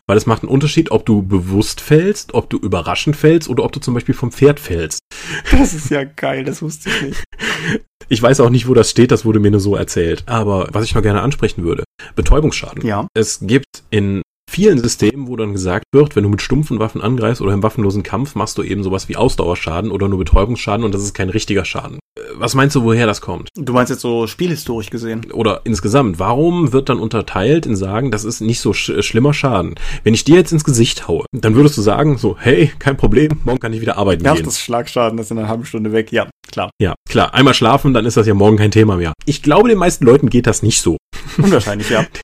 Weil 0.08 0.18
es 0.18 0.26
macht 0.26 0.44
einen 0.44 0.52
Unterschied, 0.52 0.92
ob 0.92 1.06
du 1.06 1.24
bewusst 1.24 1.82
fällst, 1.82 2.34
ob 2.34 2.50
du 2.50 2.58
überraschend 2.58 3.16
fällst 3.16 3.50
oder 3.50 3.64
ob 3.64 3.72
du 3.72 3.80
zum 3.80 3.94
Beispiel 3.94 4.16
vom 4.16 4.32
Pferd 4.32 4.60
fällst. 4.60 5.00
Das 5.52 5.74
ist 5.74 5.90
ja 5.90 6.04
geil, 6.04 6.44
das 6.44 6.62
wusste 6.62 6.90
ich 6.90 7.02
nicht. 7.02 7.24
Ich 8.10 8.22
weiß 8.22 8.42
auch 8.42 8.50
nicht, 8.50 8.68
wo 8.68 8.74
das 8.74 8.90
steht, 8.90 9.12
das 9.12 9.26
wurde 9.26 9.40
mir 9.40 9.52
nur 9.52 9.60
so 9.60 9.76
erzählt. 9.76 10.24
Aber 10.26 10.68
was 10.72 10.86
ich 10.86 10.94
noch 10.94 11.02
gerne 11.02 11.22
ansprechen 11.22 11.64
würde, 11.64 11.84
Betäubungsschaden. 12.16 12.86
Ja. 12.86 13.08
Es 13.14 13.40
gibt 13.42 13.84
in 13.90 14.22
vielen 14.54 14.78
Systemen, 14.78 15.28
wo 15.28 15.36
dann 15.36 15.52
gesagt 15.52 15.86
wird, 15.94 16.16
wenn 16.16 16.24
du 16.24 16.30
mit 16.30 16.42
stumpfen 16.42 16.78
Waffen 16.78 17.02
angreifst 17.02 17.42
oder 17.42 17.54
im 17.54 17.64
waffenlosen 17.64 18.04
Kampf, 18.04 18.36
machst 18.36 18.56
du 18.60 18.62
eben 18.64 18.84
sowas 18.84 19.10
wie 19.10 19.16
Ausdauerschaden 19.16 19.90
oder 19.90 20.08
nur 20.08 20.20
Betäubungsschaden 20.20 20.86
und 20.86 20.94
das 20.94 21.02
ist 21.02 21.16
kein 21.16 21.30
richtiger 21.30 21.66
Schaden. 21.66 21.98
Äh, 22.16 22.22
Was 22.36 22.54
meinst 22.54 22.76
du, 22.76 22.84
woher 22.84 23.08
das 23.08 23.20
kommt? 23.20 23.50
Du 23.56 23.74
meinst 23.74 23.90
jetzt 23.90 24.02
so 24.02 24.28
spielhistorisch 24.28 24.92
gesehen? 24.92 25.32
Oder 25.32 25.62
insgesamt, 25.64 26.20
warum 26.20 26.72
wird 26.72 26.90
dann 26.90 27.00
unterteilt 27.00 27.66
in 27.66 27.76
sagen, 27.76 28.12
das 28.12 28.26
ist 28.26 28.42
nicht 28.42 28.60
so 28.60 28.74
sch 28.74 28.92
schlimmer 29.00 29.34
Schaden? 29.34 29.74
Wenn 30.04 30.14
ich 30.14 30.24
dir 30.24 30.36
jetzt 30.36 30.52
ins 30.52 30.64
Gesicht 30.64 31.08
haue, 31.08 31.26
dann 31.32 31.56
würdest 31.56 31.76
du 31.78 31.82
sagen, 31.82 32.20
so, 32.20 32.38
hey, 32.38 32.72
kein 32.78 32.96
Problem, 32.96 33.40
morgen 33.46 33.60
kann 33.60 33.74
ich 33.74 33.82
wieder 33.82 33.98
arbeiten 33.98 34.24
gehen. 34.24 34.46
das 34.46 34.60
Schlagschaden, 34.60 35.18
das 35.18 35.28
ist 35.28 35.32
in 35.32 35.40
einer 35.40 35.48
halben 35.48 35.66
Stunde 35.66 35.92
weg. 35.94 36.12
Ja, 36.12 36.30
klar. 36.52 36.70
Ja, 36.80 36.94
klar, 37.10 37.34
einmal 37.34 37.56
schlafen, 37.56 37.96
dann 37.96 38.06
ist 38.06 38.18
das 38.18 38.28
ja 38.28 38.36
morgen 38.36 38.58
kein 38.58 38.70
Thema 38.70 38.98
mehr. 38.98 39.14
Ich 39.26 39.42
glaube, 39.42 39.70
den 39.70 39.80
meisten 39.80 40.06
Leuten 40.06 40.30
geht 40.30 40.46
das 40.46 40.62
nicht 40.62 40.80
so. 40.80 40.98
Unwahrscheinlich, 41.40 41.90
ja. 41.90 42.06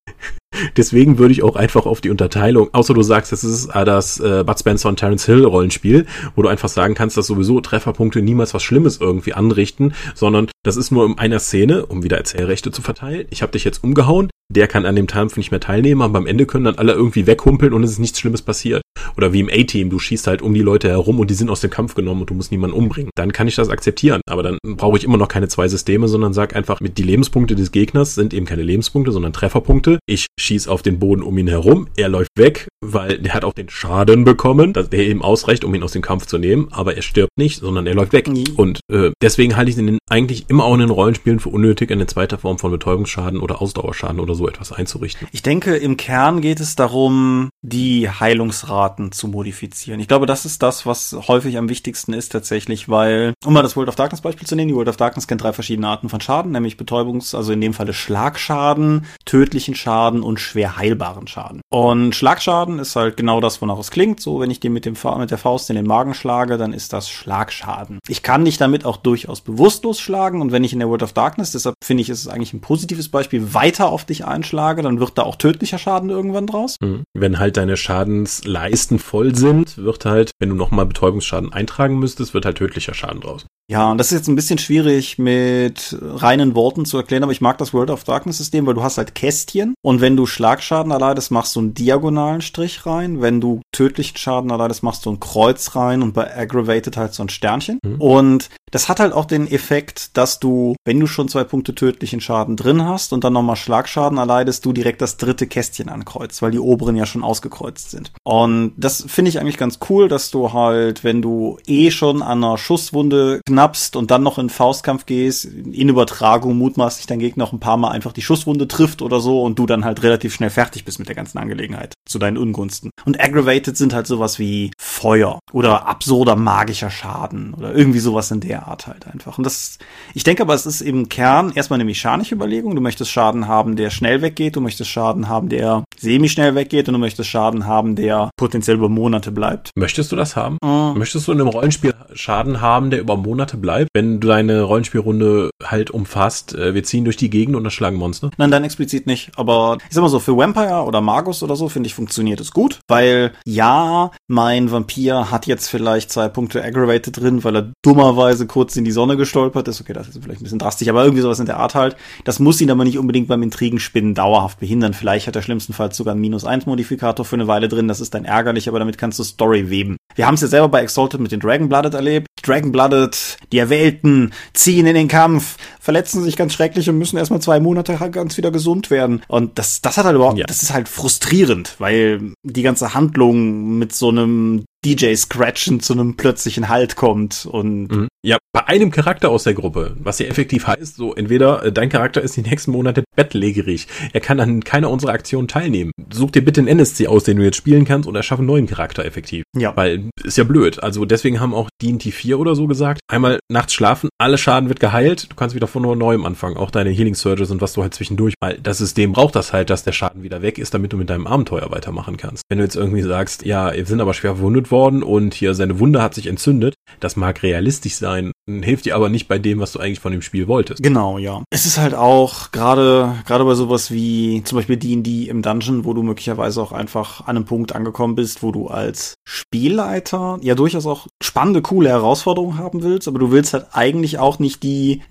Deswegen 0.78 1.18
würde 1.18 1.32
ich 1.32 1.44
auch 1.44 1.56
einfach 1.56 1.86
auf 1.86 2.02
die 2.02 2.10
Unterteilung, 2.10 2.70
außer 2.74 2.94
du 2.94 3.04
sagst, 3.04 3.32
das 3.32 3.44
ist 3.44 3.68
äh, 3.68 3.86
das 3.86 4.20
äh, 4.20 4.44
Bud 4.46 4.60
Spencer 4.60 4.90
und 4.90 4.98
Terence 4.98 5.26
Hill 5.26 5.46
Rollenspiel, 5.46 6.06
wo 6.36 6.42
du 6.42 6.50
einfach 6.50 6.70
sagen 6.70 6.96
kannst, 6.96 7.18
dass 7.18 7.28
sowieso 7.28 7.62
Trefferpunkte 7.62 8.22
niemals 8.22 8.54
was 8.54 8.64
Schlimmes 8.64 8.98
irgendwie 8.98 9.34
anrichten, 9.34 9.94
sondern 10.16 10.48
das 10.64 10.78
ist 10.78 10.92
nur 10.92 11.06
in 11.06 11.18
einer 11.18 11.40
Szene, 11.40 11.86
um 11.86 12.04
wieder 12.04 12.18
Erzählrechte 12.18 12.72
zu 12.72 12.82
verteilen. 12.82 13.28
Ich 13.30 13.42
habe 13.42 13.52
dich 13.52 13.64
jetzt 13.64 13.84
umgehauen, 13.84 14.30
der 14.52 14.68
kann 14.68 14.86
an 14.86 14.96
dem 14.96 15.08
Kampf 15.08 15.38
nicht 15.38 15.52
mehr 15.52 15.60
teilnehmen, 15.60 16.02
aber 16.02 16.18
am 16.18 16.28
Ende 16.28 16.46
können 16.46 16.66
dann 16.66 16.76
alle 16.76 16.94
irgendwie 16.94 17.28
weghumpeln 17.28 17.74
und 17.74 17.84
es 17.84 17.92
ist 17.92 18.00
nichts 18.00 18.20
Schlimmes 18.20 18.42
passiert. 18.42 18.82
Oder 19.16 19.34
wie 19.34 19.42
im 19.42 19.50
A-Team, 19.50 19.90
du 19.90 20.00
schießt 20.00 20.28
halt 20.28 20.42
um 20.42 20.54
die 20.54 20.62
Leute 20.62 20.90
herum 20.90 21.20
und 21.20 21.30
die 21.30 21.34
sind 21.34 21.50
aus 21.50 21.62
dem 21.62 21.70
Kampf 21.70 21.94
genommen 21.94 22.22
und 22.22 22.30
du 22.30 22.34
musst 22.34 22.52
niemanden 22.52 22.76
umbringen. 22.76 23.12
Dann 23.16 23.32
kann 23.32 23.48
ich 23.48 23.56
das 23.56 23.70
akzeptieren. 23.70 24.22
Aber 24.28 24.44
dann 24.44 24.58
brauche 24.64 24.98
ich 24.98 25.04
immer 25.04 25.18
noch 25.18 25.28
keine 25.28 25.48
zwei 25.48 25.68
Systeme, 25.68 26.08
sondern 26.08 26.34
sag 26.34 26.56
einfach, 26.56 26.80
mit 26.80 26.98
die 26.98 27.04
Lebenspunkte 27.04 27.56
des 27.56 27.72
Gegners 27.72 28.16
sind 28.16 28.34
eben 28.34 28.46
keine 28.46 28.64
Lebenspunkte, 28.64 29.12
sondern 29.12 29.34
Trefferpunkte. 29.34 30.00
Ich 30.08 30.28
schieße 30.40 30.70
auf 30.70 30.82
den 30.82 31.00
Boden 31.00 31.22
um 31.22 31.38
ihn 31.38 31.48
herum, 31.48 31.88
er 31.96 32.10
läuft 32.10 32.32
weg, 32.38 32.68
weil 32.82 33.20
der 33.20 33.34
hat 33.34 33.46
auch 33.46 33.54
den 33.54 33.70
Schaden 33.70 34.24
bekommen, 34.24 34.74
dass 34.74 34.90
der 34.90 35.06
eben 35.06 35.22
ausreicht, 35.22 35.64
um 35.64 35.76
ihn 35.76 35.84
aus 35.84 35.92
dem 35.92 36.02
Kampf 36.02 36.26
zu 36.26 36.38
nehmen, 36.38 36.70
aber 36.72 36.96
er 36.96 37.02
stirbt 37.02 37.38
nicht, 37.38 37.60
sondern 37.60 37.88
er 37.88 37.96
läuft 37.96 38.14
weg. 38.14 38.28
Mhm. 38.28 38.46
Und 38.56 38.80
äh, 38.92 39.12
deswegen 39.22 39.56
halte 39.56 39.72
ich 39.72 39.78
ihn 39.78 40.00
eigentlich 40.10 40.46
immer 40.50 40.64
auch 40.64 40.74
in 40.74 40.80
den 40.80 40.90
Rollenspielen 40.90 41.40
für 41.40 41.50
unnötig, 41.50 41.92
eine 41.92 42.08
zweite 42.08 42.38
Form 42.38 42.58
von 42.58 42.72
Betäubungsschaden 42.72 43.40
oder 43.40 43.62
Ausdauerschaden 43.62 44.20
oder 44.20 44.36
so 44.36 44.39
etwas 44.48 44.72
einzurichten. 44.72 45.28
Ich 45.32 45.42
denke, 45.42 45.76
im 45.76 45.98
Kern 45.98 46.42
geht 46.42 46.60
es 46.60 46.76
darum, 46.76 47.50
die 47.62 48.10
Heilungsraten 48.10 49.12
zu 49.12 49.28
modifizieren. 49.28 50.00
Ich 50.00 50.08
glaube, 50.08 50.26
das 50.26 50.46
ist 50.46 50.64
das, 50.64 50.86
was 50.86 51.16
häufig 51.28 51.58
am 51.58 51.70
wichtigsten 51.70 52.14
ist 52.14 52.32
tatsächlich, 52.32 52.90
weil, 52.90 53.34
um 53.46 53.54
mal 53.54 53.64
das 53.64 53.76
World 53.76 53.90
of 53.90 53.96
Darkness 53.96 54.22
Beispiel 54.22 54.48
zu 54.48 54.56
nehmen, 54.56 54.70
die 54.70 54.76
World 54.76 54.90
of 54.90 54.98
Darkness 54.98 55.28
kennt 55.28 55.44
drei 55.44 55.54
verschiedene 55.54 55.88
Arten 55.88 56.10
von 56.10 56.22
Schaden, 56.22 56.52
nämlich 56.52 56.78
Betäubungs-, 56.78 57.36
also 57.36 57.52
in 57.52 57.62
dem 57.62 57.74
Falle 57.74 57.94
Schlagschaden, 57.94 59.06
tödlichen 59.26 59.76
Schaden 59.76 60.22
und 60.22 60.40
schwer 60.40 60.78
heilbaren 60.78 61.28
Schaden. 61.28 61.62
Und 61.70 62.16
Schlagschaden 62.16 62.80
ist 62.80 62.96
halt 62.96 63.18
genau 63.18 63.42
das, 63.42 63.62
wonach 63.62 63.80
es 63.80 63.92
klingt. 63.92 64.20
So, 64.20 64.40
wenn 64.40 64.52
ich 64.52 64.60
dir 64.60 64.70
mit, 64.70 64.86
dem, 64.86 64.96
mit 65.18 65.32
der 65.32 65.38
Faust 65.38 65.70
in 65.70 65.76
den 65.76 65.86
Magen 65.86 66.14
schlage, 66.14 66.58
dann 66.58 66.74
ist 66.74 66.94
das 66.94 67.10
Schlagschaden. 67.10 68.00
Ich 68.08 68.24
kann 68.24 68.46
dich 68.46 68.58
damit 68.58 68.86
auch 68.86 68.98
durchaus 68.98 69.42
bewusstlos 69.42 70.00
schlagen 70.00 70.42
und 70.42 70.52
wenn 70.52 70.64
ich 70.64 70.74
in 70.74 70.80
der 70.80 70.90
World 70.90 71.04
of 71.04 71.14
Darkness, 71.14 71.52
deshalb 71.52 71.76
finde 71.84 72.02
ich, 72.02 72.10
ist 72.10 72.22
es 72.22 72.28
eigentlich 72.28 72.54
ein 72.54 72.62
positives 72.62 73.10
Beispiel, 73.10 73.54
weiter 73.54 73.90
auf 73.90 74.06
dich 74.06 74.26
einschlage, 74.30 74.82
dann 74.82 75.00
wird 75.00 75.18
da 75.18 75.24
auch 75.24 75.36
tödlicher 75.36 75.78
Schaden 75.78 76.10
irgendwann 76.10 76.48
draus. 76.48 76.76
Mhm. 76.82 77.04
Wenn 77.14 77.40
halt 77.40 77.58
deine 77.58 77.78
Schadensleisten 77.78 79.00
voll 79.00 79.36
sind, 79.36 79.78
wird 79.78 80.06
halt, 80.06 80.32
wenn 80.40 80.50
du 80.50 80.56
nochmal 80.56 80.86
Betäubungsschaden 80.86 81.52
eintragen 81.52 82.00
müsstest, 82.00 82.34
wird 82.34 82.46
halt 82.46 82.58
tödlicher 82.58 82.94
Schaden 82.94 83.22
draus. 83.22 83.46
Ja, 83.70 83.92
und 83.92 84.00
das 84.00 84.08
ist 84.08 84.18
jetzt 84.18 84.28
ein 84.28 84.36
bisschen 84.36 84.58
schwierig 84.58 85.20
mit 85.20 85.96
reinen 86.02 86.56
Worten 86.56 86.86
zu 86.86 86.98
erklären, 86.98 87.22
aber 87.22 87.32
ich 87.32 87.40
mag 87.40 87.60
das 87.60 87.72
World 87.72 87.92
of 87.92 88.04
Darkness 88.04 88.40
System, 88.40 88.66
weil 88.66 88.74
du 88.74 88.82
hast 88.82 88.98
halt 88.98 89.14
Kästchen 89.14 89.76
und 89.84 90.02
wenn 90.02 90.18
du 90.18 90.26
Schlagschaden 90.26 90.92
erleidest, 90.92 91.30
machst 91.30 91.56
du 91.56 91.60
einen 91.60 91.76
diagonalen 91.76 92.42
Strich 92.42 92.88
rein. 92.88 93.22
Wenn 93.22 93.40
du 93.40 93.62
tödlichen 93.72 94.18
Schaden 94.18 94.50
erleidest, 94.50 94.82
machst 94.82 95.06
du 95.06 95.12
ein 95.12 95.20
Kreuz 95.20 95.76
rein 95.76 96.02
und 96.02 96.14
bei 96.14 96.36
Aggravated 96.36 96.98
halt 96.98 97.14
so 97.14 97.22
ein 97.22 97.30
Sternchen. 97.30 97.78
Mhm. 97.86 98.02
Und 98.02 98.50
das 98.72 98.90
hat 98.90 99.00
halt 99.00 99.14
auch 99.14 99.26
den 99.26 99.50
Effekt, 99.50 100.18
dass 100.18 100.40
du, 100.40 100.76
wenn 100.86 101.00
du 101.00 101.08
schon 101.08 101.28
zwei 101.28 101.44
Punkte 101.44 101.76
tödlichen 101.76 102.22
Schaden 102.22 102.56
drin 102.56 102.86
hast 102.86 103.14
und 103.14 103.24
dann 103.24 103.34
nochmal 103.34 103.56
Schlagschaden 103.56 104.19
erleidest, 104.20 104.66
du 104.66 104.74
direkt 104.74 105.02
das 105.02 105.18
dritte 105.18 105.48
Kästchen 105.48 105.90
ankreuzt, 105.90 106.42
weil 106.42 106.52
die 106.52 106.60
oberen 106.60 106.96
ja 106.96 107.06
schon 107.06 107.24
ausgekreuzt 107.24 107.92
sind. 107.92 108.12
Und 108.24 108.74
das 108.78 109.04
finde 109.08 109.30
ich 109.30 109.40
eigentlich 109.40 109.58
ganz 109.58 109.80
cool, 109.90 110.08
dass 110.08 110.32
du 110.32 110.54
halt, 110.54 111.04
wenn 111.04 111.22
du 111.22 111.58
eh 111.66 111.92
schon 111.92 112.22
an 112.22 112.44
einer 112.44 112.58
Schusswunde 112.58 113.42
knappst 113.48 113.96
und 113.96 114.12
dann 114.12 114.24
noch 114.24 114.38
in 114.38 114.50
Faustkampf 114.50 115.06
gehst, 115.06 115.46
in 115.46 115.90
Übertragung 115.90 116.58
mutmaßlich 116.58 117.08
dein 117.08 117.20
Gegner 117.20 117.40
noch 117.40 117.54
ein 117.54 117.60
paar 117.60 117.78
Mal 117.78 117.90
einfach 117.90 118.14
die 118.14 118.22
Schusswunde 118.22 118.68
trifft 118.68 119.02
oder 119.02 119.20
so 119.20 119.42
und 119.42 119.58
du 119.58 119.66
dann 119.66 119.86
halt 119.86 120.04
relativ 120.04 120.36
schnell 120.36 120.52
fertig 120.52 120.86
bist 120.86 121.00
mit 121.00 121.08
der 121.08 121.16
ganzen 121.16 121.40
Angelegenheit. 121.40 121.94
Zu 122.08 122.20
deinen 122.20 122.38
Ungunsten. 122.38 122.92
Und 123.06 123.20
Aggravated 123.20 123.76
sind 123.78 123.94
halt 123.94 124.06
sowas 124.06 124.38
wie 124.38 124.72
Feuer 124.78 125.40
oder 125.52 125.88
absurder 125.88 126.36
magischer 126.36 126.92
Schaden 126.92 127.54
oder 127.54 127.74
irgendwie 127.74 128.00
sowas 128.00 128.30
in 128.30 128.42
der 128.42 128.68
Art 128.68 128.86
halt 128.86 129.08
einfach. 129.08 129.38
Und 129.38 129.46
das, 129.46 129.80
ich 130.14 130.24
denke 130.24 130.44
aber, 130.44 130.54
es 130.54 130.66
ist 130.66 130.82
im 130.82 131.10
Kern 131.10 131.52
erstmal 131.56 131.78
eine 131.78 131.86
mechanische 131.86 132.36
Überlegung. 132.36 132.76
Du 132.76 132.82
möchtest 132.82 133.12
Schaden 133.12 133.48
haben, 133.48 133.76
der 133.76 133.90
schnell 134.00 134.22
weggeht, 134.22 134.56
du 134.56 134.62
möchtest 134.62 134.90
Schaden 134.90 135.28
haben, 135.28 135.50
der 135.50 135.84
semi-schnell 135.98 136.56
weggeht 136.56 136.88
und 136.88 136.94
du 136.94 137.00
möchtest 137.00 137.30
Schaden 137.30 137.68
haben, 137.68 137.96
der 137.98 138.30
potenziell 138.38 138.78
über 138.78 138.88
Monate 138.88 139.32
bleibt. 139.32 139.72
Möchtest 139.76 140.12
du 140.12 140.16
das 140.16 140.38
haben? 140.38 140.58
Mhm. 140.64 140.98
Möchtest 140.98 141.28
du 141.28 141.34
in 141.34 141.42
einem 141.42 141.50
Rollenspiel 141.50 141.94
Schaden 142.14 142.62
haben, 142.62 142.92
der 142.92 143.02
über 143.02 143.18
Monate 143.18 143.58
bleibt, 143.58 143.90
wenn 143.94 144.22
du 144.22 144.28
deine 144.30 144.62
Rollenspielrunde 144.62 145.50
halt 145.64 145.92
umfasst, 145.92 146.56
äh, 146.56 146.74
wir 146.74 146.84
ziehen 146.84 147.04
durch 147.04 147.18
die 147.18 147.30
Gegend 147.30 147.58
und 147.58 147.66
erschlagen 147.66 147.98
Monster? 147.98 148.32
Nein, 148.38 148.52
dann 148.52 148.64
explizit 148.64 149.06
nicht. 149.06 149.32
Aber 149.36 149.78
ich 149.90 149.94
sag 149.94 150.02
mal 150.02 150.10
so, 150.10 150.20
für 150.20 150.38
Vampire 150.38 150.86
oder 150.86 151.02
Magus 151.02 151.44
oder 151.44 151.58
so, 151.58 151.68
finde 151.68 151.88
ich, 151.88 151.94
funktioniert 151.94 152.40
es 152.40 152.52
gut. 152.52 152.80
Weil 152.88 153.34
ja, 153.46 154.12
mein 154.28 154.72
Vampir 154.72 155.30
hat 155.30 155.46
jetzt 155.46 155.68
vielleicht 155.68 156.10
zwei 156.10 156.30
Punkte 156.30 156.64
Aggravated 156.64 157.20
drin, 157.20 157.44
weil 157.44 157.56
er 157.58 157.74
dummerweise 157.84 158.48
kurz 158.48 158.78
in 158.78 158.86
die 158.86 158.92
Sonne 158.92 159.18
gestolpert 159.18 159.68
ist. 159.68 159.82
Okay, 159.82 159.94
das 159.94 160.08
ist 160.08 160.24
vielleicht 160.24 160.40
ein 160.40 160.44
bisschen 160.44 160.60
drastisch, 160.60 160.88
aber 160.88 161.04
irgendwie 161.04 161.22
sowas 161.22 161.40
in 161.42 161.48
der 161.48 161.58
Art 161.58 161.76
halt. 161.76 161.98
Das 162.24 162.40
muss 162.40 162.62
ihn 162.62 162.72
aber 162.72 162.86
nicht 162.86 162.98
unbedingt 162.98 163.28
beim 163.28 163.44
Intrigenspinnen 163.90 164.14
dauerhaft 164.14 164.60
behindern. 164.60 164.94
Vielleicht 164.94 165.28
hat 165.28 165.36
er 165.36 165.42
schlimmstenfalls 165.42 165.98
sogar 165.98 166.14
einen 166.14 166.22
Minus-1-Modifikator 166.22 167.26
für 167.26 167.36
eine 167.36 167.48
Weile 167.48 167.68
drin. 167.68 167.88
Das 167.88 168.00
ist 168.00 168.14
dann 168.14 168.26
ärgerlich, 168.26 168.70
aber 168.70 168.80
damit 168.80 168.98
kannst 168.98 169.20
du 169.20 169.24
Story 169.24 169.70
weben. 169.70 169.98
Wir 170.16 170.28
haben 170.28 170.36
es 170.36 170.42
ja 170.42 170.48
selber 170.48 170.70
bei 170.70 170.82
Exalted 170.82 171.20
mit 171.20 171.32
den 171.32 171.40
Dragonblooded 171.40 171.94
erlebt. 171.94 172.28
Dragonblooded, 172.44 173.38
die 173.52 173.58
Erwählten, 173.58 174.32
ziehen 174.54 174.86
in 174.86 174.96
den 174.96 175.08
Kampf, 175.08 175.58
verletzen 175.90 176.22
sich 176.22 176.38
ganz 176.38 176.54
schrecklich 176.54 176.88
und 176.88 177.00
müssen 177.00 177.18
erstmal 177.18 177.42
zwei 177.42 177.60
Monate 177.60 178.00
halt 178.00 178.14
ganz 178.14 178.38
wieder 178.38 178.52
gesund 178.52 178.92
werden. 178.92 179.24
Und 179.28 179.58
das, 179.58 179.82
das 179.82 179.98
hat 179.98 180.06
halt 180.06 180.16
überhaupt, 180.16 180.38
ja. 180.38 180.46
das 180.46 180.62
ist 180.62 180.72
halt 180.72 180.88
frustrierend, 180.88 181.78
weil 181.80 182.34
die 182.44 182.62
ganze 182.62 182.94
Handlung 182.94 183.80
mit 183.80 183.92
so 183.92 184.10
einem 184.10 184.66
DJ-Scratchen 184.86 185.82
zu 185.82 185.94
einem 185.94 186.16
plötzlichen 186.16 186.70
Halt 186.70 186.96
kommt 186.96 187.46
und 187.46 187.88
mhm. 187.88 188.08
ja, 188.26 188.38
bei 188.54 188.66
einem 188.66 188.92
Charakter 188.92 189.30
aus 189.30 189.44
der 189.44 189.54
Gruppe, 189.54 189.98
was 190.00 190.20
ja 190.20 190.28
effektiv 190.28 190.68
heißt, 190.68 190.96
so 190.96 191.14
entweder 191.14 191.66
äh, 191.66 191.72
dein 191.74 191.90
Charakter 191.90 192.22
ist 192.22 192.38
die 192.38 192.42
nächsten 192.42 192.72
Monate 192.72 193.04
bettlägerig, 193.16 193.88
er 194.14 194.22
kann 194.22 194.40
an 194.40 194.64
keiner 194.64 194.90
unserer 194.90 195.12
Aktionen 195.12 195.50
teilnehmen. 195.50 195.92
Such 196.14 196.32
dir 196.32 196.46
bitte 196.46 196.62
einen 196.62 196.70
NSC 196.70 197.08
aus, 197.08 197.26
den 197.26 197.38
du 197.38 197.44
jetzt 197.44 197.58
spielen 197.58 197.84
kannst 197.84 198.08
oder 198.08 198.24
schaff 198.24 198.40
einen 198.40 198.48
neuen 198.48 198.68
Charakter 198.68 199.04
effektiv. 199.04 199.44
Ja. 199.54 199.76
Weil 199.76 200.10
ist 200.24 200.38
ja 200.38 200.46
blöd. 200.46 200.82
Also 200.82 201.04
deswegen 201.04 201.42
haben 201.42 201.54
auch 201.54 201.70
D&T 201.82 202.12
4 202.12 202.40
oder 202.40 202.56
so 202.56 202.68
gesagt, 202.68 203.02
einmal 203.10 203.40
nachts 203.52 203.74
schlafen, 203.74 204.10
alle 204.18 204.38
Schaden 204.38 204.70
wird 204.70 204.80
geheilt, 204.80 205.30
du 205.30 205.36
kannst 205.36 205.56
wieder 205.56 205.68
von 205.68 205.79
neuem 205.80 206.26
anfangen, 206.26 206.58
auch 206.58 206.72
deine 206.72 206.90
Healing 206.90 207.16
Surges 207.16 207.52
und 207.52 207.62
was 207.62 207.74
du 207.74 207.82
halt 207.82 207.94
zwischendurch, 207.94 208.34
weil 208.40 208.58
das 208.58 208.78
System 208.78 209.14
braucht 209.14 209.36
das 209.36 209.54
halt, 209.54 209.70
dass 209.70 209.84
der 209.84 209.92
Schaden 209.92 210.24
wieder 210.24 210.42
weg 210.42 210.58
ist, 210.58 210.74
damit 210.74 210.94
du 210.94 210.98
mit 210.98 211.10
deinem 211.10 211.28
Abenteuer 211.28 211.72
weitermachen 211.72 212.18
kannst. 212.18 212.44
Wenn 212.50 212.60
du 212.60 212.64
jetzt 212.64 212.76
irgendwie 212.76 213.02
sagst, 213.02 213.46
ja, 213.46 213.74
wir 213.74 213.86
sind 213.86 214.02
aber 214.02 214.14
schwer 214.14 214.36
verwundet 214.36 214.72
worden 214.72 215.04
und 215.04 215.34
hier 215.34 215.54
seine 215.54 215.80
Wunde 215.80 216.02
hat 216.02 216.14
sich 216.14 216.28
entzündet. 216.28 216.76
Das 217.00 217.16
mag 217.16 217.44
realistisch 217.44 217.96
sein, 217.96 218.32
hilft 218.48 218.86
dir 218.86 218.96
aber 218.96 219.10
nicht 219.10 219.28
bei 219.28 219.40
dem, 219.40 219.60
was 219.60 219.72
du 219.72 219.80
eigentlich 219.80 220.00
von 220.00 220.12
dem 220.12 220.22
Spiel 220.22 220.48
wolltest. 220.48 220.82
Genau, 220.82 221.18
ja. 221.18 221.44
Es 221.50 221.66
ist 221.66 221.78
halt 221.78 221.94
auch 221.94 222.52
gerade 222.52 223.16
gerade 223.26 223.46
bei 223.46 223.54
sowas 223.54 223.92
wie 223.92 224.44
zum 224.44 224.58
Beispiel 224.58 224.78
D&D 224.78 225.26
im 225.30 225.42
Dungeon, 225.42 225.86
wo 225.86 225.94
du 225.94 226.04
möglicherweise 226.04 226.62
auch 226.62 226.72
einfach 226.72 227.22
an 227.28 227.36
einem 227.36 227.46
Punkt 227.46 227.74
angekommen 227.74 228.16
bist, 228.16 228.44
wo 228.44 228.52
du 228.52 228.68
als 228.68 229.16
Spielleiter 229.28 230.40
ja 230.42 230.56
durchaus 230.56 230.86
auch 230.86 231.08
spannende, 231.22 231.62
coole 231.62 231.90
Herausforderungen 231.90 232.58
haben 232.58 232.84
willst, 232.84 233.08
aber 233.08 233.20
du 233.20 233.32
willst 233.32 233.54
halt 233.54 233.68
eigentlich 233.72 234.20
auch 234.20 234.40
nicht 234.40 234.64
die 234.64 235.02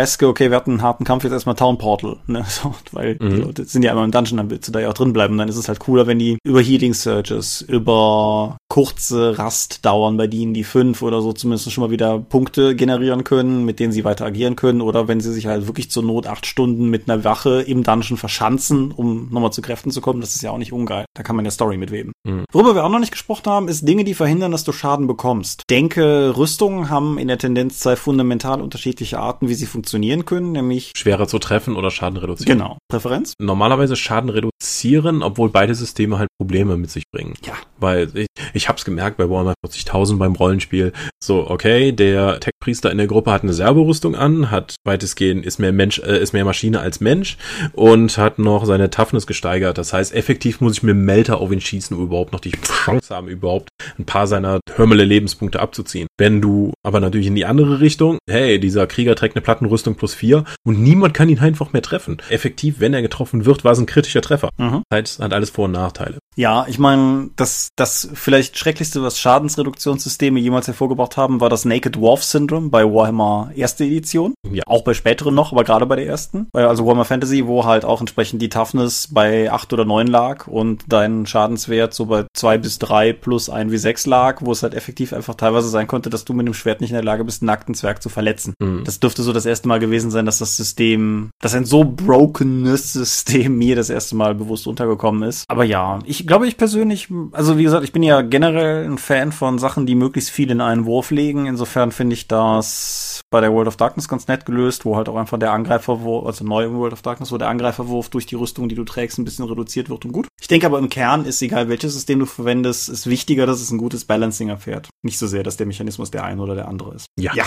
Diablo-eske, 0.00 0.26
okay, 0.26 0.50
wir 0.50 0.56
hatten 0.56 0.72
einen 0.72 0.82
harten 0.82 1.04
Kampf, 1.04 1.24
jetzt 1.24 1.32
erstmal 1.32 1.54
Town 1.54 1.78
Portal, 1.78 2.16
ne, 2.26 2.44
so, 2.48 2.74
weil 2.92 3.16
mhm. 3.20 3.30
die 3.30 3.36
Leute 3.36 3.64
sind 3.64 3.82
ja 3.82 3.92
immer 3.92 4.04
im 4.04 4.10
Dungeon, 4.10 4.38
dann 4.38 4.50
willst 4.50 4.68
du 4.68 4.72
da 4.72 4.80
ja 4.80 4.88
auch 4.88 4.94
drin 4.94 5.12
bleiben, 5.12 5.36
dann 5.38 5.48
ist 5.48 5.56
es 5.56 5.68
halt 5.68 5.80
cooler, 5.80 6.06
wenn 6.06 6.18
die 6.18 6.38
über 6.44 6.60
Healing 6.60 6.94
Searches, 6.94 7.62
über 7.62 8.56
kurze 8.70 9.36
Rast 9.36 9.84
dauern 9.84 10.16
bei 10.16 10.28
denen 10.28 10.54
die 10.54 10.64
fünf 10.64 11.02
oder 11.02 11.20
so 11.20 11.32
zumindest 11.32 11.70
schon 11.72 11.82
mal 11.82 11.90
wieder 11.90 12.20
Punkte 12.20 12.76
generieren 12.76 13.24
können, 13.24 13.64
mit 13.64 13.80
denen 13.80 13.92
sie 13.92 14.04
weiter 14.04 14.24
agieren 14.24 14.54
können 14.54 14.80
oder 14.80 15.08
wenn 15.08 15.20
sie 15.20 15.32
sich 15.32 15.46
halt 15.46 15.66
wirklich 15.66 15.90
zur 15.90 16.04
Not 16.04 16.28
acht 16.28 16.46
Stunden 16.46 16.88
mit 16.88 17.10
einer 17.10 17.24
Wache 17.24 17.62
im 17.62 17.82
Dungeon 17.82 18.16
verschanzen, 18.16 18.92
um 18.92 19.28
nochmal 19.30 19.52
zu 19.52 19.60
Kräften 19.60 19.90
zu 19.90 20.00
kommen, 20.00 20.20
das 20.20 20.36
ist 20.36 20.42
ja 20.42 20.52
auch 20.52 20.58
nicht 20.58 20.72
ungeil. 20.72 21.04
Da 21.14 21.24
kann 21.24 21.34
man 21.34 21.44
ja 21.44 21.50
Story 21.50 21.76
mitweben. 21.76 22.12
Mhm. 22.24 22.44
Worüber 22.52 22.76
wir 22.76 22.84
auch 22.84 22.90
noch 22.90 23.00
nicht 23.00 23.10
gesprochen 23.10 23.46
haben, 23.46 23.66
ist 23.66 23.86
Dinge, 23.86 24.04
die 24.04 24.14
verhindern, 24.14 24.52
dass 24.52 24.62
du 24.62 24.70
Schaden 24.70 25.08
bekommst. 25.08 25.64
Denke, 25.68 26.36
Rüstungen 26.36 26.90
haben 26.90 27.18
in 27.18 27.26
der 27.26 27.38
Tendenz 27.38 27.80
zwei 27.80 27.96
fundamental 27.96 28.62
unterschiedliche 28.62 29.18
Arten, 29.18 29.48
wie 29.48 29.54
sie 29.54 29.66
funktionieren 29.66 30.24
können, 30.26 30.52
nämlich 30.52 30.92
schwerer 30.96 31.26
zu 31.26 31.40
treffen 31.40 31.74
oder 31.74 31.90
Schaden 31.90 32.18
reduzieren. 32.18 32.58
Genau. 32.58 32.78
Präferenz? 32.88 33.34
Normalerweise 33.40 33.96
Schaden 33.96 34.30
reduzieren, 34.30 35.24
obwohl 35.24 35.48
beide 35.48 35.74
Systeme 35.74 36.20
halt 36.20 36.28
Probleme 36.38 36.76
mit 36.76 36.90
sich 36.90 37.02
bringen. 37.12 37.34
Ja. 37.44 37.54
Weil 37.80 38.10
ich, 38.14 38.26
ich 38.54 38.68
habe 38.68 38.78
es 38.78 38.84
gemerkt 38.84 39.16
bei 39.16 39.28
Warhammer 39.28 39.54
40.000 39.66 40.18
beim 40.18 40.34
Rollenspiel. 40.34 40.92
So, 41.22 41.48
okay, 41.50 41.92
der 41.92 42.40
Tech-Priester 42.40 42.90
in 42.90 42.98
der 42.98 43.06
Gruppe 43.06 43.32
hat 43.32 43.42
eine 43.42 43.52
Servorüstung 43.52 44.14
an, 44.14 44.50
hat 44.50 44.76
weitestgehend, 44.84 45.44
ist 45.44 45.58
mehr 45.58 45.72
Mensch, 45.72 45.98
äh, 45.98 46.20
ist 46.20 46.32
mehr 46.32 46.44
Maschine 46.44 46.80
als 46.80 47.00
Mensch 47.00 47.36
und 47.72 48.16
hat 48.18 48.38
noch 48.38 48.64
seine 48.64 48.90
Toughness 48.90 49.26
gesteigert. 49.26 49.78
Das 49.78 49.92
heißt, 49.92 50.14
effektiv 50.14 50.60
muss 50.60 50.74
ich 50.74 50.82
mit 50.82 50.94
dem 50.94 51.04
Melter 51.04 51.40
auf 51.40 51.52
ihn 51.52 51.60
schießen, 51.60 51.96
um 51.96 52.02
überhaupt 52.04 52.32
noch 52.32 52.40
die 52.40 52.52
Chance 52.84 53.14
haben, 53.14 53.28
überhaupt 53.28 53.68
ein 53.98 54.04
paar 54.04 54.26
seiner 54.26 54.60
Hörmele 54.74 55.04
Lebenspunkte 55.04 55.60
abzuziehen. 55.60 56.06
Wenn 56.18 56.40
du 56.40 56.72
aber 56.82 57.00
natürlich 57.00 57.26
in 57.26 57.34
die 57.34 57.44
andere 57.44 57.80
Richtung, 57.80 58.18
hey, 58.28 58.58
dieser 58.60 58.86
Krieger 58.86 59.14
trägt 59.14 59.36
eine 59.36 59.42
Plattenrüstung 59.42 59.94
plus 59.94 60.14
vier 60.14 60.44
und 60.64 60.80
niemand 60.80 61.14
kann 61.14 61.28
ihn 61.28 61.38
einfach 61.38 61.72
mehr 61.72 61.82
treffen. 61.82 62.18
Effektiv, 62.28 62.80
wenn 62.80 62.94
er 62.94 63.02
getroffen 63.02 63.44
wird, 63.44 63.64
war 63.64 63.72
es 63.72 63.78
ein 63.78 63.86
kritischer 63.86 64.22
Treffer. 64.22 64.50
Mhm. 64.58 64.82
Das 64.88 64.98
heißt, 64.98 65.20
hat 65.20 65.32
alles 65.32 65.50
Vor- 65.50 65.66
und 65.66 65.72
Nachteile. 65.72 66.18
Ja, 66.36 66.66
ich 66.68 66.78
meine, 66.78 67.30
das 67.36 67.69
das 67.76 68.08
vielleicht 68.12 68.58
schrecklichste, 68.58 69.02
was 69.02 69.18
Schadensreduktionssysteme 69.18 70.38
jemals 70.38 70.66
hervorgebracht 70.66 71.16
haben, 71.16 71.40
war 71.40 71.48
das 71.48 71.64
Naked 71.64 71.96
Dwarf 71.96 72.22
Syndrome 72.22 72.68
bei 72.68 72.84
Warhammer 72.84 73.50
erste 73.54 73.84
Edition. 73.84 74.34
Ja. 74.50 74.64
Auch 74.66 74.82
bei 74.82 74.94
späteren 74.94 75.34
noch, 75.34 75.52
aber 75.52 75.64
gerade 75.64 75.86
bei 75.86 75.96
der 75.96 76.06
ersten. 76.06 76.48
Also 76.52 76.84
Warhammer 76.84 77.04
Fantasy, 77.04 77.46
wo 77.46 77.64
halt 77.64 77.84
auch 77.84 78.00
entsprechend 78.00 78.42
die 78.42 78.48
Toughness 78.48 79.08
bei 79.10 79.50
acht 79.50 79.72
oder 79.72 79.84
neun 79.84 80.08
lag 80.08 80.46
und 80.46 80.84
dein 80.88 81.26
Schadenswert 81.26 81.94
so 81.94 82.06
bei 82.06 82.26
zwei 82.34 82.58
bis 82.58 82.78
drei 82.78 83.12
plus 83.12 83.48
ein 83.48 83.70
wie 83.70 83.78
sechs 83.78 84.06
lag, 84.06 84.42
wo 84.42 84.52
es 84.52 84.62
halt 84.62 84.74
effektiv 84.74 85.12
einfach 85.12 85.34
teilweise 85.34 85.68
sein 85.68 85.86
konnte, 85.86 86.10
dass 86.10 86.24
du 86.24 86.32
mit 86.34 86.46
dem 86.46 86.54
Schwert 86.54 86.80
nicht 86.80 86.90
in 86.90 86.96
der 86.96 87.04
Lage 87.04 87.24
bist, 87.24 87.42
einen 87.42 87.46
nackten 87.46 87.74
Zwerg 87.74 88.02
zu 88.02 88.08
verletzen. 88.08 88.54
Mhm. 88.60 88.82
Das 88.84 89.00
dürfte 89.00 89.22
so 89.22 89.32
das 89.32 89.46
erste 89.46 89.68
Mal 89.68 89.78
gewesen 89.78 90.10
sein, 90.10 90.26
dass 90.26 90.38
das 90.38 90.56
System, 90.56 91.30
dass 91.40 91.54
ein 91.54 91.64
so 91.64 91.84
brokenes 91.84 92.92
System 92.92 93.56
mir 93.56 93.76
das 93.76 93.90
erste 93.90 94.16
Mal 94.16 94.34
bewusst 94.34 94.66
untergekommen 94.66 95.22
ist. 95.22 95.44
Aber 95.48 95.64
ja, 95.64 96.00
ich 96.04 96.26
glaube, 96.26 96.46
ich 96.46 96.56
persönlich, 96.56 97.08
also 97.32 97.58
wie 97.60 97.64
gesagt, 97.64 97.84
ich 97.84 97.92
bin 97.92 98.02
ja 98.02 98.22
generell 98.22 98.86
ein 98.86 98.96
Fan 98.96 99.32
von 99.32 99.58
Sachen, 99.58 99.84
die 99.84 99.94
möglichst 99.94 100.30
viel 100.30 100.50
in 100.50 100.62
einen 100.62 100.86
Wurf 100.86 101.10
legen. 101.10 101.44
Insofern 101.44 101.92
finde 101.92 102.14
ich 102.14 102.26
das 102.26 103.20
bei 103.28 103.42
der 103.42 103.52
World 103.52 103.68
of 103.68 103.76
Darkness 103.76 104.08
ganz 104.08 104.28
nett 104.28 104.46
gelöst, 104.46 104.86
wo 104.86 104.96
halt 104.96 105.10
auch 105.10 105.16
einfach 105.16 105.38
der 105.38 105.52
Angreiferwurf, 105.52 106.24
also 106.24 106.42
neu 106.42 106.64
im 106.64 106.78
World 106.78 106.94
of 106.94 107.02
Darkness, 107.02 107.32
wo 107.32 107.36
der 107.36 107.48
Angreiferwurf 107.48 108.08
durch 108.08 108.24
die 108.24 108.34
Rüstung, 108.34 108.70
die 108.70 108.76
du 108.76 108.84
trägst, 108.84 109.18
ein 109.18 109.26
bisschen 109.26 109.44
reduziert 109.44 109.90
wird 109.90 110.06
und 110.06 110.12
gut. 110.12 110.26
Ich 110.40 110.48
denke 110.48 110.64
aber 110.64 110.78
im 110.78 110.88
Kern 110.88 111.26
ist 111.26 111.42
egal, 111.42 111.68
welches 111.68 111.92
System 111.92 112.18
du 112.20 112.24
verwendest, 112.24 112.88
ist 112.88 113.06
wichtiger, 113.06 113.44
dass 113.44 113.60
es 113.60 113.70
ein 113.70 113.76
gutes 113.76 114.06
Balancing 114.06 114.48
erfährt. 114.48 114.88
Nicht 115.02 115.18
so 115.18 115.26
sehr, 115.26 115.42
dass 115.42 115.58
der 115.58 115.66
Mechanismus 115.66 116.10
der 116.10 116.24
eine 116.24 116.40
oder 116.40 116.54
der 116.54 116.66
andere 116.66 116.94
ist. 116.94 117.08
Ja. 117.18 117.34
Ja. 117.34 117.44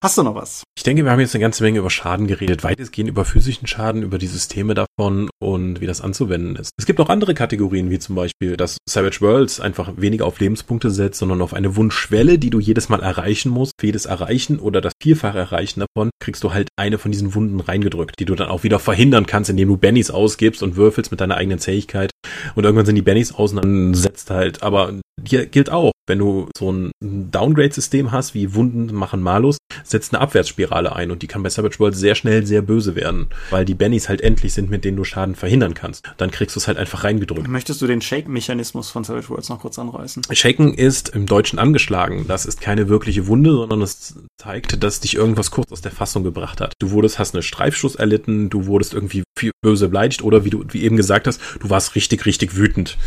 Hast 0.00 0.16
du 0.16 0.22
noch 0.22 0.36
was? 0.36 0.62
Ich 0.76 0.84
denke, 0.84 1.04
wir 1.04 1.10
haben 1.10 1.18
jetzt 1.18 1.34
eine 1.34 1.42
ganze 1.42 1.64
Menge 1.64 1.80
über 1.80 1.90
Schaden 1.90 2.28
geredet, 2.28 2.62
weitestgehend 2.62 3.10
über 3.10 3.24
physischen 3.24 3.66
Schaden, 3.66 4.04
über 4.04 4.18
die 4.18 4.28
Systeme 4.28 4.74
davon 4.74 5.28
und 5.42 5.80
wie 5.80 5.88
das 5.88 6.00
anzuwenden 6.00 6.54
ist. 6.54 6.70
Es 6.78 6.86
gibt 6.86 7.00
auch 7.00 7.08
andere 7.08 7.34
Kategorien, 7.34 7.90
wie 7.90 7.98
zum 7.98 8.14
Beispiel, 8.14 8.56
dass 8.56 8.78
Savage 8.88 9.20
Worlds 9.22 9.58
einfach 9.58 9.94
weniger 9.96 10.26
auf 10.26 10.38
Lebenspunkte 10.38 10.92
setzt, 10.92 11.18
sondern 11.18 11.42
auf 11.42 11.52
eine 11.52 11.74
Wunschschwelle, 11.74 12.38
die 12.38 12.50
du 12.50 12.60
jedes 12.60 12.88
Mal 12.88 13.00
erreichen 13.02 13.50
musst. 13.50 13.72
Für 13.80 13.86
jedes 13.86 14.06
Erreichen 14.06 14.60
oder 14.60 14.80
das 14.80 14.92
Vierfache 15.02 15.38
Erreichen 15.38 15.80
davon 15.80 16.10
kriegst 16.20 16.44
du 16.44 16.54
halt 16.54 16.68
eine 16.76 16.98
von 16.98 17.10
diesen 17.10 17.34
Wunden 17.34 17.58
reingedrückt, 17.58 18.20
die 18.20 18.24
du 18.24 18.36
dann 18.36 18.50
auch 18.50 18.62
wieder 18.62 18.78
verhindern 18.78 19.26
kannst, 19.26 19.50
indem 19.50 19.66
du 19.66 19.78
Bennies 19.78 20.12
ausgibst 20.12 20.62
und 20.62 20.76
würfelst 20.76 21.10
mit 21.10 21.20
deiner 21.20 21.36
eigenen 21.36 21.58
Zähigkeit. 21.58 22.12
Und 22.54 22.62
irgendwann 22.62 22.86
sind 22.86 22.94
die 22.94 23.02
Bennies 23.02 23.34
aus 23.34 23.50
und 23.50 23.64
dann 23.64 23.94
setzt 23.94 24.30
halt, 24.30 24.62
aber 24.62 24.94
hier 25.26 25.46
gilt 25.46 25.70
auch, 25.70 25.90
wenn 26.06 26.18
du 26.18 26.48
so 26.56 26.72
ein 26.72 26.92
Downgrade-System 27.02 28.12
hast, 28.12 28.34
wie 28.34 28.54
Wunden 28.54 28.94
machen 28.94 29.20
Malus, 29.20 29.58
setzt 29.90 30.14
eine 30.14 30.20
Abwärtsspirale 30.20 30.94
ein 30.94 31.10
und 31.10 31.22
die 31.22 31.26
kann 31.26 31.42
bei 31.42 31.50
Savage 31.50 31.78
World 31.78 31.96
sehr 31.96 32.14
schnell 32.14 32.46
sehr 32.46 32.62
böse 32.62 32.94
werden, 32.94 33.28
weil 33.50 33.64
die 33.64 33.74
Bennies 33.74 34.08
halt 34.08 34.20
endlich 34.20 34.52
sind, 34.52 34.70
mit 34.70 34.84
denen 34.84 34.96
du 34.96 35.04
Schaden 35.04 35.34
verhindern 35.34 35.74
kannst. 35.74 36.04
Dann 36.16 36.30
kriegst 36.30 36.56
du 36.56 36.60
es 36.60 36.68
halt 36.68 36.78
einfach 36.78 37.04
reingedrückt. 37.04 37.48
Möchtest 37.48 37.80
du 37.82 37.86
den 37.86 38.00
Shake-Mechanismus 38.00 38.90
von 38.90 39.04
Savage 39.04 39.28
Worlds 39.30 39.48
noch 39.48 39.60
kurz 39.60 39.78
anreißen? 39.78 40.24
Shaken 40.32 40.74
ist 40.74 41.10
im 41.10 41.26
Deutschen 41.26 41.58
angeschlagen. 41.58 42.26
Das 42.28 42.46
ist 42.46 42.60
keine 42.60 42.88
wirkliche 42.88 43.26
Wunde, 43.26 43.52
sondern 43.52 43.82
es 43.82 44.16
zeigt, 44.36 44.82
dass 44.82 45.00
dich 45.00 45.14
irgendwas 45.14 45.50
kurz 45.50 45.72
aus 45.72 45.80
der 45.80 45.92
Fassung 45.92 46.24
gebracht 46.24 46.60
hat. 46.60 46.74
Du 46.78 46.90
wurdest, 46.90 47.18
hast 47.18 47.34
einen 47.34 47.42
Streifschuss 47.42 47.94
erlitten, 47.94 48.50
du 48.50 48.66
wurdest 48.66 48.94
irgendwie 48.94 49.22
böse 49.62 49.88
beleidigt 49.88 50.22
oder 50.22 50.44
wie 50.44 50.50
du 50.50 50.64
wie 50.70 50.82
eben 50.82 50.96
gesagt 50.96 51.26
hast, 51.26 51.40
du 51.60 51.70
warst 51.70 51.94
richtig, 51.94 52.26
richtig 52.26 52.56
wütend. 52.56 52.98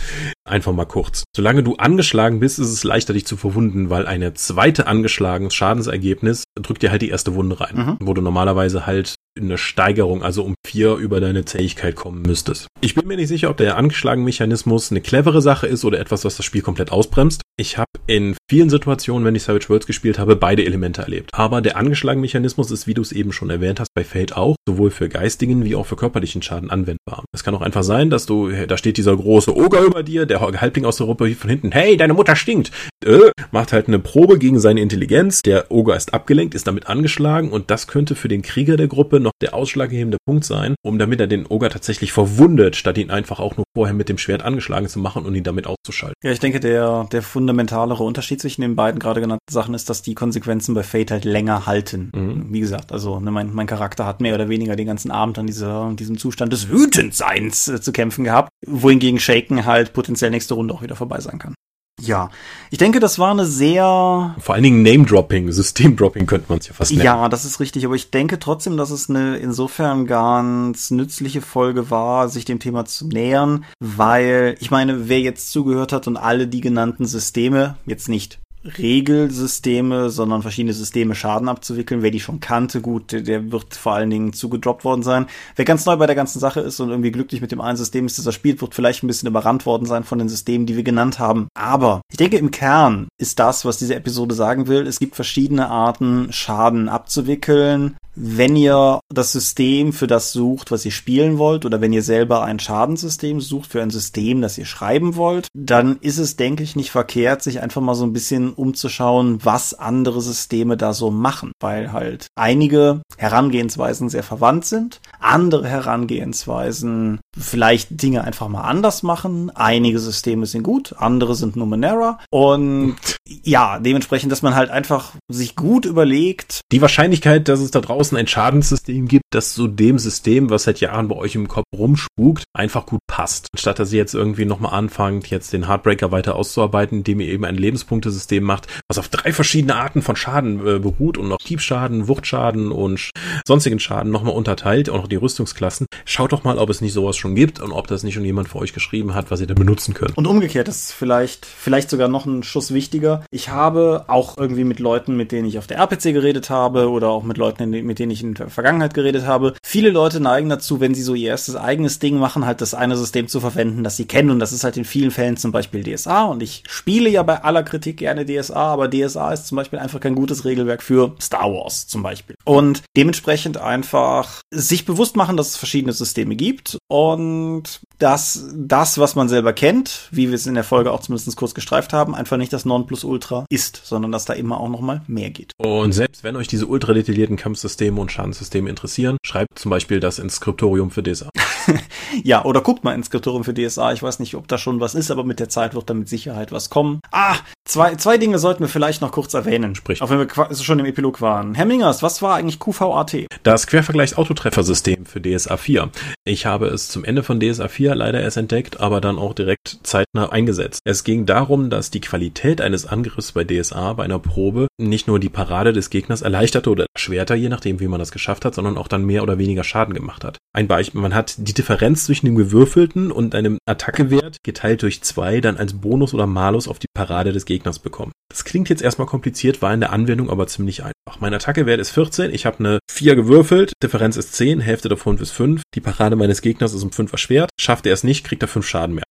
Einfach 0.51 0.73
mal 0.73 0.83
kurz. 0.83 1.23
Solange 1.33 1.63
du 1.63 1.75
angeschlagen 1.75 2.41
bist, 2.41 2.59
ist 2.59 2.73
es 2.73 2.83
leichter, 2.83 3.13
dich 3.13 3.25
zu 3.25 3.37
verwunden, 3.37 3.89
weil 3.89 4.05
eine 4.05 4.33
zweite 4.33 4.85
angeschlagenes 4.85 5.53
Schadensergebnis 5.53 6.43
drückt 6.55 6.81
dir 6.81 6.91
halt 6.91 7.01
die 7.01 7.09
erste 7.09 7.35
Wunde 7.35 7.61
rein, 7.61 7.75
mhm. 7.77 7.97
wo 8.01 8.13
du 8.13 8.21
normalerweise 8.21 8.85
halt 8.85 9.15
eine 9.39 9.57
Steigerung, 9.57 10.23
also 10.23 10.43
um 10.43 10.55
vier 10.65 10.95
über 10.95 11.19
deine 11.19 11.45
Zähigkeit 11.45 11.95
kommen 11.95 12.21
müsstest. 12.21 12.67
Ich 12.81 12.95
bin 12.95 13.07
mir 13.07 13.17
nicht 13.17 13.27
sicher, 13.27 13.49
ob 13.49 13.57
der 13.57 13.77
angeschlagen 13.77 14.23
Mechanismus 14.23 14.91
eine 14.91 15.01
clevere 15.01 15.41
Sache 15.41 15.67
ist 15.67 15.85
oder 15.85 15.99
etwas, 15.99 16.25
was 16.25 16.37
das 16.37 16.45
Spiel 16.45 16.61
komplett 16.61 16.91
ausbremst. 16.91 17.41
Ich 17.57 17.77
habe 17.77 17.89
in 18.07 18.35
vielen 18.49 18.69
Situationen, 18.69 19.25
wenn 19.25 19.35
ich 19.35 19.43
Savage 19.43 19.69
Worlds 19.69 19.85
gespielt 19.85 20.19
habe, 20.19 20.35
beide 20.35 20.65
Elemente 20.65 21.01
erlebt. 21.01 21.29
Aber 21.33 21.61
der 21.61 21.77
angeschlagen 21.77 22.21
Mechanismus 22.21 22.71
ist, 22.71 22.87
wie 22.87 22.93
du 22.93 23.01
es 23.01 23.11
eben 23.11 23.31
schon 23.31 23.49
erwähnt 23.49 23.79
hast, 23.79 23.93
bei 23.93 24.03
Fate 24.03 24.35
auch, 24.35 24.55
sowohl 24.67 24.91
für 24.91 25.09
geistigen 25.09 25.63
wie 25.63 25.75
auch 25.75 25.85
für 25.85 25.95
körperlichen 25.95 26.41
Schaden 26.41 26.69
anwendbar. 26.69 27.23
Es 27.33 27.43
kann 27.43 27.55
auch 27.55 27.61
einfach 27.61 27.83
sein, 27.83 28.09
dass 28.09 28.25
du, 28.25 28.49
da 28.51 28.77
steht 28.77 28.97
dieser 28.97 29.15
große 29.15 29.55
Oger 29.55 29.81
über 29.81 30.03
dir, 30.03 30.25
der 30.25 30.41
Halbling 30.41 30.85
aus 30.85 30.99
Europa 30.99 31.27
von 31.37 31.49
hinten, 31.49 31.71
hey, 31.71 31.97
deine 31.97 32.13
Mutter 32.13 32.35
stinkt, 32.35 32.71
äh, 33.05 33.31
macht 33.51 33.73
halt 33.73 33.87
eine 33.87 33.99
Probe 33.99 34.39
gegen 34.39 34.59
seine 34.59 34.81
Intelligenz, 34.81 35.41
der 35.41 35.71
Oger 35.71 35.95
ist 35.95 36.13
abgelenkt, 36.13 36.55
ist 36.55 36.67
damit 36.67 36.87
angeschlagen 36.87 37.51
und 37.51 37.71
das 37.71 37.87
könnte 37.87 38.15
für 38.15 38.27
den 38.27 38.41
Krieger 38.41 38.77
der 38.77 38.87
Gruppe 38.87 39.19
noch 39.19 39.31
der 39.41 39.53
ausschlaggebende 39.53 40.17
Punkt 40.25 40.45
sein, 40.45 40.75
um 40.83 40.99
damit 40.99 41.19
er 41.19 41.27
den 41.27 41.45
Oger 41.45 41.69
tatsächlich 41.69 42.11
verwundet, 42.11 42.75
statt 42.75 42.97
ihn 42.97 43.11
einfach 43.11 43.39
auch 43.39 43.57
nur 43.57 43.65
vorher 43.75 43.93
mit 43.93 44.09
dem 44.09 44.17
Schwert 44.17 44.43
angeschlagen 44.43 44.87
zu 44.87 44.99
machen 44.99 45.25
und 45.25 45.35
ihn 45.35 45.43
damit 45.43 45.67
auszuschalten. 45.67 46.15
Ja, 46.23 46.31
ich 46.31 46.39
denke, 46.39 46.59
der, 46.59 47.07
der 47.11 47.21
fundamentalere 47.21 48.03
Unterschied 48.03 48.41
zwischen 48.41 48.61
den 48.61 48.75
beiden 48.75 48.99
gerade 48.99 49.21
genannten 49.21 49.51
Sachen 49.51 49.73
ist, 49.73 49.89
dass 49.89 50.01
die 50.01 50.15
Konsequenzen 50.15 50.75
bei 50.75 50.83
Fate 50.83 51.11
halt 51.11 51.25
länger 51.25 51.65
halten. 51.65 52.11
Mhm. 52.15 52.47
Wie 52.53 52.59
gesagt, 52.59 52.91
also 52.91 53.19
ne, 53.19 53.31
mein, 53.31 53.53
mein 53.53 53.67
Charakter 53.67 54.05
hat 54.05 54.21
mehr 54.21 54.35
oder 54.35 54.49
weniger 54.49 54.75
den 54.75 54.87
ganzen 54.87 55.11
Abend 55.11 55.39
an 55.39 55.47
dieser, 55.47 55.93
diesem 55.93 56.17
Zustand 56.17 56.53
des 56.53 56.69
Wütendseins 56.69 57.67
äh, 57.67 57.81
zu 57.81 57.91
kämpfen 57.91 58.23
gehabt, 58.23 58.49
wohingegen 58.65 59.19
Shaken 59.19 59.65
halt 59.65 59.93
potenziell 59.93 60.31
nächste 60.31 60.53
Runde 60.53 60.73
auch 60.73 60.81
wieder 60.81 60.95
vorbei 60.95 61.19
sein 61.19 61.39
kann. 61.39 61.55
Ja, 62.01 62.29
ich 62.71 62.79
denke, 62.79 62.99
das 62.99 63.19
war 63.19 63.31
eine 63.31 63.45
sehr. 63.45 64.35
Vor 64.39 64.55
allen 64.55 64.63
Dingen 64.63 64.81
Name-Dropping, 64.81 65.51
System-Dropping 65.51 66.25
könnte 66.25 66.47
man 66.49 66.59
es 66.59 66.67
ja 66.67 66.73
fast 66.73 66.91
nennen. 66.91 67.03
Ja, 67.03 67.29
das 67.29 67.45
ist 67.45 67.59
richtig, 67.59 67.85
aber 67.85 67.95
ich 67.95 68.09
denke 68.09 68.39
trotzdem, 68.39 68.75
dass 68.75 68.89
es 68.89 69.09
eine 69.09 69.37
insofern 69.37 70.07
ganz 70.07 70.89
nützliche 70.89 71.41
Folge 71.41 71.91
war, 71.91 72.27
sich 72.29 72.45
dem 72.45 72.59
Thema 72.59 72.85
zu 72.85 73.07
nähern, 73.07 73.65
weil 73.79 74.55
ich 74.59 74.71
meine, 74.71 75.09
wer 75.09 75.19
jetzt 75.19 75.51
zugehört 75.51 75.93
hat 75.93 76.07
und 76.07 76.17
alle 76.17 76.47
die 76.47 76.61
genannten 76.61 77.05
Systeme, 77.05 77.75
jetzt 77.85 78.09
nicht 78.09 78.39
Regelsysteme, 78.63 80.09
sondern 80.09 80.41
verschiedene 80.41 80.73
Systeme 80.73 81.15
Schaden 81.15 81.49
abzuwickeln. 81.49 82.03
Wer 82.03 82.11
die 82.11 82.19
schon 82.19 82.39
kannte, 82.39 82.81
gut, 82.81 83.11
der 83.11 83.51
wird 83.51 83.73
vor 83.75 83.93
allen 83.93 84.09
Dingen 84.09 84.33
zugedroppt 84.33 84.83
worden 84.83 85.03
sein. 85.03 85.27
Wer 85.55 85.65
ganz 85.65 85.85
neu 85.85 85.95
bei 85.95 86.05
der 86.05 86.15
ganzen 86.15 86.39
Sache 86.39 86.59
ist 86.59 86.79
und 86.79 86.89
irgendwie 86.89 87.11
glücklich 87.11 87.41
mit 87.41 87.51
dem 87.51 87.61
einen 87.61 87.77
System 87.77 88.05
ist, 88.05 88.17
das 88.17 88.25
er 88.25 88.31
spielt, 88.31 88.61
wird 88.61 88.75
vielleicht 88.75 89.03
ein 89.03 89.07
bisschen 89.07 89.27
überrannt 89.27 89.65
worden 89.65 89.85
sein 89.85 90.03
von 90.03 90.19
den 90.19 90.29
Systemen, 90.29 90.65
die 90.65 90.75
wir 90.75 90.83
genannt 90.83 91.19
haben. 91.19 91.47
Aber 91.53 92.01
ich 92.11 92.17
denke, 92.17 92.37
im 92.37 92.51
Kern 92.51 93.07
ist 93.17 93.39
das, 93.39 93.65
was 93.65 93.77
diese 93.77 93.95
Episode 93.95 94.35
sagen 94.35 94.67
will. 94.67 94.85
Es 94.85 94.99
gibt 94.99 95.15
verschiedene 95.15 95.69
Arten, 95.69 96.31
Schaden 96.31 96.89
abzuwickeln 96.89 97.97
wenn 98.15 98.55
ihr 98.55 98.99
das 99.09 99.31
System 99.31 99.93
für 99.93 100.07
das 100.07 100.33
sucht, 100.33 100.71
was 100.71 100.85
ihr 100.85 100.91
spielen 100.91 101.37
wollt, 101.37 101.65
oder 101.65 101.81
wenn 101.81 101.93
ihr 101.93 102.03
selber 102.03 102.43
ein 102.43 102.59
Schadensystem 102.59 103.41
sucht 103.41 103.71
für 103.71 103.81
ein 103.81 103.89
System, 103.89 104.41
das 104.41 104.57
ihr 104.57 104.65
schreiben 104.65 105.15
wollt, 105.15 105.47
dann 105.53 105.97
ist 106.01 106.17
es, 106.17 106.35
denke 106.35 106.63
ich, 106.63 106.75
nicht 106.75 106.91
verkehrt, 106.91 107.41
sich 107.41 107.61
einfach 107.61 107.81
mal 107.81 107.95
so 107.95 108.05
ein 108.05 108.13
bisschen 108.13 108.53
umzuschauen, 108.53 109.39
was 109.43 109.73
andere 109.73 110.21
Systeme 110.21 110.77
da 110.77 110.93
so 110.93 111.11
machen, 111.11 111.51
weil 111.59 111.91
halt 111.91 112.27
einige 112.35 113.01
Herangehensweisen 113.17 114.09
sehr 114.09 114.23
verwandt 114.23 114.65
sind, 114.65 114.99
andere 115.19 115.67
Herangehensweisen 115.67 117.19
vielleicht 117.37 118.01
Dinge 118.01 118.23
einfach 118.23 118.47
mal 118.47 118.61
anders 118.61 119.03
machen, 119.03 119.51
einige 119.55 119.99
Systeme 119.99 120.45
sind 120.45 120.63
gut, 120.63 120.95
andere 120.97 121.35
sind 121.35 121.55
Numenera 121.55 122.19
und 122.29 122.97
ja, 123.43 123.79
dementsprechend, 123.79 124.31
dass 124.31 124.41
man 124.41 124.55
halt 124.55 124.69
einfach 124.69 125.13
sich 125.29 125.55
gut 125.55 125.85
überlegt. 125.85 126.61
Die 126.71 126.81
Wahrscheinlichkeit, 126.81 127.47
dass 127.47 127.59
es 127.59 127.71
da 127.71 127.79
draußen 127.79 128.10
draußen 128.11 128.17
ein 128.17 128.27
Schadenssystem 128.27 129.07
gibt, 129.07 129.23
das 129.31 129.53
zu 129.53 129.67
dem 129.67 129.97
System, 129.97 130.49
was 130.49 130.63
seit 130.63 130.79
Jahren 130.79 131.07
bei 131.07 131.15
euch 131.15 131.35
im 131.35 131.47
Kopf 131.47 131.65
rumspukt, 131.73 132.43
einfach 132.53 132.85
gut 132.85 132.99
passt. 133.07 133.47
Anstatt 133.53 133.79
dass 133.79 133.93
ihr 133.93 133.99
jetzt 133.99 134.13
irgendwie 134.13 134.45
nochmal 134.45 134.73
anfangt, 134.73 135.29
jetzt 135.29 135.53
den 135.53 135.67
Heartbreaker 135.67 136.11
weiter 136.11 136.35
auszuarbeiten, 136.35 136.99
indem 136.99 137.21
ihr 137.21 137.27
eben 137.27 137.45
ein 137.45 137.55
Lebenspunktesystem 137.55 138.43
macht, 138.43 138.67
was 138.89 138.97
auf 138.97 139.07
drei 139.07 139.31
verschiedene 139.31 139.75
Arten 139.75 140.01
von 140.01 140.15
Schaden 140.15 140.59
äh, 140.59 140.79
beruht 140.79 141.17
und 141.17 141.29
noch 141.29 141.37
Tiefschaden, 141.37 142.07
Wuchtschaden 142.07 142.71
und 142.71 143.11
sonstigen 143.47 143.79
Schaden 143.79 144.11
nochmal 144.11 144.35
unterteilt, 144.35 144.89
auch 144.89 144.97
noch 144.97 145.07
die 145.07 145.15
Rüstungsklassen. 145.15 145.87
Schaut 146.05 146.33
doch 146.33 146.43
mal, 146.43 146.57
ob 146.57 146.69
es 146.69 146.81
nicht 146.81 146.93
sowas 146.93 147.17
schon 147.17 147.35
gibt 147.35 147.59
und 147.59 147.71
ob 147.71 147.87
das 147.87 148.03
nicht 148.03 148.13
schon 148.13 148.25
jemand 148.25 148.49
für 148.49 148.59
euch 148.59 148.73
geschrieben 148.73 149.13
hat, 149.13 149.31
was 149.31 149.41
ihr 149.41 149.47
da 149.47 149.53
benutzen 149.53 149.93
könnt. 149.93 150.17
Und 150.17 150.27
umgekehrt 150.27 150.67
ist 150.67 150.91
vielleicht, 150.91 151.45
vielleicht 151.45 151.89
sogar 151.89 152.07
noch 152.07 152.25
ein 152.25 152.43
Schuss 152.43 152.73
wichtiger. 152.73 153.23
Ich 153.31 153.49
habe 153.49 154.05
auch 154.07 154.37
irgendwie 154.37 154.63
mit 154.63 154.79
Leuten, 154.79 155.15
mit 155.15 155.31
denen 155.31 155.47
ich 155.47 155.57
auf 155.57 155.67
der 155.67 155.77
RPC 155.77 156.13
geredet 156.13 156.49
habe 156.49 156.89
oder 156.89 157.09
auch 157.09 157.23
mit 157.23 157.37
Leuten, 157.37 157.73
mit 157.91 157.99
denen 157.99 158.11
ich 158.11 158.23
in 158.23 158.35
der 158.35 158.49
Vergangenheit 158.49 158.93
geredet 158.93 159.25
habe. 159.25 159.53
Viele 159.61 159.89
Leute 159.89 160.21
neigen 160.21 160.47
dazu, 160.47 160.79
wenn 160.79 160.95
sie 160.95 161.01
so 161.01 161.13
ihr 161.13 161.27
erstes 161.27 161.57
eigenes 161.57 161.99
Ding 161.99 162.17
machen, 162.17 162.45
halt 162.45 162.61
das 162.61 162.73
eine 162.73 162.95
System 162.95 163.27
zu 163.27 163.41
verwenden, 163.41 163.83
das 163.83 163.97
sie 163.97 164.05
kennen. 164.05 164.29
Und 164.29 164.39
das 164.39 164.53
ist 164.53 164.63
halt 164.63 164.77
in 164.77 164.85
vielen 164.85 165.11
Fällen 165.11 165.35
zum 165.35 165.51
Beispiel 165.51 165.83
DSA. 165.83 166.23
Und 166.23 166.41
ich 166.41 166.63
spiele 166.69 167.09
ja 167.09 167.21
bei 167.23 167.43
aller 167.43 167.63
Kritik 167.63 167.97
gerne 167.97 168.25
DSA, 168.25 168.71
aber 168.71 168.89
DSA 168.89 169.33
ist 169.33 169.47
zum 169.47 169.57
Beispiel 169.57 169.77
einfach 169.77 169.99
kein 169.99 170.15
gutes 170.15 170.45
Regelwerk 170.45 170.81
für 170.81 171.15
Star 171.19 171.51
Wars 171.51 171.85
zum 171.87 172.01
Beispiel. 172.01 172.37
Und 172.45 172.81
dementsprechend 172.95 173.57
einfach 173.57 174.39
sich 174.51 174.85
bewusst 174.85 175.17
machen, 175.17 175.35
dass 175.35 175.49
es 175.49 175.57
verschiedene 175.57 175.91
Systeme 175.91 176.37
gibt 176.37 176.77
und 176.87 177.81
dass 178.01 178.45
das, 178.53 178.97
was 178.97 179.15
man 179.15 179.29
selber 179.29 179.53
kennt, 179.53 180.07
wie 180.11 180.29
wir 180.29 180.35
es 180.35 180.47
in 180.47 180.55
der 180.55 180.63
Folge 180.63 180.91
auch 180.91 181.01
zumindest 181.01 181.35
kurz 181.35 181.53
gestreift 181.53 181.93
haben, 181.93 182.15
einfach 182.15 182.37
nicht 182.37 182.51
das 182.51 182.65
Nonplusultra 182.65 183.45
ist, 183.49 183.81
sondern 183.83 184.11
dass 184.11 184.25
da 184.25 184.33
immer 184.33 184.59
auch 184.59 184.69
noch 184.69 184.81
mal 184.81 185.01
mehr 185.07 185.29
geht. 185.29 185.51
Und 185.57 185.91
selbst 185.91 186.23
wenn 186.23 186.35
euch 186.35 186.47
diese 186.47 186.65
ultra 186.65 186.93
detaillierten 186.93 187.37
Kampfsysteme 187.37 188.01
und 188.01 188.11
Schadenssysteme 188.11 188.69
interessieren, 188.69 189.17
schreibt 189.23 189.59
zum 189.59 189.69
Beispiel 189.69 189.99
das 189.99 190.17
ins 190.17 190.35
Skriptorium 190.35 190.89
für 190.89 191.03
DSA. 191.03 191.29
ja, 192.23 192.43
oder 192.43 192.61
guckt 192.61 192.83
mal 192.83 192.95
ins 192.95 193.05
Skriptorium 193.07 193.43
für 193.43 193.53
DSA. 193.53 193.93
Ich 193.93 194.01
weiß 194.01 194.19
nicht, 194.19 194.35
ob 194.35 194.47
da 194.47 194.57
schon 194.57 194.79
was 194.79 194.95
ist, 194.95 195.11
aber 195.11 195.23
mit 195.23 195.39
der 195.39 195.49
Zeit 195.49 195.75
wird 195.75 195.89
da 195.89 195.93
mit 195.93 196.09
Sicherheit 196.09 196.51
was 196.51 196.71
kommen. 196.71 197.01
Ah, 197.11 197.35
zwei, 197.65 197.95
zwei 197.95 198.17
Dinge 198.17 198.39
sollten 198.39 198.61
wir 198.61 198.67
vielleicht 198.67 199.01
noch 199.01 199.11
kurz 199.11 199.33
erwähnen. 199.35 199.75
Sprich. 199.75 200.01
Auch 200.01 200.09
wenn 200.09 200.19
wir 200.19 200.55
schon 200.55 200.79
im 200.79 200.85
Epilog 200.85 201.21
waren. 201.21 201.53
Herr 201.53 201.65
Mingers, 201.65 202.01
was 202.01 202.23
war 202.23 202.35
eigentlich 202.35 202.59
QVAT? 202.59 203.27
Das 203.43 203.67
Quervergleichs-Autotreffer-System 203.67 205.05
für 205.05 205.21
DSA 205.21 205.57
4. 205.57 205.91
Ich 206.25 206.45
habe 206.47 206.67
es 206.67 206.87
zum 206.87 207.03
Ende 207.03 207.21
von 207.21 207.39
DSA 207.39 207.67
4 207.67 207.90
leider 207.95 208.21
erst 208.21 208.37
entdeckt, 208.37 208.79
aber 208.79 209.01
dann 209.01 209.17
auch 209.17 209.33
direkt 209.33 209.79
zeitnah 209.83 210.29
eingesetzt. 210.29 210.81
Es 210.85 211.03
ging 211.03 211.25
darum, 211.25 211.69
dass 211.69 211.91
die 211.91 212.01
Qualität 212.01 212.61
eines 212.61 212.85
Angriffs 212.85 213.31
bei 213.31 213.43
DSA 213.43 213.93
bei 213.93 214.03
einer 214.03 214.19
Probe 214.19 214.67
nicht 214.77 215.07
nur 215.07 215.19
die 215.19 215.29
Parade 215.29 215.73
des 215.73 215.89
Gegners 215.89 216.21
erleichterte 216.21 216.69
oder 216.69 216.85
erschwerter, 216.95 217.35
je 217.35 217.49
nachdem, 217.49 217.79
wie 217.79 217.87
man 217.87 217.99
das 217.99 218.11
geschafft 218.11 218.45
hat, 218.45 218.55
sondern 218.55 218.77
auch 218.77 218.87
dann 218.87 219.05
mehr 219.05 219.23
oder 219.23 219.37
weniger 219.37 219.63
Schaden 219.63 219.93
gemacht 219.93 220.23
hat. 220.23 220.37
Ein 220.53 220.67
Beispiel, 220.67 221.01
man 221.01 221.15
hat 221.15 221.35
die 221.37 221.53
Differenz 221.53 222.05
zwischen 222.05 222.25
dem 222.25 222.35
gewürfelten 222.35 223.11
und 223.11 223.35
einem 223.35 223.57
Attackewert 223.65 224.37
geteilt 224.43 224.81
durch 224.81 225.01
zwei 225.01 225.41
dann 225.41 225.57
als 225.57 225.73
Bonus 225.73 226.13
oder 226.13 226.27
Malus 226.27 226.67
auf 226.67 226.79
die 226.79 226.87
Parade 226.93 227.31
des 227.31 227.45
Gegners 227.45 227.79
bekommen. 227.79 228.11
Das 228.29 228.45
klingt 228.45 228.69
jetzt 228.69 228.81
erstmal 228.81 229.07
kompliziert, 229.07 229.61
war 229.61 229.73
in 229.73 229.81
der 229.81 229.91
Anwendung 229.91 230.29
aber 230.29 230.47
ziemlich 230.47 230.83
einfach. 230.83 231.19
Mein 231.19 231.33
Attackewert 231.33 231.79
ist 231.79 231.91
14, 231.91 232.33
ich 232.33 232.45
habe 232.45 232.59
eine 232.59 232.79
4 232.89 233.15
gewürfelt, 233.15 233.73
Differenz 233.83 234.15
ist 234.15 234.33
10, 234.33 234.61
Hälfte 234.61 234.87
davon 234.87 235.17
ist 235.17 235.31
5, 235.31 235.61
die 235.75 235.81
Parade 235.81 236.15
meines 236.15 236.41
Gegners 236.41 236.73
ist 236.73 236.83
um 236.83 236.91
5 236.91 237.11
erschwert, 237.11 237.49
schafft 237.59 237.80
er 237.85 237.93
es 237.93 238.03
nicht, 238.03 238.25
kriegt 238.25 238.43
er 238.43 238.47
5 238.47 238.67
Schaden 238.67 238.95
mehr. 238.95 239.03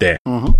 Däh. 0.00 0.16
Mhm. 0.26 0.54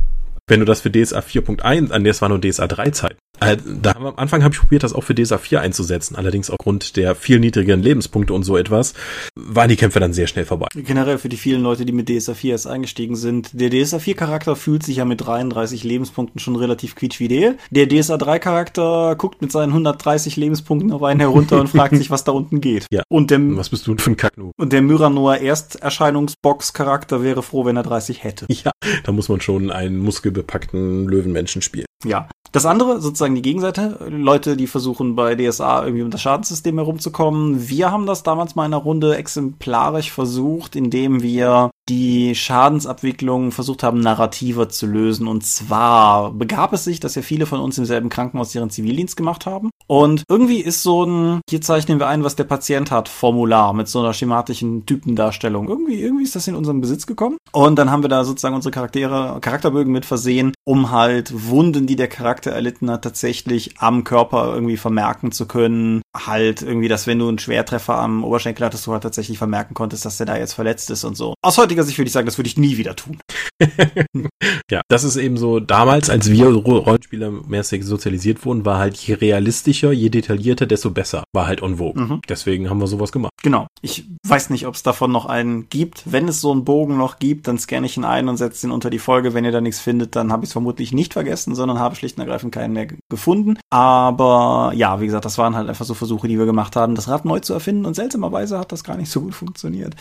Wenn 0.47 0.61
du 0.61 0.67
das 0.67 0.81
für 0.81 0.91
DSA 0.91 1.21
4.1, 1.21 1.91
an 1.91 2.05
der 2.05 2.11
es 2.11 2.23
war 2.23 2.29
nur 2.29 2.41
DSA 2.41 2.67
3 2.67 2.91
Zeit. 2.91 3.17
Äh, 3.41 3.57
da 3.65 3.93
am 3.93 4.15
Anfang 4.17 4.43
habe 4.43 4.55
ich 4.55 4.61
probiert, 4.61 4.83
das 4.83 4.93
auch 4.93 5.03
für 5.03 5.15
DSA 5.15 5.39
4 5.39 5.61
einzusetzen. 5.61 6.17
Allerdings 6.17 6.51
aufgrund 6.51 6.97
der 6.97 7.15
viel 7.15 7.39
niedrigeren 7.39 7.83
Lebenspunkte 7.83 8.33
und 8.33 8.43
so 8.43 8.57
etwas, 8.57 8.95
waren 9.35 9.69
die 9.69 9.77
Kämpfe 9.77 10.01
dann 10.01 10.13
sehr 10.13 10.27
schnell 10.27 10.45
vorbei. 10.45 10.67
Generell 10.75 11.19
für 11.19 11.29
die 11.29 11.37
vielen 11.37 11.63
Leute, 11.63 11.85
die 11.85 11.93
mit 11.93 12.09
DSA 12.09 12.35
4 12.35 12.53
erst 12.53 12.67
eingestiegen 12.67 13.17
sind, 13.17 13.51
der 13.53 13.71
DSA 13.71 13.99
4 13.99 14.15
Charakter 14.17 14.57
fühlt 14.57 14.83
sich 14.83 14.97
ja 14.97 15.05
mit 15.05 15.25
33 15.25 15.85
Lebenspunkten 15.85 16.41
schon 16.41 16.57
relativ 16.57 16.95
quietschfidel. 16.95 17.59
Der 17.71 17.89
DSA 17.89 18.17
3 18.17 18.39
Charakter 18.39 19.17
guckt 19.17 19.43
mit 19.43 19.53
seinen 19.53 19.71
130 19.71 20.37
Lebenspunkten 20.37 20.93
auf 20.93 21.03
einen 21.03 21.21
herunter 21.21 21.61
und 21.61 21.69
fragt 21.69 21.97
sich, 21.97 22.11
was 22.11 22.25
da 22.25 22.33
unten 22.33 22.61
geht. 22.61 22.87
Ja. 22.91 23.03
Und 23.09 23.31
der, 23.31 23.41
was 23.57 23.69
bist 23.69 23.87
du 23.87 23.97
für 23.97 24.11
ein 24.11 24.17
Kacknu? 24.17 24.53
Und 24.57 24.73
der 24.73 24.83
Myranoa 24.83 25.37
Ersterscheinungsbox 25.37 26.73
Charakter 26.73 27.23
wäre 27.23 27.43
froh, 27.43 27.65
wenn 27.65 27.77
er 27.77 27.83
30 27.83 28.25
hätte. 28.25 28.47
Ja, 28.49 28.73
da 29.05 29.13
muss 29.13 29.29
man 29.29 29.41
schon 29.41 29.71
einen 29.71 29.99
muskelbepackten 29.99 31.07
Löwenmenschen 31.07 31.63
spielen. 31.63 31.88
Ja. 32.05 32.29
Das 32.53 32.65
andere, 32.65 33.01
sozusagen 33.01 33.35
die 33.35 33.43
Gegenseite, 33.43 34.07
Leute, 34.09 34.57
die 34.57 34.67
versuchen 34.67 35.15
bei 35.15 35.35
DSA 35.35 35.85
irgendwie 35.85 36.03
um 36.03 36.11
das 36.11 36.23
Schadenssystem 36.23 36.77
herumzukommen. 36.77 37.69
Wir 37.69 37.91
haben 37.91 38.07
das 38.07 38.23
damals 38.23 38.55
mal 38.55 38.65
in 38.65 38.73
einer 38.73 38.83
Runde 38.83 39.17
exemplarisch 39.17 40.11
versucht, 40.11 40.75
indem 40.75 41.23
wir 41.23 41.71
die 41.89 42.35
Schadensabwicklung 42.35 43.53
versucht 43.53 43.83
haben, 43.83 44.01
narrativer 44.01 44.69
zu 44.69 44.87
lösen. 44.87 45.27
Und 45.27 45.45
zwar 45.45 46.33
begab 46.33 46.73
es 46.73 46.85
sich, 46.85 47.01
dass 47.01 47.15
ja 47.15 47.23
viele 47.23 47.47
von 47.47 47.61
uns 47.61 47.79
im 47.79 47.85
selben 47.85 48.09
Krankenhaus 48.09 48.55
ihren 48.55 48.71
Zivildienst 48.71 49.17
gemacht 49.17 49.47
haben. 49.47 49.71
Und 49.87 50.25
irgendwie 50.29 50.61
ist 50.61 50.83
so 50.83 51.05
ein, 51.05 51.41
hier 51.49 51.61
zeichnen 51.61 51.99
wir 51.99 52.09
ein, 52.09 52.25
was 52.25 52.37
der 52.37 52.45
Patient 52.45 52.91
hat, 52.91 53.09
Formular 53.09 53.73
mit 53.73 53.89
so 53.89 54.01
einer 54.01 54.13
schematischen 54.13 54.85
Typendarstellung. 54.85 55.69
Irgendwie, 55.69 56.01
irgendwie 56.01 56.25
ist 56.25 56.37
das 56.37 56.47
in 56.47 56.55
unseren 56.55 56.81
Besitz 56.81 57.07
gekommen. 57.07 57.39
Und 57.53 57.77
dann 57.77 57.91
haben 57.91 58.03
wir 58.03 58.11
da 58.11 58.25
sozusagen 58.25 58.55
unsere 58.55 58.73
Charaktere, 58.73 59.39
Charakterbögen 59.41 59.93
mit 59.93 60.05
versehen, 60.05 60.53
um 60.65 60.91
halt 60.91 61.49
Wunden, 61.49 61.87
die 61.87 61.97
der 61.97 62.09
Charakter 62.09 62.51
erlitten 62.51 62.91
hat, 62.91 63.03
tatsächlich 63.03 63.79
am 63.79 64.05
Körper 64.05 64.53
irgendwie 64.53 64.77
vermerken 64.77 65.33
zu 65.33 65.47
können. 65.47 66.03
Halt 66.15 66.63
irgendwie, 66.63 66.89
dass 66.89 67.07
wenn 67.07 67.19
du 67.19 67.29
einen 67.29 67.39
Schwertreffer 67.39 67.97
am 67.97 68.25
Oberschenkel 68.25 68.67
hattest, 68.67 68.87
du 68.87 68.93
halt 68.93 69.03
tatsächlich 69.03 69.39
vermerken 69.39 69.75
konntest, 69.75 70.05
dass 70.05 70.19
der 70.19 70.27
da 70.27 70.37
jetzt 70.37 70.53
verletzt 70.53 70.91
ist 70.91 71.05
und 71.05 71.17
so. 71.17 71.35
Aus 71.43 71.57
heutiger 71.57 71.78
Sicht 71.85 71.99
würde 71.99 72.09
ich 72.09 72.13
sagen, 72.13 72.27
das 72.27 72.39
würde 72.39 72.49
ich 72.49 72.57
nie 72.57 72.77
wieder 72.77 72.97
tun. 72.97 73.19
ja, 74.71 74.81
das 74.89 75.05
ist 75.05 75.17
eben 75.17 75.37
so, 75.37 75.61
damals, 75.61 76.11
als 76.11 76.31
wir 76.31 76.47
Rollenspielermäßig 76.49 77.85
sozialisiert 77.85 78.45
wurden, 78.45 78.65
war 78.65 78.79
halt 78.79 78.97
je 78.97 79.15
realistischer, 79.15 79.93
je 79.93 80.09
detaillierter, 80.09 80.67
desto 80.67 80.91
besser. 80.91 81.25
War 81.33 81.47
halt 81.47 81.63
on 81.63 81.77
vogue. 81.77 82.01
Mhm. 82.01 82.21
Deswegen 82.29 82.71
haben 82.71 82.81
wir 82.81 82.87
sowas 82.87 83.13
gemacht. 83.13 83.33
Genau. 83.43 83.67
Ich 83.83 84.05
weiß 84.27 84.51
nicht, 84.51 84.67
ob 84.67 84.75
es 84.75 84.83
davon 84.83 85.13
noch 85.13 85.27
einen 85.27 85.69
gibt. 85.69 86.03
Wenn 86.07 86.29
es 86.29 86.41
so 86.41 86.53
einen 86.53 86.65
Bogen 86.65 86.97
noch 86.97 87.19
gibt, 87.19 87.49
dann 87.49 87.59
scanne 87.59 87.87
ich 87.87 87.97
ihn 87.97 88.05
ein 88.05 88.29
und 88.29 88.37
setze 88.37 88.67
ihn 88.67 88.71
unter 88.71 88.91
die 88.91 88.99
Folge. 88.99 89.35
Wenn 89.35 89.45
ihr 89.45 89.53
da 89.53 89.61
nichts 89.61 89.81
findet, 89.81 90.17
dann 90.17 90.33
habe 90.33 90.45
ich 90.45 90.49
es 90.49 90.53
vermutlich 90.53 90.93
nicht 90.93 91.13
vergessen, 91.13 91.55
sondern 91.55 91.79
habe 91.79 91.97
schlicht 91.97 92.17
und 92.17 92.23
ergreifend 92.23 92.53
keinen 92.53 92.75
mehr 92.75 92.89
gefunden. 93.11 93.59
Aber 93.71 94.73
ja, 94.75 95.01
wie 95.01 95.07
gesagt, 95.07 95.25
das 95.25 95.39
waren 95.39 95.57
halt 95.57 95.69
einfach 95.69 95.85
so 95.85 95.95
Versuche, 95.95 96.29
die 96.29 96.39
wir 96.39 96.47
gemacht 96.47 96.77
haben, 96.77 96.95
das 96.95 97.09
Rad 97.09 97.25
neu 97.25 97.41
zu 97.41 97.53
erfinden 97.53 97.87
und 97.87 97.95
seltsamerweise 97.95 98.59
hat 98.59 98.73
das 98.73 98.85
gar 98.85 98.97
nicht 98.97 99.11
so 99.11 99.21
gut 99.21 99.35
funktioniert. 99.35 99.95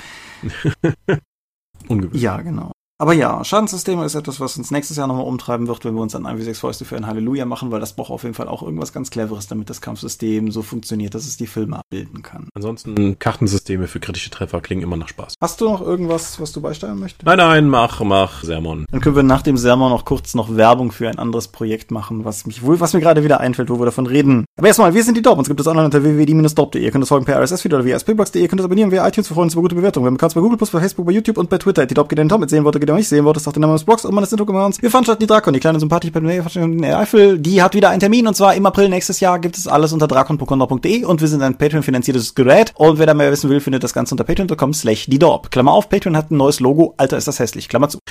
Ungewöhnlich. 1.87 2.21
Ja, 2.21 2.41
genau. 2.41 2.71
Aber 2.99 3.13
ja, 3.13 3.43
Schadenssysteme 3.43 4.03
ist 4.05 4.15
etwas, 4.15 4.39
was 4.39 4.57
uns 4.57 4.71
nächstes 4.71 4.97
Jahr 4.97 5.05
nochmal 5.05 5.27
umtreiben 5.27 5.67
wird, 5.67 5.85
wenn 5.85 5.93
wir 5.93 6.01
uns 6.01 6.15
an 6.15 6.25
1 6.25 6.39
wie 6.39 6.43
6 6.43 6.59
Fäuste 6.59 6.83
für 6.83 6.95
ein 6.95 7.05
Halleluja 7.05 7.45
machen, 7.45 7.69
weil 7.69 7.79
das 7.79 7.93
braucht 7.93 8.09
auf 8.09 8.23
jeden 8.23 8.33
Fall 8.33 8.47
auch 8.47 8.63
irgendwas 8.63 8.91
ganz 8.91 9.11
Cleveres, 9.11 9.45
damit 9.45 9.69
das 9.69 9.81
Kampfsystem 9.81 10.49
so 10.49 10.63
funktioniert, 10.63 11.13
dass 11.13 11.27
es 11.27 11.37
die 11.37 11.45
Filme 11.45 11.77
abbilden 11.77 12.23
kann. 12.23 12.47
Ansonsten 12.55 13.19
Kartensysteme 13.19 13.85
für 13.85 13.99
kritische 13.99 14.31
Treffer 14.31 14.61
klingen 14.61 14.81
immer 14.81 14.97
nach 14.97 15.09
Spaß. 15.09 15.35
Hast 15.39 15.61
du 15.61 15.65
noch 15.65 15.81
irgendwas, 15.81 16.41
was 16.41 16.51
du 16.53 16.61
beisteuern 16.61 16.97
möchtest? 16.97 17.23
Nein, 17.23 17.37
nein, 17.37 17.69
mach, 17.69 17.99
mach 18.01 18.43
Sermon. 18.43 18.87
Dann 18.89 18.99
können 18.99 19.15
wir 19.15 19.21
nach 19.21 19.43
dem 19.43 19.57
Sermon 19.57 19.91
noch 19.91 20.03
kurz 20.03 20.33
noch 20.33 20.55
Werbung 20.55 20.91
für 20.91 21.07
ein 21.07 21.19
anderes 21.19 21.49
Projekt 21.49 21.91
machen, 21.91 22.25
was 22.25 22.47
mich 22.47 22.63
wohl, 22.63 22.79
was 22.79 22.93
mir 22.93 22.99
gerade 22.99 23.23
wieder 23.23 23.39
einfällt, 23.39 23.69
wo 23.69 23.77
wir 23.77 23.85
davon 23.85 24.07
reden. 24.07 24.45
Aber 24.57 24.69
erstmal, 24.69 24.95
wir 24.95 25.03
sind 25.03 25.15
die 25.15 25.21
Dorp. 25.21 25.37
Uns 25.37 25.47
gibt 25.47 25.59
es 25.59 25.67
online 25.67 25.85
unter 25.85 26.01
www.die-dorp.de. 26.01 26.83
Ihr 26.83 26.89
könnt 26.89 27.03
es 27.03 27.09
folgen 27.09 27.25
per 27.25 27.39
RSS-Feed 27.39 27.75
oder 27.75 27.85
via 27.85 27.99
spbox.de. 27.99 28.41
Ihr 28.41 28.47
könnt 28.47 28.59
es 28.59 28.65
abonnieren 28.65 28.91
via 28.91 29.07
iTunes. 29.07 29.29
Wir 29.29 29.35
freuen 29.35 29.45
uns 29.45 29.53
über 29.53 29.61
gute 29.61 29.75
Bewertungen. 29.75 30.05
Wir 30.05 30.07
haben 30.07 30.15
Accounts 30.15 30.33
bei 30.33 30.41
Google+, 30.41 30.57
bei 30.57 30.79
Facebook, 30.79 31.05
bei 31.05 31.11
YouTube 31.11 31.37
und 31.37 31.51
bei 31.51 31.59
Twitter. 31.59 31.85
Die 31.85 31.93
Dorp 31.93 32.09
geht 32.09 32.17
in 32.17 32.25
den 32.25 32.29
Tom. 32.29 32.41
Mit 32.41 32.49
sehen 32.49 32.63
wollt, 32.63 32.86
ihr 32.87 32.95
nicht 32.95 33.07
sehen 33.07 33.25
wollt, 33.25 33.37
ist 33.37 33.47
auch 33.47 33.53
den 33.53 33.61
Namen 33.61 33.73
des 33.73 33.83
Blogs 33.83 34.05
und 34.05 34.13
meines 34.13 34.31
Intro-Commands. 34.31 34.81
Wir 34.81 34.89
veranstalten 34.89 35.21
die 35.21 35.27
Drakon, 35.27 35.53
die 35.53 35.59
kleine 35.59 35.79
sympathische 35.79 36.13
Eifel. 36.97 37.39
Die 37.39 37.61
hat 37.61 37.75
wieder 37.75 37.89
einen 37.89 37.99
Termin 37.99 38.27
und 38.27 38.35
zwar 38.35 38.55
im 38.55 38.65
April 38.65 38.89
nächstes 38.89 39.19
Jahr 39.19 39.39
gibt 39.39 39.57
es 39.57 39.67
alles 39.67 39.93
unter 39.93 40.07
drakon.de 40.07 41.05
und 41.05 41.21
wir 41.21 41.27
sind 41.27 41.41
ein 41.41 41.57
Patreon-finanziertes 41.57 42.35
Gerät. 42.35 42.73
Und 42.75 42.99
wer 42.99 43.05
da 43.05 43.13
mehr 43.13 43.31
wissen 43.31 43.49
will, 43.49 43.59
findet 43.59 43.83
das 43.83 43.93
Ganze 43.93 44.13
unter 44.13 44.23
patreon.com 44.23 44.73
slash 44.73 45.05
die 45.07 45.19
Dorp. 45.19 45.51
Klammer 45.51 45.73
auf, 45.73 45.89
Patreon 45.89 46.17
hat 46.17 46.31
ein 46.31 46.37
neues 46.37 46.59
Logo. 46.59 46.93
Alter, 46.97 47.17
ist 47.17 47.27
das 47.27 47.39
hässlich. 47.39 47.69
Klammer 47.69 47.89
zu. 47.89 47.99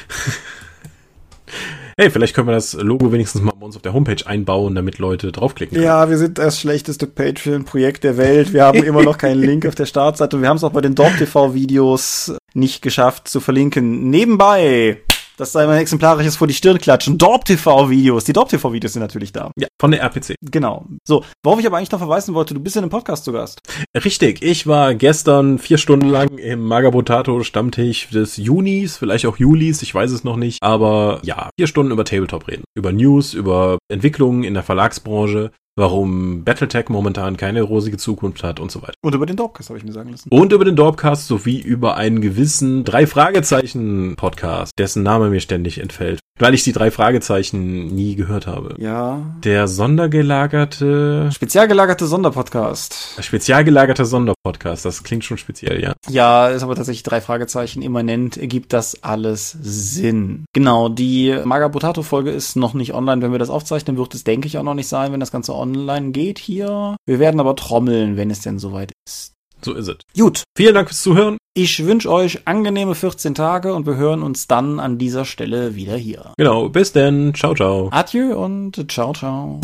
Hey, 1.98 2.11
vielleicht 2.11 2.35
können 2.35 2.47
wir 2.47 2.53
das 2.53 2.74
Logo 2.74 3.11
wenigstens 3.11 3.40
mal 3.40 3.55
bei 3.59 3.65
uns 3.65 3.74
auf 3.74 3.81
der 3.81 3.94
Homepage 3.94 4.27
einbauen, 4.27 4.74
damit 4.74 4.98
Leute 4.98 5.32
draufklicken 5.32 5.77
können. 5.77 5.86
Ja, 5.86 6.11
wir 6.11 6.19
sind 6.19 6.36
das 6.36 6.61
schlechteste 6.61 7.07
Patreon-Projekt 7.07 8.05
der 8.05 8.19
Welt. 8.19 8.53
Wir 8.53 8.65
haben 8.66 8.82
immer 8.85 9.03
noch 9.03 9.16
keinen 9.16 9.40
Link 9.40 9.65
auf 9.65 9.74
der 9.74 9.86
Startseite 9.86 10.36
und 10.36 10.43
wir 10.43 10.51
haben 10.51 10.59
es 10.59 10.65
auch 10.65 10.73
bei 10.73 10.82
den 10.82 10.94
Dorp 10.94 11.16
TV-Videos 11.16 12.35
nicht 12.57 12.83
geschafft 12.83 13.28
zu 13.28 13.41
verlinken. 13.41 14.11
Nebenbei 14.11 15.03
das 15.37 15.53
sei 15.53 15.66
mal 15.66 15.77
exemplarisches 15.77 16.37
vor 16.37 16.47
die 16.47 16.55
Stirn 16.55 16.78
klatschen. 16.78 17.19
Dorp-TV-Videos. 17.19 18.24
Die 18.24 18.33
Dorp-TV-Videos 18.33 18.95
sind 18.95 19.03
natürlich 19.03 19.33
da. 19.33 19.51
Ja, 19.59 19.69
von 19.78 19.91
der 19.91 20.01
RPC. 20.01 20.35
Genau. 20.41 20.87
So, 21.07 21.24
worauf 21.45 21.61
ich 21.61 21.66
aber 21.66 21.77
eigentlich 21.77 21.91
noch 21.91 21.99
verweisen 21.99 22.35
wollte, 22.35 22.55
du 22.55 22.61
bist 22.61 22.74
ja 22.74 22.81
in 22.81 22.85
einem 22.85 22.91
Podcast 22.91 23.24
zu 23.24 23.33
Gast. 23.33 23.61
Richtig. 23.95 24.43
Ich 24.43 24.66
war 24.66 24.95
gestern 24.95 25.59
vier 25.59 25.77
Stunden 25.77 26.09
lang 26.09 26.39
im 26.39 26.65
Magabotato 26.65 27.43
Stammtisch 27.43 28.09
des 28.09 28.39
Junis, 28.39 28.97
vielleicht 28.97 29.27
auch 29.27 29.37
Julis, 29.37 29.83
ich 29.83 29.95
weiß 29.95 30.11
es 30.11 30.24
noch 30.24 30.37
nicht. 30.37 30.62
Aber 30.62 31.20
ja, 31.23 31.51
vier 31.59 31.66
Stunden 31.66 31.93
über 31.93 32.05
Tabletop 32.05 32.49
reden. 32.49 32.65
Über 32.74 32.93
News, 32.93 33.35
über 33.35 33.78
Entwicklungen 33.89 34.43
in 34.43 34.55
der 34.55 34.62
Verlagsbranche, 34.62 35.51
warum 35.77 36.43
Battletech 36.43 36.89
momentan 36.89 37.36
keine 37.36 37.61
rosige 37.62 37.98
Zukunft 37.98 38.43
hat 38.43 38.61
und 38.61 38.70
so 38.70 38.82
weiter. 38.82 38.94
Und 39.03 39.15
über 39.15 39.27
den 39.27 39.36
Dorpcast 39.36 39.69
habe 39.69 39.78
ich 39.78 39.85
mir 39.85 39.93
sagen 39.93 40.11
lassen. 40.11 40.28
Und 40.31 40.53
über 40.53 40.65
den 40.65 40.74
Dorpcast 40.74 41.27
sowie 41.27 41.61
über 41.61 41.97
einen 41.97 42.23
gewissen 42.23 42.85
drei 42.85 43.07
Fragezeichen 43.07 44.16
Podcast, 44.16 44.73
dessen 44.78 45.03
Name 45.03 45.28
mir 45.28 45.40
ständig 45.40 45.78
entfällt, 45.78 46.20
weil 46.39 46.55
ich 46.55 46.65
die 46.65 46.73
drei 46.73 46.90
Fragezeichen 46.90 47.94
nie 47.94 48.16
gehört 48.16 48.47
habe. 48.47 48.74
Ja. 48.78 49.20
Der 49.44 49.69
sondergelagerte 49.69 51.31
spezial 51.32 51.69
gelagerte 51.69 52.07
Sonderpodcast. 52.07 53.19
Spezial 53.20 53.65
gelagerter 53.65 54.07
Sonderpodcast, 54.07 54.85
das 54.85 55.05
klingt 55.05 55.24
schon 55.24 55.36
speziell, 55.36 55.82
ja. 55.82 55.93
Ja, 56.09 56.48
ist 56.48 56.62
aber 56.62 56.74
tatsächlich 56.74 57.03
drei 57.03 57.20
Fragezeichen 57.20 57.82
immanent, 57.82 58.39
ergibt 58.39 58.73
das 58.73 59.03
alles 59.03 59.57
Sinn. 59.61 60.47
Genau, 60.55 60.89
die 60.89 61.39
Magabotato 61.44 62.03
Folge 62.03 62.31
ist 62.31 62.57
noch 62.57 62.73
nicht 62.73 62.94
online, 62.94 63.20
wenn 63.20 63.32
wir 63.32 63.39
das 63.39 63.51
aufzeichnen, 63.51 63.98
wird 63.98 64.15
es 64.15 64.24
denke 64.24 64.47
ich 64.47 64.57
auch 64.57 64.62
noch 64.62 64.74
nicht 64.74 64.89
sein, 64.89 65.12
wenn 65.12 65.20
das 65.20 65.32
ganze 65.32 65.55
online 65.55 65.66
online 65.67 66.11
geht 66.13 66.39
hier. 66.39 66.97
Wir 67.07 67.19
werden 67.19 67.41
aber 67.41 67.57
trommeln, 67.57 68.17
wenn 68.17 68.31
es 68.31 68.41
denn 68.41 68.59
soweit 68.59 68.93
ist. 69.07 69.33
So 69.65 69.75
ist 69.75 69.89
es. 69.89 69.97
Gut. 70.17 70.45
Vielen 70.57 70.75
Dank 70.75 70.89
fürs 70.89 71.03
Zuhören. 71.03 71.39
Ich 71.55 71.85
wünsche 71.85 72.11
euch 72.11 72.47
angenehme 72.47 72.95
14 72.95 73.35
Tage 73.35 73.75
und 73.75 73.87
wir 73.87 73.97
hören 73.97 74.23
uns 74.23 74.47
dann 74.47 74.79
an 74.79 74.99
dieser 74.99 75.25
Stelle 75.25 75.75
wieder 75.75 75.97
hier. 75.97 76.33
Genau. 76.37 76.69
Bis 76.69 76.93
denn. 76.93 77.35
Ciao, 77.35 77.55
ciao. 77.55 77.89
Adieu 77.91 78.37
und 78.37 78.91
ciao, 78.91 79.13
ciao. 79.13 79.61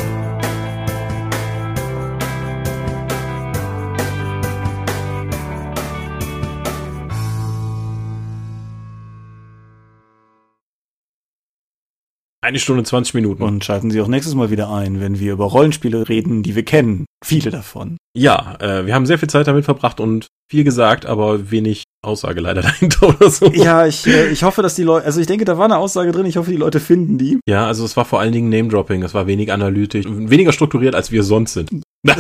Eine 12.45 12.59
Stunde 12.59 12.83
20 12.83 13.15
Minuten. 13.15 13.45
Und 13.45 13.65
schalten 13.65 13.93
Sie 13.93 14.01
auch 14.01 14.09
nächstes 14.09 14.35
Mal 14.35 14.51
wieder 14.51 14.69
ein, 14.69 15.01
wenn 15.01 15.21
wir 15.21 15.33
über 15.33 15.45
Rollenspiele 15.45 16.09
reden, 16.09 16.43
die 16.43 16.57
wir 16.57 16.65
kennen. 16.65 17.07
Viele 17.25 17.53
davon. 17.53 17.97
Ja, 18.17 18.57
äh, 18.59 18.85
wir 18.85 18.97
haben 18.97 19.07
sehr 19.07 19.21
viel 19.21 19.31
Zeit 19.31 19.47
damit 19.47 19.65
verbracht 19.65 20.01
und 20.01 20.27
viel 20.51 20.65
gesagt, 20.65 21.07
aber 21.07 21.53
wenig 21.53 21.85
Aussage 22.05 22.41
leider 22.41 22.63
dahinter 22.63 23.11
oder 23.11 23.31
so. 23.31 23.47
Ja, 23.53 23.87
ich, 23.87 24.09
äh, 24.09 24.29
ich 24.31 24.43
hoffe, 24.43 24.61
dass 24.61 24.75
die 24.75 24.83
Leute, 24.83 25.07
also 25.07 25.21
ich 25.21 25.29
denke, 25.29 25.45
da 25.45 25.57
war 25.57 25.67
eine 25.67 25.77
Aussage 25.77 26.11
drin, 26.11 26.27
ich 26.27 26.37
hoffe, 26.37 26.51
die 26.51 26.57
Leute 26.57 26.81
finden 26.81 27.17
die. 27.17 27.39
Ja, 27.49 27.69
also 27.69 27.85
es 27.85 27.97
war 27.97 28.05
vor 28.05 28.19
allen 28.19 28.33
Dingen 28.33 28.49
Name-Dropping, 28.49 29.05
es 29.05 29.15
war 29.15 29.29
wenig 29.29 29.53
analytisch, 29.53 30.05
weniger 30.09 30.53
strukturiert, 30.53 30.97
als 30.97 31.13
wir 31.13 31.23
sonst 31.23 31.53
sind. 31.53 31.71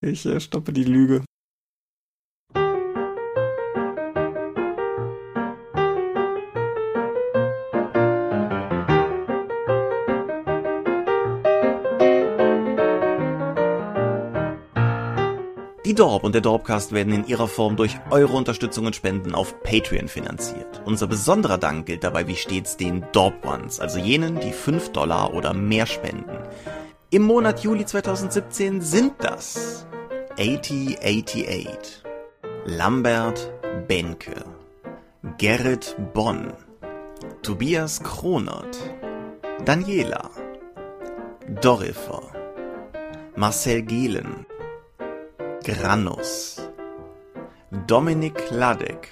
ich 0.00 0.24
äh, 0.24 0.40
stoppe 0.40 0.72
die 0.72 0.84
Lüge. 0.84 1.20
Die 15.88 15.94
Dorp 15.94 16.22
und 16.22 16.34
der 16.34 16.42
Dorpcast 16.42 16.92
werden 16.92 17.14
in 17.14 17.26
ihrer 17.26 17.48
Form 17.48 17.76
durch 17.76 17.98
eure 18.10 18.36
Unterstützung 18.36 18.84
und 18.84 18.94
Spenden 18.94 19.34
auf 19.34 19.62
Patreon 19.62 20.08
finanziert. 20.08 20.82
Unser 20.84 21.06
besonderer 21.06 21.56
Dank 21.56 21.86
gilt 21.86 22.04
dabei 22.04 22.26
wie 22.28 22.36
stets 22.36 22.76
den 22.76 23.06
Dorp 23.12 23.42
Ones, 23.46 23.80
also 23.80 23.98
jenen, 23.98 24.38
die 24.38 24.52
5 24.52 24.90
Dollar 24.90 25.32
oder 25.32 25.54
mehr 25.54 25.86
spenden. 25.86 26.40
Im 27.08 27.22
Monat 27.22 27.60
Juli 27.60 27.86
2017 27.86 28.82
sind 28.82 29.14
das 29.20 29.86
8088, 30.38 32.02
Lambert 32.66 33.50
Benke, 33.88 34.44
Gerrit 35.38 35.96
Bonn, 36.12 36.52
Tobias 37.40 38.02
Kronert, 38.02 38.76
Daniela, 39.64 40.28
Dorifer, 41.62 42.24
Marcel 43.36 43.80
Gehlen, 43.80 44.44
Granus, 45.64 46.60
Dominik 47.86 48.50
Ladek, 48.50 49.08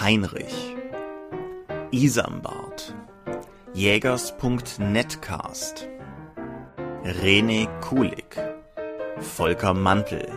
Heinrich, 0.00 0.74
Isambard, 1.90 2.94
Jägers.netcast, 3.74 5.88
René 7.04 7.66
Kulik, 7.80 8.36
Volker 9.36 9.74
Mantel, 9.74 10.28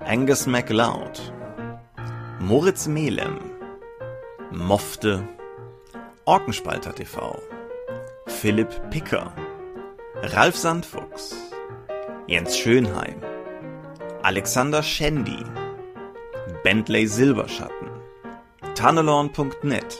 Angus 0.00 0.46
MacLeod, 0.46 1.32
Moritz 2.40 2.86
Melem, 2.86 3.40
Mofte, 4.50 5.26
Orkenspalter 6.24 6.94
TV, 6.94 7.38
Philipp 8.26 8.90
Picker, 8.90 9.32
Ralf 10.34 10.56
Sandfuchs, 10.56 11.34
Jens 12.26 12.58
Schönheim, 12.58 13.20
Alexander 14.22 14.82
Shandy, 14.82 15.44
Bentley 16.62 17.06
Silberschatten, 17.06 17.88
Tunnelorn.net, 18.74 19.98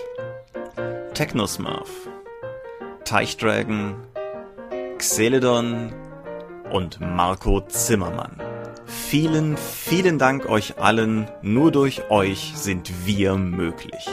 Technosmurf, 1.15 2.09
Teichdragon, 3.05 3.95
Xeledon 4.99 5.93
und 6.73 7.01
Marco 7.01 7.61
Zimmermann. 7.61 8.41
Vielen, 8.87 9.57
vielen 9.57 10.19
Dank 10.19 10.49
euch 10.49 10.79
allen. 10.79 11.29
Nur 11.43 11.71
durch 11.71 12.11
euch 12.11 12.53
sind 12.57 13.07
wir 13.07 13.37
möglich. 13.37 14.09